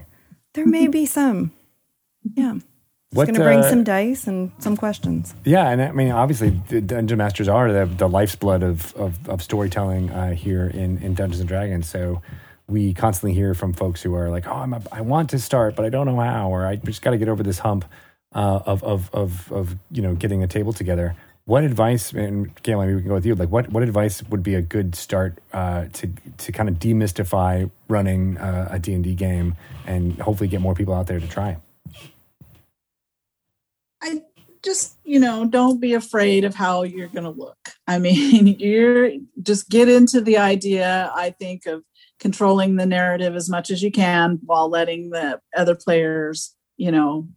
there 0.54 0.66
may 0.66 0.86
be 0.86 1.06
some. 1.06 1.52
Yeah. 2.34 2.58
What's 3.12 3.30
going 3.30 3.40
to 3.40 3.44
bring 3.44 3.58
uh, 3.58 3.68
some 3.68 3.84
dice 3.84 4.26
and 4.26 4.50
some 4.58 4.74
questions. 4.74 5.34
Yeah, 5.44 5.68
and 5.68 5.82
I 5.82 5.92
mean, 5.92 6.10
obviously, 6.10 6.50
the 6.68 6.80
Dungeon 6.80 7.18
Masters 7.18 7.46
are 7.46 7.70
the, 7.70 7.84
the 7.84 8.08
lifeblood 8.08 8.62
of, 8.62 8.94
of, 8.96 9.28
of 9.28 9.42
storytelling 9.42 10.08
uh, 10.10 10.32
here 10.32 10.66
in, 10.66 10.96
in 10.98 11.14
Dungeons 11.14 11.40
and 11.40 11.48
Dragons. 11.48 11.86
So 11.86 12.22
we 12.68 12.94
constantly 12.94 13.34
hear 13.34 13.52
from 13.52 13.74
folks 13.74 14.02
who 14.02 14.14
are 14.14 14.30
like, 14.30 14.46
"Oh, 14.46 14.54
I'm 14.54 14.72
a, 14.72 14.82
I 14.90 15.02
want 15.02 15.30
to 15.30 15.38
start, 15.38 15.76
but 15.76 15.84
I 15.84 15.90
don't 15.90 16.06
know 16.06 16.18
how," 16.18 16.50
or 16.50 16.66
"I 16.66 16.76
just 16.76 17.02
got 17.02 17.10
to 17.10 17.18
get 17.18 17.28
over 17.28 17.42
this 17.42 17.58
hump 17.58 17.84
uh, 18.34 18.60
of, 18.64 18.82
of 18.82 19.10
of 19.12 19.52
of 19.52 19.76
you 19.90 20.00
know 20.00 20.14
getting 20.14 20.42
a 20.42 20.46
table 20.46 20.72
together." 20.72 21.14
What 21.44 21.64
advice, 21.64 22.12
and 22.12 22.54
Gail, 22.62 22.80
maybe 22.80 22.94
we 22.94 23.00
can 23.00 23.08
go 23.08 23.14
with 23.14 23.26
you. 23.26 23.34
Like, 23.34 23.50
what 23.50 23.68
what 23.70 23.82
advice 23.82 24.22
would 24.30 24.42
be 24.42 24.54
a 24.54 24.62
good 24.62 24.94
start 24.94 25.38
uh, 25.52 25.86
to 25.92 26.10
to 26.38 26.52
kind 26.52 26.68
of 26.68 26.76
demystify 26.76 27.70
running 27.88 28.38
uh, 28.38 28.68
a 28.70 28.78
D 28.78 28.94
and 28.94 29.04
D 29.04 29.14
game, 29.14 29.56
and 29.86 30.18
hopefully 30.18 30.48
get 30.48 30.60
more 30.60 30.74
people 30.74 30.94
out 30.94 31.08
there 31.08 31.20
to 31.20 31.28
try? 31.28 31.58
I 34.02 34.22
just 34.62 34.96
you 35.04 35.18
know 35.18 35.44
don't 35.46 35.80
be 35.80 35.94
afraid 35.94 36.44
of 36.44 36.54
how 36.54 36.82
you're 36.82 37.08
going 37.08 37.24
to 37.24 37.30
look. 37.30 37.58
I 37.86 37.98
mean, 37.98 38.46
you're 38.58 39.12
just 39.42 39.68
get 39.68 39.88
into 39.88 40.20
the 40.20 40.38
idea. 40.38 41.10
I 41.14 41.30
think 41.30 41.66
of 41.66 41.84
controlling 42.20 42.76
the 42.76 42.86
narrative 42.86 43.34
as 43.34 43.48
much 43.50 43.70
as 43.70 43.82
you 43.82 43.90
can 43.90 44.38
while 44.44 44.68
letting 44.68 45.10
the 45.10 45.40
other 45.56 45.74
players, 45.74 46.54
you 46.76 46.92
know, 46.92 47.28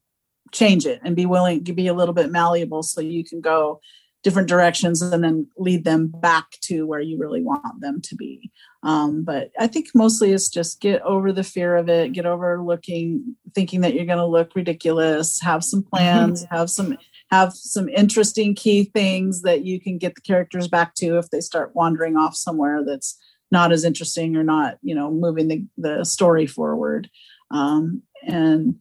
change 0.52 0.86
it 0.86 1.02
and 1.04 1.16
be 1.16 1.26
willing 1.26 1.64
to 1.64 1.74
be 1.74 1.88
a 1.88 1.94
little 1.94 2.14
bit 2.14 2.32
malleable 2.32 2.84
so 2.84 3.02
you 3.02 3.24
can 3.24 3.42
go 3.42 3.82
different 4.26 4.50
directions 4.50 5.04
and 5.04 5.24
then 5.24 5.48
lead 5.56 5.86
them 5.86 6.08
back 6.08 6.48
to 6.60 6.88
where 6.88 7.00
you 7.00 7.16
really 7.16 7.44
want 7.44 7.80
them 7.80 8.02
to 8.02 8.16
be. 8.16 8.52
Um, 8.82 9.24
but 9.24 9.52
I 9.60 9.68
think 9.68 9.90
mostly 9.94 10.32
it's 10.34 10.50
just 10.50 10.82
get 10.82 11.00
over 11.04 11.32
the 11.32 11.44
fear 11.44 11.76
of 11.76 11.90
it, 11.90 12.12
get 12.12 12.26
over 12.26 12.60
looking, 12.60 13.36
thinking 13.54 13.82
that 13.82 13.94
you're 13.94 14.08
going 14.08 14.18
to 14.18 14.26
look 14.26 14.56
ridiculous, 14.56 15.40
have 15.42 15.64
some 15.64 15.84
plans, 15.84 16.44
mm-hmm. 16.44 16.56
have 16.56 16.72
some 16.72 16.98
have 17.32 17.54
some 17.54 17.88
interesting 17.90 18.56
key 18.56 18.86
things 18.86 19.44
that 19.44 19.64
you 19.64 19.80
can 19.80 20.00
get 20.00 20.16
the 20.16 20.22
characters 20.22 20.68
back 20.68 20.96
to 20.96 21.20
if 21.20 21.30
they 21.30 21.40
start 21.40 21.76
wandering 21.76 22.18
off 22.18 22.36
somewhere 22.36 22.84
that's 22.84 23.20
not 23.52 23.72
as 23.72 23.84
interesting 23.84 24.36
or 24.36 24.44
not, 24.44 24.78
you 24.82 24.96
know, 24.96 25.12
moving 25.12 25.48
the, 25.48 25.66
the 25.78 26.04
story 26.04 26.48
forward. 26.48 27.10
Um, 27.52 28.02
and 28.28 28.76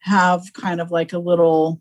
have 0.00 0.52
kind 0.54 0.80
of 0.80 0.90
like 0.90 1.12
a 1.12 1.18
little 1.18 1.80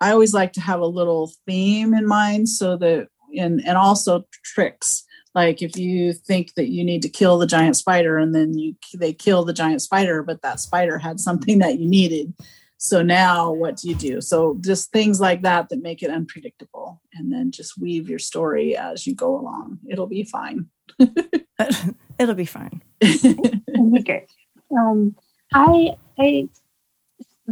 I 0.00 0.12
always 0.12 0.34
like 0.34 0.52
to 0.54 0.60
have 0.60 0.80
a 0.80 0.86
little 0.86 1.32
theme 1.46 1.94
in 1.94 2.06
mind 2.06 2.48
so 2.48 2.76
that 2.78 3.08
and 3.36 3.60
and 3.66 3.76
also 3.76 4.24
tricks 4.42 5.04
like 5.34 5.62
if 5.62 5.76
you 5.76 6.12
think 6.12 6.54
that 6.54 6.68
you 6.68 6.82
need 6.82 7.02
to 7.02 7.08
kill 7.08 7.38
the 7.38 7.46
giant 7.46 7.76
spider 7.76 8.18
and 8.18 8.34
then 8.34 8.58
you 8.58 8.74
they 8.94 9.12
kill 9.12 9.44
the 9.44 9.52
giant 9.52 9.82
spider 9.82 10.22
but 10.22 10.42
that 10.42 10.58
spider 10.58 10.98
had 10.98 11.20
something 11.20 11.60
that 11.60 11.78
you 11.78 11.88
needed 11.88 12.34
So 12.82 13.02
now 13.02 13.52
what 13.52 13.76
do 13.76 13.90
you 13.90 13.94
do? 13.94 14.22
So 14.22 14.56
just 14.62 14.90
things 14.90 15.20
like 15.20 15.42
that 15.42 15.68
that 15.68 15.82
make 15.82 16.02
it 16.02 16.10
unpredictable 16.10 17.02
and 17.12 17.30
then 17.30 17.50
just 17.50 17.78
weave 17.78 18.08
your 18.08 18.18
story 18.18 18.74
as 18.74 19.06
you 19.06 19.14
go 19.14 19.38
along. 19.38 19.80
It'll 19.86 20.06
be 20.06 20.24
fine. 20.24 20.70
It'll 22.18 22.34
be 22.34 22.46
fine. 22.46 22.80
okay. 23.04 24.26
Um, 24.74 25.14
I, 25.52 25.94
I, 26.18 26.48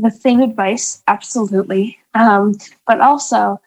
the 0.03 0.11
same 0.11 0.41
advice, 0.41 1.03
absolutely. 1.07 1.99
Um, 2.15 2.57
but 2.87 3.01
also, 3.01 3.61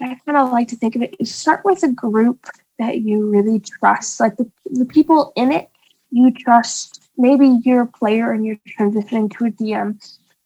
I 0.00 0.16
kind 0.26 0.38
of 0.38 0.50
like 0.50 0.68
to 0.68 0.76
think 0.76 0.96
of 0.96 1.02
it. 1.02 1.26
Start 1.26 1.64
with 1.64 1.82
a 1.82 1.92
group 1.92 2.46
that 2.78 3.00
you 3.00 3.28
really 3.28 3.60
trust, 3.60 4.20
like 4.20 4.36
the, 4.36 4.50
the 4.64 4.86
people 4.86 5.32
in 5.36 5.52
it 5.52 5.70
you 6.10 6.30
trust. 6.30 7.02
Maybe 7.16 7.58
you're 7.64 7.82
a 7.82 7.86
player 7.86 8.32
and 8.32 8.44
you're 8.44 8.58
transitioning 8.78 9.30
to 9.36 9.46
a 9.46 9.50
DM, 9.50 10.00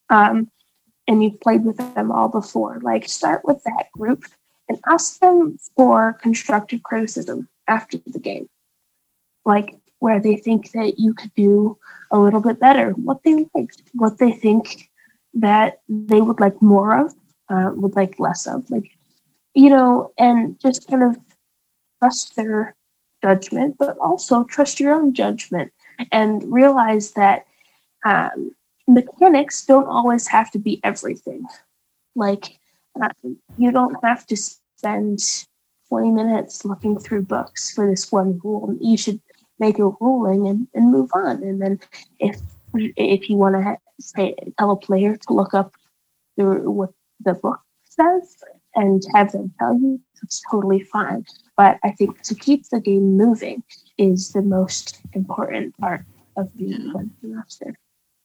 um, 0.09 0.51
and 1.07 1.23
you've 1.23 1.39
played 1.39 1.63
with 1.63 1.77
them 1.77 2.11
all 2.11 2.29
before. 2.29 2.79
Like, 2.81 3.07
start 3.07 3.41
with 3.45 3.63
that 3.63 3.91
group 3.91 4.25
and 4.69 4.79
ask 4.87 5.19
them 5.19 5.57
for 5.75 6.13
constructive 6.13 6.83
criticism 6.83 7.47
after 7.67 7.97
the 8.05 8.19
game. 8.19 8.49
Like, 9.45 9.75
where 9.99 10.19
they 10.19 10.35
think 10.35 10.71
that 10.71 10.99
you 10.99 11.13
could 11.13 11.33
do 11.35 11.77
a 12.11 12.19
little 12.19 12.41
bit 12.41 12.59
better, 12.59 12.91
what 12.91 13.23
they 13.23 13.45
liked, 13.55 13.81
what 13.93 14.17
they 14.17 14.31
think 14.31 14.89
that 15.35 15.81
they 15.87 16.21
would 16.21 16.39
like 16.39 16.61
more 16.61 16.99
of, 16.99 17.13
uh, 17.49 17.71
would 17.75 17.95
like 17.95 18.19
less 18.19 18.47
of, 18.47 18.69
like 18.69 18.91
you 19.53 19.69
know, 19.69 20.11
and 20.17 20.59
just 20.59 20.87
kind 20.87 21.03
of 21.03 21.17
trust 21.99 22.35
their 22.35 22.75
judgment, 23.23 23.77
but 23.79 23.97
also 23.97 24.43
trust 24.43 24.79
your 24.79 24.93
own 24.93 25.13
judgment 25.13 25.71
and 26.11 26.43
realize 26.51 27.11
that 27.11 27.45
um, 28.05 28.51
mechanics 28.87 29.65
don't 29.65 29.87
always 29.87 30.27
have 30.27 30.51
to 30.51 30.59
be 30.59 30.79
everything. 30.83 31.43
Like, 32.15 32.59
uh, 33.01 33.09
you 33.57 33.71
don't 33.71 33.95
have 34.03 34.27
to 34.27 34.37
spend 34.37 35.19
20 35.89 36.11
minutes 36.11 36.65
looking 36.65 36.99
through 36.99 37.23
books 37.23 37.73
for 37.73 37.89
this 37.89 38.11
one 38.11 38.39
rule. 38.43 38.75
You 38.79 38.97
should 38.97 39.21
make 39.59 39.79
a 39.79 39.89
ruling 39.99 40.47
and, 40.47 40.67
and 40.73 40.91
move 40.91 41.09
on. 41.13 41.43
And 41.43 41.61
then 41.61 41.79
if 42.19 42.39
if 42.73 43.29
you 43.29 43.37
want 43.37 43.55
to 43.55 43.77
say 43.99 44.35
tell 44.59 44.71
a 44.71 44.75
player 44.75 45.15
to 45.15 45.33
look 45.33 45.53
up 45.53 45.73
the, 46.37 46.45
what 46.69 46.91
the 47.23 47.33
book 47.33 47.59
says 47.83 48.35
and 48.75 49.01
have 49.13 49.31
them 49.31 49.53
tell 49.59 49.73
you, 49.73 49.99
it's 50.21 50.41
totally 50.51 50.83
fine. 50.83 51.25
But 51.55 51.79
I 51.83 51.91
think 51.91 52.21
to 52.23 52.35
keep 52.35 52.67
the 52.69 52.81
game 52.81 53.15
moving 53.17 53.63
is 53.97 54.31
the 54.31 54.41
most 54.41 54.99
important 55.13 55.77
part 55.77 56.05
of 56.35 56.55
being 56.57 56.91
Yeah. 56.93 57.01
a 57.01 57.27
master. 57.27 57.77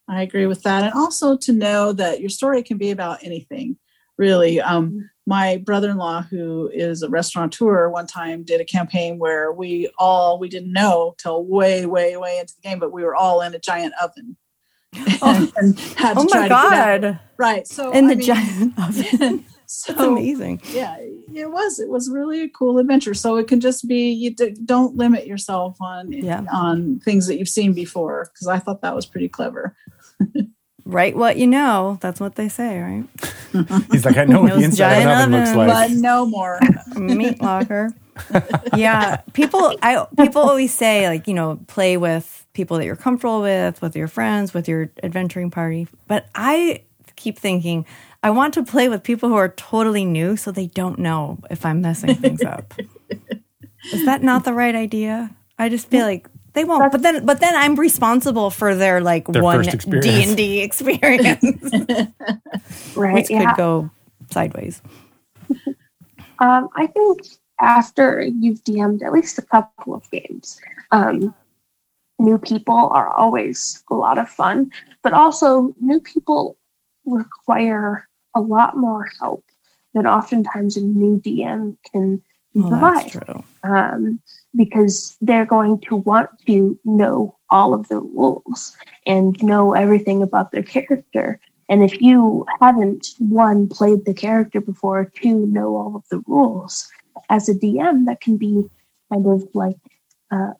I 0.07 0.23
agree 0.23 0.45
with 0.45 0.63
that. 0.63 0.83
And 0.83 0.93
also 0.93 1.37
to 1.37 1.53
know 1.53 1.93
that 1.93 2.19
your 2.19 2.29
story 2.29 2.63
can 2.63 2.77
be 2.77 2.91
about 2.91 3.23
anything, 3.23 3.77
really. 4.17 4.59
Um, 4.59 5.09
my 5.25 5.57
brother-in-law, 5.57 6.23
who 6.23 6.69
is 6.73 7.01
a 7.01 7.09
restaurateur, 7.09 7.89
one 7.89 8.07
time 8.07 8.43
did 8.43 8.59
a 8.59 8.65
campaign 8.65 9.19
where 9.19 9.53
we 9.53 9.89
all 9.97 10.37
we 10.37 10.49
didn't 10.49 10.73
know 10.73 11.15
till 11.17 11.45
way, 11.45 11.85
way, 11.85 12.17
way 12.17 12.39
into 12.39 12.53
the 12.55 12.67
game, 12.67 12.79
but 12.79 12.91
we 12.91 13.03
were 13.03 13.15
all 13.15 13.39
in 13.41 13.53
a 13.55 13.59
giant 13.59 13.93
oven. 14.01 14.35
Oh. 15.23 15.33
had 15.97 16.13
to 16.15 16.19
Oh 16.19 16.27
try 16.27 16.41
my 16.41 16.47
to 16.47 16.49
get 16.49 16.51
out. 16.51 17.01
god! 17.01 17.19
Right. 17.37 17.67
So 17.67 17.91
In 17.91 18.05
I 18.05 18.09
the 18.09 18.15
mean, 18.15 18.25
giant 18.25 18.73
oven. 18.79 19.45
so 19.65 19.93
That's 19.93 20.03
amazing. 20.05 20.61
yeah 20.73 20.97
it 20.99 21.49
was 21.49 21.79
it 21.79 21.87
was 21.89 22.09
really 22.09 22.41
a 22.41 22.49
cool 22.49 22.77
adventure 22.77 23.13
so 23.13 23.37
it 23.37 23.47
can 23.47 23.61
just 23.61 23.87
be 23.87 24.11
you 24.11 24.35
d- 24.35 24.53
don't 24.65 24.97
limit 24.97 25.25
yourself 25.27 25.77
on 25.79 26.11
Yeah. 26.11 26.43
on 26.51 26.99
things 27.05 27.27
that 27.27 27.37
you've 27.39 27.47
seen 27.47 27.71
before 27.73 28.29
because 28.33 28.47
i 28.47 28.59
thought 28.59 28.81
that 28.81 28.93
was 28.95 29.05
pretty 29.05 29.29
clever 29.29 29.75
Write 30.83 31.15
what 31.15 31.37
you 31.37 31.45
know. 31.45 31.99
That's 32.01 32.19
what 32.19 32.35
they 32.35 32.49
say, 32.49 32.79
right? 32.81 33.05
He's 33.91 34.03
like, 34.03 34.17
I 34.17 34.25
know 34.25 34.41
what 34.41 34.49
the 34.49 34.55
Those 34.55 34.63
inside 34.65 34.93
of 35.03 35.05
an 35.07 35.33
oven 35.33 35.39
looks 35.39 35.55
like. 35.55 35.67
but 35.69 35.91
no 35.91 36.25
more 36.25 36.59
meat 36.97 37.39
locker. 37.39 37.91
yeah, 38.75 39.17
people. 39.33 39.75
I 39.83 40.05
people 40.17 40.41
always 40.41 40.73
say 40.73 41.07
like 41.07 41.27
you 41.27 41.35
know 41.35 41.59
play 41.67 41.97
with 41.97 42.40
people 42.53 42.77
that 42.77 42.85
you're 42.85 42.95
comfortable 42.95 43.41
with, 43.41 43.81
with 43.81 43.95
your 43.95 44.07
friends, 44.07 44.53
with 44.53 44.67
your 44.67 44.91
adventuring 45.03 45.51
party. 45.51 45.87
But 46.07 46.27
I 46.35 46.83
keep 47.15 47.37
thinking 47.37 47.85
I 48.23 48.29
want 48.29 48.53
to 48.55 48.63
play 48.63 48.89
with 48.89 49.03
people 49.03 49.29
who 49.29 49.35
are 49.35 49.49
totally 49.49 50.05
new, 50.05 50.37
so 50.37 50.51
they 50.51 50.67
don't 50.67 50.99
know 50.99 51.39
if 51.49 51.65
I'm 51.65 51.81
messing 51.81 52.15
things 52.15 52.43
up. 52.43 52.73
Is 53.93 54.05
that 54.05 54.21
not 54.21 54.45
the 54.45 54.53
right 54.53 54.75
idea? 54.75 55.31
I 55.57 55.69
just 55.69 55.89
feel 55.89 56.05
like 56.05 56.27
they 56.53 56.63
won't. 56.63 56.91
But 56.91 57.01
then, 57.01 57.25
but 57.25 57.39
then 57.39 57.55
I'm 57.55 57.75
responsible 57.75 58.51
for 58.51 58.75
their 58.75 59.01
like 59.01 59.25
Their 59.27 59.41
one 59.41 59.63
first 59.63 59.89
D 59.89 60.23
and 60.23 60.37
D 60.37 60.61
experience, 60.61 61.43
Right. 62.95 63.13
which 63.13 63.29
yeah. 63.31 63.45
could 63.45 63.57
go 63.57 63.89
sideways. 64.29 64.81
Um, 66.39 66.69
I 66.75 66.87
think 66.87 67.21
after 67.59 68.21
you've 68.21 68.63
DM'd 68.63 69.03
at 69.03 69.13
least 69.13 69.37
a 69.37 69.43
couple 69.43 69.95
of 69.95 70.09
games, 70.11 70.59
um, 70.91 71.33
new 72.21 72.37
people 72.37 72.75
are 72.75 73.09
always 73.09 73.83
a 73.91 73.95
lot 73.95 74.17
of 74.17 74.29
fun, 74.29 74.71
but 75.03 75.13
also 75.13 75.73
new 75.81 75.99
people 75.99 76.57
require 77.05 78.07
a 78.35 78.41
lot 78.41 78.77
more 78.77 79.09
help 79.19 79.43
than 79.93 80.07
oftentimes 80.07 80.77
a 80.77 80.81
new 80.81 81.19
DM 81.19 81.75
can 81.91 82.21
Well, 82.53 82.69
provide 82.69 83.11
that's 83.11 83.11
true. 83.11 83.43
um, 83.63 84.19
because 84.55 85.17
they're 85.21 85.45
going 85.45 85.79
to 85.81 85.95
want 85.97 86.29
to 86.45 86.79
know 86.85 87.35
all 87.49 87.73
of 87.73 87.87
the 87.89 87.99
rules 87.99 88.75
and 89.05 89.41
know 89.43 89.73
everything 89.73 90.21
about 90.23 90.51
their 90.51 90.63
character. 90.63 91.39
And 91.67 91.83
if 91.83 92.01
you 92.01 92.45
haven't, 92.61 93.07
one, 93.19 93.67
played 93.67 94.05
the 94.05 94.13
character 94.13 94.61
before, 94.61 95.05
two, 95.21 95.45
know 95.47 95.75
all 95.75 95.95
of 95.95 96.03
the 96.09 96.21
rules, 96.27 96.87
as 97.29 97.49
a 97.49 97.53
DM, 97.53 98.05
that 98.05 98.21
can 98.21 98.37
be 98.37 98.69
kind 99.11 99.25
of 99.25 99.47
like 99.53 99.77
uh, 100.31 100.51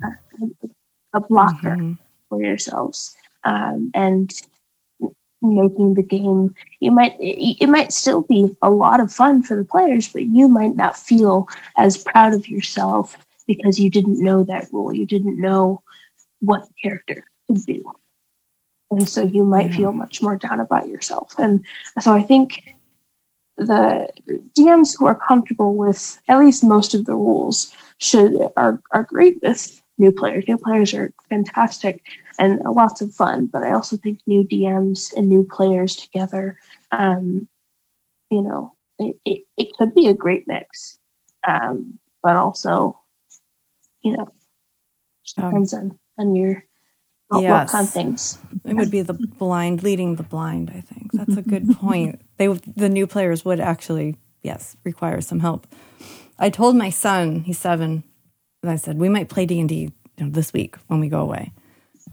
a, 1.13 1.19
blocker 1.19 1.75
Mhm. 1.77 1.97
for 2.29 2.41
yourselves. 2.41 3.15
Um, 3.43 3.91
and 3.93 4.31
making 5.41 5.95
the 5.95 6.03
game 6.03 6.53
you 6.79 6.91
might 6.91 7.15
it, 7.19 7.67
might 7.67 7.91
still 7.91 8.21
be 8.21 8.55
a 8.61 8.69
lot 8.69 8.99
of 8.99 9.11
fun 9.11 9.41
for 9.41 9.57
the 9.57 9.65
players 9.65 10.07
but 10.07 10.23
you 10.23 10.47
might 10.47 10.75
not 10.75 10.95
feel 10.95 11.47
as 11.77 11.97
proud 11.97 12.33
of 12.33 12.47
yourself 12.47 13.17
because 13.47 13.79
you 13.79 13.89
didn't 13.89 14.23
know 14.23 14.43
that 14.43 14.67
rule 14.71 14.93
you 14.93 15.05
didn't 15.05 15.39
know 15.39 15.81
what 16.41 16.67
the 16.67 16.73
character 16.81 17.23
could 17.47 17.65
do 17.65 17.91
and 18.91 19.09
so 19.09 19.23
you 19.23 19.43
might 19.43 19.73
feel 19.73 19.91
much 19.91 20.21
more 20.21 20.35
down 20.37 20.59
about 20.59 20.87
yourself 20.87 21.33
and 21.39 21.65
so 21.99 22.13
i 22.13 22.21
think 22.21 22.75
the 23.57 24.07
dms 24.55 24.95
who 24.97 25.07
are 25.07 25.15
comfortable 25.15 25.75
with 25.75 26.19
at 26.27 26.37
least 26.37 26.63
most 26.63 26.93
of 26.93 27.05
the 27.05 27.15
rules 27.15 27.73
should 27.97 28.35
are, 28.57 28.79
are 28.91 29.03
great 29.03 29.41
with 29.41 29.80
new 30.01 30.11
players 30.11 30.43
new 30.47 30.57
players 30.57 30.93
are 30.93 31.13
fantastic 31.29 32.03
and 32.39 32.59
lots 32.65 33.01
of 33.01 33.13
fun. 33.13 33.45
But 33.45 33.63
I 33.63 33.71
also 33.71 33.95
think 33.95 34.19
new 34.25 34.43
DMs 34.43 35.13
and 35.15 35.29
new 35.29 35.47
players 35.49 35.95
together, 35.95 36.57
um, 36.91 37.47
you 38.31 38.41
know, 38.41 38.73
it, 38.97 39.15
it, 39.23 39.41
it 39.57 39.67
could 39.77 39.93
be 39.93 40.07
a 40.07 40.13
great 40.13 40.47
mix. 40.47 40.97
Um, 41.47 41.99
but 42.23 42.35
also, 42.35 42.99
you 44.01 44.17
know, 44.17 44.27
Um, 45.37 45.45
depends 45.45 45.73
on, 45.73 45.99
on 46.17 46.35
your 46.35 46.65
outlook 47.31 47.73
on 47.73 47.85
things. 47.85 48.39
It 48.65 48.75
would 48.75 48.91
be 48.91 49.01
the 49.01 49.13
blind 49.13 49.83
leading 49.83 50.15
the 50.15 50.23
blind. 50.23 50.71
I 50.75 50.81
think 50.81 51.11
that's 51.13 51.37
a 51.37 51.41
good 51.41 51.69
point. 51.77 52.21
They 52.37 52.47
the 52.47 52.89
new 52.89 53.07
players 53.07 53.45
would 53.45 53.59
actually 53.59 54.17
yes 54.41 54.75
require 54.83 55.21
some 55.21 55.39
help. 55.39 55.67
I 56.37 56.49
told 56.49 56.75
my 56.75 56.89
son, 56.89 57.41
he's 57.41 57.59
seven, 57.59 58.03
and 58.61 58.71
I 58.71 58.75
said 58.75 58.97
we 58.97 59.09
might 59.09 59.29
play 59.29 59.45
D 59.45 59.59
and 59.59 59.69
D 59.69 59.91
this 60.17 60.53
week 60.53 60.75
when 60.87 60.99
we 60.99 61.09
go 61.09 61.19
away, 61.21 61.51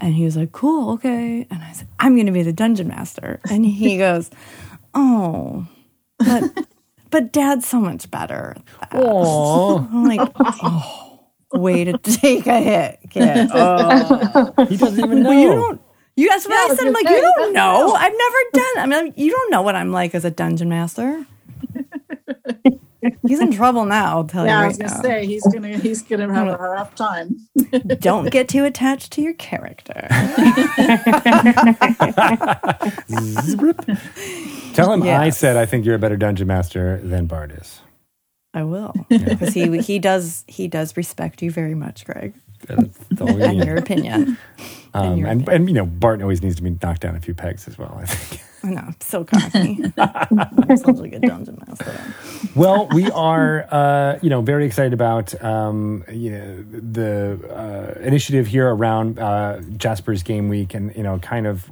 and 0.00 0.14
he 0.14 0.24
was 0.24 0.36
like, 0.36 0.52
"Cool, 0.52 0.90
okay." 0.94 1.46
And 1.50 1.62
I 1.62 1.72
said, 1.72 1.88
"I'm 1.98 2.14
going 2.14 2.26
to 2.26 2.32
be 2.32 2.42
the 2.42 2.52
dungeon 2.52 2.88
master," 2.88 3.40
and 3.50 3.64
he 3.66 3.98
goes, 4.06 4.30
"Oh, 4.94 5.66
but 6.18 6.66
but 7.10 7.32
Dad's 7.32 7.66
so 7.66 7.80
much 7.80 8.10
better." 8.10 8.56
Oh, 8.92 9.78
I'm 9.92 10.04
like, 10.04 10.20
"Oh, 10.62 11.20
way 11.52 11.84
to 11.84 11.96
take 11.98 12.46
a 12.46 12.60
hit, 12.60 12.98
kid." 13.10 13.48
Oh. 13.54 14.64
He 14.68 14.76
doesn't 14.76 15.02
even 15.04 15.22
know. 15.22 15.30
Well, 15.30 15.38
you 15.38 15.48
don't. 15.54 15.80
You, 16.16 16.28
that's 16.30 16.48
what 16.48 16.54
Yeah, 16.54 16.72
I 16.72 16.76
said. 16.76 16.86
I'm 16.88 16.92
like, 16.92 17.08
you 17.08 17.20
don't 17.20 17.52
know. 17.52 17.86
know. 17.86 17.92
I've 17.94 18.12
never 18.12 18.36
done. 18.52 18.92
I 18.92 19.02
mean, 19.02 19.14
you 19.16 19.30
don't 19.30 19.50
know 19.52 19.62
what 19.62 19.76
I'm 19.76 19.92
like 19.92 20.16
as 20.16 20.24
a 20.24 20.30
dungeon 20.32 20.68
master. 20.68 21.24
He's 23.26 23.40
in 23.40 23.52
trouble 23.52 23.84
now. 23.84 24.16
I'll 24.16 24.24
tell 24.24 24.44
you. 24.44 24.50
yeah 24.50 24.60
i 24.60 24.66
was 24.66 24.78
gonna 24.78 24.92
now. 24.92 25.02
say 25.02 25.26
he's 25.26 25.46
gonna 25.46 25.78
he's 25.78 26.02
gonna 26.02 26.32
have 26.32 26.48
a 26.48 26.56
rough 26.56 26.94
time 26.94 27.36
Don't 28.00 28.30
get 28.30 28.48
too 28.48 28.64
attached 28.64 29.12
to 29.12 29.22
your 29.22 29.34
character. 29.34 29.92
Tell 34.74 34.92
him 34.92 35.02
I 35.02 35.30
said 35.30 35.56
I 35.56 35.66
think 35.66 35.84
you're 35.84 35.94
a 35.94 35.98
better 35.98 36.16
dungeon 36.16 36.46
master 36.46 37.00
than 37.02 37.26
Bart 37.26 37.52
is. 37.52 37.80
I 38.54 38.64
will 38.64 38.92
because 39.08 39.54
he 39.54 39.78
he 39.78 39.98
does 39.98 40.44
he 40.48 40.68
does 40.68 40.96
respect 40.96 41.42
you 41.42 41.50
very 41.50 41.74
much, 41.74 42.04
Greg. 42.04 42.34
That's 42.66 42.98
all 43.20 43.34
we 43.34 43.44
in 43.44 43.58
your 43.58 43.76
opinion. 43.76 44.38
Um, 44.94 45.24
and, 45.24 45.48
and, 45.48 45.68
you 45.68 45.74
know, 45.74 45.86
Bart 45.86 46.22
always 46.22 46.42
needs 46.42 46.56
to 46.56 46.62
be 46.62 46.70
knocked 46.70 47.02
down 47.02 47.16
a 47.16 47.20
few 47.20 47.34
pegs 47.34 47.68
as 47.68 47.78
well, 47.78 47.98
I 48.00 48.06
think. 48.06 48.42
I 48.64 48.70
know, 48.70 48.80
I'm 48.80 48.96
so 49.00 49.24
cocky. 49.24 49.84
I'm 49.96 50.76
such 50.76 50.98
a 50.98 51.08
good 51.08 51.22
dungeon 51.22 51.62
master. 51.66 51.94
well, 52.56 52.88
we 52.88 53.08
are, 53.10 53.66
uh, 53.70 54.18
you 54.20 54.30
know, 54.30 54.40
very 54.40 54.66
excited 54.66 54.92
about 54.92 55.40
um, 55.44 56.04
you 56.10 56.32
know, 56.32 56.64
the 56.72 57.38
uh, 57.48 58.00
initiative 58.00 58.48
here 58.48 58.68
around 58.68 59.20
uh, 59.20 59.60
Jasper's 59.76 60.24
Game 60.24 60.48
Week, 60.48 60.74
and 60.74 60.94
you 60.96 61.04
know, 61.04 61.20
kind 61.20 61.46
of, 61.46 61.70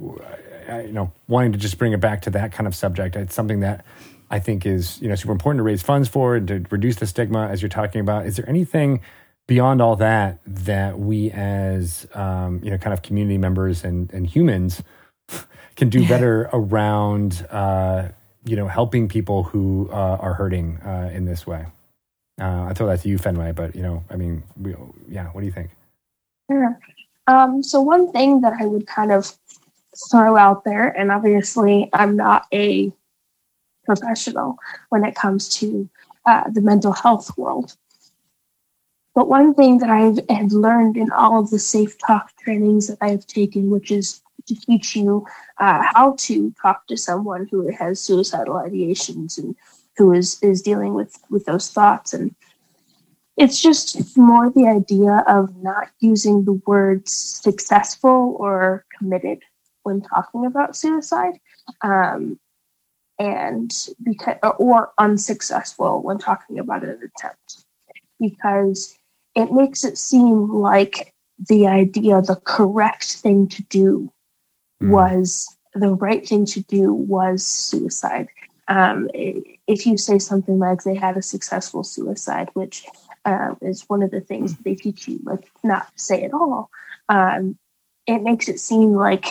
uh, 0.69 0.77
you 0.77 0.93
know, 0.93 1.11
wanting 1.27 1.51
to 1.51 1.57
just 1.57 1.77
bring 1.77 1.91
it 1.91 1.99
back 1.99 2.21
to 2.21 2.29
that 2.29 2.53
kind 2.53 2.67
of 2.67 2.73
subject. 2.73 3.17
It's 3.17 3.35
something 3.35 3.59
that 3.59 3.83
I 4.29 4.39
think 4.39 4.65
is 4.65 5.01
you 5.01 5.09
know 5.09 5.15
super 5.15 5.33
important 5.33 5.59
to 5.59 5.63
raise 5.63 5.81
funds 5.81 6.07
for 6.07 6.35
and 6.35 6.47
to 6.47 6.65
reduce 6.69 6.95
the 6.97 7.07
stigma, 7.07 7.47
as 7.47 7.61
you're 7.61 7.69
talking 7.69 8.01
about. 8.01 8.25
Is 8.25 8.37
there 8.37 8.47
anything 8.47 9.01
beyond 9.47 9.81
all 9.81 9.95
that 9.95 10.39
that 10.45 10.99
we, 10.99 11.31
as 11.31 12.07
um, 12.13 12.61
you 12.63 12.69
know, 12.69 12.77
kind 12.77 12.93
of 12.93 13.01
community 13.01 13.37
members 13.37 13.83
and 13.83 14.11
and 14.13 14.27
humans, 14.27 14.83
can 15.75 15.89
do 15.89 16.07
better 16.07 16.49
around? 16.53 17.47
Uh, 17.49 18.09
you 18.47 18.55
know, 18.55 18.67
helping 18.67 19.09
people 19.09 19.43
who 19.43 19.89
uh, 19.91 20.17
are 20.21 20.33
hurting 20.33 20.77
uh, 20.77 21.11
in 21.13 21.25
this 21.25 21.45
way. 21.45 21.65
Uh, 22.39 22.67
I 22.69 22.73
throw 22.73 22.87
that 22.87 23.01
to 23.01 23.09
you, 23.09 23.17
Fenway, 23.17 23.51
but 23.51 23.75
you 23.75 23.81
know, 23.81 24.03
I 24.09 24.15
mean, 24.15 24.43
we, 24.59 24.75
yeah. 25.09 25.27
What 25.27 25.41
do 25.41 25.45
you 25.45 25.51
think? 25.51 25.71
Sure. 26.49 26.79
Um, 27.27 27.61
so 27.61 27.81
one 27.81 28.11
thing 28.11 28.41
that 28.41 28.53
I 28.59 28.65
would 28.65 28.87
kind 28.87 29.11
of 29.11 29.35
throw 30.09 30.37
out 30.37 30.63
there, 30.63 30.87
and 30.87 31.11
obviously 31.11 31.89
I'm 31.93 32.15
not 32.15 32.45
a 32.53 32.91
professional 33.85 34.57
when 34.89 35.03
it 35.03 35.15
comes 35.15 35.49
to 35.57 35.89
uh, 36.25 36.43
the 36.49 36.61
mental 36.61 36.93
health 36.93 37.37
world. 37.37 37.75
But 39.17 39.29
one 39.29 39.55
thing 39.55 39.79
that 39.79 39.89
I've 39.89 40.51
learned 40.51 40.95
in 40.95 41.11
all 41.11 41.39
of 41.39 41.49
the 41.49 41.57
safe 41.57 41.97
talk 41.97 42.37
trainings 42.37 42.85
that 42.85 42.99
I've 43.01 43.25
taken, 43.25 43.71
which 43.71 43.89
is 43.89 44.21
to 44.45 44.53
teach 44.53 44.95
you 44.95 45.25
uh, 45.57 45.81
how 45.91 46.13
to 46.19 46.53
talk 46.61 46.85
to 46.85 46.95
someone 46.95 47.47
who 47.49 47.67
has 47.75 47.99
suicidal 47.99 48.53
ideations 48.57 49.39
and 49.39 49.55
who 49.97 50.13
is 50.13 50.37
is 50.43 50.61
dealing 50.61 50.93
with 50.93 51.17
with 51.31 51.45
those 51.45 51.67
thoughts. 51.71 52.13
And 52.13 52.35
it's 53.37 53.59
just 53.59 54.15
more 54.15 54.51
the 54.51 54.67
idea 54.67 55.23
of 55.27 55.63
not 55.63 55.87
using 55.99 56.45
the 56.45 56.61
words 56.67 57.11
successful 57.11 58.37
or 58.39 58.85
committed 58.99 59.39
when 59.81 59.99
talking 60.01 60.45
about 60.45 60.75
suicide 60.75 61.39
um, 61.81 62.39
and 63.17 63.71
because 64.03 64.37
or 64.59 64.91
unsuccessful 64.99 66.03
when 66.03 66.19
talking 66.19 66.59
about 66.59 66.83
an 66.83 66.99
attempt. 67.01 67.63
Because 68.19 68.96
it 69.37 69.51
makes 69.53 69.85
it 69.85 69.97
seem 69.97 70.49
like 70.51 71.13
the 71.47 71.67
idea 71.67 72.21
the 72.21 72.41
correct 72.43 73.13
thing 73.23 73.47
to 73.47 73.63
do 73.63 74.11
Mm. 74.81 74.89
was 74.89 75.57
the 75.73 75.93
right 75.95 76.27
thing 76.27 76.45
to 76.45 76.61
do 76.61 76.93
was 76.93 77.45
suicide. 77.45 78.27
Um, 78.67 79.09
if 79.13 79.85
you 79.87 79.97
say 79.97 80.19
something 80.19 80.59
like 80.59 80.83
they 80.83 80.93
had 80.95 81.17
a 81.17 81.21
successful 81.21 81.83
suicide 81.83 82.49
which 82.53 82.85
uh, 83.25 83.55
is 83.61 83.87
one 83.87 84.03
of 84.03 84.11
the 84.11 84.21
things 84.21 84.55
that 84.55 84.63
they 84.63 84.75
teach 84.75 85.07
you 85.07 85.19
like 85.23 85.49
not 85.63 85.87
to 85.87 85.99
say 85.99 86.23
at 86.23 86.33
all 86.33 86.69
um, 87.09 87.57
it 88.05 88.21
makes 88.21 88.49
it 88.49 88.59
seem 88.59 88.93
like 88.93 89.25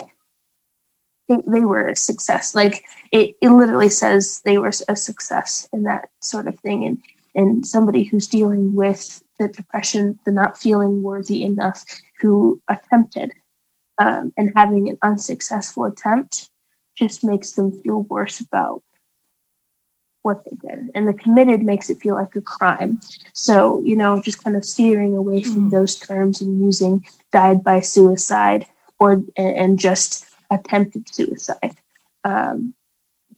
they, 1.28 1.37
they 1.47 1.61
were 1.61 1.89
a 1.89 1.97
success. 1.97 2.55
Like 2.55 2.85
it, 3.12 3.37
it 3.43 3.51
literally 3.51 3.89
says 3.89 4.41
they 4.45 4.59
were 4.59 4.73
a 4.89 4.97
success 4.97 5.69
in 5.73 5.83
that 5.85 6.09
sort 6.20 6.47
of 6.47 6.59
thing. 6.61 6.85
And 6.85 7.03
and 7.37 7.65
somebody 7.65 8.03
who's 8.03 8.27
dealing 8.27 8.75
with 8.75 9.23
the 9.39 9.49
depression 9.49 10.19
the 10.25 10.33
not 10.33 10.59
feeling 10.59 11.03
worthy 11.03 11.45
enough 11.45 11.85
who 12.21 12.61
attempted 12.69 13.33
um, 13.99 14.33
and 14.37 14.53
having 14.57 14.89
an 14.89 14.99
unsuccessful 15.03 15.85
attempt 15.85 16.51
just 16.97 17.23
makes 17.23 17.53
them 17.53 17.71
feel 17.83 18.03
worse 18.03 18.41
about 18.41 18.83
what 20.23 20.45
they 20.45 20.69
did. 20.69 20.91
And 20.95 21.07
the 21.07 21.15
committed 21.15 21.63
makes 21.63 21.89
it 21.89 22.01
feel 22.01 22.17
like 22.17 22.35
a 22.35 22.41
crime. 22.41 23.01
So, 23.33 23.81
you 23.85 23.95
know, 23.95 24.21
just 24.21 24.43
kind 24.43 24.57
of 24.57 24.65
steering 24.65 25.17
away 25.17 25.43
from 25.43 25.71
those 25.71 25.95
terms 25.95 26.41
and 26.41 26.61
using 26.61 27.07
died 27.33 27.63
by 27.63 27.81
suicide 27.81 28.67
or 28.99 29.13
and, 29.13 29.29
and 29.37 29.79
just 29.79 30.27
attempted 30.51 31.09
suicide. 31.15 31.77
Um, 32.25 32.75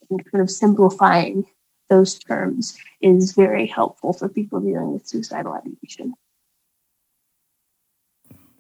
and 0.09 0.25
kind 0.33 0.41
of 0.41 0.51
simplifying 0.51 1.45
those 1.91 2.19
terms 2.19 2.77
is 3.01 3.33
very 3.33 3.67
helpful 3.67 4.13
for 4.13 4.29
people 4.29 4.61
dealing 4.61 4.93
with 4.93 5.07
suicidal 5.07 5.53
ideation. 5.55 6.15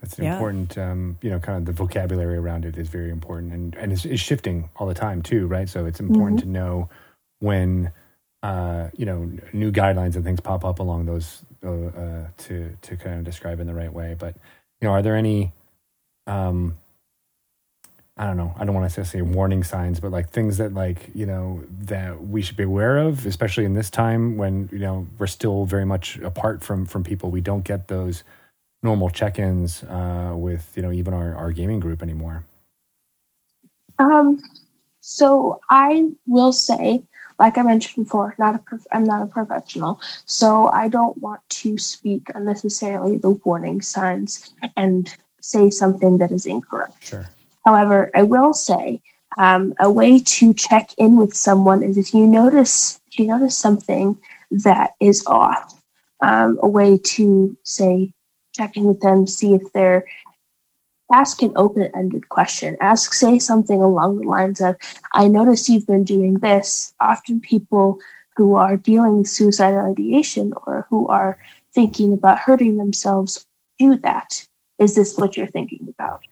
That's 0.00 0.18
an 0.18 0.24
Yeah. 0.24 0.32
important, 0.32 0.78
um, 0.78 1.18
you 1.22 1.30
know, 1.30 1.40
kind 1.40 1.58
of 1.58 1.64
the 1.66 1.72
vocabulary 1.72 2.36
around 2.36 2.64
it 2.64 2.76
is 2.78 2.88
very 2.88 3.10
important, 3.10 3.52
and 3.52 3.74
and 3.76 3.92
it's, 3.92 4.04
it's 4.04 4.22
shifting 4.22 4.70
all 4.76 4.86
the 4.86 4.94
time 4.94 5.22
too, 5.22 5.46
right? 5.48 5.68
So 5.68 5.86
it's 5.86 6.00
important 6.00 6.38
to 6.40 6.46
know 6.46 6.88
when, 7.40 7.92
uh, 8.44 8.90
you 8.96 9.06
know, 9.06 9.30
new 9.52 9.72
guidelines 9.72 10.14
and 10.16 10.24
things 10.24 10.40
pop 10.40 10.64
up 10.64 10.78
along 10.80 11.06
those 11.06 11.44
uh, 11.64 11.70
uh, 11.70 12.26
to 12.38 12.76
to 12.82 12.96
kind 12.96 13.18
of 13.18 13.24
describe 13.24 13.60
in 13.60 13.66
the 13.66 13.74
right 13.74 13.92
way. 13.92 14.14
But 14.18 14.36
you 14.80 14.86
know, 14.88 14.92
are 14.92 15.02
there 15.02 15.16
any, 15.16 15.52
um, 16.28 16.78
I 18.18 18.26
don't 18.26 18.36
know, 18.36 18.52
I 18.58 18.64
don't 18.64 18.74
want 18.74 18.90
to 18.90 19.04
say 19.04 19.22
warning 19.22 19.62
signs, 19.62 20.00
but 20.00 20.10
like 20.10 20.30
things 20.30 20.56
that 20.58 20.74
like 20.74 21.10
you 21.14 21.24
know 21.24 21.62
that 21.82 22.26
we 22.26 22.42
should 22.42 22.56
be 22.56 22.64
aware 22.64 22.98
of, 22.98 23.24
especially 23.26 23.64
in 23.64 23.74
this 23.74 23.90
time 23.90 24.36
when 24.36 24.68
you 24.72 24.80
know 24.80 25.06
we're 25.18 25.28
still 25.28 25.66
very 25.66 25.86
much 25.86 26.18
apart 26.18 26.64
from 26.64 26.84
from 26.84 27.04
people. 27.04 27.30
We 27.30 27.40
don't 27.40 27.64
get 27.64 27.86
those 27.86 28.24
normal 28.82 29.08
check-ins 29.10 29.84
uh, 29.84 30.32
with 30.34 30.72
you 30.74 30.82
know 30.82 30.90
even 30.90 31.14
our, 31.14 31.34
our 31.36 31.52
gaming 31.52 31.78
group 31.78 32.02
anymore. 32.02 32.44
Um, 34.00 34.40
so 35.00 35.60
I 35.70 36.10
will 36.26 36.52
say, 36.52 37.04
like 37.38 37.56
I 37.56 37.62
mentioned 37.62 38.06
before, 38.06 38.34
not 38.36 38.56
a 38.56 38.58
prof- 38.58 38.86
I'm 38.90 39.04
not 39.04 39.22
a 39.22 39.26
professional, 39.26 40.00
so 40.24 40.66
I 40.68 40.88
don't 40.88 41.16
want 41.18 41.40
to 41.50 41.78
speak 41.78 42.30
unnecessarily 42.34 43.18
the 43.18 43.30
warning 43.30 43.80
signs 43.80 44.52
and 44.76 45.14
say 45.40 45.70
something 45.70 46.18
that 46.18 46.32
is 46.32 46.46
incorrect. 46.46 46.96
Sure. 47.00 47.28
However, 47.68 48.10
I 48.14 48.22
will 48.22 48.54
say 48.54 49.02
um, 49.36 49.74
a 49.78 49.92
way 49.92 50.20
to 50.20 50.54
check 50.54 50.88
in 50.96 51.18
with 51.18 51.34
someone 51.34 51.82
is 51.82 51.98
if 51.98 52.14
you 52.14 52.26
notice 52.26 52.98
if 53.08 53.18
you 53.18 53.26
notice 53.26 53.58
something 53.58 54.16
that 54.50 54.92
is 55.00 55.22
off. 55.26 55.74
Um, 56.22 56.58
a 56.62 56.66
way 56.66 56.96
to 56.96 57.54
say 57.64 58.14
check 58.56 58.78
in 58.78 58.84
with 58.84 59.00
them, 59.00 59.26
see 59.26 59.52
if 59.52 59.70
they're 59.74 60.06
ask 61.12 61.42
an 61.42 61.52
open-ended 61.56 62.30
question. 62.30 62.78
Ask 62.80 63.12
say 63.12 63.38
something 63.38 63.82
along 63.82 64.16
the 64.16 64.26
lines 64.26 64.62
of, 64.62 64.76
"I 65.12 65.28
notice 65.28 65.68
you've 65.68 65.86
been 65.86 66.04
doing 66.04 66.38
this." 66.38 66.94
Often 67.00 67.40
people 67.40 67.98
who 68.36 68.54
are 68.54 68.78
dealing 68.78 69.18
with 69.18 69.28
suicidal 69.28 69.90
ideation 69.92 70.54
or 70.66 70.86
who 70.88 71.06
are 71.08 71.36
thinking 71.74 72.14
about 72.14 72.38
hurting 72.38 72.78
themselves 72.78 73.44
do 73.78 73.94
that. 73.96 74.46
Is 74.78 74.94
this 74.94 75.18
what 75.18 75.36
you're 75.36 75.54
thinking 75.58 75.86
about? 75.94 76.22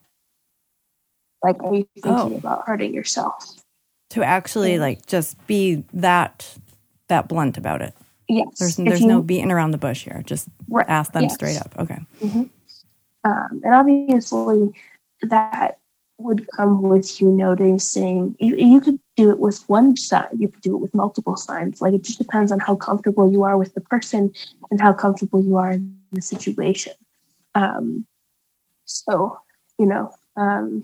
Like, 1.43 1.61
are 1.63 1.73
you 1.73 1.87
thinking 1.95 2.11
Oh. 2.11 2.35
about 2.35 2.65
hurting 2.65 2.93
yourself? 2.93 3.61
To 4.11 4.23
actually 4.23 4.79
like 4.79 5.05
just 5.05 5.35
be 5.47 5.83
that 5.93 6.57
that 7.09 7.27
blunt 7.27 7.57
about 7.57 7.81
it. 7.81 7.93
Yes. 8.27 8.47
There's 8.59 8.75
there's 8.77 9.01
you- 9.01 9.07
no 9.07 9.21
beating 9.21 9.51
around 9.51 9.71
the 9.71 9.77
bush 9.77 10.03
here. 10.03 10.21
Just 10.25 10.47
Right, 10.69 10.85
ask 10.89 11.11
them 11.13 11.23
yes. 11.23 11.33
straight 11.33 11.57
up. 11.59 11.73
Okay. 11.79 11.99
Um, 13.23 13.61
and 13.63 13.73
obviously, 13.73 14.73
that 15.21 15.77
would 16.19 16.47
come 16.55 16.81
with 16.81 17.21
you 17.21 17.29
noticing. 17.29 18.35
You, 18.39 18.55
you 18.55 18.81
could 18.81 18.99
do 19.17 19.29
it 19.29 19.39
with 19.39 19.67
one 19.69 19.95
sign. 19.97 20.27
You 20.37 20.47
could 20.47 20.61
do 20.61 20.75
it 20.75 20.79
with 20.79 20.93
multiple 20.95 21.35
signs. 21.35 21.81
Like 21.81 21.93
it 21.93 22.01
just 22.03 22.17
depends 22.17 22.51
on 22.51 22.59
how 22.59 22.75
comfortable 22.75 23.31
you 23.31 23.43
are 23.43 23.57
with 23.57 23.73
the 23.75 23.81
person 23.81 24.33
and 24.71 24.81
how 24.81 24.93
comfortable 24.93 25.43
you 25.43 25.57
are 25.57 25.71
in 25.73 25.95
the 26.11 26.21
situation. 26.21 26.93
Um, 27.55 28.05
so, 28.85 29.37
you 29.77 29.85
know, 29.85 30.11
um, 30.35 30.83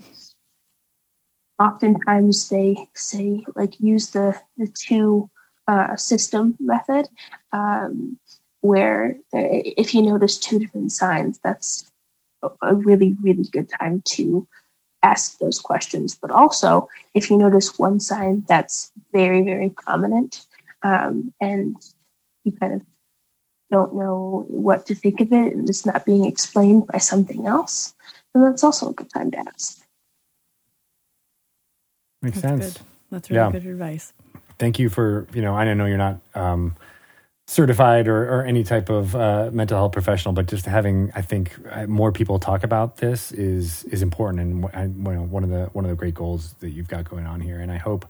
oftentimes 1.58 2.48
they 2.48 2.76
say 2.94 3.44
like 3.56 3.78
use 3.80 4.10
the 4.10 4.38
the 4.56 4.68
two 4.68 5.30
uh, 5.68 5.96
system 5.96 6.56
method, 6.60 7.08
um, 7.52 8.18
where 8.60 9.16
if 9.32 9.94
you 9.94 10.02
notice 10.02 10.38
two 10.38 10.58
different 10.58 10.92
signs, 10.92 11.38
that's 11.42 11.90
a- 12.42 12.50
a 12.62 12.74
really 12.74 13.16
really 13.22 13.44
good 13.52 13.68
time 13.80 14.02
to 14.06 14.46
ask 15.02 15.38
those 15.38 15.60
questions. 15.60 16.16
But 16.16 16.30
also, 16.30 16.88
if 17.14 17.30
you 17.30 17.36
notice 17.38 17.78
one 17.78 18.00
sign 18.00 18.44
that's 18.48 18.92
very 19.12 19.42
very 19.42 19.70
prominent, 19.70 20.46
um, 20.82 21.32
and 21.40 21.76
you 22.44 22.52
kind 22.52 22.74
of 22.74 22.82
don't 23.70 23.94
know 23.94 24.44
what 24.48 24.86
to 24.86 24.94
think 24.94 25.20
of 25.20 25.32
it, 25.32 25.54
and 25.54 25.68
it's 25.68 25.86
not 25.86 26.04
being 26.06 26.24
explained 26.26 26.86
by 26.86 26.98
something 26.98 27.46
else, 27.46 27.94
then 28.34 28.44
that's 28.44 28.64
also 28.64 28.90
a 28.90 28.94
good 28.94 29.10
time 29.10 29.30
to 29.32 29.38
ask. 29.38 29.83
Makes 32.24 32.40
That's 32.40 32.62
sense. 32.62 32.74
good. 32.78 32.82
That's 33.10 33.30
really 33.30 33.42
Yeah. 33.42 33.50
good 33.52 33.66
advice. 33.66 34.12
Thank 34.58 34.78
you 34.78 34.88
for 34.88 35.26
you 35.34 35.42
know 35.42 35.54
I 35.54 35.72
know 35.74 35.86
you're 35.86 35.98
not 35.98 36.20
um, 36.34 36.74
certified 37.46 38.08
or, 38.08 38.22
or 38.40 38.44
any 38.44 38.64
type 38.64 38.88
of 38.88 39.14
uh, 39.14 39.50
mental 39.52 39.76
health 39.76 39.92
professional, 39.92 40.32
but 40.32 40.46
just 40.46 40.64
having, 40.64 41.12
I 41.14 41.20
think, 41.22 41.54
uh, 41.70 41.86
more 41.86 42.10
people 42.12 42.38
talk 42.38 42.64
about 42.64 42.96
this 42.96 43.32
is 43.32 43.84
is 43.84 44.02
important, 44.02 44.40
and 44.40 44.66
I, 44.72 44.84
you 44.84 45.16
know, 45.16 45.22
one 45.24 45.44
of 45.44 45.50
the 45.50 45.66
one 45.72 45.84
of 45.84 45.90
the 45.90 45.96
great 45.96 46.14
goals 46.14 46.54
that 46.60 46.70
you've 46.70 46.88
got 46.88 47.08
going 47.08 47.26
on 47.26 47.40
here. 47.40 47.60
And 47.60 47.70
I 47.70 47.76
hope 47.76 48.06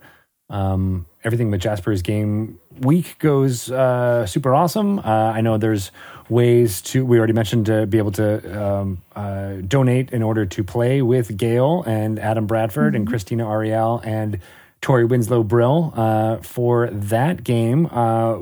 um, 0.49 1.05
everything 1.23 1.49
with 1.51 1.61
Jasper's 1.61 2.01
game 2.01 2.59
week 2.79 3.17
goes 3.19 3.71
uh, 3.71 4.25
super 4.25 4.53
awesome. 4.53 4.99
Uh, 4.99 5.03
I 5.03 5.41
know 5.41 5.57
there's 5.57 5.91
ways 6.29 6.81
to. 6.83 7.05
We 7.05 7.17
already 7.17 7.33
mentioned 7.33 7.65
to 7.67 7.85
be 7.87 7.97
able 7.97 8.11
to 8.13 8.63
um, 8.63 9.01
uh, 9.15 9.55
donate 9.67 10.11
in 10.11 10.21
order 10.21 10.45
to 10.45 10.63
play 10.63 11.01
with 11.01 11.35
Gail 11.35 11.83
and 11.87 12.19
Adam 12.19 12.45
Bradford 12.45 12.95
and 12.95 13.07
Christina 13.07 13.49
Ariel 13.49 14.01
and 14.03 14.39
Toni 14.81 15.05
Winslow-Brill 15.05 15.93
uh, 15.95 16.37
for 16.37 16.89
that 16.91 17.43
game. 17.43 17.87
Uh, 17.87 18.37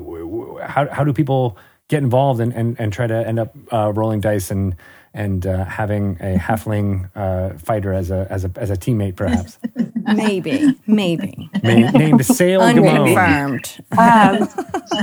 how 0.66 0.88
how 0.90 1.04
do 1.04 1.12
people 1.12 1.56
get 1.88 2.02
involved 2.02 2.40
and, 2.40 2.52
and, 2.52 2.78
and 2.80 2.92
try 2.92 3.06
to 3.06 3.26
end 3.26 3.38
up 3.38 3.54
uh, 3.72 3.92
rolling 3.92 4.20
dice 4.20 4.50
and 4.50 4.74
and 5.14 5.46
uh, 5.46 5.64
having 5.64 6.18
a 6.20 6.36
halfling 6.36 7.10
uh, 7.14 7.56
fighter 7.58 7.92
as 7.92 8.10
a 8.10 8.26
as 8.28 8.44
a 8.44 8.50
as 8.56 8.70
a 8.70 8.76
teammate, 8.76 9.16
perhaps 9.16 9.58
Maybe, 10.12 10.74
maybe. 10.86 11.50
Ma- 11.62 11.90
named 11.90 12.24
Sail 12.26 12.60
Unconfirmed. 12.60 13.84
Um, 13.96 14.48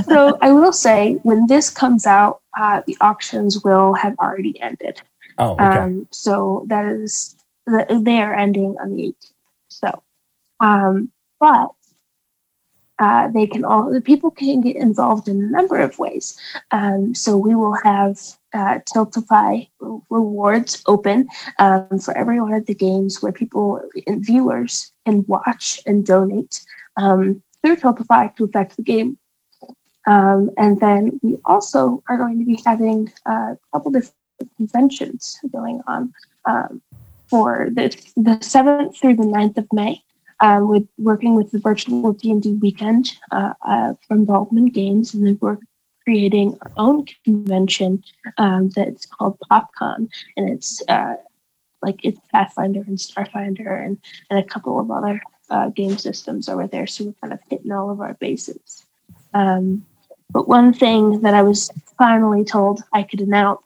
so 0.04 0.38
I 0.40 0.52
will 0.52 0.72
say, 0.72 1.14
when 1.22 1.46
this 1.46 1.70
comes 1.70 2.06
out, 2.06 2.40
uh, 2.56 2.82
the 2.86 2.96
auctions 3.00 3.64
will 3.64 3.94
have 3.94 4.16
already 4.18 4.60
ended. 4.60 5.02
Oh, 5.38 5.54
okay. 5.54 5.64
Um, 5.64 6.08
so 6.12 6.64
that 6.68 6.86
is 6.86 7.36
they 7.68 8.20
are 8.20 8.34
ending 8.34 8.76
on 8.80 8.94
the 8.94 9.02
18th. 9.02 9.32
So, 9.68 10.02
um, 10.60 11.10
but 11.40 11.72
uh, 13.02 13.28
they 13.28 13.46
can 13.46 13.64
all 13.64 13.90
the 13.90 14.00
people 14.00 14.30
can 14.30 14.60
get 14.60 14.76
involved 14.76 15.26
in 15.26 15.42
a 15.42 15.46
number 15.46 15.76
of 15.76 15.98
ways. 15.98 16.38
Um, 16.70 17.14
so 17.14 17.36
we 17.36 17.54
will 17.54 17.76
have 17.82 18.16
uh, 18.54 18.78
Tiltify 18.88 19.68
rewards 20.08 20.82
open 20.86 21.26
um, 21.58 21.98
for 21.98 22.16
every 22.16 22.40
one 22.40 22.54
of 22.54 22.66
the 22.66 22.74
games 22.74 23.20
where 23.20 23.32
people 23.32 23.80
and 24.06 24.24
viewers 24.24 24.92
can 25.04 25.24
watch 25.26 25.80
and 25.84 26.06
donate 26.06 26.64
um, 26.96 27.42
through 27.60 27.76
Tiltify 27.76 28.36
to 28.36 28.44
affect 28.44 28.76
the 28.76 28.82
game. 28.82 29.18
Um, 30.06 30.50
and 30.56 30.78
then 30.80 31.18
we 31.22 31.38
also 31.44 32.02
are 32.08 32.16
going 32.16 32.38
to 32.38 32.44
be 32.44 32.60
having 32.64 33.12
uh, 33.26 33.54
a 33.54 33.58
couple 33.72 33.90
different 33.92 34.14
conventions 34.56 35.38
going 35.52 35.80
on 35.86 36.12
um, 36.44 36.82
for 37.28 37.68
the, 37.72 37.88
the 38.16 38.36
7th 38.40 38.96
through 38.96 39.16
the 39.16 39.22
9th 39.22 39.58
of 39.58 39.66
May. 39.72 40.02
Um, 40.42 40.68
with 40.68 40.88
working 40.98 41.36
with 41.36 41.52
the 41.52 41.60
virtual 41.60 42.12
D&D 42.12 42.54
weekend 42.54 43.12
uh, 43.30 43.54
uh, 43.64 43.94
from 44.08 44.24
Baldman 44.24 44.66
Games, 44.66 45.14
and 45.14 45.24
then 45.24 45.38
we're 45.40 45.58
creating 46.04 46.58
our 46.62 46.72
own 46.76 47.06
convention 47.24 48.02
um, 48.38 48.68
that's 48.70 49.06
called 49.06 49.38
PopCon, 49.48 50.08
and 50.36 50.50
it's 50.50 50.82
uh, 50.88 51.14
like 51.80 52.00
it's 52.04 52.18
Pathfinder 52.32 52.82
and 52.86 52.98
Starfinder 52.98 53.84
and, 53.84 53.98
and 54.30 54.38
a 54.38 54.42
couple 54.42 54.78
of 54.80 54.90
other 54.90 55.22
uh, 55.50 55.68
game 55.68 55.96
systems 55.96 56.48
over 56.48 56.66
there. 56.66 56.86
So 56.86 57.04
we're 57.04 57.14
kind 57.20 57.32
of 57.32 57.40
hitting 57.48 57.72
all 57.72 57.90
of 57.90 58.00
our 58.00 58.14
bases. 58.14 58.84
Um, 59.34 59.84
but 60.30 60.48
one 60.48 60.72
thing 60.72 61.20
that 61.20 61.34
I 61.34 61.42
was 61.42 61.70
finally 61.98 62.44
told 62.44 62.82
I 62.92 63.02
could 63.02 63.20
announce 63.20 63.60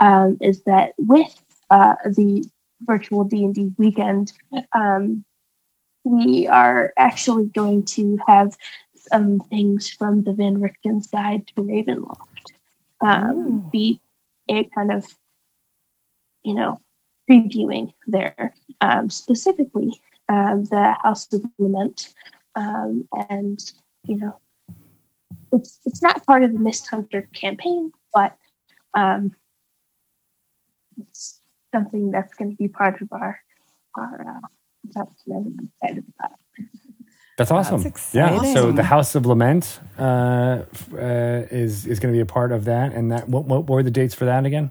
um, 0.00 0.38
is 0.40 0.62
that 0.62 0.92
with 0.98 1.34
uh, 1.70 1.96
the 2.06 2.44
virtual 2.82 3.24
D&D 3.24 3.72
weekend, 3.76 4.32
um, 4.72 5.24
we 6.04 6.46
are 6.46 6.92
actually 6.96 7.46
going 7.46 7.84
to 7.84 8.18
have 8.26 8.56
some 8.96 9.40
things 9.40 9.88
from 9.88 10.22
the 10.22 10.32
Van 10.32 10.58
Richten's 10.58 11.06
Guide 11.06 11.46
to 11.48 11.62
Ravenloft 11.62 12.16
um, 13.00 13.68
be 13.70 14.00
a 14.48 14.64
kind 14.64 14.92
of, 14.92 15.06
you 16.42 16.54
know, 16.54 16.80
previewing 17.28 17.92
there, 18.06 18.54
um, 18.80 19.10
specifically 19.10 20.00
um, 20.28 20.64
the 20.64 20.96
House 21.02 21.32
of 21.32 21.44
Lament, 21.58 22.14
um, 22.54 23.08
and 23.28 23.72
you 24.04 24.16
know, 24.16 24.38
it's 25.52 25.80
it's 25.84 26.02
not 26.02 26.24
part 26.26 26.42
of 26.42 26.52
the 26.52 26.58
Mist 26.58 26.88
Hunter 26.88 27.28
campaign, 27.32 27.92
but 28.14 28.36
um, 28.94 29.32
it's 31.00 31.40
something 31.74 32.10
that's 32.10 32.34
going 32.34 32.50
to 32.50 32.56
be 32.56 32.68
part 32.68 33.00
of 33.00 33.08
our 33.12 33.40
our. 33.96 34.40
Uh, 34.42 34.46
that's 34.94 35.22
what 35.24 35.36
I'm 35.36 35.70
excited 35.82 36.04
about. 36.18 36.38
That's 37.38 37.50
awesome. 37.50 37.82
That's 37.82 38.14
Yeah. 38.14 38.52
So 38.52 38.72
the 38.72 38.82
House 38.82 39.14
of 39.14 39.24
Lament 39.26 39.80
uh, 39.98 40.64
uh, 40.92 41.46
is 41.50 41.86
is 41.86 41.98
going 41.98 42.12
to 42.12 42.16
be 42.16 42.20
a 42.20 42.26
part 42.26 42.52
of 42.52 42.66
that, 42.66 42.92
and 42.92 43.10
that 43.10 43.28
what, 43.28 43.46
what 43.46 43.68
were 43.68 43.82
the 43.82 43.90
dates 43.90 44.14
for 44.14 44.26
that 44.26 44.44
again? 44.44 44.70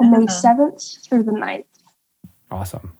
May. 0.00 0.26
7th 0.26 1.08
through 1.08 1.24
the 1.24 1.32
9th. 1.32 1.64
Awesome. 2.50 2.92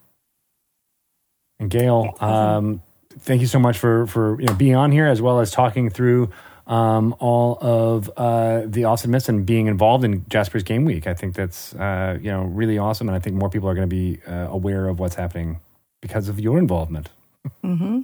And 1.61 1.71
Gail, 1.71 2.15
um, 2.21 2.83
thank 3.11 3.41
you 3.41 3.47
so 3.47 3.59
much 3.59 3.79
for 3.79 4.07
for 4.07 4.41
you 4.41 4.47
know 4.47 4.55
being 4.55 4.77
on 4.77 4.93
here 4.93 5.07
as 5.07 5.23
well 5.23 5.41
as 5.41 5.51
talking 5.51 5.91
through 5.91 6.31
um, 6.67 7.17
all 7.19 7.59
of 7.61 8.11
uh, 8.17 8.63
the 8.67 8.85
awesomeness 8.85 9.29
and 9.29 9.47
being 9.47 9.67
involved 9.67 10.05
in 10.05 10.25
Jasper's 10.29 10.63
Game 10.63 10.85
Week. 10.85 11.07
I 11.07 11.15
think 11.15 11.35
that's 11.35 11.75
uh, 11.75 12.19
you 12.21 12.31
know 12.31 12.43
really 12.43 12.79
awesome, 12.79 13.09
and 13.09 13.17
I 13.17 13.19
think 13.19 13.37
more 13.37 13.49
people 13.49 13.69
are 13.69 13.75
going 13.75 13.89
to 13.89 13.97
be 13.97 14.21
uh, 14.27 14.49
aware 14.51 14.89
of 14.89 15.01
what's 15.01 15.15
happening 15.15 15.61
because 16.01 16.29
of 16.29 16.41
your 16.41 16.59
involvement. 16.59 17.11
hmm 17.63 18.01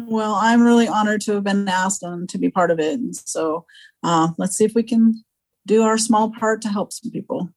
Well, 0.00 0.34
I'm 0.34 0.62
really 0.62 0.88
honored 0.88 1.20
to 1.22 1.32
have 1.34 1.44
been 1.44 1.68
asked 1.68 2.02
and 2.02 2.28
to 2.28 2.38
be 2.38 2.50
part 2.50 2.70
of 2.70 2.80
it. 2.80 2.98
And 2.98 3.14
so 3.14 3.66
uh, 4.02 4.28
let's 4.38 4.56
see 4.56 4.64
if 4.64 4.74
we 4.74 4.82
can 4.82 5.24
do 5.66 5.82
our 5.82 5.98
small 5.98 6.30
part 6.30 6.62
to 6.62 6.68
help 6.68 6.92
some 6.92 7.10
people. 7.10 7.50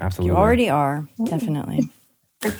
Absolutely. 0.00 0.34
You 0.34 0.40
already 0.40 0.70
are, 0.70 1.08
definitely. 1.24 1.90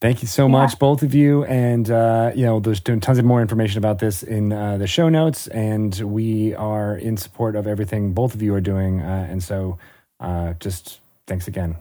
Thank 0.00 0.20
you 0.20 0.28
so 0.28 0.46
much, 0.46 0.78
both 0.78 1.02
of 1.02 1.14
you. 1.14 1.44
And, 1.44 1.90
uh, 1.90 2.32
you 2.34 2.44
know, 2.44 2.60
there's 2.60 2.80
tons 2.80 3.18
of 3.18 3.24
more 3.24 3.40
information 3.40 3.78
about 3.78 3.98
this 3.98 4.22
in 4.22 4.52
uh, 4.52 4.76
the 4.76 4.86
show 4.86 5.08
notes. 5.08 5.46
And 5.48 5.98
we 6.00 6.54
are 6.54 6.96
in 6.96 7.16
support 7.16 7.56
of 7.56 7.66
everything 7.66 8.12
both 8.12 8.34
of 8.34 8.42
you 8.42 8.54
are 8.54 8.60
doing. 8.60 9.00
Uh, 9.00 9.26
and 9.30 9.42
so 9.42 9.78
uh, 10.20 10.52
just 10.60 11.00
thanks 11.26 11.48
again. 11.48 11.76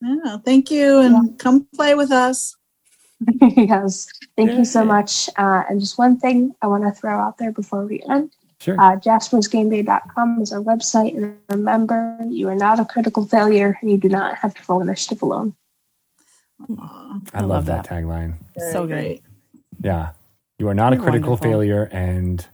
Yeah, 0.00 0.38
thank 0.44 0.70
you. 0.70 1.00
And 1.00 1.38
come 1.38 1.66
play 1.74 1.94
with 1.94 2.10
us. 2.12 2.56
yes. 3.40 4.06
Thank 4.36 4.52
you 4.52 4.64
so 4.64 4.84
much. 4.84 5.28
Uh, 5.36 5.64
and 5.68 5.80
just 5.80 5.98
one 5.98 6.18
thing 6.18 6.54
I 6.62 6.66
want 6.68 6.84
to 6.84 6.92
throw 6.92 7.18
out 7.18 7.38
there 7.38 7.50
before 7.52 7.84
we 7.84 8.02
end. 8.08 8.30
Sure. 8.60 8.74
Uh, 8.80 8.96
Jasper'sGameDay.com 8.96 10.40
is 10.40 10.52
our 10.52 10.60
website. 10.60 11.16
And 11.16 11.36
remember, 11.48 12.18
you 12.28 12.48
are 12.48 12.54
not 12.54 12.80
a 12.80 12.84
critical 12.84 13.24
failure 13.24 13.76
and 13.80 13.90
you 13.90 13.98
do 13.98 14.08
not 14.08 14.36
have 14.36 14.54
to 14.54 14.62
roll 14.68 14.80
initiative 14.80 15.22
alone. 15.22 15.54
Aw, 16.78 17.20
I, 17.34 17.40
love, 17.42 17.66
that, 17.66 17.86
tagline. 17.86 18.34
very 18.56 18.72
So 18.72 18.86
great. 18.86 19.22
Yeah. 19.82 20.10
You 20.58 20.68
are 20.68 20.74
not 20.74 20.92
a 20.92 20.96
You're 20.96 21.04
critical 21.04 21.30
wonderful. 21.30 21.50
failure 21.50 21.88
and 21.92 22.44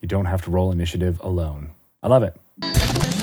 you 0.00 0.08
don't 0.08 0.24
have 0.26 0.42
to 0.44 0.50
roll 0.50 0.72
initiative 0.72 1.20
alone. 1.22 1.70
I 2.02 2.08
love 2.08 2.22
it. 2.22 3.13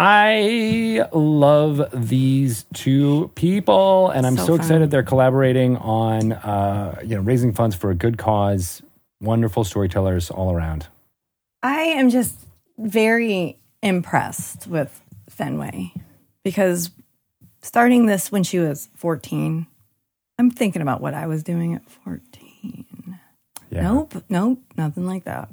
I 0.00 1.08
love 1.12 1.88
these 1.92 2.64
two 2.72 3.32
people, 3.34 4.10
and 4.10 4.26
I'm 4.26 4.36
so, 4.36 4.46
So 4.46 4.54
excited 4.54 4.90
they're 4.92 5.02
collaborating 5.02 5.76
on, 5.76 6.32
uh, 6.32 7.00
you 7.02 7.16
know, 7.16 7.20
raising 7.22 7.52
funds 7.52 7.74
for 7.74 7.90
a 7.90 7.94
good 7.96 8.16
cause. 8.16 8.80
Wonderful 9.20 9.64
storytellers 9.64 10.30
all 10.30 10.52
around. 10.54 10.86
I 11.64 11.80
am 11.82 12.10
just 12.10 12.36
very 12.78 13.58
impressed 13.82 14.68
with 14.68 15.02
Fenway 15.28 15.92
because 16.44 16.90
starting 17.60 18.06
this 18.06 18.30
when 18.30 18.44
she 18.44 18.60
was 18.60 18.88
14, 18.94 19.66
I'm 20.38 20.50
thinking 20.52 20.80
about 20.82 21.00
what 21.00 21.14
I 21.14 21.26
was 21.26 21.42
doing 21.42 21.74
at 21.74 21.84
14. 21.90 23.18
Yeah. 23.70 23.82
Nope, 23.82 24.22
nope, 24.28 24.60
nothing 24.76 25.06
like 25.06 25.24
that. 25.24 25.48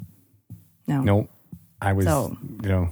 No. 0.87 1.01
Nope. 1.01 1.29
I 1.81 1.93
was, 1.93 2.05
So- 2.05 2.37
you 2.61 2.69
know, 2.69 2.89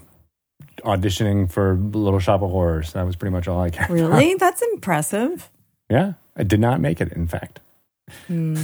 auditioning 0.84 1.50
for 1.52 1.76
Little 1.76 2.20
Shop 2.20 2.42
of 2.42 2.52
Horrors. 2.52 2.94
That 2.94 3.06
was 3.06 3.16
pretty 3.16 3.32
much 3.34 3.48
all 3.48 3.62
I 3.62 3.70
cared. 3.70 3.90
about. 3.90 3.94
Really? 3.96 4.36
That's 4.40 4.62
impressive. 4.74 5.50
Yeah. 5.90 6.14
I 6.36 6.44
did 6.44 6.60
not 6.60 6.80
make 6.82 7.00
it, 7.02 7.12
in 7.14 7.28
fact. 7.28 7.60
Hmm. 8.28 8.58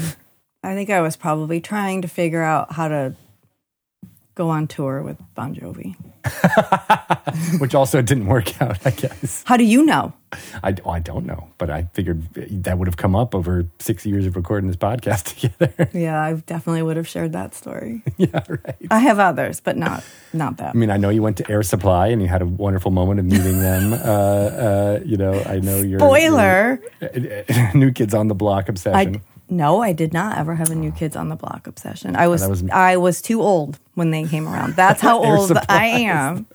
I 0.63 0.73
think 0.73 0.89
I 0.89 1.01
was 1.01 1.15
probably 1.15 1.61
trying 1.61 2.01
to 2.01 2.07
figure 2.07 2.43
out 2.43 2.73
how 2.73 2.87
to 2.87 3.13
go 4.39 4.49
on 4.49 4.67
tour 4.67 5.03
with 5.03 5.17
Bon 5.35 5.53
Jovi. 5.53 5.97
Which 7.59 7.75
also 7.75 8.01
didn't 8.01 8.27
work 8.27 8.61
out, 8.61 8.77
I 8.85 8.91
guess. 8.91 9.43
How 9.45 9.57
do 9.57 9.65
you 9.65 9.85
know? 9.85 10.13
I, 10.63 10.73
I 10.87 10.99
don't 10.99 11.25
know, 11.25 11.49
but 11.57 11.69
I 11.69 11.89
figured 11.93 12.23
that 12.63 12.77
would 12.77 12.87
have 12.87 12.95
come 12.95 13.17
up 13.17 13.35
over 13.35 13.65
six 13.79 14.05
years 14.05 14.25
of 14.25 14.37
recording 14.37 14.67
this 14.67 14.77
podcast 14.77 15.39
together. 15.59 15.89
Yeah, 15.93 16.23
I 16.23 16.35
definitely 16.35 16.83
would 16.83 16.95
have 16.95 17.07
shared 17.07 17.33
that 17.33 17.53
story. 17.53 18.01
yeah, 18.17 18.41
right. 18.47 18.77
I 18.89 18.99
have 18.99 19.19
others, 19.19 19.59
but 19.59 19.75
not 19.75 20.05
not 20.31 20.55
that. 20.57 20.69
I 20.73 20.77
mean, 20.77 20.89
I 20.89 20.95
know 20.95 21.09
you 21.09 21.21
went 21.21 21.35
to 21.37 21.51
Air 21.51 21.61
Supply 21.63 22.07
and 22.07 22.21
you 22.21 22.29
had 22.29 22.41
a 22.41 22.45
wonderful 22.45 22.91
moment 22.91 23.19
of 23.19 23.25
meeting 23.25 23.59
them. 23.59 23.91
uh, 23.91 23.97
uh, 23.97 24.99
you 25.03 25.17
know, 25.17 25.33
I 25.45 25.59
know 25.59 25.79
you're 25.81 25.99
Spoiler. 25.99 26.79
you're- 27.01 27.71
New 27.73 27.91
Kids 27.91 28.13
on 28.13 28.29
the 28.29 28.35
Block 28.35 28.69
obsession. 28.69 29.15
I 29.17 29.21
No, 29.49 29.81
I 29.81 29.93
did 29.93 30.13
not 30.13 30.37
ever 30.37 30.55
have 30.55 30.69
a 30.69 30.75
new 30.75 30.91
kids 30.91 31.15
on 31.15 31.29
the 31.29 31.35
block 31.35 31.65
obsession. 31.67 32.15
I 32.15 32.27
was, 32.27 32.47
was- 32.47 32.63
I 32.69 32.97
was 32.97 33.21
too 33.21 33.41
old 33.41 33.79
when 33.95 34.11
they 34.11 34.25
came 34.25 34.47
around. 34.47 34.75
That's 34.75 35.01
how 35.01 35.23
old 35.23 35.51
I 35.67 35.85
am. 35.87 36.45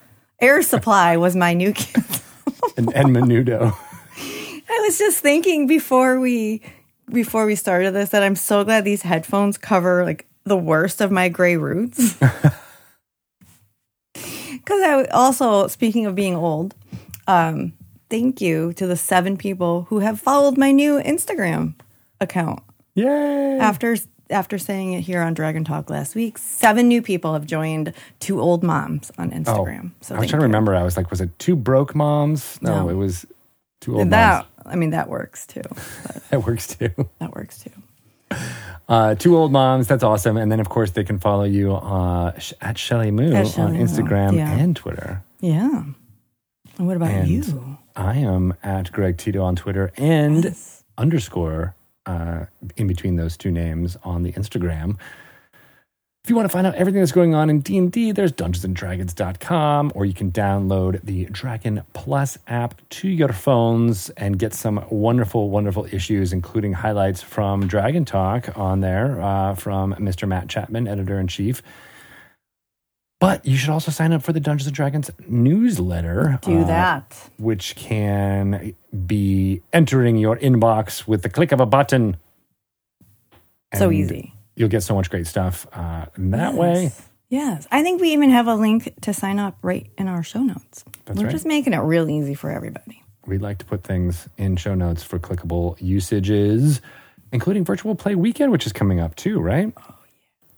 Air 0.40 0.62
Supply 0.62 1.16
was 1.16 1.34
my 1.36 1.54
new 1.54 1.72
kids. 1.72 2.22
And, 2.76 2.92
and 2.94 3.08
Menudo. 3.14 3.76
I 4.16 4.80
was 4.86 4.98
just 4.98 5.20
thinking 5.20 5.66
before 5.66 6.18
we 6.18 6.62
before 7.10 7.44
we 7.46 7.54
started 7.56 7.92
this 7.92 8.08
that 8.08 8.22
I'm 8.22 8.34
so 8.36 8.64
glad 8.64 8.84
these 8.84 9.02
headphones 9.02 9.58
cover 9.58 10.02
like 10.04 10.26
the 10.44 10.56
worst 10.56 11.00
of 11.02 11.10
my 11.12 11.28
gray 11.28 11.56
roots. 11.56 12.16
Because 14.14 14.82
I 14.82 15.04
also, 15.12 15.66
speaking 15.66 16.06
of 16.06 16.14
being 16.14 16.34
old, 16.34 16.74
um, 17.26 17.74
thank 18.08 18.40
you 18.40 18.72
to 18.74 18.86
the 18.86 18.96
seven 18.96 19.36
people 19.36 19.82
who 19.90 19.98
have 19.98 20.18
followed 20.18 20.56
my 20.56 20.72
new 20.72 20.98
Instagram 21.02 21.74
account 22.18 22.62
Yay! 22.94 23.58
after 23.58 23.96
after 24.30 24.56
saying 24.58 24.94
it 24.94 25.02
here 25.02 25.20
on 25.20 25.34
Dragon 25.34 25.64
Talk 25.64 25.90
last 25.90 26.14
week. 26.14 26.38
Seven 26.38 26.88
new 26.88 27.02
people 27.02 27.34
have 27.34 27.44
joined 27.46 27.92
Two 28.20 28.40
Old 28.40 28.62
Moms 28.62 29.10
on 29.18 29.32
Oh, 29.32 29.36
Instagram. 29.36 29.90
so 30.00 30.14
I 30.16 30.20
was 30.20 30.30
trying 30.30 30.40
to 30.40 30.46
remember. 30.46 30.74
I 30.74 30.82
was 30.82 30.96
like, 30.96 31.10
was 31.10 31.20
it 31.20 31.38
two 31.38 31.56
broke 31.56 31.94
moms? 31.94 32.58
No, 32.62 32.84
No. 32.84 32.88
it 32.88 32.94
was 32.94 33.26
two 33.80 33.92
old 33.92 34.02
And 34.02 34.12
that 34.12 34.46
moms. 34.46 34.48
I 34.66 34.76
mean 34.76 34.90
that 34.90 35.08
works 35.08 35.46
too. 35.46 35.62
That 36.30 36.44
works 36.46 36.74
too. 36.74 36.90
That 37.20 37.32
works 37.34 37.58
too. 37.62 37.70
Uh, 38.88 39.14
two 39.14 39.36
old 39.36 39.52
moms. 39.52 39.86
That's 39.86 40.02
awesome. 40.02 40.36
And 40.36 40.50
then, 40.50 40.58
of 40.58 40.68
course, 40.68 40.90
they 40.90 41.04
can 41.04 41.18
follow 41.20 41.44
you 41.44 41.74
uh, 41.74 42.32
at 42.60 42.76
Shelly 42.76 43.10
Moo 43.12 43.32
At 43.32 43.44
on 43.44 43.50
Shelley 43.52 43.72
Moo, 43.78 43.84
Instagram 43.84 44.34
yeah. 44.36 44.50
and 44.52 44.74
Twitter. 44.74 45.22
Yeah. 45.40 45.84
And 46.78 46.86
what 46.88 46.96
about 46.96 47.10
And 47.10 47.28
you? 47.28 47.78
I 47.94 48.16
am 48.16 48.54
at 48.64 48.90
Greg 48.90 49.16
Tito 49.18 49.42
on 49.44 49.54
Twitter 49.54 49.92
and 49.96 50.42
Yes. 50.42 50.82
underscore 50.98 51.76
uh, 52.06 52.46
in 52.76 52.86
between 52.86 53.16
those 53.16 53.36
two 53.36 53.50
names 53.50 53.96
on 54.04 54.22
the 54.22 54.32
Instagram. 54.32 54.96
If 56.24 56.30
you 56.30 56.36
want 56.36 56.46
to 56.48 56.52
find 56.52 56.66
out 56.66 56.74
everything 56.76 57.02
that's 57.02 57.12
going 57.12 57.34
on 57.34 57.50
in 57.50 57.60
D&D, 57.60 58.12
there's 58.12 58.32
dungeonsanddragons.com 58.32 59.92
or 59.94 60.06
you 60.06 60.14
can 60.14 60.32
download 60.32 61.02
the 61.04 61.26
Dragon 61.26 61.82
Plus 61.92 62.38
app 62.46 62.80
to 62.88 63.08
your 63.08 63.28
phones 63.28 64.08
and 64.08 64.38
get 64.38 64.54
some 64.54 64.82
wonderful, 64.88 65.50
wonderful 65.50 65.86
issues, 65.92 66.32
including 66.32 66.72
highlights 66.72 67.20
from 67.20 67.66
Dragon 67.66 68.06
Talk 68.06 68.56
on 68.56 68.80
there 68.80 69.20
uh, 69.20 69.54
from 69.54 69.92
Mr. 69.96 70.26
Matt 70.26 70.48
Chapman, 70.48 70.88
editor-in-chief. 70.88 71.62
But 73.20 73.46
you 73.46 73.56
should 73.56 73.70
also 73.70 73.90
sign 73.90 74.12
up 74.12 74.22
for 74.22 74.32
the 74.32 74.40
Dungeons 74.40 74.66
and 74.66 74.76
Dragons 74.76 75.10
newsletter. 75.26 76.38
Do 76.42 76.60
uh, 76.60 76.64
that. 76.66 77.30
which 77.38 77.74
can 77.76 78.74
be 79.06 79.62
entering 79.72 80.16
your 80.18 80.36
inbox 80.36 81.06
with 81.06 81.22
the 81.22 81.30
click 81.30 81.52
of 81.52 81.60
a 81.60 81.66
button. 81.66 82.16
So 83.74 83.90
easy. 83.90 84.34
You'll 84.56 84.68
get 84.68 84.82
so 84.82 84.94
much 84.94 85.10
great 85.10 85.26
stuff 85.26 85.66
uh, 85.72 86.06
that 86.16 86.54
way. 86.54 86.84
Yes. 86.84 87.08
Yes. 87.30 87.66
I 87.72 87.82
think 87.82 88.00
we 88.00 88.12
even 88.12 88.30
have 88.30 88.46
a 88.46 88.54
link 88.54 88.94
to 89.00 89.12
sign 89.12 89.38
up 89.40 89.56
right 89.62 89.90
in 89.98 90.06
our 90.06 90.22
show 90.22 90.42
notes. 90.42 90.84
That's 91.04 91.18
We're 91.18 91.26
right. 91.26 91.32
just 91.32 91.46
making 91.46 91.72
it 91.72 91.78
real 91.78 92.08
easy 92.08 92.34
for 92.34 92.50
everybody. 92.50 93.02
We'd 93.26 93.42
like 93.42 93.58
to 93.58 93.64
put 93.64 93.82
things 93.82 94.28
in 94.36 94.56
show 94.56 94.74
notes 94.74 95.02
for 95.02 95.18
clickable 95.18 95.76
usages, 95.80 96.80
including 97.32 97.64
Virtual 97.64 97.94
Play 97.94 98.14
Weekend, 98.14 98.52
which 98.52 98.66
is 98.66 98.72
coming 98.72 99.00
up 99.00 99.16
too, 99.16 99.40
right? 99.40 99.72
Oh, 99.76 99.82
yeah. 99.88 100.48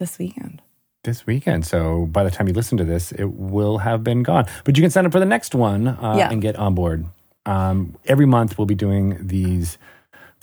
This 0.00 0.18
weekend. 0.18 0.62
This 1.06 1.24
weekend. 1.24 1.64
So 1.64 2.06
by 2.06 2.24
the 2.24 2.32
time 2.32 2.48
you 2.48 2.52
listen 2.52 2.76
to 2.78 2.84
this, 2.84 3.12
it 3.12 3.26
will 3.26 3.78
have 3.78 4.02
been 4.02 4.24
gone. 4.24 4.46
But 4.64 4.76
you 4.76 4.82
can 4.82 4.90
sign 4.90 5.06
up 5.06 5.12
for 5.12 5.20
the 5.20 5.24
next 5.24 5.54
one 5.54 5.86
uh, 5.86 6.16
Yeah. 6.18 6.30
and 6.30 6.42
get 6.42 6.56
on 6.56 6.74
board. 6.74 7.06
Um, 7.46 7.94
every 8.06 8.26
month, 8.26 8.58
we'll 8.58 8.66
be 8.66 8.74
doing 8.74 9.16
these 9.24 9.78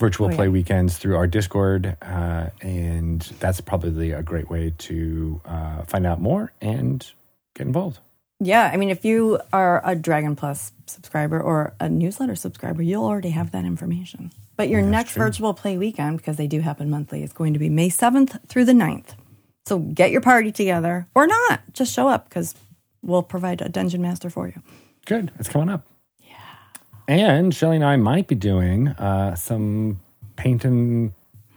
virtual 0.00 0.28
Oh, 0.28 0.30
yeah. 0.30 0.36
play 0.36 0.48
weekends 0.48 0.96
through 0.96 1.16
our 1.16 1.26
Discord. 1.26 1.98
Uh, 2.00 2.46
and 2.62 3.20
that's 3.40 3.60
probably 3.60 4.12
a 4.12 4.22
great 4.22 4.48
way 4.48 4.72
to 4.78 5.40
uh, 5.44 5.82
find 5.82 6.06
out 6.06 6.18
more 6.22 6.50
and 6.62 7.06
get 7.54 7.66
involved. 7.66 7.98
Yeah. 8.40 8.70
I 8.72 8.78
mean, 8.78 8.88
if 8.88 9.04
you 9.04 9.40
are 9.52 9.82
a 9.84 9.94
Dragon 9.94 10.34
Plus 10.34 10.72
subscriber 10.86 11.38
or 11.38 11.74
a 11.78 11.90
newsletter 11.90 12.36
subscriber, 12.36 12.82
you'll 12.82 13.04
already 13.04 13.30
have 13.30 13.50
that 13.52 13.66
information. 13.66 14.32
But 14.56 14.70
your 14.70 14.80
next 14.80 15.12
true. 15.12 15.24
virtual 15.24 15.52
play 15.52 15.76
weekend, 15.76 16.16
because 16.16 16.36
they 16.38 16.46
do 16.46 16.60
happen 16.60 16.88
monthly, 16.88 17.22
is 17.22 17.34
going 17.34 17.52
to 17.52 17.58
be 17.58 17.68
May 17.68 17.90
7th 17.90 18.38
through 18.48 18.64
the 18.64 18.72
9th. 18.72 19.10
So 19.66 19.78
get 19.78 20.10
your 20.10 20.20
party 20.20 20.52
together 20.52 21.06
or 21.14 21.26
not. 21.26 21.60
Just 21.72 21.92
show 21.92 22.08
up 22.08 22.28
because 22.28 22.54
we'll 23.02 23.22
provide 23.22 23.62
a 23.62 23.68
dungeon 23.68 24.02
master 24.02 24.28
for 24.30 24.46
you. 24.46 24.62
Good. 25.06 25.30
It's 25.38 25.48
coming 25.48 25.70
up. 25.70 25.86
Yeah. 26.20 26.34
And 27.08 27.54
Shelly 27.54 27.76
and 27.76 27.84
I 27.84 27.96
might 27.96 28.26
be 28.28 28.34
doing 28.34 28.88
uh, 28.88 29.34
some 29.36 30.00
painting, 30.36 31.14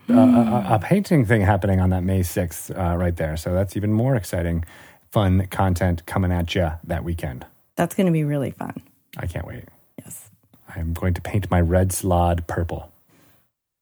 uh, 0.09 0.13
a, 0.13 0.75
a 0.75 0.79
painting 0.79 1.25
thing 1.25 1.41
happening 1.41 1.79
on 1.79 1.89
that 1.89 2.03
May 2.03 2.21
6th 2.21 2.77
uh, 2.77 2.97
right 2.97 3.15
there. 3.15 3.35
So 3.35 3.53
that's 3.53 3.75
even 3.75 3.91
more 3.91 4.15
exciting, 4.15 4.63
fun 5.11 5.47
content 5.47 6.05
coming 6.05 6.31
at 6.31 6.55
you 6.55 6.71
that 6.85 7.03
weekend. 7.03 7.45
That's 7.75 7.93
going 7.93 8.07
to 8.07 8.13
be 8.13 8.23
really 8.23 8.51
fun. 8.51 8.81
I 9.17 9.27
can't 9.27 9.45
wait. 9.45 9.65
Yes. 9.99 10.29
I'm 10.75 10.93
going 10.93 11.13
to 11.13 11.21
paint 11.21 11.49
my 11.51 11.61
red 11.61 11.89
slaad 11.89 12.47
purple. 12.47 12.91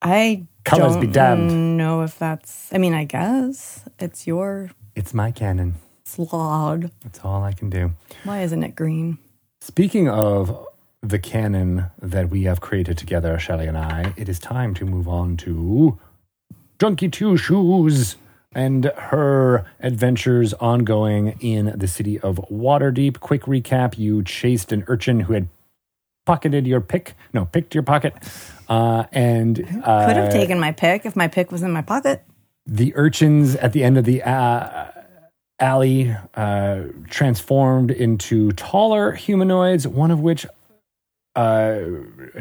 I 0.01 0.45
Colors 0.65 0.93
don't 0.93 1.01
be 1.01 1.07
damned. 1.07 1.77
know 1.77 2.01
if 2.01 2.17
that's. 2.19 2.73
I 2.73 2.77
mean, 2.77 2.93
I 2.93 3.05
guess 3.05 3.85
it's 3.99 4.27
your 4.27 4.71
It's 4.95 5.13
my 5.13 5.31
canon. 5.31 5.75
slog. 6.05 6.89
That's 7.03 7.19
all 7.23 7.43
I 7.43 7.53
can 7.53 7.69
do. 7.69 7.91
Why 8.23 8.41
isn't 8.41 8.63
it 8.63 8.75
green? 8.75 9.17
Speaking 9.61 10.09
of 10.09 10.65
the 11.01 11.19
canon 11.19 11.85
that 12.01 12.29
we 12.29 12.43
have 12.43 12.61
created 12.61 12.97
together, 12.97 13.37
Shelly 13.39 13.67
and 13.67 13.77
I, 13.77 14.13
it 14.17 14.27
is 14.29 14.39
time 14.39 14.73
to 14.75 14.85
move 14.85 15.07
on 15.07 15.37
to 15.37 15.99
Junkie 16.79 17.09
Two 17.09 17.37
Shoes 17.37 18.17
and 18.53 18.85
her 18.85 19.65
adventures 19.81 20.53
ongoing 20.55 21.37
in 21.41 21.73
the 21.77 21.87
city 21.87 22.19
of 22.19 22.37
Waterdeep. 22.51 23.19
Quick 23.19 23.43
recap 23.43 23.97
you 23.97 24.23
chased 24.23 24.71
an 24.71 24.83
urchin 24.87 25.21
who 25.21 25.33
had 25.33 25.47
pocketed 26.25 26.65
your 26.67 26.81
pick, 26.81 27.15
no, 27.33 27.45
picked 27.45 27.73
your 27.73 27.83
pocket, 27.83 28.13
uh, 28.67 29.03
and 29.11 29.59
uh, 29.83 30.07
Could 30.07 30.17
have 30.17 30.31
taken 30.31 30.59
my 30.59 30.71
pick 30.71 31.05
if 31.05 31.15
my 31.15 31.27
pick 31.27 31.51
was 31.51 31.63
in 31.63 31.71
my 31.71 31.81
pocket. 31.81 32.23
the 32.65 32.93
urchins 32.95 33.55
at 33.55 33.73
the 33.73 33.83
end 33.83 33.97
of 33.97 34.05
the 34.05 34.23
uh, 34.23 34.87
alley 35.59 36.15
uh, 36.33 36.81
transformed 37.09 37.91
into 37.91 38.51
taller 38.53 39.11
humanoids, 39.13 39.87
one 39.87 40.09
of 40.11 40.19
which 40.19 40.45
uh, 41.35 41.79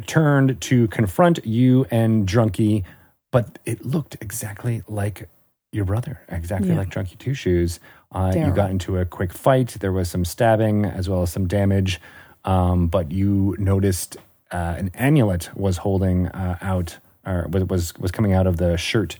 turned 0.06 0.60
to 0.62 0.88
confront 0.88 1.44
you 1.44 1.86
and 1.90 2.26
Drunky, 2.28 2.84
but 3.32 3.58
it 3.64 3.84
looked 3.84 4.16
exactly 4.20 4.82
like 4.88 5.28
your 5.72 5.84
brother, 5.84 6.20
exactly 6.28 6.68
Yeah. 6.70 6.76
like 6.76 6.90
Drunky 6.90 7.18
Two 7.18 7.34
Shoes. 7.34 7.80
Uh, 8.12 8.32
you 8.34 8.52
got 8.52 8.70
into 8.70 8.96
a 8.98 9.04
quick 9.04 9.32
fight. 9.32 9.76
There 9.80 9.90
was 9.92 10.08
some 10.08 10.24
stabbing 10.24 10.84
as 10.84 11.08
well 11.08 11.22
as 11.22 11.30
some 11.32 11.48
damage, 11.48 12.00
um, 12.44 12.86
but 12.88 13.10
you 13.12 13.56
noticed 13.58 14.16
uh, 14.52 14.74
an 14.78 14.90
amulet 14.94 15.50
was 15.56 15.78
holding 15.78 16.28
uh, 16.28 16.58
out, 16.60 16.98
or 17.26 17.46
was- 17.50 17.64
was 17.64 17.94
was 17.98 18.10
coming 18.12 18.32
out 18.32 18.46
of 18.46 18.56
the 18.58 18.76
shirt 18.76 19.16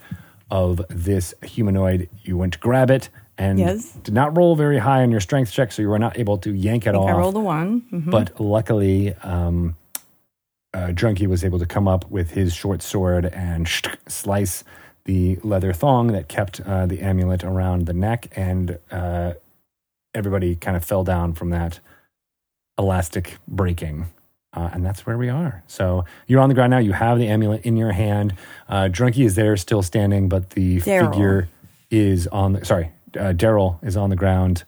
of 0.51 0.81
this 0.89 1.35
humanoid. 1.43 2.09
You 2.23 2.37
went 2.37 2.53
to 2.53 2.59
grab 2.59 2.91
it 2.91 3.09
and 3.39 3.59
Yes. 3.59 3.93
did 4.05 4.15
not 4.15 4.37
roll 4.37 4.55
very 4.55 4.79
high 4.79 5.03
on 5.03 5.11
your 5.11 5.21
strength 5.21 5.51
check, 5.51 5.73
so 5.73 5.83
you 5.83 5.89
were 5.89 5.99
not 5.99 6.19
able 6.19 6.39
to 6.39 6.53
yank 6.55 6.87
it 6.87 6.95
I 6.95 6.99
off. 6.99 7.09
I 7.09 7.13
rolled 7.13 7.35
a 7.37 7.41
one. 7.41 7.83
Mhm. 7.93 8.11
But 8.11 8.41
luckily, 8.41 9.15
um, 9.25 9.75
uh, 10.73 10.89
Drunky 10.89 11.27
was 11.27 11.45
able 11.45 11.59
to 11.59 11.67
come 11.67 11.89
up 11.89 12.09
with 12.11 12.33
his 12.33 12.53
short 12.55 12.83
sword 12.83 13.25
and 13.27 13.67
slice 14.07 14.63
the 15.07 15.39
leather 15.43 15.73
thong 15.73 16.09
that 16.09 16.29
kept 16.29 16.61
uh, 16.61 16.87
the 16.87 17.01
amulet 17.01 17.43
around 17.43 17.87
the 17.87 17.93
neck, 17.93 18.29
and 18.37 18.79
uh, 18.93 19.33
everybody 20.15 20.55
kind 20.57 20.77
of 20.77 20.85
fell 20.85 21.03
down 21.05 21.33
from 21.33 21.51
that 21.51 21.81
elastic 22.79 23.37
breaking. 23.49 24.07
Uh, 24.53 24.71
and 24.73 24.87
that's 24.87 25.05
where 25.05 25.19
we 25.19 25.29
are. 25.29 25.65
So 25.67 26.05
you're 26.29 26.41
on 26.41 26.49
the 26.49 26.55
ground 26.55 26.71
now. 26.71 26.79
You 26.79 26.93
have 26.93 27.19
the 27.19 27.27
amulet 27.27 27.63
in 27.63 27.77
your 27.77 27.91
hand. 27.91 28.35
Uh, 28.69 28.85
Drunky 28.85 29.25
is 29.25 29.35
there, 29.35 29.57
still 29.57 29.83
standing, 29.83 30.29
but 30.29 30.51
the 30.51 30.81
Daryl. 30.81 31.11
figure 31.11 31.49
is 31.91 32.29
on. 32.29 32.53
The, 32.53 32.65
sorry, 32.65 32.93
uh, 33.17 33.33
Daryl 33.33 33.83
is 33.85 33.97
on 33.97 34.11
the 34.11 34.17
ground. 34.17 34.63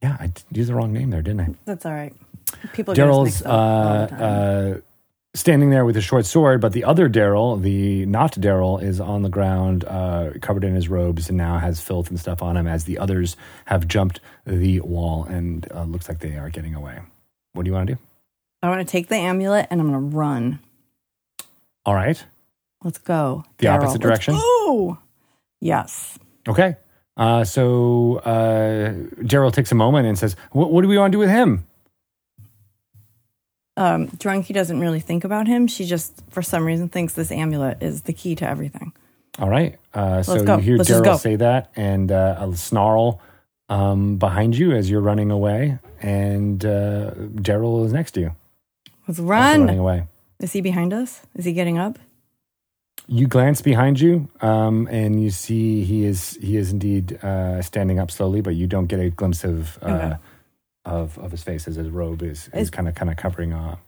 Yeah, 0.00 0.16
I 0.20 0.32
used 0.52 0.70
the 0.70 0.74
wrong 0.74 0.92
name 0.92 1.10
there, 1.10 1.22
didn't 1.22 1.40
I? 1.40 1.48
That's 1.64 1.84
all 1.86 1.92
right. 1.92 2.14
People 2.72 2.94
Daryl's 2.94 3.24
mixed 3.24 3.46
up 3.46 3.52
all 3.52 3.58
uh, 3.58 4.24
uh, 4.24 4.80
standing 5.34 5.70
there 5.70 5.84
with 5.84 5.96
a 5.96 6.00
short 6.00 6.26
sword, 6.26 6.60
but 6.60 6.72
the 6.72 6.84
other 6.84 7.08
Daryl, 7.08 7.60
the 7.60 8.06
not 8.06 8.32
Daryl, 8.34 8.82
is 8.82 9.00
on 9.00 9.22
the 9.22 9.28
ground, 9.28 9.84
uh, 9.84 10.30
covered 10.40 10.64
in 10.64 10.74
his 10.74 10.88
robes, 10.88 11.28
and 11.28 11.38
now 11.38 11.58
has 11.58 11.80
filth 11.80 12.10
and 12.10 12.20
stuff 12.20 12.42
on 12.42 12.56
him. 12.56 12.66
As 12.66 12.84
the 12.84 12.98
others 12.98 13.36
have 13.64 13.88
jumped 13.88 14.20
the 14.46 14.80
wall 14.80 15.24
and 15.24 15.66
uh, 15.72 15.84
looks 15.84 16.08
like 16.08 16.20
they 16.20 16.36
are 16.36 16.50
getting 16.50 16.74
away. 16.74 17.00
What 17.52 17.64
do 17.64 17.68
you 17.68 17.74
want 17.74 17.88
to 17.88 17.94
do? 17.94 18.00
I 18.62 18.68
want 18.68 18.86
to 18.86 18.90
take 18.90 19.08
the 19.08 19.16
amulet 19.16 19.66
and 19.70 19.80
I'm 19.80 19.90
going 19.90 20.10
to 20.10 20.16
run. 20.16 20.60
All 21.84 21.94
right. 21.94 22.22
Let's 22.84 22.98
go. 22.98 23.44
The 23.58 23.68
opposite 23.68 24.00
direction? 24.00 24.34
Let's. 24.36 24.98
Yes. 25.60 26.18
Okay. 26.48 26.76
Uh, 27.16 27.44
so 27.44 28.16
uh, 28.24 28.92
Daryl 29.22 29.52
takes 29.52 29.70
a 29.70 29.74
moment 29.74 30.06
and 30.06 30.18
says, 30.18 30.34
"What, 30.52 30.72
what 30.72 30.82
do 30.82 30.88
we 30.88 30.96
want 30.96 31.12
to 31.12 31.16
do 31.16 31.18
with 31.18 31.28
him?" 31.28 31.66
Um, 33.76 34.08
Drunky 34.08 34.54
doesn't 34.54 34.80
really 34.80 35.00
think 35.00 35.24
about 35.24 35.46
him. 35.46 35.66
She 35.66 35.84
just, 35.84 36.22
for 36.30 36.42
some 36.42 36.64
reason, 36.64 36.88
thinks 36.88 37.14
this 37.14 37.30
amulet 37.30 37.82
is 37.82 38.02
the 38.02 38.12
key 38.12 38.34
to 38.36 38.48
everything. 38.48 38.92
All 39.38 39.48
right. 39.48 39.78
Uh, 39.94 40.22
so 40.22 40.36
you 40.36 40.56
hear 40.58 40.76
Let's 40.76 40.88
just 40.88 41.04
go. 41.04 41.12
Daryl 41.12 41.20
say 41.20 41.36
that, 41.36 41.70
and 41.76 42.10
uh, 42.10 42.36
a 42.40 42.56
snarl 42.56 43.20
um, 43.76 44.16
behind 44.18 44.56
you 44.56 44.72
as 44.72 44.90
you're 44.90 45.00
running 45.10 45.30
away, 45.30 45.78
and 46.00 46.64
uh, 46.64 47.12
Daryl 47.46 47.84
is 47.86 47.92
next 47.92 48.12
to 48.12 48.20
you, 48.20 48.30
Let's 49.08 49.18
also 49.18 49.30
running 49.30 49.66
run. 49.66 49.78
away. 49.78 50.06
Is 50.40 50.52
he 50.52 50.60
behind 50.60 50.92
us? 50.92 51.20
Is 51.36 51.44
he 51.44 51.52
getting 51.52 51.78
up? 51.78 51.98
You 53.08 53.26
glance 53.26 53.60
behind 53.62 54.00
you, 54.00 54.28
um, 54.40 54.86
and 54.90 55.22
you 55.22 55.30
see 55.30 55.82
he 55.84 56.04
is 56.04 56.38
he 56.40 56.56
is 56.56 56.70
indeed 56.72 57.18
uh, 57.22 57.60
standing 57.62 57.98
up 57.98 58.10
slowly, 58.10 58.40
but 58.40 58.54
you 58.54 58.66
don't 58.66 58.86
get 58.86 59.00
a 59.00 59.10
glimpse 59.10 59.42
of 59.44 59.78
uh, 59.82 59.86
Okay. 59.86 60.12
of 60.84 61.18
of 61.18 61.30
his 61.30 61.42
face 61.42 61.66
as 61.68 61.76
his 61.76 61.88
robe 61.88 62.22
is 62.22 62.48
is 62.54 62.70
kind 62.70 62.88
of 62.88 62.94
kind 62.94 63.10
of 63.10 63.16
covering 63.16 63.52
up. 63.52 63.80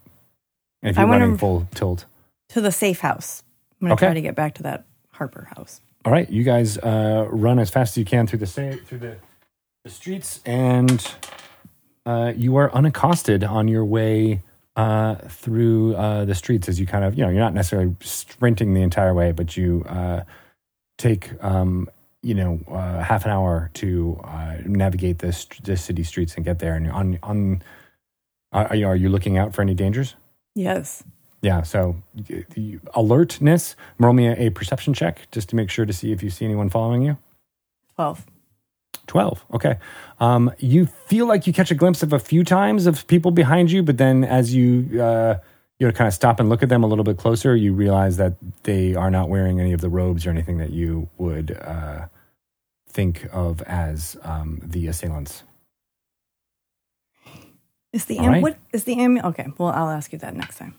And 0.83 0.91
if 0.91 0.97
you're 0.99 1.07
running 1.07 1.39
full 1.39 1.67
tilt, 1.75 2.07
To 2.49 2.61
the 2.61 2.73
safe 2.73 3.01
house. 3.01 3.43
I'm 3.81 3.87
gonna 3.87 3.95
Okay. 3.95 4.07
try 4.07 4.15
to 4.15 4.21
get 4.29 4.35
back 4.35 4.55
to 4.55 4.63
that 4.65 4.85
Harper 5.13 5.49
house. 5.57 5.81
all 6.05 6.13
right, 6.13 6.29
you 6.31 6.43
guys 6.43 6.77
uh, 6.79 7.27
run 7.31 7.59
as 7.59 7.71
fast 7.71 7.93
as 7.95 7.99
you 7.99 8.05
can 8.05 8.27
through 8.27 8.41
the 8.41 8.47
safe 8.47 8.85
through 8.87 8.99
the, 8.99 9.17
the 9.85 9.91
streets, 9.91 10.41
and 10.47 11.15
uh, 12.07 12.33
you 12.35 12.57
are 12.57 12.73
unaccosted 12.75 13.45
on 13.45 13.69
your 13.69 13.85
way 13.85 14.43
uh, 14.77 15.17
through 15.29 15.95
uh, 15.95 16.25
the 16.25 16.35
streets 16.35 16.69
as 16.71 16.81
you 16.81 16.87
kind 16.87 17.05
of 17.05 17.15
you 17.15 17.23
know 17.23 17.31
you're 17.31 17.41
not 17.41 17.53
necessarily 17.53 17.95
sprinting 18.01 18.73
the 18.73 18.81
entire 18.81 19.13
way, 19.13 19.31
but 19.31 19.57
you 19.59 19.85
uh, 19.87 20.23
take 20.97 21.31
um, 21.45 21.89
you 22.23 22.35
know 22.35 22.61
uh, 22.69 23.03
half 23.03 23.27
an 23.27 23.31
hour 23.31 23.71
to 23.75 24.19
uh, 24.25 24.57
navigate 24.65 25.19
the 25.19 25.33
st- 25.33 25.63
the 25.65 25.77
city 25.77 26.03
streets 26.03 26.35
and 26.37 26.47
get 26.47 26.59
there. 26.61 26.75
And 26.75 26.87
you're 26.87 26.95
on 26.95 27.19
on 27.23 27.63
are 28.53 28.75
you, 28.77 28.87
are 28.87 28.97
you 28.97 29.11
looking 29.11 29.37
out 29.37 29.55
for 29.55 29.63
any 29.63 29.75
dangers? 29.75 30.15
Yes. 30.55 31.03
Yeah, 31.43 31.63
so 31.63 31.97
the 32.15 32.79
alertness. 32.95 33.77
Roll 33.99 34.15
me 34.15 34.29
a, 34.29 34.47
a 34.47 34.51
perception 34.51 34.95
check 34.95 35.31
just 35.31 35.51
to 35.51 35.57
make 35.57 35.69
sure 35.69 35.85
to 35.85 35.93
see 35.93 36.11
if 36.11 36.23
you 36.23 36.31
see 36.31 36.47
anyone 36.47 36.71
following 36.71 37.03
you. 37.03 37.19
Twelve. 37.97 38.25
12. 39.07 39.45
Okay. 39.55 39.79
Um, 40.21 40.53
you 40.59 40.87
feel 40.87 41.27
like 41.27 41.47
you 41.47 41.53
catch 41.53 41.71
a 41.71 41.75
glimpse 41.75 42.03
of 42.03 42.13
a 42.13 42.19
few 42.19 42.45
times 42.45 42.87
of 42.87 43.07
people 43.07 43.31
behind 43.31 43.71
you, 43.71 43.83
but 43.83 43.99
then 43.99 44.25
as 44.25 44.55
you, 44.55 45.01
uh, 45.01 45.39
you 45.79 45.87
know, 45.87 45.93
kind 45.93 46.09
of 46.09 46.15
stop 46.15 46.41
and 46.41 46.49
look 46.49 46.63
at 46.63 46.69
them 46.69 46.83
a 46.83 46.87
little 46.87 47.05
bit 47.05 47.17
closer, 47.17 47.55
you 47.57 47.73
realize 47.73 48.17
that 48.17 48.35
they 48.63 48.95
are 48.95 49.11
not 49.11 49.29
wearing 49.29 49.61
any 49.61 49.73
of 49.73 49.81
the 49.81 49.89
robes 49.89 50.27
or 50.27 50.31
anything 50.31 50.59
that 50.59 50.71
you 50.71 51.09
would 51.19 51.51
uh, 51.61 52.07
think 52.89 53.27
of 53.33 53.61
as 53.63 54.17
um, 54.23 54.61
the 54.63 54.87
assailants. 54.87 55.43
Is 57.93 58.07
the 58.07 58.19
am- 58.19 58.33
right. 58.33 58.43
what 58.43 58.59
is 58.73 58.85
the 58.85 58.99
am- 58.99 59.19
okay? 59.19 59.47
Well, 59.59 59.71
I'll 59.71 59.91
ask 59.91 60.13
you 60.13 60.19
that 60.19 60.35
next 60.35 60.59
time. 60.59 60.75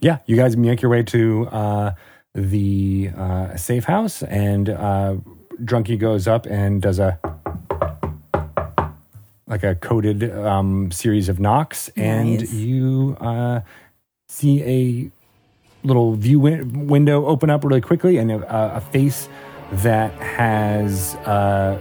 Yeah, 0.00 0.18
you 0.26 0.36
guys 0.36 0.56
make 0.56 0.82
your 0.82 0.90
way 0.90 1.02
to 1.04 1.46
uh, 1.46 1.94
the 2.34 3.10
uh, 3.16 3.56
safe 3.56 3.84
house, 3.84 4.22
and 4.22 4.68
uh, 4.68 5.16
Drunky 5.60 5.98
goes 5.98 6.26
up 6.28 6.46
and 6.46 6.80
does 6.82 6.98
a 6.98 7.18
like 9.46 9.62
a 9.64 9.74
coded 9.74 10.30
um, 10.38 10.90
series 10.90 11.28
of 11.28 11.38
knocks, 11.38 11.88
and 11.96 12.38
Nice. 12.38 12.52
you 12.54 13.16
uh, 13.20 13.60
see 14.28 14.62
a 14.62 15.10
little 15.86 16.14
view 16.14 16.40
win- 16.40 16.86
window 16.86 17.26
open 17.26 17.50
up 17.50 17.64
really 17.64 17.80
quickly, 17.82 18.16
and 18.18 18.30
a, 18.30 18.76
a 18.76 18.80
face 18.80 19.28
that 19.72 20.12
has 20.14 21.14
uh, 21.26 21.78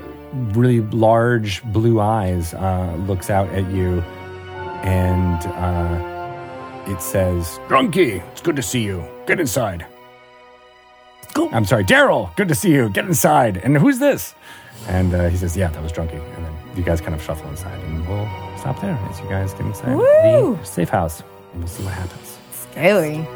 really 0.53 0.81
large 0.81 1.64
blue 1.72 1.99
eyes 2.02 2.53
uh, 2.53 2.95
looks 3.07 3.30
out 3.30 3.48
at 3.49 3.69
you, 3.72 4.02
and. 4.84 5.45
Uh, 5.48 6.07
it 6.88 6.99
says, 6.99 7.60
Drunky, 7.68 8.27
it's 8.31 8.41
good 8.41 8.56
to 8.56 8.64
see 8.64 8.81
you. 8.84 9.06
Get 9.27 9.39
inside. 9.39 9.85
I'm 11.35 11.65
sorry, 11.65 11.83
Daryl. 11.83 12.35
Good 12.35 12.47
to 12.49 12.55
see 12.55 12.71
you. 12.71 12.89
Get 12.89 13.05
inside. 13.05 13.57
And 13.57 13.77
who's 13.77 13.99
this? 13.99 14.35
And 14.87 15.13
uh, 15.13 15.29
he 15.29 15.37
says, 15.37 15.55
Yeah, 15.55 15.69
that 15.69 15.81
was 15.81 15.91
Drunky. 15.91 16.13
And 16.35 16.45
then 16.45 16.53
you 16.75 16.83
guys 16.83 17.01
kind 17.01 17.13
of 17.13 17.21
shuffle 17.21 17.49
inside, 17.49 17.79
and 17.83 18.07
we'll 18.07 18.27
stop 18.57 18.79
there 18.81 18.95
as 19.09 19.19
you 19.19 19.27
guys 19.27 19.53
get 19.53 19.65
inside 19.65 19.95
Woo! 19.95 20.55
the 20.55 20.63
safe 20.63 20.89
house, 20.89 21.21
and 21.53 21.61
we'll 21.61 21.67
see 21.67 21.83
what 21.83 21.93
happens. 21.93 22.37
Scary. 22.51 23.27